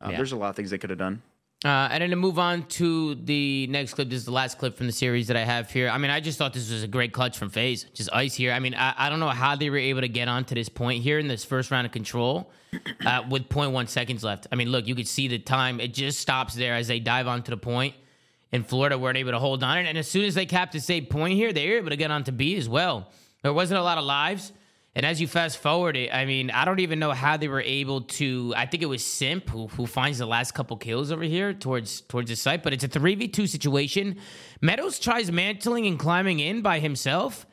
Um, 0.00 0.10
Yeah. 0.10 0.16
There's 0.16 0.32
a 0.32 0.36
lot 0.36 0.50
of 0.50 0.56
things 0.56 0.70
they 0.70 0.78
could 0.78 0.90
have 0.90 0.98
done. 0.98 1.22
Uh, 1.62 1.88
and 1.90 2.02
then 2.02 2.08
to 2.08 2.16
move 2.16 2.38
on 2.38 2.62
to 2.68 3.16
the 3.16 3.66
next 3.66 3.92
clip, 3.92 4.08
this 4.08 4.20
is 4.20 4.24
the 4.24 4.30
last 4.30 4.56
clip 4.56 4.78
from 4.78 4.86
the 4.86 4.92
series 4.92 5.26
that 5.26 5.36
I 5.36 5.44
have 5.44 5.70
here. 5.70 5.90
I 5.90 5.98
mean, 5.98 6.10
I 6.10 6.18
just 6.18 6.38
thought 6.38 6.54
this 6.54 6.70
was 6.70 6.82
a 6.82 6.88
great 6.88 7.12
clutch 7.12 7.36
from 7.36 7.50
FaZe. 7.50 7.84
Just 7.92 8.08
ice 8.14 8.34
here. 8.34 8.52
I 8.52 8.60
mean, 8.60 8.74
I, 8.74 8.94
I 8.96 9.10
don't 9.10 9.20
know 9.20 9.28
how 9.28 9.56
they 9.56 9.68
were 9.68 9.76
able 9.76 10.00
to 10.00 10.08
get 10.08 10.26
on 10.26 10.46
to 10.46 10.54
this 10.54 10.70
point 10.70 11.02
here 11.02 11.18
in 11.18 11.28
this 11.28 11.44
first 11.44 11.70
round 11.70 11.86
of 11.86 11.92
control 11.92 12.50
uh, 13.04 13.24
with 13.28 13.50
0.1 13.50 13.88
seconds 13.90 14.24
left. 14.24 14.46
I 14.50 14.56
mean, 14.56 14.70
look, 14.70 14.86
you 14.86 14.94
could 14.94 15.06
see 15.06 15.28
the 15.28 15.38
time. 15.38 15.80
It 15.80 15.92
just 15.92 16.20
stops 16.20 16.54
there 16.54 16.76
as 16.76 16.88
they 16.88 16.98
dive 16.98 17.26
onto 17.26 17.50
the 17.50 17.58
point. 17.58 17.94
In 18.52 18.64
Florida, 18.64 18.98
weren't 18.98 19.18
able 19.18 19.32
to 19.32 19.38
hold 19.38 19.62
on. 19.62 19.76
And 19.76 19.98
as 19.98 20.08
soon 20.08 20.24
as 20.24 20.34
they 20.34 20.46
capped 20.46 20.72
the 20.72 20.80
same 20.80 21.06
point 21.06 21.34
here, 21.34 21.52
they 21.52 21.68
were 21.68 21.76
able 21.76 21.90
to 21.90 21.96
get 21.96 22.10
onto 22.10 22.32
B 22.32 22.56
as 22.56 22.70
well. 22.70 23.10
There 23.42 23.52
wasn't 23.52 23.80
a 23.80 23.82
lot 23.82 23.98
of 23.98 24.04
lives. 24.04 24.52
And 24.94 25.06
as 25.06 25.20
you 25.20 25.28
fast 25.28 25.58
forward 25.58 25.96
it, 25.96 26.12
I 26.12 26.24
mean, 26.24 26.50
I 26.50 26.64
don't 26.64 26.80
even 26.80 26.98
know 26.98 27.12
how 27.12 27.36
they 27.36 27.46
were 27.46 27.60
able 27.60 28.02
to. 28.02 28.52
I 28.56 28.66
think 28.66 28.82
it 28.82 28.86
was 28.86 29.04
Simp 29.04 29.48
who, 29.48 29.68
who 29.68 29.86
finds 29.86 30.18
the 30.18 30.26
last 30.26 30.52
couple 30.52 30.76
kills 30.76 31.12
over 31.12 31.22
here 31.22 31.54
towards 31.54 32.00
towards 32.00 32.28
the 32.28 32.36
site, 32.36 32.64
but 32.64 32.72
it's 32.72 32.82
a 32.82 32.88
three 32.88 33.14
v 33.14 33.28
two 33.28 33.46
situation. 33.46 34.16
MettalZ 34.60 35.00
tries 35.00 35.30
mantling 35.30 35.86
and 35.86 35.96
climbing 35.96 36.40
in 36.40 36.60
by 36.60 36.80
himself, 36.80 37.46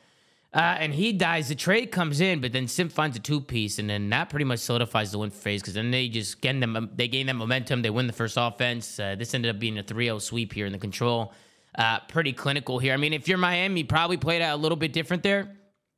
uh, 0.51 0.77
and 0.79 0.95
he 0.95 1.13
dies. 1.13 1.49
The 1.49 1.55
trade 1.55 1.91
comes 1.91 2.21
in, 2.21 2.41
but 2.41 2.53
then 2.53 2.67
Simp 2.67 2.91
finds 2.91 3.15
a 3.17 3.19
two 3.19 3.39
piece, 3.39 3.77
and 3.77 3.88
then 3.88 4.09
that 4.09 4.31
pretty 4.31 4.45
much 4.45 4.59
solidifies 4.59 5.11
the 5.11 5.19
win 5.19 5.29
FaZe 5.29 5.61
because 5.61 5.75
then 5.75 5.91
they 5.91 6.09
just 6.09 6.41
gain 6.41 6.59
them. 6.59 6.89
They 6.95 7.07
gain 7.07 7.27
that 7.27 7.35
momentum. 7.35 7.83
They 7.83 7.91
win 7.91 8.07
the 8.07 8.13
first 8.13 8.35
offense. 8.35 8.99
Uh, 8.99 9.13
this 9.13 9.35
ended 9.35 9.53
up 9.53 9.59
being 9.59 9.77
a 9.77 9.83
3-0 9.83 10.19
sweep 10.23 10.53
here 10.53 10.65
in 10.65 10.71
the 10.71 10.79
control. 10.79 11.33
Uh, 11.75 11.99
pretty 12.07 12.33
clinical 12.33 12.79
here. 12.79 12.95
I 12.95 12.97
mean, 12.97 13.13
if 13.13 13.27
you're 13.27 13.38
Miami, 13.38 13.83
probably 13.83 14.17
played 14.17 14.41
out 14.41 14.55
a 14.55 14.59
little 14.59 14.75
bit 14.75 14.91
different 14.91 15.21
there. 15.21 15.57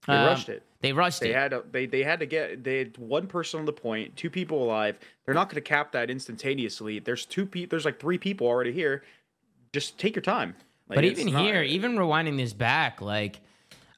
They 0.09 0.15
Um, 0.15 0.25
rushed 0.25 0.49
it. 0.49 0.63
They 0.81 0.93
rushed 0.93 1.19
They 1.19 1.29
it. 1.31 1.35
had 1.35 1.53
a, 1.53 1.63
they 1.71 1.85
they 1.85 2.03
had 2.03 2.19
to 2.19 2.25
get 2.25 2.63
they 2.63 2.79
had 2.79 2.97
one 2.97 3.27
person 3.27 3.59
on 3.59 3.65
the 3.65 3.73
point, 3.73 4.15
two 4.15 4.29
people 4.29 4.63
alive. 4.63 4.97
They're 5.25 5.35
not 5.35 5.49
going 5.49 5.55
to 5.55 5.61
cap 5.61 5.91
that 5.91 6.09
instantaneously. 6.09 6.99
There's 6.99 7.25
two 7.25 7.45
people. 7.45 7.69
There's 7.69 7.85
like 7.85 7.99
three 7.99 8.17
people 8.17 8.47
already 8.47 8.71
here. 8.71 9.03
Just 9.73 9.97
take 9.99 10.15
your 10.15 10.23
time. 10.23 10.55
Like, 10.87 10.95
But 10.97 11.05
even 11.05 11.31
not- 11.33 11.43
here, 11.43 11.61
even 11.61 11.95
rewinding 11.95 12.37
this 12.37 12.53
back, 12.53 13.01
like 13.01 13.39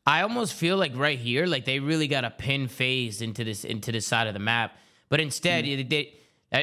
I 0.06 0.22
almost 0.24 0.54
feel 0.54 0.76
like 0.78 0.92
right 0.96 1.18
here, 1.20 1.46
like 1.46 1.66
they 1.66 1.80
really 1.80 2.08
got 2.08 2.26
a 2.26 2.32
pin 2.32 2.68
FaZe 2.68 3.22
into 3.22 3.44
this 3.44 3.64
into 3.64 3.92
this 3.92 4.06
side 4.08 4.28
of 4.28 4.34
the 4.34 4.40
map. 4.40 4.76
But 5.10 5.20
instead, 5.22 5.66
Hmm. 5.66 5.72
it, 5.72 5.90
they, 5.90 6.14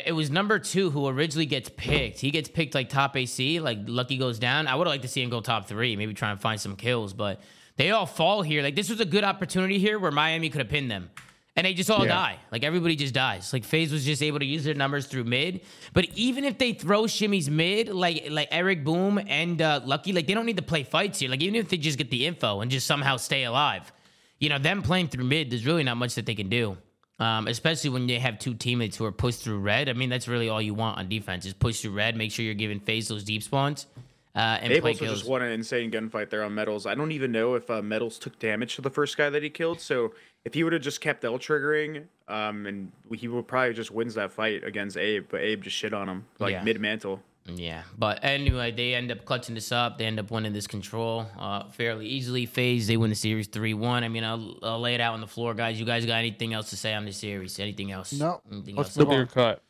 it 0.07 0.13
was 0.13 0.31
number 0.31 0.59
two 0.59 0.91
who 0.91 1.07
originally 1.07 1.47
gets 1.47 1.71
picked. 1.77 2.19
He 2.19 2.31
gets 2.31 2.49
picked 2.49 2.75
like 2.75 2.89
top 2.91 3.17
AC, 3.17 3.61
like 3.61 3.79
Lucky 3.87 4.19
goes 4.19 4.39
down. 4.39 4.67
I 4.67 4.75
would 4.75 4.87
have 4.87 4.93
liked 4.93 5.03
to 5.05 5.09
see 5.09 5.23
him 5.23 5.31
go 5.31 5.41
top 5.41 5.69
three, 5.69 5.97
maybe 5.97 6.13
try 6.13 6.31
and 6.31 6.41
find 6.41 6.61
some 6.61 6.75
kills. 6.77 7.13
But 7.15 7.41
they 7.79 7.91
all 7.93 8.05
fall 8.07 8.43
here. 8.43 8.63
Like 8.63 8.77
this 8.77 8.91
was 8.91 9.01
a 9.01 9.05
good 9.07 9.25
opportunity 9.25 9.79
here 9.79 9.99
where 9.99 10.11
Miami 10.11 10.51
could 10.51 10.61
have 10.61 10.69
pinned 10.69 10.91
them. 10.91 11.11
And 11.57 11.67
they 11.67 11.75
just 11.75 11.91
all 11.91 12.05
Yeah. 12.05 12.13
die. 12.15 12.39
Like 12.53 12.63
everybody 12.63 12.95
just 12.95 13.15
dies. 13.15 13.53
Like 13.53 13.65
FaZe 13.65 13.91
was 13.91 14.05
just 14.05 14.23
able 14.23 14.39
to 14.39 14.45
use 14.45 14.63
their 14.63 14.75
numbers 14.75 15.07
through 15.07 15.25
mid. 15.25 15.63
But 15.93 16.07
even 16.15 16.45
if 16.45 16.57
they 16.59 16.73
throw 16.73 17.05
shimmies 17.05 17.49
mid, 17.49 17.89
like 17.89 18.27
like 18.31 18.49
Eric 18.53 18.85
Boom 18.85 19.19
and 19.27 19.61
uh, 19.61 19.81
Lucky, 19.85 20.13
like 20.13 20.27
they 20.29 20.35
don't 20.35 20.47
need 20.47 20.59
to 20.59 20.63
play 20.63 20.85
fights 20.85 21.19
here. 21.19 21.31
Like 21.31 21.41
even 21.43 21.57
if 21.57 21.69
they 21.69 21.77
just 21.79 21.99
get 21.99 22.11
the 22.11 22.27
info 22.27 22.61
and 22.61 22.71
just 22.71 22.87
somehow 22.87 23.17
stay 23.17 23.43
alive, 23.45 23.91
you 24.39 24.49
know, 24.51 24.59
them 24.59 24.83
playing 24.83 25.09
through 25.09 25.25
mid, 25.25 25.51
there's 25.51 25.67
really 25.67 25.83
not 25.83 25.97
much 25.97 26.15
that 26.17 26.27
they 26.27 26.37
can 26.37 26.49
do. 26.49 26.77
Um, 27.21 27.49
especially 27.49 27.91
when 27.91 28.07
they 28.07 28.21
have 28.21 28.39
two 28.39 28.55
teammates 28.55 28.97
who 28.97 29.05
are 29.05 29.11
pushed 29.11 29.43
through 29.43 29.59
red. 29.59 29.89
I 29.89 29.93
mean, 29.95 30.09
that's 30.09 30.29
really 30.29 30.49
all 30.49 30.63
you 30.63 30.75
want 30.75 30.99
on 30.99 31.09
defense 31.09 31.45
is 31.47 31.53
push 31.55 31.81
through 31.81 31.91
red. 31.91 32.15
Make 32.17 32.31
sure 32.31 32.45
you're 32.45 32.55
giving 32.55 32.79
FaZe 32.79 33.09
those 33.09 33.25
deep 33.25 33.43
spawns 33.43 33.87
uh, 34.35 34.59
and 34.61 34.73
Abe 34.73 34.83
play 34.83 34.91
also 34.93 35.05
kills. 35.07 35.19
just 35.21 35.31
won 35.31 35.43
an 35.43 35.53
insane 35.53 35.91
gunfight 35.91 36.31
there 36.31 36.43
on 36.45 36.53
MettalZ. 36.53 36.87
I 36.87 36.95
don't 36.95 37.13
even 37.13 37.33
know 37.33 37.55
if 37.55 37.69
uh, 37.71 37.81
MettalZ 37.83 38.19
took 38.21 38.39
damage 38.39 38.77
to 38.77 38.83
the 38.83 38.91
first 38.91 39.17
guy 39.17 39.31
that 39.31 39.43
he 39.43 39.51
killed. 39.51 39.81
So 39.81 40.13
if 40.45 40.55
he 40.55 40.63
would 40.65 40.73
have 40.73 40.83
just 40.83 41.01
kept 41.01 41.25
L 41.25 41.39
triggering, 41.39 42.05
um, 42.29 42.67
and 42.67 42.93
he 43.15 43.27
would 43.29 43.49
probably 43.49 43.75
just 43.75 43.91
wins 43.91 44.15
that 44.15 44.33
fight 44.33 44.63
against 44.65 44.97
Abe. 44.97 45.27
But 45.29 45.41
Abe 45.41 45.63
just 45.63 45.77
shit 45.77 45.93
on 45.93 46.09
him 46.09 46.27
like 46.39 46.53
Yeah. 46.53 46.63
mid 46.63 46.81
mantle. 46.81 47.23
Yeah, 47.51 47.85
but 47.97 48.23
anyway, 48.23 48.73
they 48.73 48.95
end 48.95 49.11
up 49.11 49.25
clutching 49.25 49.55
this 49.55 49.73
up. 49.73 49.97
They 49.97 50.05
end 50.05 50.21
up 50.21 50.31
winning 50.31 50.53
this 50.53 50.67
control 50.67 51.27
uh, 51.39 51.65
fairly 51.71 52.05
easily. 52.07 52.45
FaZe 52.45 52.87
they 52.87 52.99
win 52.99 53.09
the 53.09 53.17
series 53.17 53.47
three 53.47 53.73
one. 53.73 54.05
I 54.05 54.09
mean, 54.11 54.23
I'll, 54.23 54.55
I'll 54.63 54.81
lay 54.81 54.95
it 54.95 55.01
out 55.01 55.15
on 55.15 55.23
the 55.23 55.27
floor, 55.27 55.55
guys. 55.55 55.81
You 55.81 55.87
guys 55.87 56.05
got 56.05 56.17
anything 56.17 56.53
else 56.53 56.69
to 56.71 56.77
say 56.77 56.93
on 56.93 57.07
this 57.07 57.17
series? 57.17 57.59
Anything 57.59 57.91
else? 57.91 58.13
No. 58.13 58.43
Anything 58.53 58.77
Let's 58.77 58.91
else? 58.91 58.99
move 58.99 59.09
Clear 59.09 59.21
on. 59.23 59.27
cut. 59.29 59.63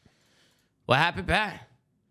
What 0.86 0.98
happened, 0.98 1.28
Pat? 1.28 1.68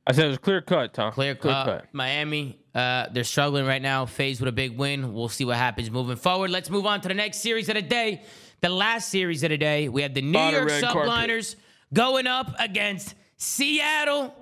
I 0.07 0.13
said 0.13 0.25
it 0.25 0.29
was 0.29 0.37
clear 0.37 0.61
cut, 0.61 0.93
Tom. 0.93 1.11
Clear 1.11 1.35
cut. 1.35 1.87
Miami, 1.91 2.57
uh, 2.73 3.07
they're 3.11 3.25
struggling 3.25 3.65
right 3.65 3.81
now. 3.81 4.05
FaZe 4.05 4.39
with 4.39 4.47
a 4.47 4.53
big 4.53 4.77
win. 4.77 5.13
We'll 5.13 5.27
see 5.27 5.43
what 5.43 5.57
happens 5.57 5.91
moving 5.91 6.15
forward. 6.15 6.49
Let's 6.49 6.69
move 6.69 6.85
on 6.85 7.01
to 7.01 7.09
the 7.09 7.13
next 7.13 7.39
series 7.39 7.67
of 7.67 7.75
the 7.75 7.81
day. 7.81 8.23
The 8.61 8.69
last 8.69 9.09
series 9.09 9.43
of 9.43 9.49
the 9.49 9.57
day, 9.57 9.89
we 9.89 10.03
have 10.03 10.13
the 10.13 10.21
New 10.21 10.39
York 10.39 10.69
red 10.69 10.83
carpet. 10.83 11.09
Subliners 11.09 11.55
going 11.93 12.25
up 12.25 12.55
against 12.57 13.15
Seattle 13.39 14.33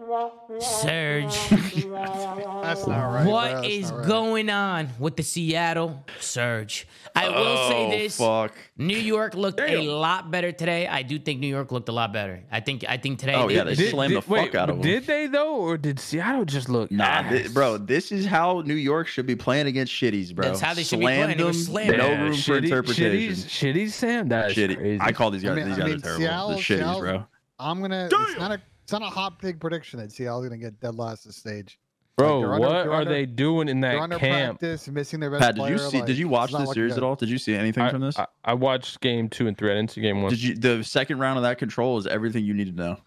Surge. 0.62 1.36
That's 1.50 2.88
not 2.88 3.06
right. 3.14 3.28
What 3.28 3.52
That's 3.62 3.68
is 3.68 3.92
right. 3.92 4.08
going 4.08 4.50
on 4.50 4.88
with 5.00 5.18
the 5.18 5.24
Seattle 5.24 6.06
Surge? 6.22 6.88
I 7.14 7.28
will 7.28 7.36
Oh, 7.38 7.70
say 7.70 7.90
this: 8.04 8.18
fuck. 8.18 8.54
New 8.78 8.98
York 8.98 9.36
looked 9.36 9.60
a 9.60 9.82
lot 9.90 10.32
better 10.32 10.54
today. 10.54 10.88
I 10.88 11.02
do 11.02 11.20
think 11.20 11.42
New 11.42 11.48
York 11.48 11.74
looked 11.74 11.90
a 11.90 11.92
lot 11.92 12.14
better. 12.14 12.44
I 12.50 12.62
think 12.62 12.86
I 12.88 12.96
think 12.96 13.20
today. 13.20 13.36
Oh, 13.36 13.50
yeah, 13.50 13.66
they 13.66 13.76
Did- 13.76 13.92
slammed 13.92 14.16
the 14.16 14.22
did- 14.22 14.30
wait, 14.30 14.46
fuck 14.46 14.56
out 14.56 14.70
of 14.70 14.78
them. 14.78 14.84
Did 14.84 15.06
they 15.06 15.28
though, 15.28 15.56
or 15.58 15.78
did 15.78 16.00
Seattle 16.00 16.46
just 16.46 16.70
look? 16.70 16.90
Nah, 16.90 17.28
thi- 17.30 17.44
ass? 17.44 17.48
bro, 17.52 17.78
this 17.78 18.14
is 18.14 18.26
how 18.26 18.62
New 18.66 18.76
York 18.76 19.08
should 19.08 19.26
be 19.26 19.36
playing 19.36 19.68
against 19.68 19.92
shitties, 19.92 20.34
bro. 20.34 20.46
That's 20.48 20.62
how 20.62 20.74
they 20.74 20.84
should 20.84 21.00
be 21.00 21.06
Slammed 21.06 21.24
playing. 21.36 21.38
They 21.38 21.44
were 21.44 21.52
them, 21.52 21.62
slamming 21.62 21.98
No 21.98 22.10
them. 22.12 22.22
room 22.22 22.34
for 22.38 22.58
interpretation. 22.58 23.30
Shitties, 23.34 23.74
shitties, 23.88 23.92
Sam. 23.92 24.30
That 24.30 24.52
is 24.52 24.58
Shitty. 24.58 24.78
crazy. 24.78 25.02
I 25.02 25.12
call 25.12 25.32
these 25.32 25.44
guys. 25.44 25.52
I 25.52 25.56
mean- 25.56 25.66
these 25.70 25.78
I 25.78 25.80
guys 25.82 25.88
mean, 25.90 25.98
are 25.98 26.00
terrible. 26.02 26.22
Seattle- 26.26 26.50
the 26.50 26.56
shitties, 26.56 26.78
Seattle- 26.78 27.00
bro. 27.02 27.26
I'm 27.60 27.82
gonna. 27.82 28.06
It's 28.12 28.38
not 28.40 28.52
a. 28.52 28.62
It's 28.86 28.92
not 28.92 29.02
a 29.02 29.06
hot 29.06 29.40
take 29.40 29.60
prediction 29.60 30.00
that 30.00 30.12
Seattle's 30.12 30.46
gonna 30.46 30.58
get 30.60 30.80
dead 30.80 30.94
last 30.94 31.26
this 31.26 31.36
stage. 31.38 31.80
bro. 32.18 32.40
they're 32.42 32.54
under- 32.54 32.68
what 32.68 32.70
they're 32.84 32.92
are 32.92 33.02
under- 33.02 33.12
they 33.12 33.26
doing 33.26 33.68
in 33.68 33.82
that 33.82 33.98
camp? 34.20 34.60
practice, 34.60 34.88
missing 34.88 35.20
their 35.20 35.32
best 35.32 35.42
Pat, 35.42 35.56
did 35.56 35.62
you 35.62 35.76
player, 35.76 35.78
see? 35.90 35.98
like, 35.98 36.06
did 36.06 36.18
you 36.20 36.28
watch 36.30 36.52
it's 36.52 36.60
not 36.60 36.68
the 36.68 36.74
series 36.76 36.94
good. 36.94 37.00
at 37.00 37.04
all? 37.04 37.16
Did 37.16 37.30
you 37.30 37.38
see 37.40 37.56
anything 37.56 37.82
I, 37.84 37.90
from 37.90 38.02
this? 38.02 38.18
I, 38.20 38.28
I 38.46 38.54
watched 38.54 39.02
game 39.02 39.28
two 39.28 39.48
and 39.48 39.58
three. 39.58 39.72
I 39.72 39.74
didn't 39.74 39.90
see 39.92 40.02
game 40.02 40.22
one. 40.22 40.30
Did 40.30 40.42
you? 40.42 40.56
The 40.56 40.84
second 40.84 41.18
round 41.20 41.38
of 41.38 41.44
that 41.44 41.58
control 41.58 41.98
is 41.98 42.06
everything 42.08 42.46
you 42.46 42.54
need 42.54 42.68
to 42.68 42.72
know. 42.84 42.98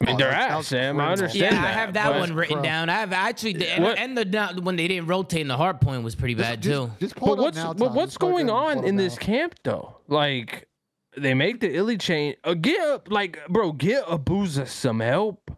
I 0.00 0.04
mean, 0.06 0.14
Oh, 0.14 0.18
they're 0.18 0.30
that- 0.30 0.48
that 0.48 0.58
ass, 0.58 0.66
Sam. 0.68 1.00
I 1.00 1.10
understand 1.12 1.54
Yeah, 1.56 1.62
I 1.64 1.68
have 1.72 1.92
that 1.94 2.10
but- 2.12 2.20
one 2.20 2.34
written 2.34 2.54
Bro. 2.58 2.62
down. 2.62 2.88
I 2.88 2.94
have 3.00 3.12
actually, 3.12 3.54
the, 3.54 3.68
and, 3.68 3.84
and 3.98 4.16
the 4.16 4.24
down- 4.24 4.62
when 4.62 4.76
they 4.76 4.86
didn't 4.88 5.06
rotate 5.08 5.40
in 5.40 5.48
the 5.48 5.56
hard 5.56 5.80
point 5.80 6.02
was 6.04 6.14
pretty 6.14 6.34
bad 6.34 6.62
Just, 6.62 6.86
too. 6.88 6.92
just 7.00 7.16
pull 7.16 7.28
But 7.28 7.32
it 7.32 7.38
up 7.38 7.44
what's 7.44 7.56
now, 7.56 7.72
but 7.74 7.92
what's 7.94 8.12
Just 8.12 8.20
plug 8.20 8.30
it 8.30 8.32
going 8.46 8.50
on 8.50 8.84
in 8.84 8.96
this 8.96 9.18
camp 9.18 9.54
though? 9.64 9.96
Like 10.08 10.68
they 11.16 11.34
make 11.34 11.60
the 11.60 11.74
illy 11.74 11.98
chain. 11.98 12.34
Uh, 12.44 12.54
get 12.54 13.10
like, 13.10 13.38
bro, 13.48 13.72
get 13.72 14.04
Abuzah 14.06 14.68
some 14.68 15.00
help. 15.00 15.50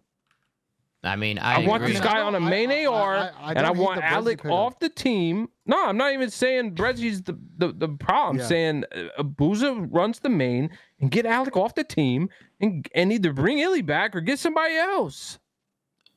I 1.05 1.15
mean, 1.15 1.39
I, 1.39 1.63
I, 1.63 1.67
want 1.67 1.83
agree. 1.85 1.93
this 1.95 2.03
I 2.03 2.05
mean, 2.05 2.13
I 2.13 2.15
guy 2.17 2.23
on 2.23 2.35
a 2.35 2.41
main 2.41 2.71
I- 2.73 2.83
I- 2.83 2.87
AR, 2.87 3.17
I- 3.17 3.21
I 3.41 3.51
and 3.51 3.59
I 3.61 3.63
don't 3.63 3.79
want 3.79 4.03
Alec 4.03 4.45
off 4.45 4.81
the 4.81 4.89
team. 4.89 5.49
No, 5.65 5.87
I'm 5.87 5.97
not 5.97 6.13
even 6.13 6.29
saying 6.31 6.75
Brezzy's 6.75 7.23
the 7.23 7.39
the, 7.57 7.73
the 7.73 7.89
problem. 7.89 8.41
I'm 8.41 8.47
saying 8.47 8.85
uh, 8.95 9.23
Abuzah 9.23 9.87
runs 9.91 10.19
the 10.19 10.29
main 10.29 10.71
and 11.01 11.11
get 11.11 11.25
Alec 11.25 11.57
off 11.57 11.75
the 11.77 11.85
team 11.85 12.31
and 12.61 12.87
and 12.95 13.13
either 13.13 13.33
bring 13.33 13.59
Illy 13.59 13.83
back 13.83 14.17
or 14.17 14.21
get 14.21 14.39
somebody 14.41 14.75
else. 14.75 15.39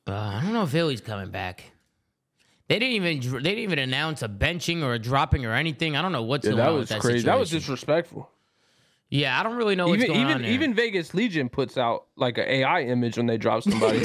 Uh, 0.07 0.13
I 0.13 0.41
don't 0.43 0.53
know 0.53 0.63
if 0.63 0.73
Illy's 0.73 1.01
coming 1.01 1.29
back. 1.29 1.63
They 2.67 2.79
didn't 2.79 2.95
even 2.95 3.19
they 3.43 3.49
didn't 3.49 3.63
even 3.63 3.79
announce 3.79 4.23
a 4.23 4.29
benching 4.29 4.81
or 4.83 4.93
a 4.93 4.99
dropping 4.99 5.45
or 5.45 5.53
anything. 5.53 5.95
I 5.95 6.01
don't 6.01 6.11
know 6.11 6.23
what's 6.23 6.45
Yeah, 6.45 6.51
going 6.53 6.57
that 6.63 6.69
on 6.69 6.73
was 6.75 6.81
with 6.83 6.89
that 6.89 7.01
crazy. 7.01 7.25
That 7.25 7.37
was 7.39 7.51
disrespectful. 7.51 8.29
Yeah, 9.11 9.39
I 9.39 9.43
don't 9.43 9.55
really 9.57 9.75
know 9.75 9.87
what's 9.87 10.01
even 10.03 10.15
going 10.15 10.25
on 10.25 10.31
even 10.41 10.45
even 10.53 10.73
Vegas 10.73 11.13
Legion 11.13 11.49
puts 11.49 11.77
out 11.77 12.05
like 12.15 12.37
an 12.39 12.45
AI 12.47 12.81
image 12.83 13.17
when 13.17 13.27
they 13.27 13.37
drop 13.37 13.61
somebody. 13.69 13.99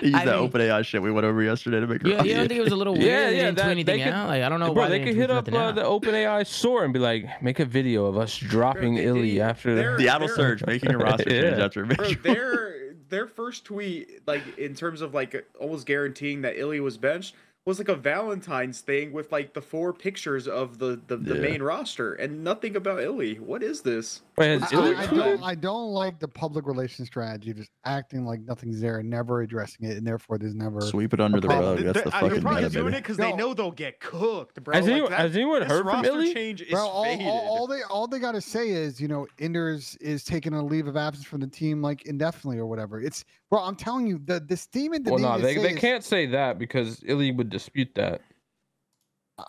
He 0.00 0.08
used 0.08 0.16
I 0.16 0.24
that 0.26 0.34
mean- 0.36 0.44
open 0.44 0.60
AI 0.60 0.82
shit 0.82 1.00
we 1.00 1.10
went 1.10 1.24
over 1.26 1.42
yesterday 1.42 1.80
to 1.80 1.86
make 1.86 2.02
You, 2.06 2.18
it. 2.18 2.26
you 2.26 2.34
don't 2.34 2.48
think 2.48 2.58
it 2.58 2.64
was 2.64 2.72
a 2.72 2.76
little 2.76 2.92
weird? 2.98 3.04
Yeah, 3.06 3.30
they 3.30 3.36
yeah, 3.36 3.42
didn't 3.44 3.56
that- 3.58 3.72
tweet 3.72 3.86
they 3.86 3.92
anything 3.92 4.04
could- 4.04 4.12
out. 4.18 4.28
Like 4.28 4.42
I 4.42 4.48
don't 4.50 4.60
know 4.60 4.74
Bro, 4.74 4.82
why 4.82 4.88
they 4.90 4.98
they 4.98 5.04
could 5.04 5.10
didn't 5.16 5.20
hit 5.20 5.30
up 5.30 5.46
nothing 5.46 5.54
uh, 5.54 5.64
out. 5.68 5.74
the 6.02 6.10
OpenAI 6.10 6.46
store 6.46 6.84
and 6.84 6.92
be 6.92 6.98
like, 6.98 7.42
make 7.42 7.60
a 7.60 7.64
video 7.64 8.04
of 8.06 8.18
us 8.18 8.36
dropping 8.36 8.96
they 8.96 9.04
Illy 9.06 9.32
did- 9.34 9.40
after 9.40 9.74
the. 9.74 9.96
Seattle 9.98 10.28
Surge 10.28 10.66
making 10.66 10.92
a 10.92 10.98
roster 10.98 11.24
change 11.30 11.56
Yeah. 11.58 11.64
after 11.64 11.82
a 11.84 11.86
Bro, 11.86 12.08
their 12.22 12.72
their 13.08 13.26
first 13.26 13.64
tweet, 13.64 14.26
like 14.26 14.42
in 14.58 14.74
terms 14.74 15.00
of 15.00 15.14
like 15.14 15.46
almost 15.58 15.86
guaranteeing 15.86 16.42
that 16.42 16.58
Illy 16.58 16.80
was 16.80 16.98
benched, 16.98 17.34
was 17.66 17.78
like 17.78 17.88
a 17.88 17.96
Valentine's 17.96 18.80
thing 18.80 19.12
with 19.12 19.32
like 19.32 19.52
the 19.52 19.60
four 19.60 19.92
pictures 19.92 20.46
of 20.46 20.78
the 20.78 21.00
the, 21.08 21.16
the 21.16 21.34
Yeah. 21.34 21.40
main 21.40 21.62
roster 21.62 22.14
and 22.14 22.44
nothing 22.44 22.76
about 22.76 23.02
Illy. 23.02 23.34
What 23.34 23.62
is 23.64 23.80
this? 23.82 24.22
Wait, 24.38 24.60
has 24.60 24.72
I, 24.72 24.76
Illy 24.76 24.94
I, 24.94 25.02
I 25.02 25.06
don't, 25.06 25.42
I 25.42 25.54
don't 25.56 25.90
like 25.90 26.20
the 26.20 26.28
public 26.28 26.66
relations 26.66 27.08
strategy, 27.08 27.52
just 27.52 27.70
acting 27.84 28.24
like 28.24 28.40
nothing's 28.42 28.80
there 28.80 28.98
and 28.98 29.10
never 29.10 29.40
addressing 29.42 29.88
it, 29.88 29.96
and 29.96 30.06
therefore 30.06 30.38
there's 30.38 30.54
never. 30.54 30.80
Sweep 30.80 31.12
it 31.12 31.20
under 31.20 31.40
the 31.40 31.48
problem. 31.48 31.76
rug. 31.76 31.84
That's 31.86 31.98
the 32.04 32.10
They're- 32.10 32.12
fucking 32.12 32.28
they're 32.30 32.40
probably 32.40 32.62
meta, 32.62 32.72
doing 32.72 32.84
baby. 32.86 32.96
it 32.98 33.00
because 33.02 33.16
they 33.16 33.32
know 33.32 33.52
they'll 33.52 33.70
get 33.72 33.98
cooked, 33.98 34.62
bro. 34.62 34.72
Has, 34.74 34.84
Like, 34.84 34.92
anyone, 34.92 35.10
that- 35.10 35.20
has 35.20 35.34
anyone 35.34 35.62
heard 35.62 35.78
from 35.78 35.86
roster 35.88 36.10
Illy? 36.12 36.34
change 36.34 36.62
is 36.62 36.70
Bro, 36.70 36.86
all, 36.86 37.20
all, 37.22 37.48
all 37.48 37.66
they 37.66 37.82
all 37.90 38.06
they 38.06 38.20
gotta 38.20 38.40
say 38.40 38.68
is, 38.70 39.00
you 39.00 39.08
know, 39.08 39.26
Inders 39.40 39.96
is 40.00 40.22
taking 40.22 40.52
a 40.52 40.64
leave 40.64 40.86
of 40.86 40.96
absence 40.96 41.26
from 41.26 41.40
the 41.40 41.48
team 41.48 41.82
like 41.82 42.06
indefinitely 42.06 42.58
or 42.58 42.66
whatever. 42.66 43.00
It's 43.00 43.24
bro, 43.50 43.60
I'm 43.62 43.74
telling 43.74 44.06
you, 44.06 44.20
the 44.24 44.38
the 44.38 44.56
statement 44.56 45.04
that 45.06 45.10
Well, 45.12 45.18
they 45.18 45.24
no, 45.28 45.36
need 45.48 45.54
to 45.54 45.60
they, 45.62 45.68
they 45.68 45.74
is- 45.74 45.80
can't 45.80 46.04
say 46.04 46.26
that 46.26 46.58
because 46.60 47.02
Illy 47.06 47.32
would 47.32 47.48
dispute 47.58 47.94
that. 47.94 48.20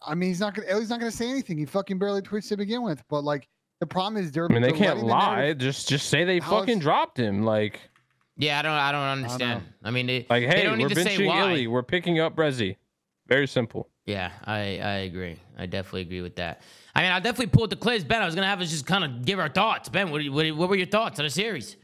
I 0.06 0.16
mean, 0.16 0.30
he's 0.30 0.40
not 0.40 0.54
gonna 0.54 0.80
he's 0.80 0.90
not 0.90 1.00
gonna 1.00 1.12
say 1.12 1.30
anything. 1.30 1.58
He 1.58 1.66
fucking 1.66 1.98
barely 2.00 2.22
tweets 2.22 2.50
to 2.50 2.58
begin 2.58 2.84
with. 2.84 3.04
But 3.10 3.24
like 3.24 3.48
the 3.80 3.86
problem 3.88 4.22
is, 4.22 4.32
they're. 4.32 4.46
I 4.46 4.54
mean, 4.54 4.62
they 4.62 4.72
can't 4.72 5.04
lie. 5.04 5.36
narrative- 5.36 5.58
Just 5.60 5.88
just 5.90 6.10
say 6.10 6.24
they 6.24 6.40
How 6.40 6.60
fucking 6.60 6.80
dropped 6.80 7.18
him. 7.18 7.44
Like, 7.44 7.80
Yeah, 8.38 8.60
I 8.60 8.62
don't. 8.62 8.72
I 8.74 8.92
don't 8.92 9.02
understand. 9.24 9.64
I, 9.84 9.92
mean, 9.92 10.08
they, 10.08 10.26
like, 10.30 10.44
they 10.50 10.58
hey, 10.58 10.64
don't 10.64 10.72
we're 10.80 10.88
need 10.88 10.96
to 10.96 11.04
say 11.04 11.18
benching 11.18 11.28
why. 11.28 11.38
Illey. 11.38 11.68
We're 11.70 11.84
picking 11.84 12.20
up 12.20 12.36
Rezi. 12.36 12.76
Very 13.28 13.48
simple. 13.48 13.88
Yeah, 14.06 14.32
I 14.46 14.58
I 14.80 14.94
agree. 15.08 15.38
I 15.58 15.66
definitely 15.66 16.02
agree 16.02 16.22
with 16.22 16.36
that. 16.38 16.62
I 16.96 17.02
mean, 17.04 17.12
I 17.12 17.20
definitely 17.20 17.48
pulled 17.48 17.70
the 17.70 17.76
clips. 17.76 18.04
Ben, 18.04 18.22
I 18.22 18.26
was 18.26 18.36
gonna 18.36 18.48
have 18.48 18.60
us 18.62 18.70
just 18.72 18.86
kind 18.86 19.04
of 19.04 19.24
give 19.26 19.38
our 19.40 19.50
thoughts. 19.50 19.88
Ben, 19.90 20.12
what, 20.12 20.26
what 20.30 20.50
what 20.56 20.70
were 20.70 20.76
your 20.76 20.88
thoughts 20.88 21.20
on 21.20 21.26
the 21.26 21.30
series? 21.30 21.78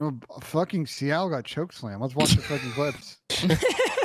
Oh, 0.00 0.18
fucking 0.42 0.86
Seattle 0.86 1.28
got 1.30 1.44
choke 1.44 1.72
slam. 1.72 2.00
Let's 2.00 2.14
watch 2.14 2.30
the 2.30 2.42
fucking 2.42 2.70
clips. 2.72 3.18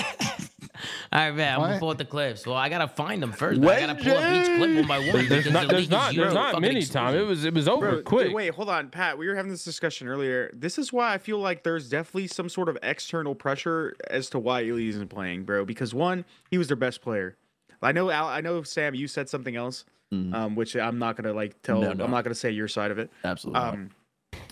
All 1.15 1.21
right, 1.21 1.31
man, 1.33 1.53
I'm 1.55 1.59
gonna 1.61 1.73
What? 1.75 1.79
pull 1.79 1.89
out 1.91 1.97
the 1.97 2.03
clips. 2.05 2.45
Well, 2.45 2.57
I 2.57 2.67
gotta 2.67 2.89
find 2.89 3.23
them 3.23 3.31
first. 3.31 3.61
Man. 3.61 3.69
I 3.69 3.79
gotta 3.93 4.03
pull 4.03 4.17
up 4.17 4.33
each 4.33 4.57
clip 4.57 4.75
one 4.75 4.85
by 4.87 4.99
one. 4.99 5.29
There's 5.29 5.49
not 5.49 5.69
there's 5.69 5.89
not 5.89 6.13
there's 6.13 6.33
not 6.33 6.47
fucking 6.55 6.61
many 6.61 6.83
time. 6.83 7.15
It 7.15 7.21
was 7.25 7.45
it 7.45 7.53
was 7.53 7.69
over 7.69 7.89
Bro, 7.91 8.01
quick. 8.03 8.33
Wait, 8.33 8.53
hold 8.53 8.67
on, 8.69 8.89
Pat. 8.89 9.17
We 9.17 9.27
were 9.29 9.35
having 9.35 9.49
this 9.51 9.63
discussion 9.63 10.09
earlier. 10.09 10.51
This 10.53 10.77
is 10.77 10.91
why 10.91 11.13
I 11.13 11.17
feel 11.17 11.39
like 11.39 11.63
there's 11.63 11.87
definitely 11.87 12.27
some 12.27 12.49
sort 12.49 12.67
of 12.67 12.77
external 12.83 13.33
pressure 13.33 13.95
as 14.09 14.29
to 14.31 14.39
why 14.39 14.63
Illey 14.63 14.89
isn't 14.89 15.07
playing, 15.07 15.43
bro. 15.45 15.63
Because 15.63 15.93
one, 15.93 16.25
he 16.51 16.57
was 16.57 16.67
their 16.67 16.75
best 16.75 17.01
player. 17.01 17.37
I 17.81 17.93
know, 17.93 18.09
Al, 18.09 18.27
I 18.27 18.41
know, 18.41 18.63
Sam. 18.63 18.93
You 18.93 19.07
said 19.07 19.29
something 19.29 19.55
else, 19.55 19.85
Mhm. 20.13 20.33
um, 20.33 20.55
which 20.55 20.75
I'm 20.75 20.99
not 20.99 21.15
gonna 21.15 21.33
like 21.33 21.61
tell. 21.61 21.79
No, 21.79 21.93
no. 21.93 22.03
I'm 22.03 22.11
not 22.11 22.25
gonna 22.25 22.35
say 22.35 22.51
your 22.51 22.67
side 22.67 22.91
of 22.91 22.99
it. 22.99 23.09
Absolutely. 23.23 23.61
Um, 23.61 23.89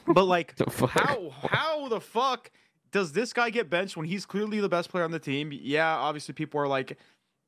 but 0.07 0.23
like, 0.25 0.53
how 0.91 1.29
how 1.49 1.87
the 1.89 1.99
fuck 1.99 2.51
does 2.93 3.11
this 3.11 3.33
guy 3.33 3.49
get 3.49 3.69
benched 3.69 3.97
when 3.97 4.05
he's 4.05 4.25
clearly 4.25 4.61
the 4.61 4.69
best 4.69 4.89
player 4.89 5.03
on 5.03 5.11
the 5.11 5.19
team? 5.19 5.51
Yeah, 5.51 5.93
obviously 5.97 6.33
people 6.33 6.61
are 6.61 6.67
like, 6.67 6.97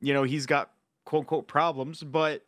you 0.02 0.14
know, 0.14 0.24
he's 0.24 0.46
got 0.46 0.72
quote 1.06 1.22
unquote 1.22 1.48
problems, 1.48 2.04
but 2.04 2.43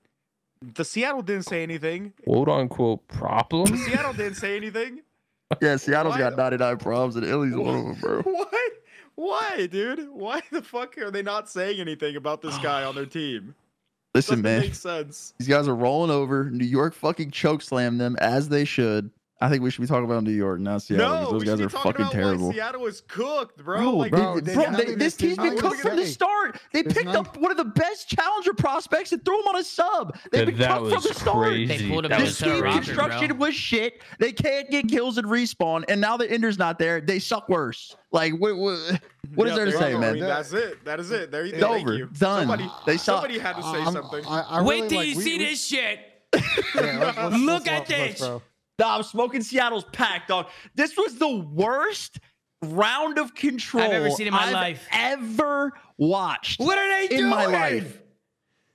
the 0.61 0.83
Seattle 0.83 1.21
didn't 1.21 1.43
say 1.43 1.63
anything. 1.63 2.11
quote 2.25 2.49
unquote 2.49 3.07
problem. 3.07 3.77
Seattle 3.77 4.11
didn't 4.13 4.35
say 4.35 4.57
anything. 4.57 5.01
yeah, 5.61 5.77
Seattle's 5.77 6.15
why- 6.15 6.19
got 6.19 6.35
99 6.35 6.77
problems 6.79 7.15
and 7.15 7.25
Illey's 7.25 7.55
one 7.55 7.75
of 7.75 7.85
them, 7.85 7.93
bro. 8.01 8.21
Why? 8.33 8.69
Why, 9.15 9.67
dude? 9.67 10.09
Why 10.11 10.41
the 10.51 10.61
fuck 10.61 10.95
are 10.99 11.09
they 11.09 11.23
not 11.23 11.49
saying 11.49 11.79
anything 11.79 12.15
about 12.17 12.41
this 12.41 12.55
guy 12.59 12.83
on 12.83 12.93
their 12.95 13.05
team? 13.07 13.55
Listen, 14.15 14.41
Doesn't 14.41 14.43
man. 14.43 14.59
make 14.61 14.75
sense. 14.75 15.33
These 15.39 15.47
guys 15.47 15.67
are 15.67 15.75
rolling 15.75 16.11
over. 16.11 16.49
New 16.51 16.65
York 16.65 16.93
fucking 16.93 17.31
choke 17.31 17.61
slam 17.61 17.97
them 17.97 18.15
as 18.19 18.49
they 18.49 18.65
should. 18.65 19.09
I 19.39 19.49
think 19.49 19.61
we 19.61 19.69
should 19.69 19.81
be 19.81 19.87
talking 19.87 20.05
about 20.05 20.23
New 20.23 20.31
York, 20.31 20.59
not 20.59 20.81
Seattle. 20.81 21.07
no, 21.09 21.31
those 21.33 21.41
we 21.41 21.45
guys 21.45 21.51
should 21.53 21.57
be 21.59 21.63
are 21.65 21.69
talking 21.69 21.91
fucking 21.91 22.05
about 22.05 22.11
terrible. 22.11 22.47
why 22.47 22.53
Seattle 22.53 22.85
is 22.87 23.01
cooked, 23.01 23.63
bro. 23.63 23.77
Bro, 23.77 23.91
like, 23.91 24.11
Bro, 24.11 24.39
they- 24.39 24.53
bro, 24.55 24.63
nothing 24.71 24.87
they- 24.87 24.95
this 24.95 25.15
team's 25.15 25.37
there's 25.37 25.51
been 25.51 25.59
cooked 25.59 25.79
from 25.81 25.95
the 25.95 26.07
start. 26.07 26.59
They 26.73 26.81
There's 26.81 26.93
picked 26.95 27.05
none- 27.05 27.15
up 27.17 27.37
one 27.37 27.51
of 27.51 27.57
the 27.57 27.65
best 27.65 28.09
challenger 28.09 28.55
prospects 28.55 29.11
and 29.11 29.23
threw 29.23 29.39
him 29.39 29.47
on 29.49 29.57
a 29.57 29.63
sub. 29.63 30.17
They've 30.31 30.47
been 30.47 30.57
cooked 30.57 30.69
from 30.73 30.89
was 30.89 31.03
the 31.03 31.13
start. 31.13 31.47
crazy. 31.49 31.77
They 31.77 31.87
pulled 31.87 32.05
him 32.05 32.19
This 32.19 32.41
of 32.41 32.47
the 32.47 32.53
team 32.55 32.63
roster, 32.63 32.79
construction 32.81 33.27
bro. 33.27 33.37
was 33.47 33.53
shit. 33.55 34.01
They 34.17 34.31
can't 34.31 34.71
get 34.71 34.87
kills 34.87 35.19
and 35.19 35.27
respawn, 35.27 35.83
and 35.87 36.01
now 36.01 36.17
the 36.17 36.27
Ender's 36.31 36.57
not 36.57 36.79
there. 36.79 36.99
They 36.99 37.19
suck 37.19 37.47
worse. 37.47 37.95
Like, 38.11 38.33
what, 38.39 38.57
what, 38.57 38.99
what 39.35 39.47
is 39.47 39.51
yeah, 39.51 39.55
there 39.55 39.65
to 39.65 39.71
say, 39.73 39.91
you 39.91 39.99
man? 39.99 40.17
that's 40.19 40.51
it. 40.53 40.83
That 40.83 40.99
is 40.99 41.11
it. 41.11 41.29
There 41.29 41.45
you 41.45 41.51
It's 41.53 41.59
go. 41.61 41.73
Thank 41.73 41.85
over. 41.87 41.93
you. 41.95 42.05
Done. 42.17 42.47
Somebody, 42.47 42.71
They 42.87 42.97
suck. 42.97 43.21
somebody 43.21 43.37
had 43.37 43.55
to 43.57 43.61
say 43.61 43.83
something. 43.91 44.25
I, 44.25 44.41
I 44.41 44.61
Wait 44.63 44.89
till 44.89 45.03
you 45.03 45.13
see 45.21 45.37
this 45.37 45.63
shit. 45.63 45.99
Yeah, 46.75 46.99
let's- 46.99 47.17
let's- 47.17 47.37
Look 47.37 47.67
at 47.67 47.85
this, 47.87 48.19
this. 48.19 48.19
bro. 48.27 48.41
Nah, 48.79 48.97
I'm 48.97 49.03
smoking 49.03 49.41
Seattle's 49.41 49.85
pack, 49.85 50.27
dog. 50.27 50.47
This 50.75 50.95
was 50.95 51.15
the 51.17 51.35
worst 51.35 52.19
round 52.61 53.17
of 53.17 53.33
control 53.33 53.83
I've 53.83 53.91
ever 53.91 54.11
seen 54.11 54.27
in 54.27 54.33
my 54.33 54.45
I've 54.45 54.53
life. 54.53 54.87
Ever 54.91 55.73
watched 55.97 56.59
What 56.59 56.77
are 56.77 56.87
they 56.89 57.03
in 57.15 57.21
doing? 57.21 57.23
In 57.23 57.29
my 57.29 57.45
life? 57.45 58.01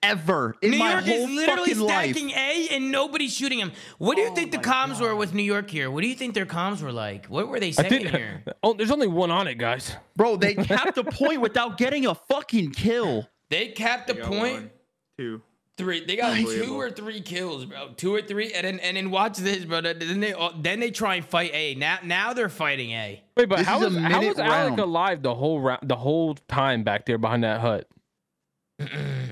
Ever 0.04 0.56
in 0.60 0.72
New 0.72 0.78
my 0.78 0.90
York 0.94 1.04
whole 1.04 1.28
is 1.28 1.30
literally 1.30 1.68
fucking 1.74 1.86
life. 1.86 2.10
stacking 2.10 2.30
A 2.30 2.68
and 2.72 2.90
nobody's 2.90 3.32
shooting 3.32 3.60
him. 3.60 3.70
What 3.98 4.16
do 4.16 4.22
you 4.22 4.30
oh 4.30 4.34
think 4.34 4.50
the 4.50 4.58
comms 4.58 5.00
were 5.00 5.14
with 5.14 5.32
New 5.32 5.44
York 5.44 5.70
here? 5.70 5.92
What 5.92 6.02
do 6.02 6.08
you 6.08 6.16
think 6.16 6.34
their 6.34 6.46
comms 6.46 6.82
were 6.82 6.90
like? 6.90 7.26
What 7.26 7.46
were 7.46 7.60
they 7.60 7.68
I 7.68 7.70
saying 7.70 7.88
think 7.88 8.06
uh, 8.12 8.16
here? 8.16 8.44
oh, 8.64 8.72
there's 8.72 8.90
only 8.90 9.06
one 9.06 9.30
on 9.30 9.46
it, 9.46 9.58
guys. 9.58 9.94
Bro, 10.16 10.38
they 10.38 10.54
capped 10.56 10.98
a 10.98 11.04
point 11.04 11.40
without 11.40 11.78
getting 11.78 12.06
a 12.06 12.16
fucking 12.16 12.72
kill. 12.72 13.28
They 13.48 13.68
capped 13.68 14.08
the 14.08 14.14
You 14.14 14.22
got 14.22 14.28
point 14.28 14.54
one, 14.54 14.70
two. 15.16 15.42
Three. 15.78 16.04
They 16.04 16.16
got 16.16 16.36
two 16.36 16.78
or 16.78 16.90
three 16.90 17.20
kills, 17.20 17.64
bro. 17.64 17.90
Two 17.96 18.14
or 18.14 18.22
three, 18.22 18.52
and 18.52 18.64
then 18.66 18.78
and 18.80 18.96
then 18.96 19.10
watch 19.10 19.38
this, 19.38 19.64
bro. 19.64 19.80
Then 19.80 20.20
they 20.20 20.34
then 20.60 20.80
they 20.80 20.90
try 20.90 21.16
and 21.16 21.24
fight 21.24 21.50
A. 21.54 21.74
Now 21.74 21.98
now 22.04 22.32
they're 22.32 22.48
fighting 22.48 22.90
A. 22.92 23.22
Wait, 23.36 23.48
but 23.48 23.58
This 23.58 23.66
how 23.66 23.78
is 23.82 23.82
a 23.82 23.86
was 23.86 23.96
how 24.12 24.20
was 24.22 24.38
Alec 24.38 24.50
round. 24.50 24.78
alive 24.80 25.22
the 25.22 25.34
whole 25.34 25.60
round, 25.60 25.88
the 25.88 25.96
whole 25.96 26.34
time 26.48 26.82
back 26.84 27.06
there 27.06 27.18
behind 27.18 27.44
that 27.44 27.60
hut? 27.60 27.88
I 28.80 28.86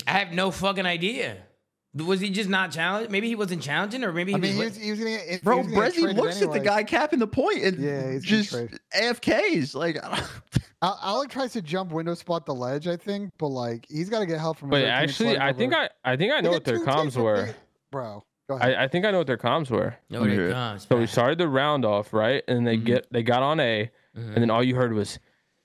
have 0.07 0.33
no 0.33 0.51
fucking 0.51 0.87
idea. 0.87 1.37
Was 1.95 2.21
he 2.21 2.31
just 2.31 2.49
not 2.49 2.71
challenged? 2.71 3.11
Maybe 3.11 3.27
he 3.29 3.35
wasn't 3.35 3.63
challenging, 3.63 4.05
or 4.05 4.13
maybe 4.13 4.31
he 4.31 4.37
I 4.37 4.41
mean, 4.41 4.53
he 4.53 4.59
was. 4.59 4.69
was, 4.75 4.77
he 4.79 4.91
was 4.93 5.01
gonna 5.01 5.11
get, 5.11 5.43
Bro, 5.43 5.63
he 5.65 5.69
was 5.75 5.77
Breszy 5.95 6.01
traded 6.03 6.17
looks 6.17 6.41
at 6.43 6.53
the 6.53 6.61
guy 6.61 6.85
capping 6.85 7.19
the 7.19 7.27
point 7.27 7.65
and 7.65 7.79
Yeah, 7.83 8.13
he's 8.13 8.23
just 8.25 8.51
trade. 8.51 8.79
AFKs. 8.97 9.75
Like, 9.75 9.97
I 10.05 10.17
don't- 10.17 10.29
Al- 10.83 10.99
Alec 11.03 11.31
tries 11.31 11.53
to 11.55 11.61
jump 11.63 11.93
window 11.93 12.15
spot 12.15 12.47
the 12.47 12.55
ledge, 12.55 12.87
I 12.89 12.97
think, 12.97 13.33
but 13.39 13.49
like 13.49 13.87
he's 13.91 14.09
got 14.09 14.21
to 14.21 14.27
get 14.27 14.39
help 14.39 14.57
from. 14.59 14.71
his 14.71 14.83
Wait, 14.83 14.89
actually, 14.89 15.37
I 15.39 15.53
think. 15.53 15.75
I 15.75 15.91
I 16.05 16.17
think 16.17 16.33
I 16.33 16.41
know 16.41 16.51
what 16.53 16.65
their 16.65 16.79
comms 16.79 17.17
were. 17.17 17.47
they- 17.47 17.55
Bro. 17.91 18.25
I, 18.51 18.85
I 18.85 18.89
think 18.89 19.05
I 19.05 19.11
know 19.11 19.19
what 19.19 19.27
their 19.29 19.37
comms 19.37 19.69
were. 19.71 19.95
no, 20.11 20.23
here 20.25 20.33
hear 20.33 20.45
it 20.47 20.51
it. 20.51 20.53
comes. 20.55 20.87
So 20.89 20.97
we 20.97 21.07
started 21.07 21.39
the 21.39 21.49
round 21.49 21.85
off 21.85 22.13
right, 22.13 22.43
and 22.49 22.67
they 22.67 22.77
Mhm. 22.79 22.85
get 22.85 23.07
they 23.13 23.23
got 23.23 23.43
on 23.43 23.61
A, 23.61 23.91
and 24.15 24.35
then 24.37 24.51
all 24.51 24.63
you 24.65 24.75
heard 24.75 24.93
was, 24.93 25.19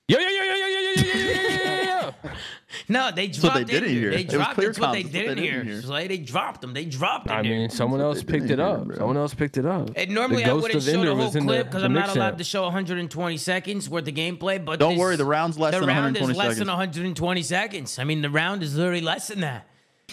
Yo 0.08 0.18
yo 0.18 0.28
yo 0.28 0.42
yo 0.42 0.54
yo 0.54 0.66
yo 0.66 0.80
yo 0.80 1.02
yo 1.02 1.82
yo 1.82 1.85
No, 2.88 3.10
they 3.10 3.26
That's 3.28 3.42
what 3.42 3.52
dropped 3.54 3.66
they 3.68 3.72
did 3.72 3.82
in 3.84 3.88
in 3.88 3.94
here. 3.94 4.00
here. 4.02 4.10
They 4.10 4.20
It 4.20 4.26
was 4.26 4.34
dropped. 4.34 4.54
clear 4.54 4.68
That's 4.68 4.78
what 4.80 4.92
they 4.92 5.02
comms. 5.02 5.02
That's 5.04 5.12
did 5.12 5.22
what 5.28 5.30
in 5.30 5.36
they 5.36 5.42
did 5.50 5.52
here. 5.64 5.64
here. 5.74 5.82
Slay, 5.82 6.08
they 6.08 6.18
dropped 6.18 6.60
them. 6.60 6.74
They 6.74 6.84
dropped 6.84 7.30
I 7.30 7.42
mean, 7.42 7.70
someone 7.70 8.00
else 8.00 8.22
picked 8.22 8.50
it 8.50 8.60
up. 8.60 8.84
bro. 8.86 8.96
Someone 8.96 9.16
else 9.16 9.34
picked 9.34 9.56
it 9.56 9.66
up. 9.66 9.90
And 9.96 10.10
normally 10.10 10.44
I 10.44 10.52
wouldn't 10.52 10.82
show 10.82 10.90
Ender 10.92 11.06
the 11.10 11.14
whole 11.16 11.24
was 11.26 11.36
in 11.36 11.44
clip 11.44 11.66
because 11.66 11.82
I'm 11.82 11.92
not 11.92 12.14
allowed 12.14 12.38
to 12.38 12.44
show 12.44 12.62
120 12.64 13.36
seconds 13.36 13.88
worth 13.88 14.06
of 14.08 14.14
gameplay. 14.14 14.64
But 14.64 14.78
don't 14.78 14.92
this- 14.92 14.98
worry, 15.00 15.16
the 15.16 15.24
round's 15.24 15.58
less 15.58 15.74
the 15.74 15.80
than 15.80 15.88
round 15.88 16.16
is 16.16 16.28
less 16.28 16.36
seconds. 16.36 16.58
than 16.58 16.68
120 16.68 17.42
seconds. 17.42 17.98
I 17.98 18.04
mean, 18.04 18.22
the 18.22 18.30
round 18.30 18.62
is 18.62 18.76
literally 18.76 19.00
less 19.00 19.28
than 19.28 19.40
that. 19.40 19.66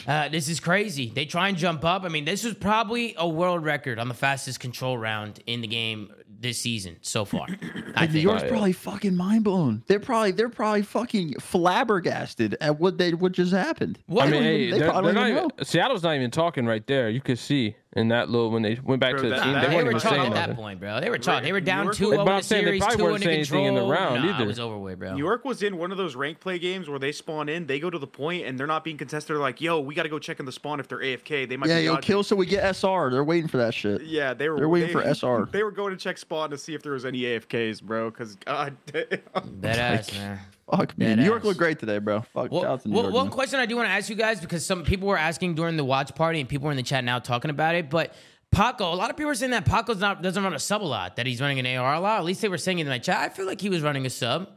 Uh, 0.08 0.28
this 0.28 0.50
is 0.50 0.60
crazy. 0.60 1.12
They 1.14 1.26
try 1.26 1.50
and 1.50 1.58
jump 1.58 1.86
up. 1.86 2.04
I 2.04 2.08
mean, 2.10 2.26
this 2.26 2.44
was 2.44 2.56
probably 2.56 3.14
a 3.16 3.28
world 3.28 3.64
record 3.64 4.00
on 4.00 4.08
the 4.08 4.16
fastest 4.16 4.60
control 4.60 4.98
round 4.98 5.40
in 5.46 5.62
the 5.62 5.68
game 5.68 6.12
this 6.40 6.60
season 6.60 6.98
so 7.02 7.26
far. 7.26 7.48
I 7.50 8.02
Like, 8.02 8.10
New 8.10 8.14
think. 8.14 8.24
York's 8.24 8.44
Oh, 8.44 8.48
probably 8.50 8.74
fucking 8.74 9.16
mind 9.16 9.44
blown. 9.44 9.84
They're 9.88 10.00
probably 10.00 10.32
they're 10.32 10.50
probably 10.50 10.82
fucking 10.82 11.36
flabbergasted 11.40 12.56
at 12.62 12.80
what 12.80 12.98
they 12.98 13.14
what 13.14 13.32
just 13.32 13.52
happened. 13.52 14.00
What? 14.08 14.28
I 14.28 14.32
mean, 14.32 14.44
hey, 14.44 14.72
they 14.72 14.80
they're, 14.80 14.92
they're 15.02 15.14
not 15.14 15.30
even, 15.30 15.44
even 15.46 15.66
Seattle's 15.66 16.04
not 16.04 16.16
even 16.16 16.32
talking 16.32 16.66
right 16.66 16.86
there. 16.88 17.10
You 17.10 17.22
could 17.22 17.40
see 17.40 17.76
in 17.96 18.08
that 18.08 18.28
little 18.30 18.50
when 18.50 18.64
they 18.64 18.80
went 18.84 19.00
back 19.00 19.12
Bro, 19.14 19.22
to 19.24 19.30
the 19.30 19.36
that- 19.36 19.44
team, 19.44 19.54
that- 19.54 19.62
they 19.62 19.68
they 19.70 19.76
weren't 19.76 19.86
were 19.86 19.92
even 19.92 20.02
saying 20.02 20.34
at 20.34 20.48
that 20.48 20.56
point, 20.56 20.80
bro. 20.80 21.00
They 21.00 21.10
were 21.10 21.18
talking. 21.20 21.44
They 21.44 21.52
were 21.52 21.62
down 21.62 21.86
York- 21.86 21.96
2 21.96 22.10
But 22.12 22.20
over 22.20 22.32
I'm 22.32 22.38
the 22.38 22.44
saying 22.44 22.66
they 22.66 22.72
series, 22.72 22.82
probably 22.82 22.98
2 22.98 23.04
weren't 23.04 23.14
under 23.16 23.26
saying 23.26 23.38
anything 23.38 23.66
in 23.66 23.76
the 23.76 23.84
round 23.84 24.24
Nah, 24.26 24.34
either. 24.34 24.44
It 24.44 24.48
was 24.48 24.60
over 24.60 24.78
with, 24.80 25.00
bro. 25.00 25.14
New 25.14 25.20
York 25.24 25.46
was 25.46 25.62
in 25.62 25.78
one 25.78 25.92
of 25.92 25.98
those 25.98 26.16
rank 26.16 26.40
play 26.40 26.58
games 26.58 26.90
where 26.90 26.98
they 27.00 27.12
spawn 27.12 27.50
in, 27.50 27.68
they 27.68 27.80
go 27.80 27.90
to 27.92 28.00
the 28.00 28.08
point, 28.08 28.46
and 28.48 28.60
they're 28.60 28.66
not 28.68 28.84
being 28.84 28.98
contested. 28.98 29.36
They're 29.36 29.42
like, 29.42 29.62
"Yo, 29.62 29.80
we 29.80 29.94
got 29.94 30.04
to 30.04 30.10
go 30.10 30.18
check 30.20 30.40
in 30.40 30.46
the 30.46 30.52
spawn 30.52 30.80
if 30.80 30.88
they're 30.88 31.00
AFK. 31.04 31.48
They 31.48 31.56
might 31.58 31.70
Yeah, 31.70 31.78
be 31.80 31.86
yo, 31.86 31.96
dodging." 31.96 32.08
kill 32.08 32.24
so 32.24 32.36
we 32.36 32.46
get 32.48 32.64
SR. 32.76 33.12
They're 33.12 33.24
waiting 33.24 33.48
for 33.48 33.58
that 33.58 33.74
shit. 33.76 34.02
Yeah, 34.04 34.34
they 34.34 34.50
were. 34.50 34.58
They're 34.58 34.70
waiting 34.70 34.88
they- 34.88 34.94
for 34.94 35.04
SR. 35.04 35.46
They 35.52 35.64
were 35.64 35.72
going 35.72 35.92
to 35.96 35.98
check 35.98 36.18
spawn 36.24 36.50
to 36.50 36.58
see 36.58 36.74
if 36.74 36.82
there 36.82 36.94
was 36.94 37.06
any 37.06 37.22
AFKs, 37.22 37.82
bro. 37.84 38.10
Because 38.10 38.36
god 38.36 38.76
damn. 38.88 39.60
Dead 39.62 39.78
ass, 39.78 40.12
man. 40.14 40.40
Fuck 40.72 40.98
me. 40.98 41.06
Dead 41.06 41.20
New 41.20 41.26
York 41.26 41.42
ass. 41.42 41.46
looked 41.46 41.60
great 41.60 41.80
today, 41.80 42.00
bro. 42.00 42.22
Fuck. 42.22 42.52
Well, 42.52 42.62
shout 42.62 42.72
out 42.72 42.82
to 42.82 42.88
New 42.88 42.96
well, 42.96 43.04
York. 43.04 43.14
one 43.14 43.26
man. 43.26 43.34
question 43.34 43.60
I 43.60 43.66
do 43.66 43.76
want 43.76 43.88
to 43.88 43.92
ask 43.92 44.10
you 44.10 44.16
guys 44.16 44.42
because 44.42 44.66
some 44.66 44.84
people 44.84 45.08
were 45.08 45.18
asking 45.18 45.56
during 45.56 45.78
the 45.78 45.84
watch 45.86 46.16
party 46.16 46.40
and 46.40 46.50
people 46.50 46.66
were 46.66 46.72
in 46.72 46.78
the 46.78 46.84
chat 46.84 47.04
now 47.04 47.20
talking 47.20 47.52
about 47.52 47.76
it. 47.76 47.90
But 47.90 48.14
Paco, 48.52 48.94
a 48.94 48.96
lot 48.96 49.10
of 49.10 49.18
people 49.18 49.32
are 49.32 49.36
saying 49.36 49.52
that 49.52 49.66
Paco's 49.66 50.00
not 50.00 50.22
doesn't 50.22 50.44
run 50.44 50.54
a 50.54 50.60
sub 50.60 50.82
a 50.82 50.86
lot, 50.86 51.16
that 51.18 51.26
he's 51.26 51.42
running 51.42 51.60
an 51.60 51.78
AR 51.78 51.96
a 51.96 52.00
lot. 52.00 52.20
At 52.20 52.26
least 52.26 52.42
they 52.42 52.50
were 52.50 52.58
saying 52.58 52.80
in 52.80 52.88
my 52.88 53.00
chat. 53.00 53.18
I 53.18 53.30
feel 53.30 53.46
like 53.46 53.62
he 53.62 53.70
was 53.70 53.82
running 53.82 54.06
a 54.06 54.10
sub. 54.10 54.50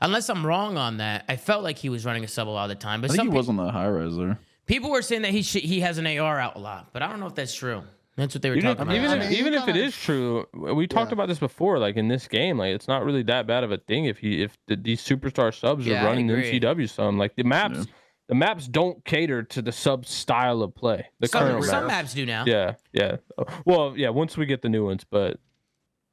Unless 0.00 0.28
I'm 0.28 0.44
wrong 0.44 0.76
on 0.76 0.98
that, 0.98 1.24
I 1.28 1.36
felt 1.36 1.62
like 1.62 1.78
he 1.78 1.88
was 1.88 2.04
running 2.04 2.24
a 2.24 2.28
sub 2.28 2.48
a 2.48 2.50
lot 2.50 2.64
of 2.64 2.76
the 2.76 2.82
time. 2.82 3.00
But 3.00 3.10
I 3.10 3.14
think 3.14 3.28
he 3.28 3.30
pe- 3.30 3.36
was 3.36 3.48
on 3.48 3.56
the 3.56 3.70
high 3.70 3.86
res 3.86 4.16
there. 4.16 4.38
people 4.66 4.90
were 4.90 5.02
saying 5.02 5.22
that 5.22 5.30
he 5.30 5.42
should, 5.42 5.62
he 5.62 5.80
has 5.80 5.98
an 5.98 6.06
AR 6.06 6.38
out 6.38 6.56
a 6.56 6.58
lot, 6.58 6.92
but 6.92 7.02
I 7.02 7.08
don't 7.08 7.20
know 7.20 7.26
if 7.26 7.34
that's 7.34 7.54
true. 7.54 7.82
That's 8.16 8.32
what 8.34 8.42
they 8.42 8.50
were 8.50 8.56
Even, 8.56 8.76
talking 8.76 8.82
about. 8.82 8.96
even, 8.96 9.10
I 9.10 9.14
if, 9.24 9.30
mean, 9.30 9.38
even 9.38 9.54
if 9.54 9.66
it 9.68 9.92
true, 9.92 10.46
we 10.54 10.86
talked 10.86 11.10
Yeah. 11.10 11.14
about 11.14 11.26
this 11.28 11.40
before. 11.40 11.78
Like 11.80 11.96
in 11.96 12.06
this 12.08 12.28
game, 12.28 12.58
like 12.58 12.72
it's 12.74 12.86
not 12.86 13.04
really 13.04 13.24
that 13.24 13.46
bad 13.46 13.64
of 13.64 13.72
a 13.72 13.78
thing 13.78 14.04
if 14.04 14.18
he 14.18 14.42
if 14.42 14.56
the, 14.68 14.76
these 14.76 15.02
superstar 15.02 15.52
subs 15.52 15.84
Yeah, 15.86 16.02
are 16.02 16.06
running 16.06 16.28
the 16.28 16.34
agree. 16.34 16.60
MCW 16.60 16.88
some. 16.88 17.18
Like 17.18 17.34
the 17.34 17.42
maps, 17.42 17.78
Yeah. 17.78 17.84
the 18.28 18.34
maps 18.36 18.68
don't 18.68 19.04
cater 19.04 19.42
to 19.42 19.60
the 19.62 19.72
sub 19.72 20.06
style 20.06 20.62
of 20.62 20.74
play. 20.76 21.06
The 21.18 21.26
some, 21.26 21.42
current 21.42 21.64
some 21.64 21.86
maps. 21.88 21.92
maps 21.92 22.14
do 22.14 22.24
now. 22.24 22.44
Yeah, 22.46 22.74
yeah. 22.92 23.16
Well, 23.64 23.94
yeah. 23.96 24.10
Once 24.10 24.36
we 24.36 24.46
get 24.46 24.62
the 24.62 24.68
new 24.68 24.84
ones, 24.86 25.04
but 25.10 25.40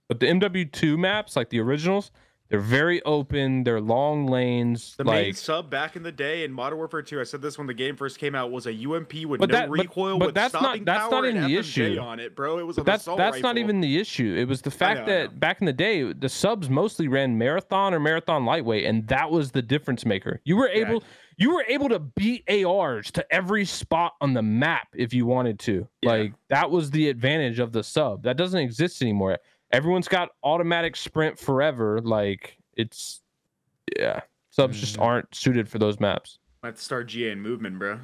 but 0.09 0.19
the 0.19 0.25
MW2 0.25 0.97
maps, 0.97 1.35
like 1.35 1.49
the 1.51 1.59
originals, 1.59 2.11
they're 2.51 2.59
very 2.59 3.01
open. 3.03 3.63
They're 3.63 3.79
long 3.81 4.27
lanes. 4.27 4.93
The 4.97 5.05
main 5.05 5.33
sub 5.33 5.69
back 5.69 5.95
in 5.95 6.03
the 6.03 6.11
day 6.11 6.43
in 6.43 6.51
Modern 6.51 6.77
Warfare 6.77 7.01
2, 7.01 7.19
I 7.19 7.23
said 7.23 7.41
this 7.41 7.57
when 7.57 7.65
the 7.65 7.73
game 7.73 7.95
first 7.95 8.19
came 8.19 8.35
out, 8.35 8.51
was 8.51 8.67
a 8.67 8.73
UMP 8.73 9.25
with 9.25 9.39
But 9.39 9.49
no 9.49 9.57
that- 9.57 9.69
recoil 9.69 10.19
but 10.19 10.27
with 10.27 10.35
that's 10.35 10.53
not- 10.53 10.83
that's 10.83 11.09
not 11.09 11.25
even 11.25 11.43
the 11.43 11.55
FMJ 11.55 11.59
issue. 11.93 11.99
on 11.99 12.19
it, 12.19 12.35
bro. 12.35 12.59
It 12.59 12.67
was 12.67 12.75
But 12.75 12.85
that's 12.85 13.05
that's 13.05 13.39
not 13.41 13.57
even 13.57 13.79
the 13.79 13.97
issue. 13.97 14.35
It 14.37 14.47
was 14.49 14.61
the 14.61 14.71
fact 14.71 15.01
know, 15.01 15.05
that 15.07 15.39
back 15.39 15.61
in 15.61 15.65
the 15.65 15.73
day, 15.73 16.11
the 16.11 16.29
subs 16.29 16.69
mostly 16.69 17.07
ran 17.07 17.37
marathon 17.37 17.93
or 17.93 17.99
marathon 17.99 18.45
lightweight, 18.45 18.85
and 18.85 19.07
that 19.07 19.31
was 19.31 19.51
the 19.51 19.61
difference 19.61 20.05
maker. 20.05 20.41
You 20.43 20.57
were 20.57 20.69
Yeah. 20.69 20.87
able 20.89 21.03
you 21.37 21.55
were 21.55 21.65
able 21.67 21.89
to 21.89 21.97
beat 21.97 22.43
ARs 22.47 23.09
to 23.09 23.25
every 23.33 23.65
spot 23.65 24.13
on 24.21 24.33
the 24.35 24.43
map 24.43 24.89
if 24.93 25.11
you 25.11 25.25
wanted 25.25 25.57
to. 25.57 25.87
Yeah. 26.03 26.09
Like 26.11 26.33
that 26.49 26.69
was 26.69 26.91
the 26.91 27.09
advantage 27.09 27.57
of 27.57 27.71
the 27.71 27.81
sub. 27.83 28.21
That 28.23 28.37
doesn't 28.37 28.59
exist 28.59 29.01
anymore. 29.01 29.39
Everyone's 29.71 30.07
got 30.07 30.29
automatic 30.43 30.95
sprint 30.95 31.39
forever. 31.39 31.99
Like 32.01 32.57
it's 32.75 33.21
yeah. 33.97 34.21
Subs 34.49 34.79
just 34.79 34.93
Mm-hmm. 34.95 35.03
aren't 35.03 35.35
suited 35.35 35.69
for 35.69 35.79
those 35.79 35.99
maps. 35.99 36.37
I 36.63 36.67
have 36.67 36.75
to 36.75 36.81
start 36.81 37.07
GA 37.07 37.31
and 37.31 37.41
movement, 37.41 37.79
bro. 37.79 37.99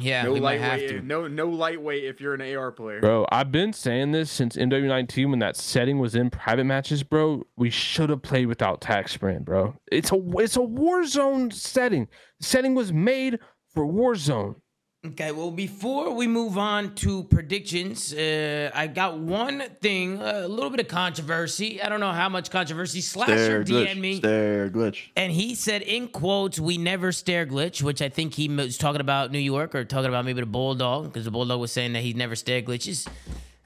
Yeah, 0.00 0.22
no 0.22 0.32
we 0.32 0.38
might 0.38 0.60
have 0.60 0.78
lightweight. 0.80 1.00
to. 1.00 1.06
No, 1.06 1.26
no 1.26 1.48
lightweight 1.48 2.04
if 2.04 2.20
you're 2.20 2.34
an 2.34 2.56
AR 2.56 2.70
player. 2.70 3.00
Bro, 3.00 3.26
I've 3.32 3.50
been 3.50 3.72
saying 3.72 4.12
this 4.12 4.30
since 4.30 4.54
MW19 4.56 5.30
when 5.30 5.40
that 5.40 5.56
setting 5.56 5.98
was 5.98 6.14
in 6.14 6.30
private 6.30 6.64
matches, 6.64 7.02
bro. 7.02 7.44
We 7.56 7.68
should 7.70 8.10
have 8.10 8.22
played 8.22 8.46
without 8.46 8.80
tac 8.80 9.08
sprint, 9.08 9.44
bro. 9.44 9.74
It's 9.90 10.12
a 10.12 10.20
it's 10.38 10.56
a 10.56 10.62
war 10.62 11.04
zone 11.04 11.50
setting. 11.50 12.06
The 12.38 12.46
setting 12.46 12.76
was 12.76 12.92
made 12.92 13.40
for 13.74 13.86
war 13.86 14.14
zone. 14.14 14.56
Okay, 15.08 15.32
well, 15.32 15.50
before 15.50 16.12
we 16.12 16.26
move 16.26 16.58
on 16.58 16.94
to 16.96 17.22
predictions, 17.24 18.12
uh, 18.12 18.70
I 18.74 18.88
got 18.88 19.18
one 19.18 19.62
thing, 19.80 20.20
a 20.20 20.46
little 20.46 20.68
bit 20.68 20.80
of 20.80 20.88
controversy. 20.88 21.80
I 21.80 21.88
don't 21.88 22.00
know 22.00 22.12
how 22.12 22.28
much 22.28 22.50
controversy. 22.50 23.00
Slasher 23.00 23.64
Stare 23.64 23.64
DM'd 23.64 23.88
glitch. 23.88 24.00
me. 24.00 24.16
Stare 24.16 24.68
glitch. 24.68 24.98
And 25.16 25.32
he 25.32 25.54
said, 25.54 25.80
in 25.80 26.08
quotes, 26.08 26.60
we 26.60 26.76
never 26.76 27.12
stare 27.12 27.46
glitch, 27.46 27.82
which 27.82 28.02
I 28.02 28.10
think 28.10 28.34
he 28.34 28.48
was 28.48 28.76
talking 28.76 29.00
about 29.00 29.32
New 29.32 29.38
York 29.38 29.74
or 29.74 29.84
talking 29.86 30.08
about 30.10 30.26
maybe 30.26 30.40
the 30.40 30.46
Bulldog, 30.46 31.06
because 31.06 31.24
the 31.24 31.30
Bulldog 31.30 31.58
was 31.58 31.72
saying 31.72 31.94
that 31.94 32.02
he 32.02 32.12
never 32.12 32.36
stare 32.36 32.60
glitches. 32.60 33.08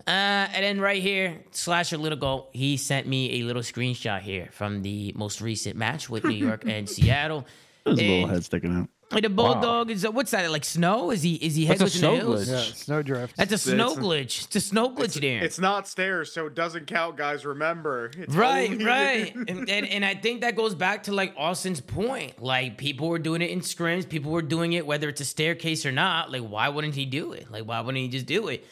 Uh, 0.06 0.10
and 0.10 0.64
then 0.64 0.80
right 0.80 1.02
here, 1.02 1.40
Slasher 1.50 1.96
Little 1.96 2.18
Goal, 2.18 2.50
he 2.52 2.76
sent 2.76 3.08
me 3.08 3.40
a 3.40 3.42
little 3.44 3.62
screenshot 3.62 4.20
here 4.20 4.48
from 4.52 4.82
the 4.82 5.12
most 5.16 5.40
recent 5.40 5.76
match 5.76 6.08
with 6.08 6.22
New 6.24 6.30
York 6.30 6.62
and 6.66 6.88
Seattle. 6.88 7.46
There's 7.84 7.98
a 7.98 8.08
little 8.08 8.28
head 8.28 8.44
sticking 8.44 8.76
out. 8.76 8.88
The 9.20 9.28
Bulldog 9.28 9.90
is, 9.90 10.04
uh, 10.04 10.10
what's 10.10 10.30
that, 10.30 10.50
like 10.50 10.64
snow? 10.64 11.10
Is 11.10 11.22
he 11.22 11.34
is 11.34 11.54
he 11.54 11.66
head 11.66 11.78
That's 11.78 11.94
a 11.94 11.98
glitching 11.98 12.00
the 12.00 12.16
snow 12.16 12.16
hills? 12.16 12.48
glitch. 12.48 12.52
Yeah, 12.68 12.74
snowdrift. 12.74 13.36
That's 13.36 13.52
a 13.52 13.58
snow 13.58 13.88
It's 13.90 13.96
a- 13.98 14.00
glitch. 14.00 14.44
It's 14.46 14.56
a 14.56 14.60
snow 14.60 14.90
glitch 14.90 15.20
there. 15.20 15.44
It's 15.44 15.58
not 15.58 15.86
stairs, 15.88 16.32
so 16.32 16.46
it 16.46 16.54
doesn't 16.54 16.86
count, 16.86 17.16
guys. 17.16 17.44
Remember. 17.44 18.10
It's 18.16 18.34
Right, 18.34 18.70
only- 18.70 18.84
right. 18.84 19.34
and, 19.48 19.68
and 19.68 19.86
and 19.86 20.04
I 20.04 20.14
think 20.14 20.40
that 20.40 20.56
goes 20.56 20.74
back 20.74 21.02
to 21.04 21.12
like 21.12 21.34
Austin's 21.36 21.80
point. 21.80 22.42
Like 22.42 22.78
people 22.78 23.08
were 23.08 23.18
doing 23.18 23.42
it 23.42 23.50
in 23.50 23.60
scrims, 23.60 24.08
people 24.08 24.32
were 24.32 24.42
doing 24.42 24.72
it 24.72 24.86
whether 24.86 25.08
it's 25.08 25.20
a 25.20 25.24
staircase 25.24 25.84
or 25.84 25.92
not. 25.92 26.30
Like 26.32 26.42
why 26.42 26.68
wouldn't 26.68 26.94
he 26.94 27.04
do 27.04 27.32
it? 27.32 27.50
Like 27.50 27.64
why 27.64 27.80
wouldn't 27.80 28.02
he 28.02 28.08
just 28.08 28.26
do 28.26 28.48
it? 28.48 28.64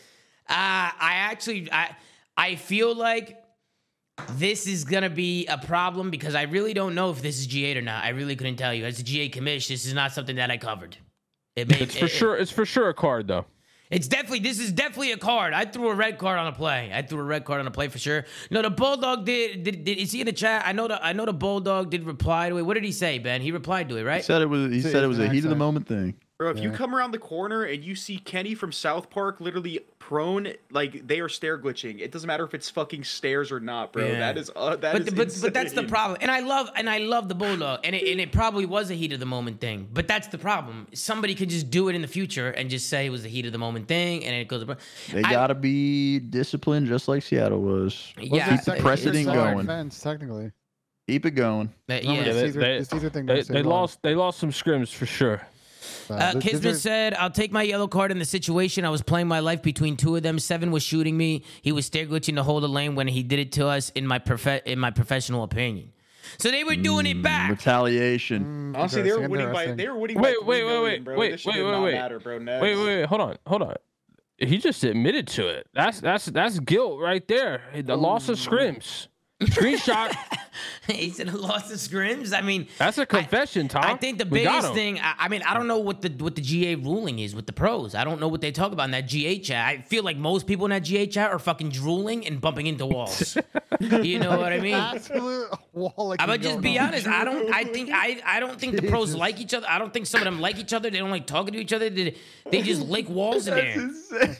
Uh 0.48 0.54
I 0.56 1.14
actually 1.30 1.70
I 1.70 1.96
I 2.36 2.54
feel 2.56 2.94
like 2.94 3.39
this 4.32 4.66
is 4.66 4.84
gonna 4.84 5.10
be 5.10 5.46
a 5.46 5.58
problem 5.58 6.10
because 6.10 6.34
I 6.34 6.42
really 6.42 6.74
don't 6.74 6.94
know 6.94 7.10
if 7.10 7.22
this 7.22 7.38
is 7.38 7.46
GA 7.46 7.76
or 7.76 7.82
not. 7.82 8.04
I 8.04 8.10
really 8.10 8.36
couldn't 8.36 8.56
tell 8.56 8.72
you. 8.74 8.84
As 8.84 8.98
a 9.00 9.02
GA 9.02 9.28
commish, 9.28 9.68
this 9.68 9.84
is 9.86 9.94
not 9.94 10.12
something 10.12 10.36
that 10.36 10.50
I 10.50 10.56
covered. 10.56 10.96
It 11.56 11.68
made, 11.68 11.82
It's 11.82 11.96
for 11.98 12.04
it- 12.06 12.08
sure. 12.10 12.36
It's 12.36 12.50
for 12.50 12.64
sure 12.64 12.88
a 12.88 12.94
card 12.94 13.26
though. 13.26 13.44
it's 13.90 14.06
definitely 14.06 14.38
this 14.38 14.58
is 14.60 14.70
definitely 14.72 15.10
a 15.12 15.16
card. 15.16 15.52
I 15.52 15.64
threw 15.64 15.88
a 15.90 15.94
red 15.94 16.16
card 16.16 16.38
on 16.38 16.46
a 16.46 16.52
play. 16.52 16.90
I 16.94 17.02
threw 17.02 17.18
a 17.18 17.24
red 17.24 17.44
card 17.44 17.60
on 17.60 17.66
a 17.66 17.70
play 17.72 17.88
for 17.88 17.98
sure. 17.98 18.24
No, 18.50 18.62
the 18.62 18.70
bulldog 18.70 19.24
did. 19.26 19.64
Did, 19.64 19.84
did 19.84 19.98
is 19.98 20.12
he 20.12 20.20
in 20.20 20.26
the 20.26 20.32
chat? 20.32 20.62
I 20.64 20.72
know 20.72 20.86
the 20.88 21.04
I 21.04 21.12
know 21.12 21.26
the 21.26 21.32
bulldog 21.32 21.90
did 21.90 22.04
reply 22.04 22.48
to 22.50 22.56
it. 22.58 22.62
What 22.62 22.74
did 22.74 22.84
he 22.84 22.92
say, 22.92 23.18
Ben? 23.18 23.40
He 23.42 23.50
replied 23.52 23.88
to 23.88 23.96
it, 23.96 24.04
right? 24.04 24.04
He 24.04 24.08
right? 24.18 24.24
said 24.24 24.42
it 24.42 24.46
was. 24.46 24.70
He 24.72 24.80
So 24.80 24.90
said 24.90 25.02
it 25.04 25.08
was 25.08 25.18
a 25.18 25.22
an 25.24 25.30
heat 25.32 25.38
of 25.38 25.42
the 25.44 25.48
accent. 25.50 25.58
moment 25.58 25.88
thing. 25.88 26.14
Bro, 26.40 26.52
if 26.52 26.60
you 26.60 26.70
come 26.70 26.94
around 26.94 27.10
the 27.10 27.18
corner 27.18 27.64
and 27.64 27.84
you 27.84 27.94
see 27.94 28.16
Kenny 28.16 28.54
from 28.54 28.72
South 28.72 29.10
Park 29.10 29.42
literally 29.42 29.80
prone, 29.98 30.54
like 30.70 31.06
they 31.06 31.20
are 31.20 31.28
stair 31.28 31.58
glitching. 31.58 32.00
It 32.00 32.12
doesn't 32.12 32.26
matter 32.26 32.44
if 32.46 32.54
it's 32.54 32.70
fucking 32.70 33.04
stairs 33.04 33.52
or 33.52 33.60
not, 33.60 33.92
bro. 33.92 34.06
Yeah. 34.06 34.18
That 34.20 34.38
is 34.38 34.50
uh, 34.56 34.76
that 34.76 34.92
But, 34.94 35.02
is 35.02 35.12
but 35.12 35.38
but 35.42 35.52
that's 35.52 35.74
the 35.74 35.82
problem, 35.82 36.16
and 36.22 36.30
I 36.30 36.40
love 36.40 36.70
and 36.76 36.88
I 36.88 36.96
love 36.96 37.28
the 37.28 37.34
bulldog, 37.34 37.80
and 37.84 37.94
it, 37.94 38.10
and 38.10 38.18
it 38.22 38.32
probably 38.32 38.64
was 38.64 38.90
a 38.90 38.94
heat 38.94 39.12
of 39.12 39.20
the 39.20 39.26
moment 39.26 39.60
thing. 39.60 39.86
But 39.92 40.08
that's 40.08 40.28
the 40.28 40.38
problem. 40.38 40.86
Somebody 40.94 41.34
could 41.34 41.50
just 41.50 41.68
do 41.70 41.90
it 41.90 41.94
in 41.94 42.00
the 42.00 42.08
future 42.08 42.48
and 42.48 42.70
just 42.70 42.88
say 42.88 43.04
it 43.04 43.10
was 43.10 43.26
a 43.26 43.28
heat 43.28 43.44
of 43.44 43.52
the 43.52 43.58
moment 43.58 43.86
thing, 43.86 44.24
and 44.24 44.34
it 44.34 44.48
goes. 44.48 44.64
They 45.12 45.22
I- 45.22 45.30
gotta 45.32 45.54
be 45.54 46.20
disciplined, 46.20 46.86
just 46.86 47.06
like 47.06 47.22
Seattle 47.22 47.60
was. 47.60 48.14
Yeah, 48.18 48.48
keep 48.48 48.56
the 48.60 48.62
Second- 48.64 48.82
precedent 48.82 49.26
second 49.26 49.34
going. 49.34 49.58
Defense, 49.58 50.00
technically. 50.00 50.52
Keep 51.06 51.26
it 51.26 51.32
going. 51.32 51.70
But 51.86 52.02
No, 52.04 52.14
yeah. 52.14 52.24
the 52.24 52.32
they- 52.32 52.50
they- 52.50 52.78
the 52.78 52.84
Caesar 52.86 53.10
thing 53.10 53.26
They, 53.26 53.42
they 53.42 53.62
lost. 53.62 54.00
They 54.02 54.14
lost 54.14 54.38
some 54.38 54.52
scrims 54.52 54.88
for 54.90 55.04
sure. 55.04 55.42
Uh, 56.08 56.14
uh, 56.14 56.32
Th- 56.40 56.56
these 56.56 56.82
said, 56.82 57.14
"I'll 57.14 57.30
take 57.30 57.52
my 57.52 57.62
yellow 57.62 57.88
card 57.88 58.10
in 58.10 58.18
the 58.18 58.24
situation. 58.24 58.84
I 58.84 58.90
was 58.90 59.02
playing 59.02 59.28
my 59.28 59.40
life 59.40 59.62
between 59.62 59.96
two 59.96 60.16
of 60.16 60.22
them. 60.22 60.38
Seven 60.38 60.70
was 60.70 60.82
shooting 60.82 61.16
me. 61.16 61.44
He 61.62 61.72
was 61.72 61.86
stair 61.86 62.06
glitching 62.06 62.36
to 62.36 62.42
hold 62.42 62.62
the 62.62 62.68
lane 62.68 62.94
when 62.94 63.08
he 63.08 63.22
did 63.22 63.38
it 63.38 63.52
to 63.52 63.66
us. 63.66 63.90
In 63.90 64.06
my 64.06 64.18
prof- 64.18 64.64
in 64.64 64.78
my 64.78 64.90
professional 64.90 65.42
opinion, 65.42 65.92
so 66.38 66.50
they 66.50 66.64
were 66.64 66.76
doing 66.76 67.06
it 67.06 67.16
mm, 67.16 67.22
back. 67.22 67.50
Retaliation. 67.50 68.72
Mm, 68.74 68.78
honestly, 68.78 69.02
they 69.02 69.12
were 69.12 69.28
winning 69.28 69.52
by 69.52 69.72
they 69.72 69.88
were 69.88 69.98
winning 69.98 70.20
Wait, 70.20 70.36
by 70.40 70.46
wait, 70.46 70.64
wait, 70.64 70.66
million, 70.66 70.82
wait, 70.84 71.04
bro. 71.04 71.18
wait, 71.18 71.30
This 71.32 71.44
wait, 71.46 71.62
wait, 71.62 71.82
wait. 71.82 71.94
matter, 71.94 72.18
bro. 72.18 72.38
Next. 72.38 72.62
Wait, 72.62 72.76
wait, 72.76 72.84
wait, 72.84 73.06
hold 73.06 73.20
on, 73.20 73.36
hold 73.46 73.62
on. 73.62 73.74
He 74.38 74.56
just 74.58 74.82
admitted 74.84 75.26
to 75.28 75.48
it. 75.48 75.66
That's 75.74 76.00
that's 76.00 76.26
that's 76.26 76.58
guilt 76.60 76.98
right 77.00 77.26
there. 77.28 77.62
The 77.74 77.96
loss 77.96 78.28
of 78.28 78.38
scrims. 78.38 79.08
Screenshot. 79.40 80.14
he 80.86 81.10
said 81.10 81.28
a 81.28 81.36
loss 81.36 81.70
of 81.70 81.78
scrims. 81.78 82.36
I 82.36 82.42
mean, 82.42 82.68
That's 82.78 82.98
a 82.98 83.06
confession, 83.06 83.68
Tom. 83.68 83.84
I 83.84 83.94
think 83.96 84.18
the 84.18 84.26
We 84.26 84.40
biggest 84.44 84.74
thing. 84.74 84.98
I, 85.00 85.14
I 85.18 85.28
mean, 85.28 85.42
I 85.42 85.54
don't 85.54 85.66
know 85.66 85.78
what 85.78 86.02
the 86.02 86.10
what 86.22 86.34
the 86.34 86.42
GA 86.42 86.74
ruling 86.74 87.18
is 87.18 87.34
with 87.34 87.46
the 87.46 87.52
pros. 87.52 87.94
I 87.94 88.04
don't 88.04 88.20
know 88.20 88.28
what 88.28 88.42
they 88.42 88.52
talk 88.52 88.72
about 88.72 88.84
in 88.84 88.90
that 88.90 89.06
GA 89.08 89.38
chat. 89.38 89.66
I 89.66 89.80
feel 89.82 90.04
like 90.04 90.16
most 90.16 90.46
people 90.46 90.66
in 90.66 90.70
that 90.70 90.82
GA 90.82 91.06
chat 91.06 91.30
are 91.30 91.38
fucking 91.38 91.70
drooling 91.70 92.26
and 92.26 92.40
bumping 92.40 92.66
into 92.66 92.84
walls. 92.86 93.36
you 93.80 94.18
know 94.18 94.38
what 94.38 94.52
I 94.52 94.60
mean? 94.60 94.74
Absolute 94.74 95.48
wall. 95.72 96.14
I 96.18 96.26
would 96.26 96.42
just 96.42 96.60
be 96.60 96.78
honest. 96.78 97.06
I 97.06 97.24
don't. 97.24 97.52
I 97.52 97.64
think. 97.64 97.90
I. 97.92 98.20
I 98.24 98.40
don't 98.40 98.60
think 98.60 98.76
the 98.76 98.88
pros 98.88 99.14
like 99.14 99.40
each 99.40 99.54
other. 99.54 99.66
I 99.68 99.78
don't 99.78 99.92
think 99.92 100.06
some 100.06 100.20
of 100.20 100.26
them 100.26 100.40
like 100.40 100.58
each 100.58 100.74
other. 100.74 100.90
They 100.90 100.98
don't 100.98 101.10
like 101.10 101.26
talking 101.26 101.54
to 101.54 101.58
each 101.58 101.72
other. 101.72 101.88
They, 101.88 102.16
they 102.50 102.62
just 102.62 102.82
lick 102.82 103.08
walls 103.08 103.48
in 103.48 103.54
there. 103.54 104.36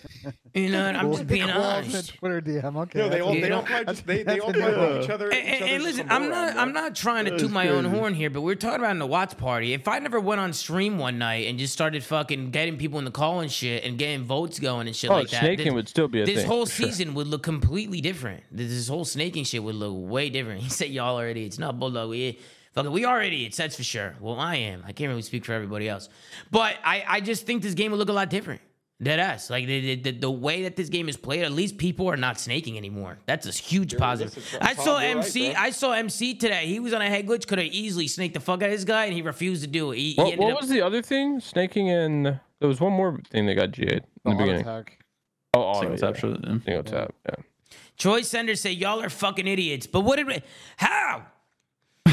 You 0.55 0.71
know. 0.71 0.87
And 0.87 0.97
I'm 0.97 1.13
just 1.13 1.27
being 1.27 1.49
honest. 1.51 2.15
Twitter 2.19 2.41
DM. 2.41 2.77
Okay. 2.77 2.99
No, 2.99 3.09
they 3.09 3.11
that's 3.11 3.23
all 3.23 3.35
You 3.35 3.41
they 3.41 3.49
know? 3.49 3.57
all 3.57 3.63
probably 3.63 3.85
just, 3.87 4.07
they, 4.07 4.17
they 4.19 4.23
that's 4.25 4.41
all 4.41 4.51
enough. 4.51 4.73
probably 4.75 4.95
like 4.95 5.05
each 5.05 5.11
other. 5.11 5.31
And, 5.33 5.39
each 5.49 5.61
and- 5.61 5.71
and 5.71 5.83
listen, 5.85 6.07
I'm 6.11 6.29
not. 6.29 6.51
on, 6.51 6.59
I'm 6.59 6.73
not 6.73 6.95
trying 6.95 7.25
to 7.27 7.39
toot 7.39 7.51
my 7.51 7.69
own 7.69 7.85
horn 7.85 8.15
here, 8.15 8.31
but 8.31 8.41
we're 8.43 8.55
talking 8.57 8.81
about 8.81 8.91
in 8.93 8.99
the 8.99 9.07
watch 9.07 9.37
party. 9.37 9.73
If 9.73 9.87
I 9.89 9.99
never 10.01 10.19
went 10.19 10.41
on 10.41 10.53
stream 10.53 10.99
one 10.99 11.19
night 11.19 11.47
and 11.49 11.59
just 11.59 11.73
started 11.73 12.03
fucking 12.05 12.51
getting 12.51 12.77
people 12.79 12.99
in 12.99 13.05
the 13.05 13.11
call 13.11 13.41
and 13.41 13.51
shit 13.51 13.85
and 13.85 13.97
getting 13.99 14.25
votes 14.25 14.59
going 14.59 14.87
and 14.87 14.97
shit 14.97 15.11
Oh, 15.11 15.15
like 15.15 15.31
that, 15.31 15.41
snaking 15.41 15.67
this, 15.67 15.75
would 15.75 15.89
still 15.89 16.09
be 16.09 16.23
a 16.23 16.27
this 16.27 16.39
thing, 16.39 16.47
whole 16.47 16.67
for 16.67 16.73
sure. 16.83 16.87
season 16.89 17.15
would 17.15 17.27
look 17.29 17.43
completely 17.43 18.01
different. 18.01 18.43
This, 18.51 18.69
this 18.71 18.89
whole 18.89 19.05
snaking 19.05 19.45
shit 19.45 19.63
would 19.63 19.75
look 19.77 19.95
way 20.11 20.31
different. 20.31 20.61
He 20.65 20.69
said 20.71 20.91
y'all 20.91 21.19
are 21.19 21.29
idiots. 21.29 21.59
No, 21.59 21.73
bulldog. 21.73 22.11
We 22.11 22.39
fucking 22.73 22.91
we 22.93 23.05
are 23.05 23.23
idiots. 23.23 23.57
That's 23.57 23.77
for 23.77 23.83
sure. 23.85 24.15
Well, 24.21 24.39
I 24.39 24.57
am. 24.57 24.83
I 24.87 24.93
can't 24.93 25.09
really 25.11 25.23
speak 25.23 25.45
for 25.45 25.53
everybody 25.53 25.89
else, 25.89 26.09
but 26.51 26.77
I 26.85 27.05
I 27.07 27.21
just 27.21 27.47
think 27.47 27.63
this 27.63 27.75
game 27.75 27.91
would 27.93 27.99
look 27.99 28.09
a 28.09 28.13
lot 28.13 28.31
different. 28.31 28.61
Dead 29.03 29.19
ass. 29.19 29.49
Like 29.49 29.67
the, 29.67 29.95
the, 29.97 30.11
the 30.11 30.31
way 30.31 30.65
that 30.65 30.77
this 30.77 30.91
game 30.91 31.09
is 31.09 31.17
played, 31.17 31.43
at 31.43 31.53
least 31.53 31.79
people 31.79 32.07
are 32.09 32.19
not 32.19 32.39
snaking 32.39 32.77
anymore. 32.77 33.19
That's 33.25 33.47
a 33.47 33.51
huge 33.51 33.97
positive. 33.97 34.37
I 34.61 34.75
saw 34.75 34.99
you're 34.99 35.17
right, 35.17 35.25
MC. 35.25 35.55
I 35.55 35.71
saw 35.71 35.93
MC 35.93 36.35
today. 36.35 36.67
He 36.67 36.81
was 36.81 36.93
on 36.93 37.01
a 37.01 37.09
head 37.09 37.27
glitch. 37.27 37.47
Could 37.47 37.59
have 37.59 37.69
easily 37.69 38.07
snaked 38.09 38.35
the 38.35 38.41
fuck 38.41 38.63
out 38.63 38.67
of 38.67 38.73
this 38.73 38.85
guy, 38.85 39.07
and 39.07 39.15
he 39.15 39.23
refused 39.23 39.63
to 39.63 39.69
do 39.69 39.93
it. 39.93 39.97
He, 39.97 40.13
he 40.13 40.15
What, 40.17 40.25
ended 40.33 40.39
what 40.41 40.53
up. 40.53 40.61
was 40.61 40.69
the 40.69 40.83
other 40.83 41.01
thing? 41.01 41.41
Snaking 41.41 41.89
and 41.89 42.27
there 42.27 42.69
was 42.69 42.79
one 42.79 42.93
more 42.93 43.19
thing 43.31 43.47
that 43.47 43.55
got 43.55 43.73
GA'd 43.73 43.89
in 43.91 44.01
the 44.25 44.31
Auto 44.33 44.39
beginning. 44.39 44.61
attack. 44.63 44.99
Oh, 45.55 45.61
auto, 45.63 45.81
Single 45.81 45.99
yeah. 45.99 46.07
tap 46.13 46.17
shot. 46.21 46.41
yeah. 46.45 46.59
Single 46.65 46.83
tap. 46.85 47.15
Yeah. 47.27 47.35
Troy 47.97 48.21
Sanders 48.21 48.61
say 48.61 48.73
y'all 48.73 49.01
are 49.01 49.09
fucking 49.09 49.47
idiots. 49.47 49.87
But 49.87 50.01
what 50.03 50.17
did 50.17 50.27
we? 50.27 50.43
How? 50.77 51.25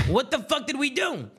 what 0.07 0.31
the 0.31 0.39
fuck 0.39 0.67
did 0.67 0.79
we 0.79 0.89
do? 0.89 1.29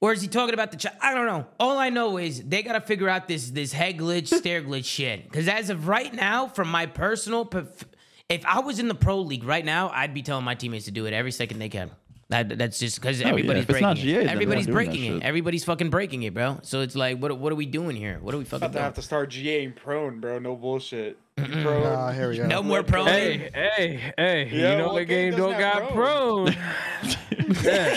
Or 0.00 0.12
is 0.12 0.22
he 0.22 0.28
talking 0.28 0.54
about 0.54 0.70
the? 0.70 0.76
Ch- 0.76 0.86
I 1.00 1.12
don't 1.12 1.26
know. 1.26 1.46
All 1.58 1.76
I 1.78 1.90
know 1.90 2.18
is 2.18 2.42
they 2.42 2.62
gotta 2.62 2.80
figure 2.80 3.08
out 3.08 3.26
this 3.26 3.50
this 3.50 3.72
head 3.72 3.98
glitch, 3.98 4.28
stair 4.28 4.62
glitch 4.62 4.84
shit. 4.84 5.24
Because 5.24 5.48
as 5.48 5.70
of 5.70 5.88
right 5.88 6.12
now, 6.14 6.46
from 6.46 6.68
my 6.68 6.86
personal, 6.86 7.44
perf- 7.44 7.82
if 8.28 8.44
I 8.46 8.60
was 8.60 8.78
in 8.78 8.86
the 8.88 8.94
pro 8.94 9.20
league 9.20 9.42
right 9.44 9.64
now, 9.64 9.88
I'd 9.88 10.14
be 10.14 10.22
telling 10.22 10.44
my 10.44 10.54
teammates 10.54 10.84
to 10.84 10.92
do 10.92 11.06
it 11.06 11.12
every 11.14 11.32
second 11.32 11.58
they 11.58 11.68
can. 11.68 11.90
That 12.30 12.58
that's 12.58 12.78
just 12.78 13.00
because 13.00 13.20
yeah, 13.20 13.28
everybody's 13.28 13.62
if 13.62 13.70
it's 13.70 13.80
breaking 13.80 13.88
not 13.88 13.98
it. 13.98 14.02
GA, 14.02 14.18
then 14.18 14.28
everybody's 14.28 14.66
not 14.68 14.72
breaking 14.74 15.16
it. 15.16 15.22
Everybody's 15.22 15.64
fucking 15.64 15.88
breaking 15.88 16.24
it, 16.24 16.34
bro. 16.34 16.58
So 16.62 16.82
it's 16.82 16.94
like, 16.94 17.18
what 17.18 17.38
what 17.38 17.52
are 17.52 17.56
we 17.56 17.64
doing 17.64 17.96
here? 17.96 18.18
What 18.20 18.34
are 18.34 18.38
we 18.38 18.44
fucking 18.44 18.56
About 18.66 18.68
to 18.68 18.72
doing? 18.74 18.84
have 18.84 18.94
to 18.94 19.02
start 19.02 19.30
GAing 19.30 19.74
prone, 19.76 20.20
bro. 20.20 20.38
No 20.38 20.54
bullshit. 20.54 21.16
Mm-mm. 21.38 21.62
Prone. 21.62 21.82
Uh, 21.86 22.12
here 22.12 22.28
we 22.28 22.36
go. 22.36 22.46
No 22.46 22.62
more 22.62 22.82
prone. 22.82 23.06
Hey, 23.06 23.48
hey, 23.54 24.12
hey! 24.18 24.48
Yeah, 24.52 24.72
you 24.72 24.76
know 24.78 24.88
what 24.88 24.96
the 24.96 25.04
game 25.06 25.30
game 25.30 25.38
don't 25.38 25.58
got 25.58 25.82
have 25.84 25.90
prone. 25.92 26.48
yeah. 27.62 27.96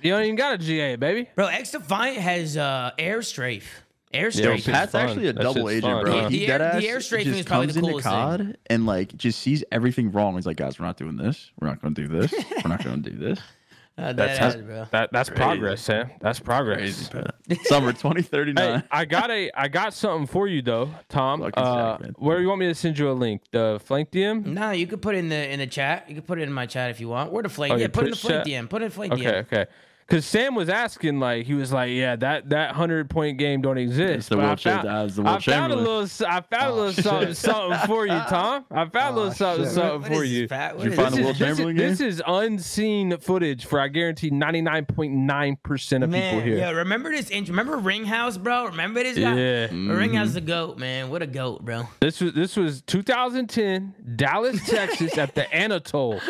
You 0.00 0.10
don't 0.12 0.22
even 0.24 0.36
got 0.36 0.54
a 0.54 0.58
GA, 0.58 0.96
baby. 0.96 1.28
Bro, 1.34 1.48
XDefiant 1.48 2.16
has 2.16 2.56
uh, 2.56 2.90
air 2.98 3.22
strafe. 3.22 3.82
Air 4.12 4.30
strafe. 4.30 4.56
shit's 4.62 4.66
Pat's 4.66 4.94
actually 4.94 5.28
a 5.28 5.32
That 5.32 5.42
double 5.42 5.70
agent, 5.70 5.84
fun, 5.92 6.04
bro. 6.04 6.20
huh? 6.22 6.28
He 6.28 6.40
The 6.40 6.48
air- 6.52 6.58
dead 6.58 6.82
the 6.82 6.88
air 6.88 7.00
strafing 7.00 7.28
just 7.32 7.40
is 7.40 7.46
probably 7.46 7.66
comes 7.68 7.74
the 7.74 7.80
into 7.80 7.90
coolest 7.90 8.04
thing. 8.06 8.12
COD 8.52 8.56
and 8.66 8.84
like 8.86 9.16
just 9.16 9.38
sees 9.40 9.64
everything 9.72 10.12
wrong. 10.12 10.34
He's 10.34 10.44
like, 10.46 10.58
guys, 10.58 10.78
we're 10.78 10.84
not 10.86 10.98
doing 10.98 11.16
this. 11.16 11.50
We're 11.58 11.68
not 11.68 11.80
going 11.80 11.94
to 11.94 12.02
do 12.02 12.08
this. 12.08 12.32
We're 12.62 12.68
not 12.68 12.84
going 12.84 13.02
to 13.02 13.10
do 13.10 13.16
this. 13.16 13.40
Uh, 13.98 14.12
That's 14.14 14.38
ass, 14.40 14.54
how- 14.54 14.60
bro. 14.62 14.86
That 14.90 15.10
that's 15.12 15.28
Crazy. 15.28 15.42
progress, 15.42 15.80
Sam. 15.82 16.10
That's 16.20 16.40
progress. 16.40 17.08
Crazy, 17.10 17.62
Summer 17.64 17.92
2039. 17.92 18.80
Hey, 18.80 18.86
I 18.90 19.04
got 19.04 19.30
a 19.30 19.50
I 19.54 19.68
got 19.68 19.92
something 19.92 20.26
for 20.26 20.48
you 20.48 20.62
though, 20.62 20.90
Tom. 21.10 21.40
Fucking 21.40 21.62
Uh, 21.62 21.96
sick, 21.98 22.00
man. 22.06 22.14
where 22.18 22.40
you 22.40 22.48
want 22.48 22.60
me 22.60 22.68
to 22.68 22.74
send 22.74 22.98
you 22.98 23.10
a 23.10 23.12
link? 23.12 23.42
The 23.50 23.80
flank 23.84 24.10
DM? 24.10 24.46
No, 24.46 24.70
you 24.70 24.86
could 24.86 25.02
put 25.02 25.14
it 25.14 25.18
in 25.18 25.28
the 25.28 25.50
in 25.52 25.58
the 25.58 25.66
chat. 25.66 26.06
You 26.08 26.14
could 26.14 26.26
put 26.26 26.38
it 26.38 26.42
in 26.42 26.52
my 26.52 26.64
chat 26.64 26.90
if 26.90 27.00
you 27.00 27.08
want. 27.08 27.32
Where 27.32 27.42
the 27.42 27.50
flake? 27.50 27.70
Oh, 27.72 27.76
yeah, 27.76 27.88
put 27.88 28.04
it 28.04 28.06
in 28.06 28.10
the 28.12 28.16
Twitch 28.16 28.20
flake 28.22 28.44
chat? 28.44 28.46
DM. 28.46 28.68
Put 28.70 28.80
it 28.80 28.84
in 28.86 28.88
the 28.90 28.94
flake 28.94 29.12
Okay, 29.12 29.24
DM. 29.24 29.40
okay. 29.40 29.66
Because 30.06 30.26
Sam 30.26 30.54
was 30.54 30.68
asking, 30.68 31.20
like, 31.20 31.46
he 31.46 31.54
was 31.54 31.72
like, 31.72 31.90
"Yeah, 31.92 32.16
that 32.16 32.50
that 32.50 32.74
hundred 32.74 33.08
point 33.08 33.38
game 33.38 33.62
don't 33.62 33.78
exist." 33.78 34.28
The 34.28 34.36
but 34.36 34.44
I 34.44 34.56
found, 34.56 35.06
it's 35.06 35.16
the 35.16 35.22
I 35.22 35.32
Will 35.34 35.40
found 35.40 35.72
a 35.72 35.76
little, 35.76 36.00
s- 36.02 36.20
I 36.20 36.40
found 36.40 36.52
a 36.52 36.66
Oh, 36.66 36.74
little 36.74 36.92
something, 37.02 37.28
shit. 37.28 37.36
something 37.38 37.78
for 37.86 38.06
you, 38.06 38.20
Tom. 38.28 38.64
I 38.70 38.84
found 38.86 38.96
a 38.96 39.08
Oh, 39.08 39.14
little 39.14 39.32
something, 39.32 39.64
shit. 39.64 39.72
something 39.74 40.00
What 40.02 40.18
for 40.18 40.24
is 40.24 40.32
you. 40.32 40.48
this, 40.48 40.72
Did 40.72 40.84
you 40.84 40.90
is 40.90 40.96
find 40.96 41.14
This 41.14 41.38
the 41.38 41.44
this? 41.44 41.58
is, 41.58 41.64
Will 41.64 41.74
this, 41.74 41.90
is, 41.92 41.98
this 41.98 42.00
is 42.16 42.22
unseen 42.26 43.16
footage 43.18 43.64
for 43.64 43.80
I 43.80 43.88
guarantee 43.88 44.30
ninety 44.30 44.60
nine 44.60 44.84
point 44.86 45.12
nine 45.12 45.56
percent 45.62 46.04
of 46.04 46.10
people 46.10 46.40
here. 46.40 46.58
yeah, 46.58 46.70
remember 46.70 47.10
this? 47.10 47.30
int- 47.30 47.48
Remember 47.48 47.78
Ringhouse, 47.78 48.42
bro? 48.42 48.66
Remember 48.66 49.02
this 49.02 49.16
guy? 49.16 49.34
Yeah. 49.34 49.68
Ringhouse 49.68 50.24
is 50.26 50.34
the 50.34 50.40
mm-hmm. 50.40 50.48
goat, 50.48 50.78
man. 50.78 51.10
What 51.10 51.22
a 51.22 51.26
goat, 51.26 51.64
bro. 51.64 51.88
This 52.00 52.20
was 52.20 52.32
this 52.34 52.56
was 52.56 52.82
2010, 52.82 53.94
Dallas, 54.16 54.60
Texas, 54.68 55.16
at 55.16 55.34
the 55.34 55.52
Anatole. 55.54 56.20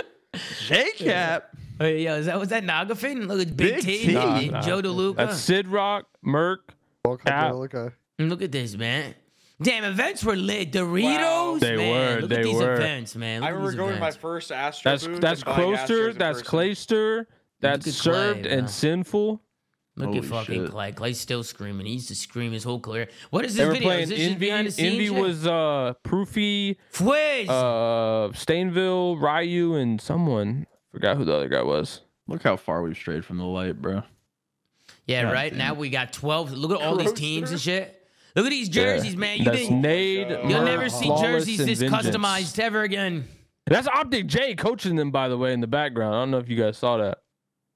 J 0.66 0.90
Cap. 0.96 1.48
Oh, 1.80 1.86
yeah, 1.86 2.16
is 2.16 2.26
that 2.26 2.38
was 2.38 2.48
that 2.50 2.62
Nagafin? 2.64 3.26
Look, 3.26 3.40
it's 3.40 3.50
Big, 3.50 3.74
Big 3.76 3.84
T, 3.84 4.06
T. 4.06 4.12
Nah, 4.12 4.40
nah. 4.40 4.60
Joe 4.60 4.80
DeLuca. 4.82 5.16
That's 5.16 5.38
Sid 5.38 5.68
Rock, 5.68 6.06
Merc. 6.22 6.74
Welcome 7.04 7.26
Cap. 7.26 7.50
to 7.52 7.56
Luca. 7.58 7.92
Look 8.18 8.42
at 8.42 8.52
this, 8.52 8.76
man. 8.76 9.14
Damn, 9.60 9.84
events 9.84 10.22
were 10.24 10.36
lit. 10.36 10.72
Doritos, 10.72 11.02
Wow. 11.20 11.58
They 11.60 11.76
man. 11.76 11.90
were, 12.16 12.20
Look 12.22 12.30
they 12.30 12.36
at 12.36 12.44
these 12.44 12.54
were. 12.56 12.74
events, 12.74 13.16
man. 13.16 13.40
Look 13.40 13.46
I 13.46 13.50
at 13.50 13.54
remember 13.54 13.70
these 13.70 13.78
going 13.78 13.94
to 13.94 14.00
my 14.00 14.10
first 14.10 14.52
Astro 14.52 14.90
That's 14.92 15.06
booth 15.06 15.20
that's 15.20 15.42
and 15.42 15.56
buying 15.56 15.72
Astros 15.74 16.14
Clayster, 16.14 16.18
that's. 16.18 16.42
Clayster, 16.42 17.26
that's 17.60 17.86
at 17.86 17.92
Clay, 18.02 18.12
served 18.12 18.42
bro. 18.42 18.52
and 18.52 18.70
sinful. 18.70 19.42
Look 19.94 20.16
at 20.16 20.24
fucking 20.24 20.62
shit. 20.64 20.70
Clay. 20.70 20.92
Clay's 20.92 21.20
still 21.20 21.44
screaming. 21.44 21.84
He 21.86 21.92
used 21.94 22.08
to 22.08 22.14
scream 22.14 22.50
his 22.52 22.64
whole 22.64 22.80
career. 22.80 23.08
What 23.30 23.44
is 23.44 23.54
They 23.54 23.64
this 23.64 23.68
were 23.68 23.72
video? 23.74 23.88
playing 23.88 24.02
Is 24.04 24.08
this 24.08 24.18
just 24.18 24.30
Envy. 24.32 24.46
behind 24.46 24.66
the 24.66 24.70
scenes? 24.72 24.92
Envy 24.94 25.06
shit? 25.08 25.22
was 25.22 25.46
uh 25.46 25.92
Proofy, 26.02 26.78
Fwiz. 26.92 27.48
uh 27.48 28.30
Stainville, 28.32 29.20
Ryu, 29.20 29.74
and 29.74 30.00
someone. 30.00 30.66
Forgot 30.92 31.16
who 31.16 31.24
the 31.24 31.34
other 31.34 31.48
guy 31.48 31.62
was. 31.62 32.00
Look 32.28 32.42
how 32.42 32.56
far 32.56 32.82
we've 32.82 32.96
strayed 32.96 33.24
from 33.24 33.38
the 33.38 33.44
light, 33.44 33.80
bro. 33.80 34.02
yeah, 35.06 35.22
God 35.24 35.32
right. 35.32 35.50
damn. 35.50 35.58
Now 35.58 35.74
we 35.74 35.90
got 35.90 36.12
12. 36.12 36.52
Look 36.52 36.70
at 36.70 36.86
all 36.86 36.96
these 36.96 37.12
teams 37.12 37.50
and 37.50 37.60
shit. 37.60 37.98
Look 38.36 38.46
at 38.46 38.50
these 38.50 38.68
jerseys, 38.68 39.16
man. 39.16 39.38
You 39.38 39.44
That's 39.46 39.58
didn't. 39.58 39.82
Nade. 39.82 40.28
You'll 40.48 40.62
never 40.62 40.88
see 40.88 41.08
jerseys 41.20 41.58
this 41.58 41.80
Vengeance. 41.80 42.08
customized 42.16 42.58
ever 42.58 42.82
again. 42.82 43.26
That's 43.66 43.86
Optic 43.88 44.26
J 44.26 44.54
coaching 44.54 44.96
them, 44.96 45.10
by 45.10 45.28
the 45.28 45.36
way, 45.38 45.52
in 45.52 45.60
the 45.60 45.66
background. 45.66 46.14
I 46.14 46.18
don't 46.20 46.30
know 46.30 46.38
if 46.38 46.48
you 46.48 46.56
guys 46.56 46.78
saw 46.78 46.96
that. 46.98 47.18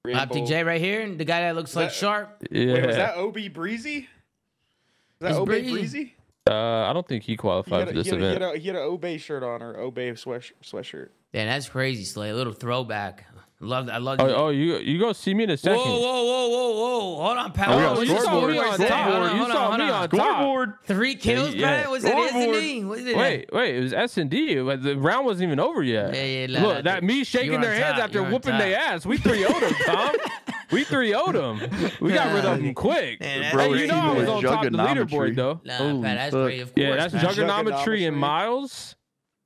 Rainbow. 0.03 0.21
Optic 0.21 0.45
J 0.45 0.63
right 0.63 0.81
here, 0.81 1.01
and 1.01 1.19
the 1.19 1.25
guy 1.25 1.41
that 1.41 1.55
looks 1.55 1.75
like 1.75 1.89
that- 1.89 1.95
Sharp. 1.95 2.43
Yeah. 2.51 2.73
Wait, 2.73 2.85
was 2.87 2.95
that 2.95 3.17
OB 3.17 3.49
Breezy? 3.49 3.97
Is 3.99 4.05
that 5.19 5.29
It's 5.31 5.37
Obey 5.39 5.61
Breezy. 5.61 5.71
Breezy? 5.73 6.13
Uh, 6.51 6.89
I 6.89 6.93
don't 6.93 7.07
think 7.07 7.23
he 7.23 7.33
He 7.33 7.37
qualified 7.37 7.87
for 7.87 7.93
this 7.93 8.05
he, 8.07 8.11
had 8.11 8.19
a, 8.21 8.21
he, 8.21 8.27
event. 8.27 8.41
had 8.43 8.55
a, 8.55 8.57
he 8.59 8.67
had 8.67 8.75
a 8.77 8.81
Obey 8.81 9.17
shirt 9.17 9.43
on 9.43 9.61
or 9.61 9.77
Obey 9.79 10.13
sweat, 10.15 10.43
sweatshirt. 10.63 11.09
Damn, 11.33 11.47
that's 11.47 11.67
crazy, 11.69 12.03
Slay. 12.03 12.29
A 12.29 12.35
little 12.35 12.53
throwback. 12.53 13.25
Love, 13.59 13.89
I 13.89 13.97
love. 13.97 14.19
Oh, 14.21 14.27
the- 14.27 14.35
oh, 14.35 14.49
you 14.49 14.77
you 14.77 14.99
go 14.99 15.13
see 15.13 15.33
me 15.33 15.43
in 15.45 15.49
a 15.49 15.53
Whoa, 15.53 15.57
second. 15.57 15.79
whoa, 15.79 15.99
whoa, 15.99 16.47
whoa, 16.47 16.47
whoa! 16.47 16.99
Whoa! 16.99 17.23
Hold 17.23 17.37
on, 17.39 17.51
pal. 17.53 17.73
Oh, 17.73 17.79
Hold 17.95 18.07
yeah, 18.07 18.13
on, 18.13 18.17
you 18.17 18.23
saw 18.23 18.31
me 18.47 18.57
on 18.59 18.65
Where's 18.67 18.77
that? 18.77 18.87
top. 18.89 19.07
On, 19.07 19.35
You 19.37 19.45
saw 19.51 19.67
on, 19.71 19.79
me 19.79 19.85
on 19.85 19.91
on. 19.91 20.09
top. 20.09 20.19
Scoreboard. 20.19 20.73
Three 20.85 21.15
kills, 21.15 21.55
Yeah, 21.55 21.65
man. 21.71 21.89
Was 21.89 22.03
that 22.03 22.15
S 22.15 22.33
and. 22.35 22.53
D? 22.53 22.83
What 22.85 22.99
is 22.99 23.05
it? 23.07 23.17
Wait, 23.17 23.49
wait, 23.51 23.75
it 23.75 23.81
was 23.81 23.93
S 23.93 24.17
and 24.19 24.29
D. 24.29 24.53
The 24.55 24.95
round 24.99 25.25
wasn't 25.25 25.47
even 25.47 25.59
over 25.59 25.81
yet. 25.81 26.13
Yeah, 26.13 26.23
yeah, 26.23 26.59
nah, 26.59 26.67
Look, 26.67 26.83
that 26.83 27.03
me 27.03 27.23
shaking 27.23 27.59
their 27.61 27.73
hands 27.73 27.99
after 27.99 28.21
whooping 28.21 28.57
their 28.59 28.77
ass. 28.77 29.07
We 29.07 29.17
3 29.17 29.39
0'd 29.43 29.59
them, 29.61 29.73
Tom. 29.85 30.15
we 30.71 30.83
3 30.83 31.11
0'd 31.13 31.33
them. 31.33 31.91
We 32.01 32.13
got 32.13 32.33
rid 32.33 32.45
of 32.45 32.59
them 32.61 32.73
quick. 32.73 33.19
Man, 33.19 33.41
that's 33.41 33.55
Hey, 33.55 33.81
you 33.81 33.87
know 33.87 33.95
I 33.99 34.13
was 34.13 34.27
on 34.29 34.43
top 34.43 34.65
of 34.65 34.71
the 34.71 34.77
leaderboard 34.77 35.35
though. 35.35 35.61
Nah, 35.63 35.73
Holy 35.77 36.01
Pat, 36.03 36.17
that's 36.17 36.33
fuck. 36.33 36.43
great. 36.45 36.59
Of 36.61 36.75
course. 36.75 36.83
Yeah, 36.85 36.95
that's 36.95 37.13
man. 37.13 37.23
juggernometry 37.25 38.07
and 38.07 38.17
miles. 38.17 38.95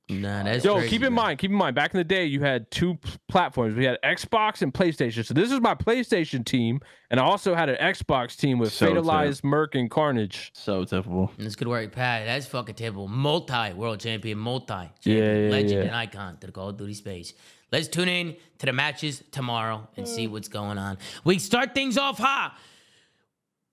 Nah, 0.08 0.42
that's 0.42 0.62
Yo, 0.64 0.74
crazy, 0.74 0.90
keep 0.90 1.02
in 1.04 1.14
bro. 1.14 1.22
mind, 1.22 1.38
keep 1.38 1.50
in 1.50 1.56
mind, 1.56 1.74
back 1.74 1.94
in 1.94 1.98
the 1.98 2.04
day, 2.04 2.26
you 2.26 2.40
had 2.40 2.70
two 2.70 2.98
platforms. 3.28 3.74
We 3.76 3.84
had 3.84 3.98
Xbox 4.04 4.60
and 4.60 4.74
PlayStation. 4.74 5.24
So 5.24 5.32
this 5.32 5.50
is 5.50 5.60
my 5.60 5.74
PlayStation 5.74 6.44
team, 6.44 6.80
and 7.10 7.18
I 7.18 7.22
also 7.22 7.54
had 7.54 7.70
an 7.70 7.76
Xbox 7.76 8.36
team 8.36 8.58
with 8.58 8.74
So 8.74 8.88
Fatalized, 8.88 9.42
Merc, 9.42 9.74
and 9.74 9.90
Carnage. 9.90 10.50
So 10.54 10.84
typical. 10.84 11.30
That's 11.38 11.54
good 11.54 11.68
work, 11.68 11.92
Pat. 11.92 12.26
That's 12.26 12.44
fucking 12.46 12.74
typical. 12.74 13.08
Multi 13.08 13.72
world 13.72 14.00
champion, 14.00 14.36
multi 14.38 14.74
champion, 15.00 15.24
Yeah, 15.24 15.44
yeah, 15.46 15.50
legend, 15.50 15.70
yeah. 15.72 15.86
and 15.86 15.94
icon 15.96 16.36
to 16.38 16.46
the 16.46 16.52
Call 16.52 16.68
of 16.70 16.76
Duty 16.76 16.94
space. 16.94 17.32
Let's 17.72 17.88
tune 17.88 18.08
in 18.08 18.36
to 18.58 18.66
the 18.66 18.72
matches 18.72 19.24
tomorrow 19.32 19.88
and 19.96 20.06
see 20.06 20.26
what's 20.26 20.48
going 20.48 20.76
on. 20.78 20.98
We 21.24 21.38
start 21.38 21.74
things 21.74 21.96
off 21.98 22.18
high. 22.18 22.52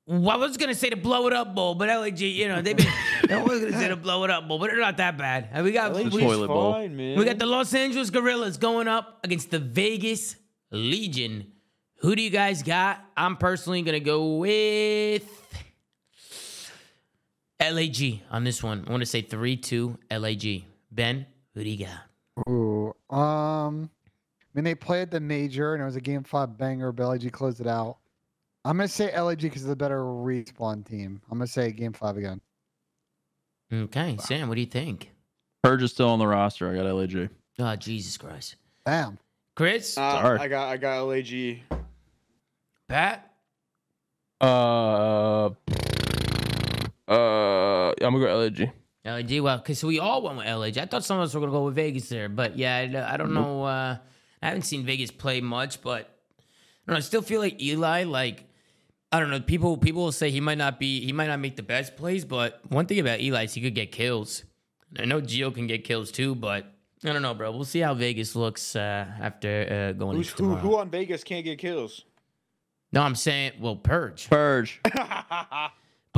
Well, 0.08 0.32
I 0.32 0.36
was 0.38 0.58
gonna 0.58 0.74
say 0.74 0.90
to 0.90 0.96
blow 0.96 1.28
it 1.28 1.34
up 1.34 1.54
bowl, 1.54 1.76
but 1.76 1.88
LAG, 1.90 2.20
you 2.20 2.48
know, 2.48 2.62
they've 2.64 2.76
been. 2.76 2.88
I 3.30 3.44
was 3.44 3.60
gonna 3.60 3.74
say 3.78 3.90
to 3.90 3.96
blow 3.96 4.24
it 4.24 4.32
up 4.32 4.48
bowl, 4.48 4.58
but 4.58 4.72
they're 4.72 4.80
not 4.80 4.98
that 4.98 5.18
bad. 5.20 5.50
And 5.52 5.64
we 5.64 5.72
got 5.72 5.94
The 5.94 6.06
we, 6.06 6.22
toilet 6.22 6.48
bowl. 6.48 6.80
man. 6.88 7.20
we 7.20 7.26
got 7.26 7.38
the 7.38 7.46
Los 7.46 7.74
Angeles 7.76 8.10
Guerrillas 8.10 8.58
going 8.58 8.88
up 8.88 9.20
against 9.24 9.52
the 9.52 9.60
Vegas 9.60 10.36
Legion. 10.72 11.52
Who 11.98 12.16
do 12.16 12.24
you 12.24 12.32
guys 12.32 12.64
got? 12.64 13.04
I'm 13.16 13.36
personally 13.38 13.82
gonna 13.84 14.00
go 14.00 14.38
with 14.38 15.28
LAG 17.60 18.22
on 18.32 18.44
this 18.46 18.64
one. 18.64 18.86
I 18.88 18.92
want 18.92 19.02
to 19.02 19.06
say 19.06 19.22
three 19.22 19.58
two 19.58 19.98
LAG. 20.10 20.64
Ben, 20.92 21.26
who 21.54 21.64
do 21.64 21.70
you 21.70 21.86
got? 21.86 22.50
Ooh, 22.50 22.69
um, 23.10 23.90
I 24.42 24.48
mean 24.54 24.64
they 24.64 24.76
played 24.76 25.12
the 25.12 25.20
major 25.20 25.74
and 25.74 25.82
it 25.82 25.86
was 25.86 25.96
a 25.96 26.02
game 26.02 26.24
five 26.24 26.58
banger, 26.58 26.92
but 26.92 27.04
LG 27.04 27.32
closed 27.32 27.62
it 27.62 27.68
out. 27.68 27.98
I'm 28.66 28.78
gonna 28.78 28.88
say 28.88 29.12
LG 29.12 29.42
because 29.42 29.62
it's 29.62 29.70
the 29.70 29.76
better 29.76 30.00
respawn 30.04 30.86
team. 30.86 31.22
I'm 31.32 31.38
gonna 31.38 31.48
say 31.48 31.72
game 31.72 31.94
five 31.94 32.18
again. 32.18 32.42
Okay, 33.72 34.18
Sam, 34.20 34.48
what 34.50 34.56
do 34.56 34.62
you 34.62 34.68
think? 34.68 35.12
Purge 35.64 35.84
is 35.84 35.92
still 35.92 36.10
on 36.10 36.20
the 36.20 36.28
roster. 36.28 36.70
I 36.72 36.76
got 36.76 36.86
LAG. 36.94 37.30
Oh 37.60 37.76
Jesus 37.76 38.18
Christ, 38.18 38.56
Damn. 38.86 39.18
Chris, 39.56 39.98
Uh, 39.98 40.38
I 40.40 40.48
got 40.48 40.70
I 40.70 40.78
got 40.78 41.04
LAG. 41.04 41.62
Pat. 42.88 43.26
Uh, 44.42 45.50
uh, 47.08 47.90
I'm 48.02 48.14
gonna 48.14 48.20
go 48.20 48.50
LG. 48.50 48.72
LAG. 49.10 49.40
Well, 49.42 49.58
because 49.58 49.84
we 49.84 50.00
all 50.00 50.22
went 50.22 50.38
with 50.38 50.46
LAG. 50.48 50.78
I 50.78 50.86
thought 50.86 51.04
some 51.04 51.18
of 51.18 51.24
us 51.24 51.34
were 51.34 51.40
gonna 51.40 51.52
go 51.52 51.66
with 51.66 51.76
Vegas 51.76 52.10
there, 52.10 52.30
but 52.30 52.58
yeah, 52.58 52.76
I, 52.78 53.14
I 53.14 53.18
don't 53.18 53.34
know. 53.34 53.64
Uh, 53.64 53.98
I 54.42 54.46
haven't 54.48 54.64
seen 54.64 54.86
Vegas 54.86 55.12
play 55.12 55.42
much, 55.42 55.82
but 55.82 56.02
I 56.02 56.44
don't 56.88 56.94
know. 56.94 56.98
I 56.98 57.02
still 57.02 57.22
feel 57.22 57.42
like 57.42 57.62
Eli. 57.62 58.04
Like 58.04 58.46
I 59.12 59.20
don't 59.20 59.30
know. 59.30 59.40
People 59.40 59.78
people 59.78 60.04
will 60.04 60.12
say 60.12 60.30
he 60.32 60.42
might 60.42 60.58
not 60.58 60.80
be. 60.80 61.04
He 61.06 61.12
might 61.12 61.28
not 61.28 61.40
make 61.40 61.56
the 61.56 61.64
best 61.64 61.98
plays, 61.98 62.26
but 62.26 62.62
one 62.70 62.86
thing 62.86 63.00
about 63.00 63.20
Eli 63.20 63.46
is 63.46 63.54
he 63.54 63.62
could 63.62 63.76
get 63.76 63.92
kills. 63.92 64.44
I 64.98 65.06
know 65.06 65.22
Gio 65.22 65.54
can 65.54 65.68
get 65.68 65.84
kills 65.84 66.12
too, 66.12 66.36
but 66.36 66.66
I 67.04 67.14
don't 67.14 67.22
know, 67.22 67.34
bro. 67.34 67.52
We'll 67.52 67.64
see 67.66 67.80
how 67.80 67.94
Vegas 67.94 68.36
looks 68.36 68.76
uh, 68.76 69.06
after 69.22 69.92
uh, 69.92 69.98
going 69.98 70.18
Who's, 70.18 70.32
into 70.32 70.44
who, 70.44 70.50
tomorrow. 70.50 70.62
who 70.62 70.78
on 70.78 70.90
Vegas 70.90 71.24
can't 71.24 71.46
get 71.46 71.60
kills? 71.60 72.06
no, 72.92 73.02
I'm 73.02 73.16
saying 73.16 73.54
well, 73.60 73.76
Purge. 73.76 74.28
Purge. 74.30 74.82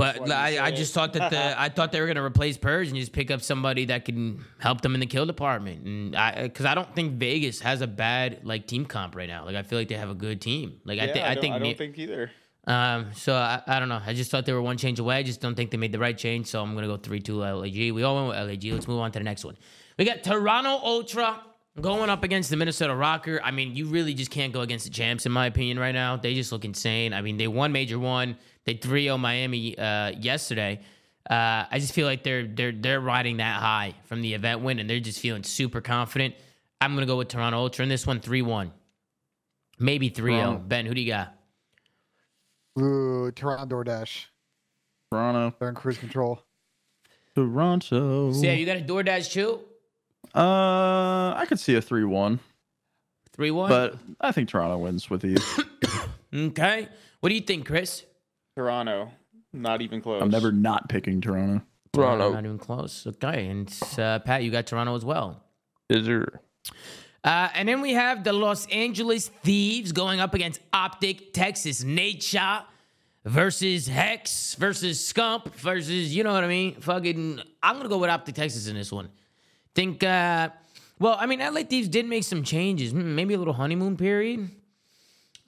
But 0.01 0.31
I, 0.31 0.65
I 0.65 0.71
just 0.71 0.93
thought 0.93 1.13
that 1.13 1.29
the 1.29 1.61
I 1.65 1.69
thought 1.69 1.91
they 1.91 2.01
were 2.01 2.07
gonna 2.07 2.23
replace 2.23 2.57
Purge 2.57 2.87
and 2.87 2.97
just 2.97 3.11
pick 3.11 3.29
up 3.29 3.41
somebody 3.41 3.85
that 3.85 4.05
can 4.05 4.43
help 4.57 4.81
them 4.81 4.93
in 4.95 4.99
the 4.99 5.05
kill 5.05 5.25
department. 5.27 5.85
And 5.85 6.15
I 6.15 6.43
because 6.43 6.65
I 6.65 6.73
don't 6.73 6.93
think 6.95 7.13
Vegas 7.19 7.59
has 7.61 7.81
a 7.81 7.87
bad 7.87 8.39
like 8.43 8.65
team 8.67 8.85
comp 8.85 9.15
right 9.15 9.29
now. 9.29 9.45
Like 9.45 9.55
I 9.55 9.63
feel 9.63 9.77
like 9.77 9.89
they 9.89 9.95
have 9.95 10.09
a 10.09 10.15
good 10.15 10.41
team. 10.41 10.79
Like 10.85 10.99
I 10.99 11.05
Yeah, 11.05 11.13
think 11.13 11.25
I, 11.25 11.33
don't, 11.35 11.41
think 11.41 11.55
I 11.55 11.59
don't 11.59 11.77
think 11.77 11.99
either. 11.99 12.31
um 12.67 13.07
so 13.13 13.35
I, 13.35 13.61
I 13.67 13.79
don't 13.79 13.89
know. 13.89 14.01
I 14.05 14.13
just 14.13 14.31
thought 14.31 14.45
they 14.45 14.53
were 14.53 14.61
one 14.61 14.77
change 14.77 14.99
away. 14.99 15.15
I 15.17 15.23
just 15.23 15.39
don't 15.41 15.55
think 15.55 15.71
they 15.71 15.77
made 15.77 15.91
the 15.91 15.99
right 15.99 16.17
change. 16.17 16.47
So 16.47 16.61
I'm 16.61 16.73
gonna 16.75 16.87
go 16.87 16.97
three 16.97 17.19
two 17.19 17.37
LAG. 17.39 17.91
We 17.91 18.03
all 18.03 18.15
went 18.15 18.27
with 18.29 18.37
LAG. 18.49 18.73
Let's 18.73 18.87
move 18.87 18.99
on 18.99 19.11
to 19.11 19.19
the 19.19 19.23
next 19.25 19.45
one. 19.45 19.57
We 19.99 20.05
got 20.05 20.23
Toronto 20.23 20.69
Ultra 20.83 21.41
going 21.79 22.09
up 22.09 22.23
against 22.23 22.49
the 22.49 22.57
Minnesota 22.57 22.93
ROKKR. 22.93 23.39
I 23.43 23.51
mean, 23.51 23.75
you 23.75 23.85
really 23.85 24.13
just 24.13 24.29
can't 24.31 24.51
go 24.51 24.59
against 24.61 24.83
the 24.85 24.91
champs 24.91 25.25
in 25.25 25.31
my 25.31 25.45
opinion 25.45 25.79
right 25.79 25.93
now. 25.93 26.17
They 26.17 26.33
just 26.33 26.51
look 26.51 26.65
insane. 26.65 27.13
I 27.13 27.21
mean, 27.21 27.37
they 27.37 27.47
won 27.47 27.71
Major 27.71 27.97
One. 27.97 28.37
They 28.65 28.75
3-0 28.75 29.19
Miami 29.19 29.77
uh, 29.77 30.11
yesterday. 30.11 30.81
Uh, 31.29 31.65
I 31.69 31.79
just 31.79 31.93
feel 31.93 32.07
like 32.07 32.23
they're 32.23 32.47
they're 32.47 32.71
they're 32.71 32.99
riding 32.99 33.37
that 33.37 33.59
high 33.59 33.93
from 34.05 34.21
the 34.21 34.33
event 34.33 34.61
win, 34.61 34.79
and 34.79 34.89
they're 34.89 34.99
just 34.99 35.19
feeling 35.19 35.43
super 35.43 35.79
confident. 35.79 36.35
I'm 36.79 36.95
gonna 36.95 37.05
go 37.05 37.17
with 37.17 37.27
Toronto 37.27 37.57
Ultra 37.59 37.83
in 37.83 37.89
this 37.89 38.07
one, 38.07 38.19
three 38.19 38.41
one. 38.41 38.71
Maybe 39.79 40.09
3 40.09 40.33
0. 40.33 40.41
Toronto. 40.43 40.63
Ben, 40.67 40.85
who 40.85 40.93
do 40.93 41.01
you 41.01 41.11
got? 41.11 41.33
Ooh, 42.79 43.31
Toronto 43.31 43.65
DoorDash. 43.65 44.25
Toronto. 45.11 45.55
They're 45.59 45.69
in 45.69 45.75
cruise 45.75 45.97
control. 45.97 46.43
Toronto. 47.35 48.31
Yeah, 48.33 48.53
you 48.53 48.65
got 48.65 48.77
a 48.77 48.81
DoorDash 48.81 49.31
too? 49.31 49.59
Uh, 50.35 51.33
I 51.35 51.45
could 51.47 51.59
see 51.59 51.75
a 51.75 51.81
three-one, 51.81 52.39
3 53.33 53.51
1? 53.51 53.69
but 53.69 53.95
I 54.21 54.31
think 54.31 54.49
Toronto 54.49 54.77
wins 54.77 55.09
with 55.09 55.21
these. 55.21 55.43
Okay. 56.33 56.87
What 57.19 57.27
do 57.27 57.35
you 57.35 57.41
think, 57.41 57.65
Chris? 57.67 58.05
Toronto, 58.55 59.11
not 59.53 59.81
even 59.81 60.01
close. 60.01 60.21
I'm 60.21 60.29
never 60.29 60.51
not 60.51 60.89
picking 60.89 61.21
Toronto. 61.21 61.63
Toronto. 61.93 62.31
Not 62.33 62.45
even 62.45 62.57
close. 62.57 63.05
Okay. 63.05 63.47
And 63.47 63.73
uh, 63.97 64.19
Pat, 64.19 64.43
you 64.43 64.51
got 64.51 64.65
Toronto 64.67 64.95
as 64.95 65.03
well. 65.03 65.43
Is 65.89 66.05
there? 66.05 66.41
Uh, 67.23 67.49
and 67.53 67.67
then 67.67 67.81
we 67.81 67.93
have 67.93 68.23
the 68.23 68.33
Los 68.33 68.65
Angeles 68.67 69.27
Thieves 69.27 69.91
going 69.91 70.19
up 70.19 70.33
against 70.33 70.59
Optic 70.73 71.33
Texas 71.33 71.83
Nadeshot 71.83 72.63
versus 73.25 73.87
Hex 73.87 74.55
versus 74.55 74.99
Scump 74.99 75.53
versus, 75.55 76.15
you 76.15 76.23
know 76.23 76.33
what 76.33 76.43
I 76.43 76.47
mean? 76.47 76.75
Fucking, 76.79 77.41
I'm 77.61 77.75
going 77.75 77.83
to 77.83 77.89
go 77.89 77.97
with 77.97 78.09
Optic 78.09 78.35
Texas 78.35 78.67
in 78.67 78.75
this 78.75 78.91
one. 78.91 79.09
Think, 79.75 80.03
uh, 80.03 80.49
well, 80.99 81.17
I 81.19 81.25
mean, 81.25 81.39
LA 81.39 81.63
Thieves 81.63 81.89
did 81.89 82.05
make 82.05 82.23
some 82.23 82.43
changes. 82.43 82.91
Hmm, 82.91 83.15
maybe 83.15 83.33
a 83.33 83.37
little 83.37 83.53
honeymoon 83.53 83.97
period. 83.97 84.49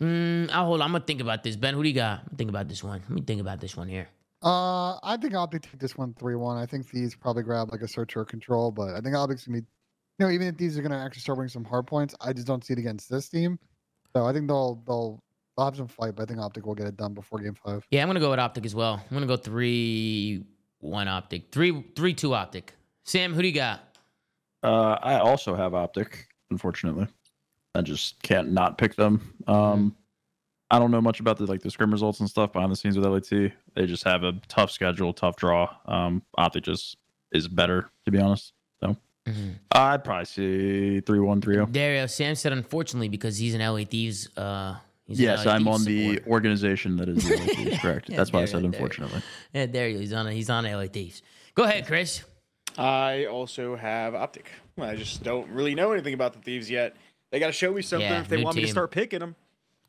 Mm, 0.03 0.49
I'll 0.51 0.65
hold 0.65 0.81
on. 0.81 0.85
I'm 0.85 0.91
going 0.91 1.01
to 1.01 1.07
think 1.07 1.21
about 1.21 1.43
this. 1.43 1.55
Ben, 1.55 1.73
who 1.73 1.81
do 1.81 1.88
you 1.88 1.95
got? 1.95 2.23
Think 2.38 2.49
about 2.49 2.67
this 2.67 2.84
one. 2.84 2.99
Let 2.99 3.09
me 3.09 3.21
think 3.21 3.39
about 3.39 3.61
this 3.61 3.77
one 3.77 3.88
here. 3.88 4.09
Uh, 4.43 4.99
I 5.01 5.15
think 5.15 5.34
Optic 5.34 5.61
take 5.61 5.80
this 5.80 5.97
one 5.97 6.13
three 6.15 6.35
one. 6.35 6.57
I 6.57 6.65
think 6.65 6.89
these 6.91 7.15
probably 7.15 7.43
grab 7.43 7.71
like 7.71 7.81
a 7.81 7.88
search 7.88 8.17
or 8.17 8.25
control, 8.25 8.71
but 8.71 8.93
I 8.95 8.99
think 8.99 9.15
Optic's 9.15 9.47
going 9.47 9.59
to 9.59 9.61
be, 9.61 9.67
you 10.19 10.25
know, 10.25 10.31
even 10.31 10.47
if 10.47 10.57
these 10.57 10.77
are 10.77 10.81
going 10.81 10.91
to 10.91 10.97
actually 10.97 11.21
start 11.21 11.38
winning 11.38 11.49
some 11.49 11.63
hard 11.63 11.88
points, 11.88 12.13
I 12.19 12.34
just 12.34 12.45
don't 12.45 12.65
see 12.65 12.73
it 12.73 12.80
against 12.80 13.09
this 13.09 13.30
team. 13.30 13.57
So 14.13 14.25
I 14.25 14.34
think 14.34 14.49
they'll, 14.49 14.84
they'll, 14.85 15.23
they'll 15.55 15.65
have 15.65 15.77
some 15.77 15.88
fight, 15.88 16.15
but 16.17 16.23
I 16.23 16.25
think 16.25 16.41
Optic 16.41 16.65
will 16.65 16.75
get 16.75 16.88
it 16.88 16.97
done 16.97 17.13
before 17.13 17.39
game 17.39 17.55
five. 17.55 17.88
Yeah, 17.89 18.01
I'm 18.01 18.09
gonna 18.09 18.19
go 18.19 18.31
with 18.31 18.39
Optic 18.39 18.65
as 18.65 18.75
well. 18.75 18.95
I'm 18.95 19.15
gonna 19.15 19.25
go 19.25 19.38
three 19.38 20.43
one 20.80 21.07
Optic, 21.07 21.49
three 21.53 21.85
three 21.95 22.13
two 22.13 22.34
Optic. 22.34 22.73
Sam, 23.05 23.34
who 23.34 23.41
do 23.41 23.47
you 23.47 23.53
got? 23.53 23.97
Uh, 24.61 24.97
I 25.01 25.19
also 25.19 25.55
have 25.55 25.73
Optic, 25.73 26.27
unfortunately. 26.51 27.07
I 27.75 27.81
just 27.81 28.21
can't 28.21 28.51
not 28.51 28.77
pick 28.77 28.95
them. 28.95 29.33
Um, 29.47 29.95
I 30.69 30.79
don't 30.79 30.91
know 30.91 31.01
much 31.01 31.19
about 31.19 31.37
the 31.37 31.45
like 31.45 31.61
the 31.61 31.71
scrim 31.71 31.91
results 31.91 32.19
and 32.19 32.29
stuff 32.29 32.53
behind 32.53 32.71
the 32.71 32.75
scenes 32.75 32.97
with 32.97 33.05
LAT. 33.05 33.51
They 33.75 33.85
just 33.85 34.03
have 34.03 34.23
a 34.23 34.33
tough 34.47 34.71
schedule, 34.71 35.13
tough 35.13 35.35
draw. 35.35 35.69
Um, 35.85 36.23
Optic 36.37 36.63
just 36.63 36.97
is 37.31 37.47
better, 37.47 37.89
to 38.05 38.11
be 38.11 38.19
honest. 38.19 38.53
So 38.83 38.95
I'd 39.71 40.03
probably 40.03 40.25
see 40.25 40.99
three 41.01 41.19
one 41.19 41.41
three 41.41 41.55
zero. 41.55 41.65
Dario. 41.65 42.05
Sam 42.07 42.35
said 42.35 42.51
unfortunately 42.53 43.09
because 43.09 43.37
he's 43.37 43.53
an 43.55 43.61
LA 43.61 43.83
Thieves. 43.85 44.29
Uh, 44.37 44.75
he's 45.05 45.19
Yes, 45.19 45.45
LA 45.45 45.53
I'm 45.53 45.63
Thieves 45.65 45.75
on 45.79 45.85
the 45.85 46.07
supporter. 46.15 46.29
organization 46.31 46.97
that 46.97 47.09
is 47.09 47.23
the 47.27 47.35
LA 47.37 47.45
Thieves, 47.45 47.77
correct. 47.81 48.09
Yeah, 48.09 48.17
That's 48.17 48.33
why 48.33 48.41
I 48.41 48.45
said 48.45 48.63
you 48.63 48.69
go, 48.69 48.71
there 48.71 48.81
you 48.81 48.87
go. 48.87 48.93
unfortunately. 49.03 49.21
Yeah, 49.53 49.65
Dario. 49.67 49.99
He's 49.99 50.13
on. 50.13 50.27
He's 50.27 50.49
on 50.49 50.65
LA 50.65 50.87
Thieves. 50.87 51.21
Go 51.55 51.63
ahead, 51.63 51.85
Chris. 51.87 52.23
I 52.77 53.25
also 53.25 53.75
have 53.75 54.15
Optic. 54.15 54.49
I 54.79 54.95
just 54.95 55.21
don't 55.23 55.47
really 55.49 55.75
know 55.75 55.91
anything 55.91 56.15
about 56.15 56.33
the 56.33 56.39
Thieves 56.39 56.69
yet. 56.69 56.95
They 57.34 57.39
got 57.39 57.47
to 57.47 57.51
show 57.51 57.73
me 57.73 57.81
something 57.81 58.07
Yeah, 58.07 58.22
if 58.22 58.27
they 58.27 58.38
new 58.38 58.43
want 58.43 58.57
me 58.57 58.61
to 58.61 58.68
start 58.68 58.91
picking 58.91 59.18
them. 59.18 59.35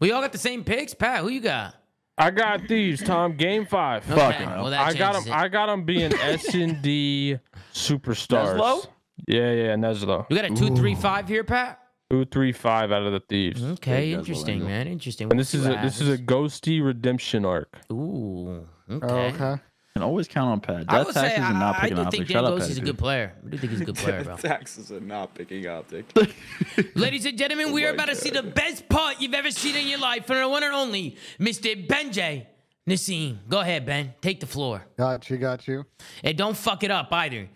We 0.01 0.13
all 0.13 0.23
got 0.23 0.33
the 0.33 0.39
same 0.39 0.65
picks. 0.65 0.95
Pat, 0.95 1.21
who 1.21 1.29
you 1.29 1.43
got? 1.43 1.75
I 2.17 2.31
got 2.31 2.67
these, 2.69 3.03
Tom. 3.03 3.37
Game 3.37 3.67
five. 3.67 4.03
Fucking 4.05 4.49
hell. 4.49 4.63
well, 4.63 4.71
that 4.71 4.81
I 4.81 4.95
got 4.95 5.13
them. 5.13 5.25
it. 5.27 5.31
I 5.31 5.49
got 5.49 5.67
them 5.67 5.85
being 5.85 6.15
S 6.23 6.55
and 6.55 6.81
D 6.81 7.39
superstars. 7.75 8.57
Neslo? 8.57 8.87
Yeah, 9.29 9.53
yeah, 9.53 9.75
Neslo. 9.75 10.27
We 10.31 10.37
got 10.37 10.47
a 10.47 10.55
two, 10.55 10.75
three, 10.75 10.95
five 10.95 11.29
here, 11.29 11.45
Pat. 11.45 11.81
Two, 12.09 12.25
three, 12.25 12.53
five 12.53 12.91
out 12.91 13.03
of 13.03 13.13
the 13.13 13.21
thieves. 13.21 13.63
Okay, 13.63 14.13
Neslo 14.13 14.19
interesting, 14.21 14.55
angle. 14.55 14.69
man. 14.69 14.89
Interesting. 14.89 15.31
And 15.31 15.39
this 15.39 15.53
is 15.53 15.67
a 15.67 15.79
this 15.83 16.01
is 16.01 16.09
a 16.09 16.17
ghosty 16.17 16.83
redemption 16.83 17.45
arc. 17.45 17.79
Ooh. 17.93 18.67
Okay. 18.91 19.07
Oh, 19.07 19.19
okay. 19.19 19.63
And 19.95 20.03
always 20.03 20.27
count 20.27 20.51
on 20.51 20.61
Pat. 20.61 20.87
I 20.89 20.99
Death 20.99 21.07
would 21.07 21.15
say 21.15 21.21
taxes 21.21 21.45
I, 21.45 21.51
and 21.51 21.59
not 21.61 21.77
I 21.77 21.81
picking 21.83 21.97
do 21.97 22.03
Optic. 22.03 22.19
think 22.19 22.29
Shut 22.29 22.45
Dan 22.45 22.53
up, 22.53 22.59
Ghost 22.59 22.71
is 22.71 22.79
a 22.79 22.81
good 22.81 22.99
player. 22.99 23.33
I 23.47 23.49
do 23.49 23.59
think 23.59 23.71
he's 23.71 23.81
a 23.81 23.85
good 23.85 23.95
player, 23.95 24.25
bro. 24.25 24.37
Taxes 24.37 24.91
are 24.91 24.99
not 24.99 25.35
picking 25.37 25.69
Optic. 25.69 26.07
Ladies 26.97 27.27
and 27.27 27.39
gentlemen, 27.39 27.73
we 27.73 27.85
are 27.85 27.91
my 27.91 28.03
about 28.03 28.09
to 28.09 28.17
see 28.17 28.31
the 28.31 28.43
best 28.43 28.89
part 28.89 29.21
you've 29.21 29.35
ever 29.35 29.53
seen 29.53 29.77
in 29.77 29.87
your 29.87 30.01
life 30.01 30.27
from 30.27 30.39
the 30.39 30.49
one 30.49 30.65
and 30.65 30.75
only 30.75 31.17
Mr. 31.39 31.87
Benjay 31.87 32.47
Nassim. 32.89 33.39
Go 33.49 33.61
ahead, 33.61 33.87
Ben. 33.87 34.15
Take 34.21 34.41
the 34.41 34.47
floor. 34.47 34.85
Got 34.99 35.31
you, 35.31 35.37
got 35.37 35.69
you. 35.69 35.85
Hey, 36.23 36.33
don't 36.33 36.57
fuck 36.57 36.83
it 36.83 36.91
up 36.91 37.13
either. 37.13 37.49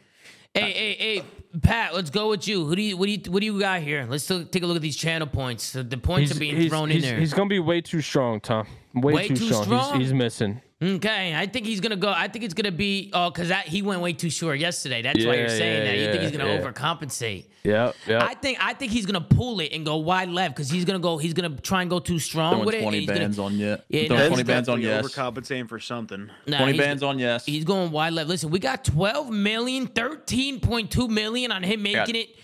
Hey, 0.55 0.73
hey, 0.73 0.95
hey, 0.95 1.23
Pat, 1.61 1.93
let's 1.95 2.11
go 2.11 2.31
with 2.31 2.47
you. 2.47 2.65
Who 2.65 2.77
do 2.77 2.83
you, 2.83 2.97
what 2.97 3.07
do 3.07 3.13
you, 3.13 3.33
what 3.33 3.41
do 3.41 3.47
you 3.47 3.59
got 3.59 3.83
here? 3.83 4.07
Let's 4.09 4.25
still 4.25 4.45
take 4.45 4.63
a 4.63 4.67
look 4.67 4.77
at 4.77 4.83
these 4.83 4.97
channel 4.97 5.27
points. 5.27 5.73
The, 5.73 5.83
the 5.83 5.99
points 5.99 6.35
are 6.35 6.39
being 6.39 6.57
he's, 6.57 6.71
thrown 6.71 6.91
in 6.91 7.01
there. 7.01 7.19
he's 7.19 7.35
gonna 7.35 7.49
be 7.49 7.59
way 7.59 7.81
too 7.81 8.01
strong, 8.01 8.41
Tom. 8.41 8.67
Way, 8.95 9.13
Way 9.13 9.29
too, 9.29 9.37
too 9.37 9.47
strong. 9.47 9.65
strong? 9.65 9.93
He's, 9.99 10.09
he's 10.09 10.15
missing. 10.15 10.63
Okay, 10.81 11.35
I 11.35 11.47
think 11.47 11.67
he's 11.67 11.81
gonna 11.81 11.97
go. 11.97 12.09
I 12.09 12.29
think 12.29 12.45
it's 12.45 12.55
gonna 12.55 12.71
be 12.71 13.11
oh, 13.13 13.33
cause 13.33 13.49
that 13.49 13.67
he 13.67 13.83
went 13.83 14.01
way 14.01 14.13
too 14.13 14.31
short 14.31 14.61
yesterday. 14.61 15.03
That's 15.03 15.25
why 15.27 15.35
you're 15.35 15.49
saying 15.49 15.85
yeah, 15.85 15.91
that. 15.91 15.99
You 15.99 16.07
think 16.13 16.23
he's 16.23 16.31
gonna 16.31 16.53
yeah. 16.53 16.61
overcompensate? 16.61 17.47
Yep, 17.65 17.97
yep. 18.07 18.23
I 18.23 18.35
think 18.35 18.65
I 18.65 18.75
think 18.75 18.93
he's 18.93 19.05
gonna 19.05 19.21
pull 19.21 19.59
it 19.59 19.73
and 19.73 19.85
go 19.85 19.97
wide 19.97 20.29
left 20.29 20.55
because 20.55 20.71
he's 20.71 20.85
gonna 20.85 21.01
go. 21.01 21.19
He's 21.19 21.35
gonna 21.35 21.57
try 21.57 21.81
and 21.81 21.91
go 21.91 21.99
too 21.99 22.21
strong 22.21 22.53
Throwing 22.53 22.67
with 22.67 22.75
it. 22.77 22.83
20 22.83 22.99
he's 23.01 23.09
gonna- 23.09 23.19
bands 23.19 23.39
on 23.41 23.59
yet. 23.59 23.87
Yeah, 23.89 24.07
Throwing 24.07 24.23
no, 24.23 24.29
20 24.29 24.43
bands 24.45 24.69
on 24.69 24.81
yes. 24.81 25.05
Overcompensating 25.05 25.69
for 25.69 25.81
something. 25.81 26.31
Nah, 26.47 26.59
20 26.59 26.79
bands 26.79 27.03
on 27.03 27.19
yes. 27.19 27.45
He's 27.45 27.65
going 27.65 27.91
wide 27.91 28.13
left. 28.13 28.29
Listen, 28.29 28.51
we 28.51 28.61
got 28.61 28.85
12 28.85 29.31
million, 29.31 29.89
13.2 29.89 31.09
million 31.09 31.51
on 31.51 31.65
him 31.65 31.83
making 31.83 32.15
it. 32.15 32.37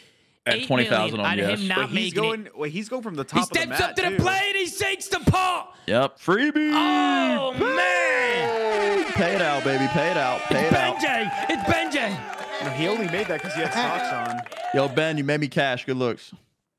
At 0.46 0.56
8 0.56 0.66
20,000 0.66 0.98
million 0.98 1.20
on 1.20 1.26
on 1.26 1.38
yes. 1.38 1.60
him 1.60 1.68
not 1.68 1.78
But 1.90 1.98
he's 1.98 2.12
going. 2.12 2.46
it. 2.46 2.58
Wait, 2.58 2.72
he's 2.72 2.88
going 2.88 3.02
from 3.02 3.14
the 3.14 3.22
He 3.22 3.28
top 3.28 3.42
of 3.44 3.48
the 3.48 3.54
steps 3.54 3.68
mat 3.68 3.80
up 3.82 3.96
to 3.96 4.02
the 4.02 4.16
plate 4.22 4.48
and 4.50 4.56
he 4.56 4.66
shakes 4.66 5.08
the 5.08 5.20
paw. 5.20 5.72
Yep. 5.86 6.18
Freebie. 6.18 6.70
Oh 6.72 7.52
man, 7.58 9.04
Pay 9.12 9.34
it 9.36 9.42
out, 9.42 9.64
baby. 9.64 9.86
Pay 9.88 10.10
it 10.10 10.16
out. 10.16 10.40
Pay 10.42 10.66
it 10.66 10.72
out. 10.72 10.96
Benjay, 10.96 11.30
it's 11.50 11.62
Benjay. 11.64 12.64
No, 12.64 12.70
he 12.70 12.88
only 12.88 13.06
made 13.08 13.26
that 13.28 13.42
because 13.42 13.54
he 13.54 13.62
had 13.62 13.72
socks 13.72 14.30
on. 14.30 14.40
Yo, 14.74 14.88
Ben, 14.88 15.18
you 15.18 15.24
made 15.24 15.40
me 15.40 15.48
cash. 15.48 15.84
Good 15.84 15.96
looks. 15.96 16.32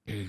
Let's 0.07 0.27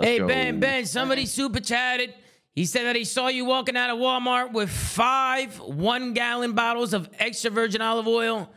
Hey 0.00 0.18
go. 0.18 0.26
Ben, 0.26 0.60
Ben, 0.60 0.84
somebody 0.86 1.26
super 1.26 1.60
chatted. 1.60 2.14
He 2.52 2.64
said 2.64 2.84
that 2.86 2.96
he 2.96 3.04
saw 3.04 3.28
you 3.28 3.44
walking 3.44 3.76
out 3.76 3.90
of 3.90 3.98
Walmart 3.98 4.52
with 4.52 4.70
five 4.70 5.58
one 5.60 6.14
gallon 6.14 6.52
bottles 6.52 6.94
of 6.94 7.08
extra 7.18 7.50
virgin 7.50 7.82
olive 7.82 8.06
oil 8.06 8.50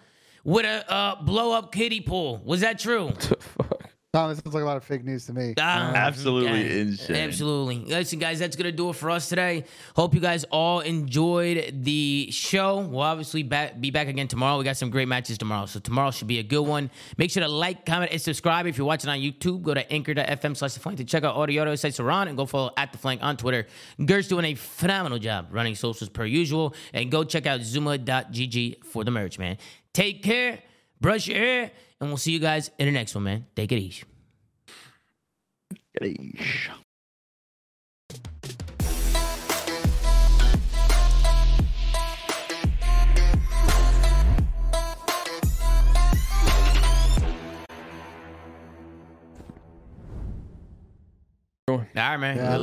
with 0.44 0.66
a 0.66 0.91
uh, 0.91 1.22
blow 1.22 1.52
up 1.52 1.72
kiddie 1.74 2.02
pool. 2.02 2.41
Was 2.46 2.62
that 2.62 2.80
true? 2.80 3.12
Tom, 4.11 4.30
this 4.30 4.40
sounds 4.40 4.56
like 4.56 4.64
a 4.64 4.65
lot 4.65 4.76
of 4.76 4.84
fake 4.84 5.06
news 5.06 5.27
to 5.27 5.34
me. 5.34 5.53
Ah, 5.60 5.94
Absolutely 5.94 6.80
insane. 6.80 7.15
Absolutely. 7.15 7.76
Listen, 7.86 8.18
guys, 8.18 8.40
that's 8.40 8.56
gonna 8.56 8.72
do 8.72 8.90
it 8.90 8.94
for 8.94 9.11
us 9.11 9.30
today. 9.30 9.65
Hope 9.95 10.15
you 10.15 10.19
guys 10.19 10.45
all 10.45 10.80
enjoyed 10.80 11.84
the 11.84 12.30
show. 12.31 12.80
We'll 12.80 13.02
obviously 13.02 13.44
back, 13.44 13.80
be 13.80 13.91
back 13.91 14.07
again 14.07 14.27
tomorrow. 14.27 14.57
We 14.57 14.64
got 14.64 14.77
some 14.77 14.90
great 14.90 15.07
matches 15.07 15.38
tomorrow, 15.38 15.68
so 15.68 15.80
tomorrow 15.80 16.10
should 16.10 16.26
be 16.26 16.40
a 16.40 16.44
good 16.44 16.64
one. 16.64 16.90
Make 17.19 17.30
sure 17.30 17.44
to 17.44 17.48
like, 17.48 17.86
comment, 17.86 18.11
and 18.11 18.19
subscribe. 18.19 18.65
If 18.65 18.80
you're 18.80 18.88
watching 18.88 19.11
on 19.11 19.19
YouTube, 19.19 19.61
go 19.61 19.76
to 19.76 19.94
anchor.fm 19.94 20.57
slash 20.57 20.73
the 20.73 20.80
flank 20.80 20.98
to 20.98 21.03
check 21.03 21.23
out 21.23 21.36
all 21.36 21.45
the 21.45 21.60
audio 21.60 21.76
sites 21.76 21.99
around 21.99 22.30
and 22.30 22.36
go 22.38 22.48
follow 22.48 22.72
at 22.77 22.91
the 22.91 22.98
flank 22.98 23.22
on 23.22 23.38
Twitter. 23.38 23.68
Gert's 24.03 24.27
doing 24.27 24.45
a 24.45 24.56
phenomenal 24.56 25.19
job 25.19 25.49
running 25.52 25.76
socials 25.76 26.10
per 26.10 26.26
usual. 26.26 26.73
And 26.95 27.11
go 27.11 27.23
check 27.23 27.45
out 27.45 27.61
zuma.gg 27.61 28.84
for 28.86 29.03
the 29.03 29.11
merch, 29.11 29.38
man. 29.38 29.57
Take 29.94 30.23
care, 30.23 30.60
brush 31.02 31.28
your 31.28 31.38
hair, 31.38 31.72
and 32.00 32.10
we'll 32.10 32.18
see 32.18 32.32
you 32.32 32.40
guys 32.40 32.72
in 32.78 32.86
the 32.86 32.92
next 32.92 33.16
one, 33.16 33.24
man. 33.24 33.46
Take 33.56 33.72
it 33.72 33.80
easy. 33.80 34.04
Yeesh. 36.02 36.70
All 51.68 51.86
right, 51.96 52.18
man. 52.18 52.38
Yeah. 52.38 52.58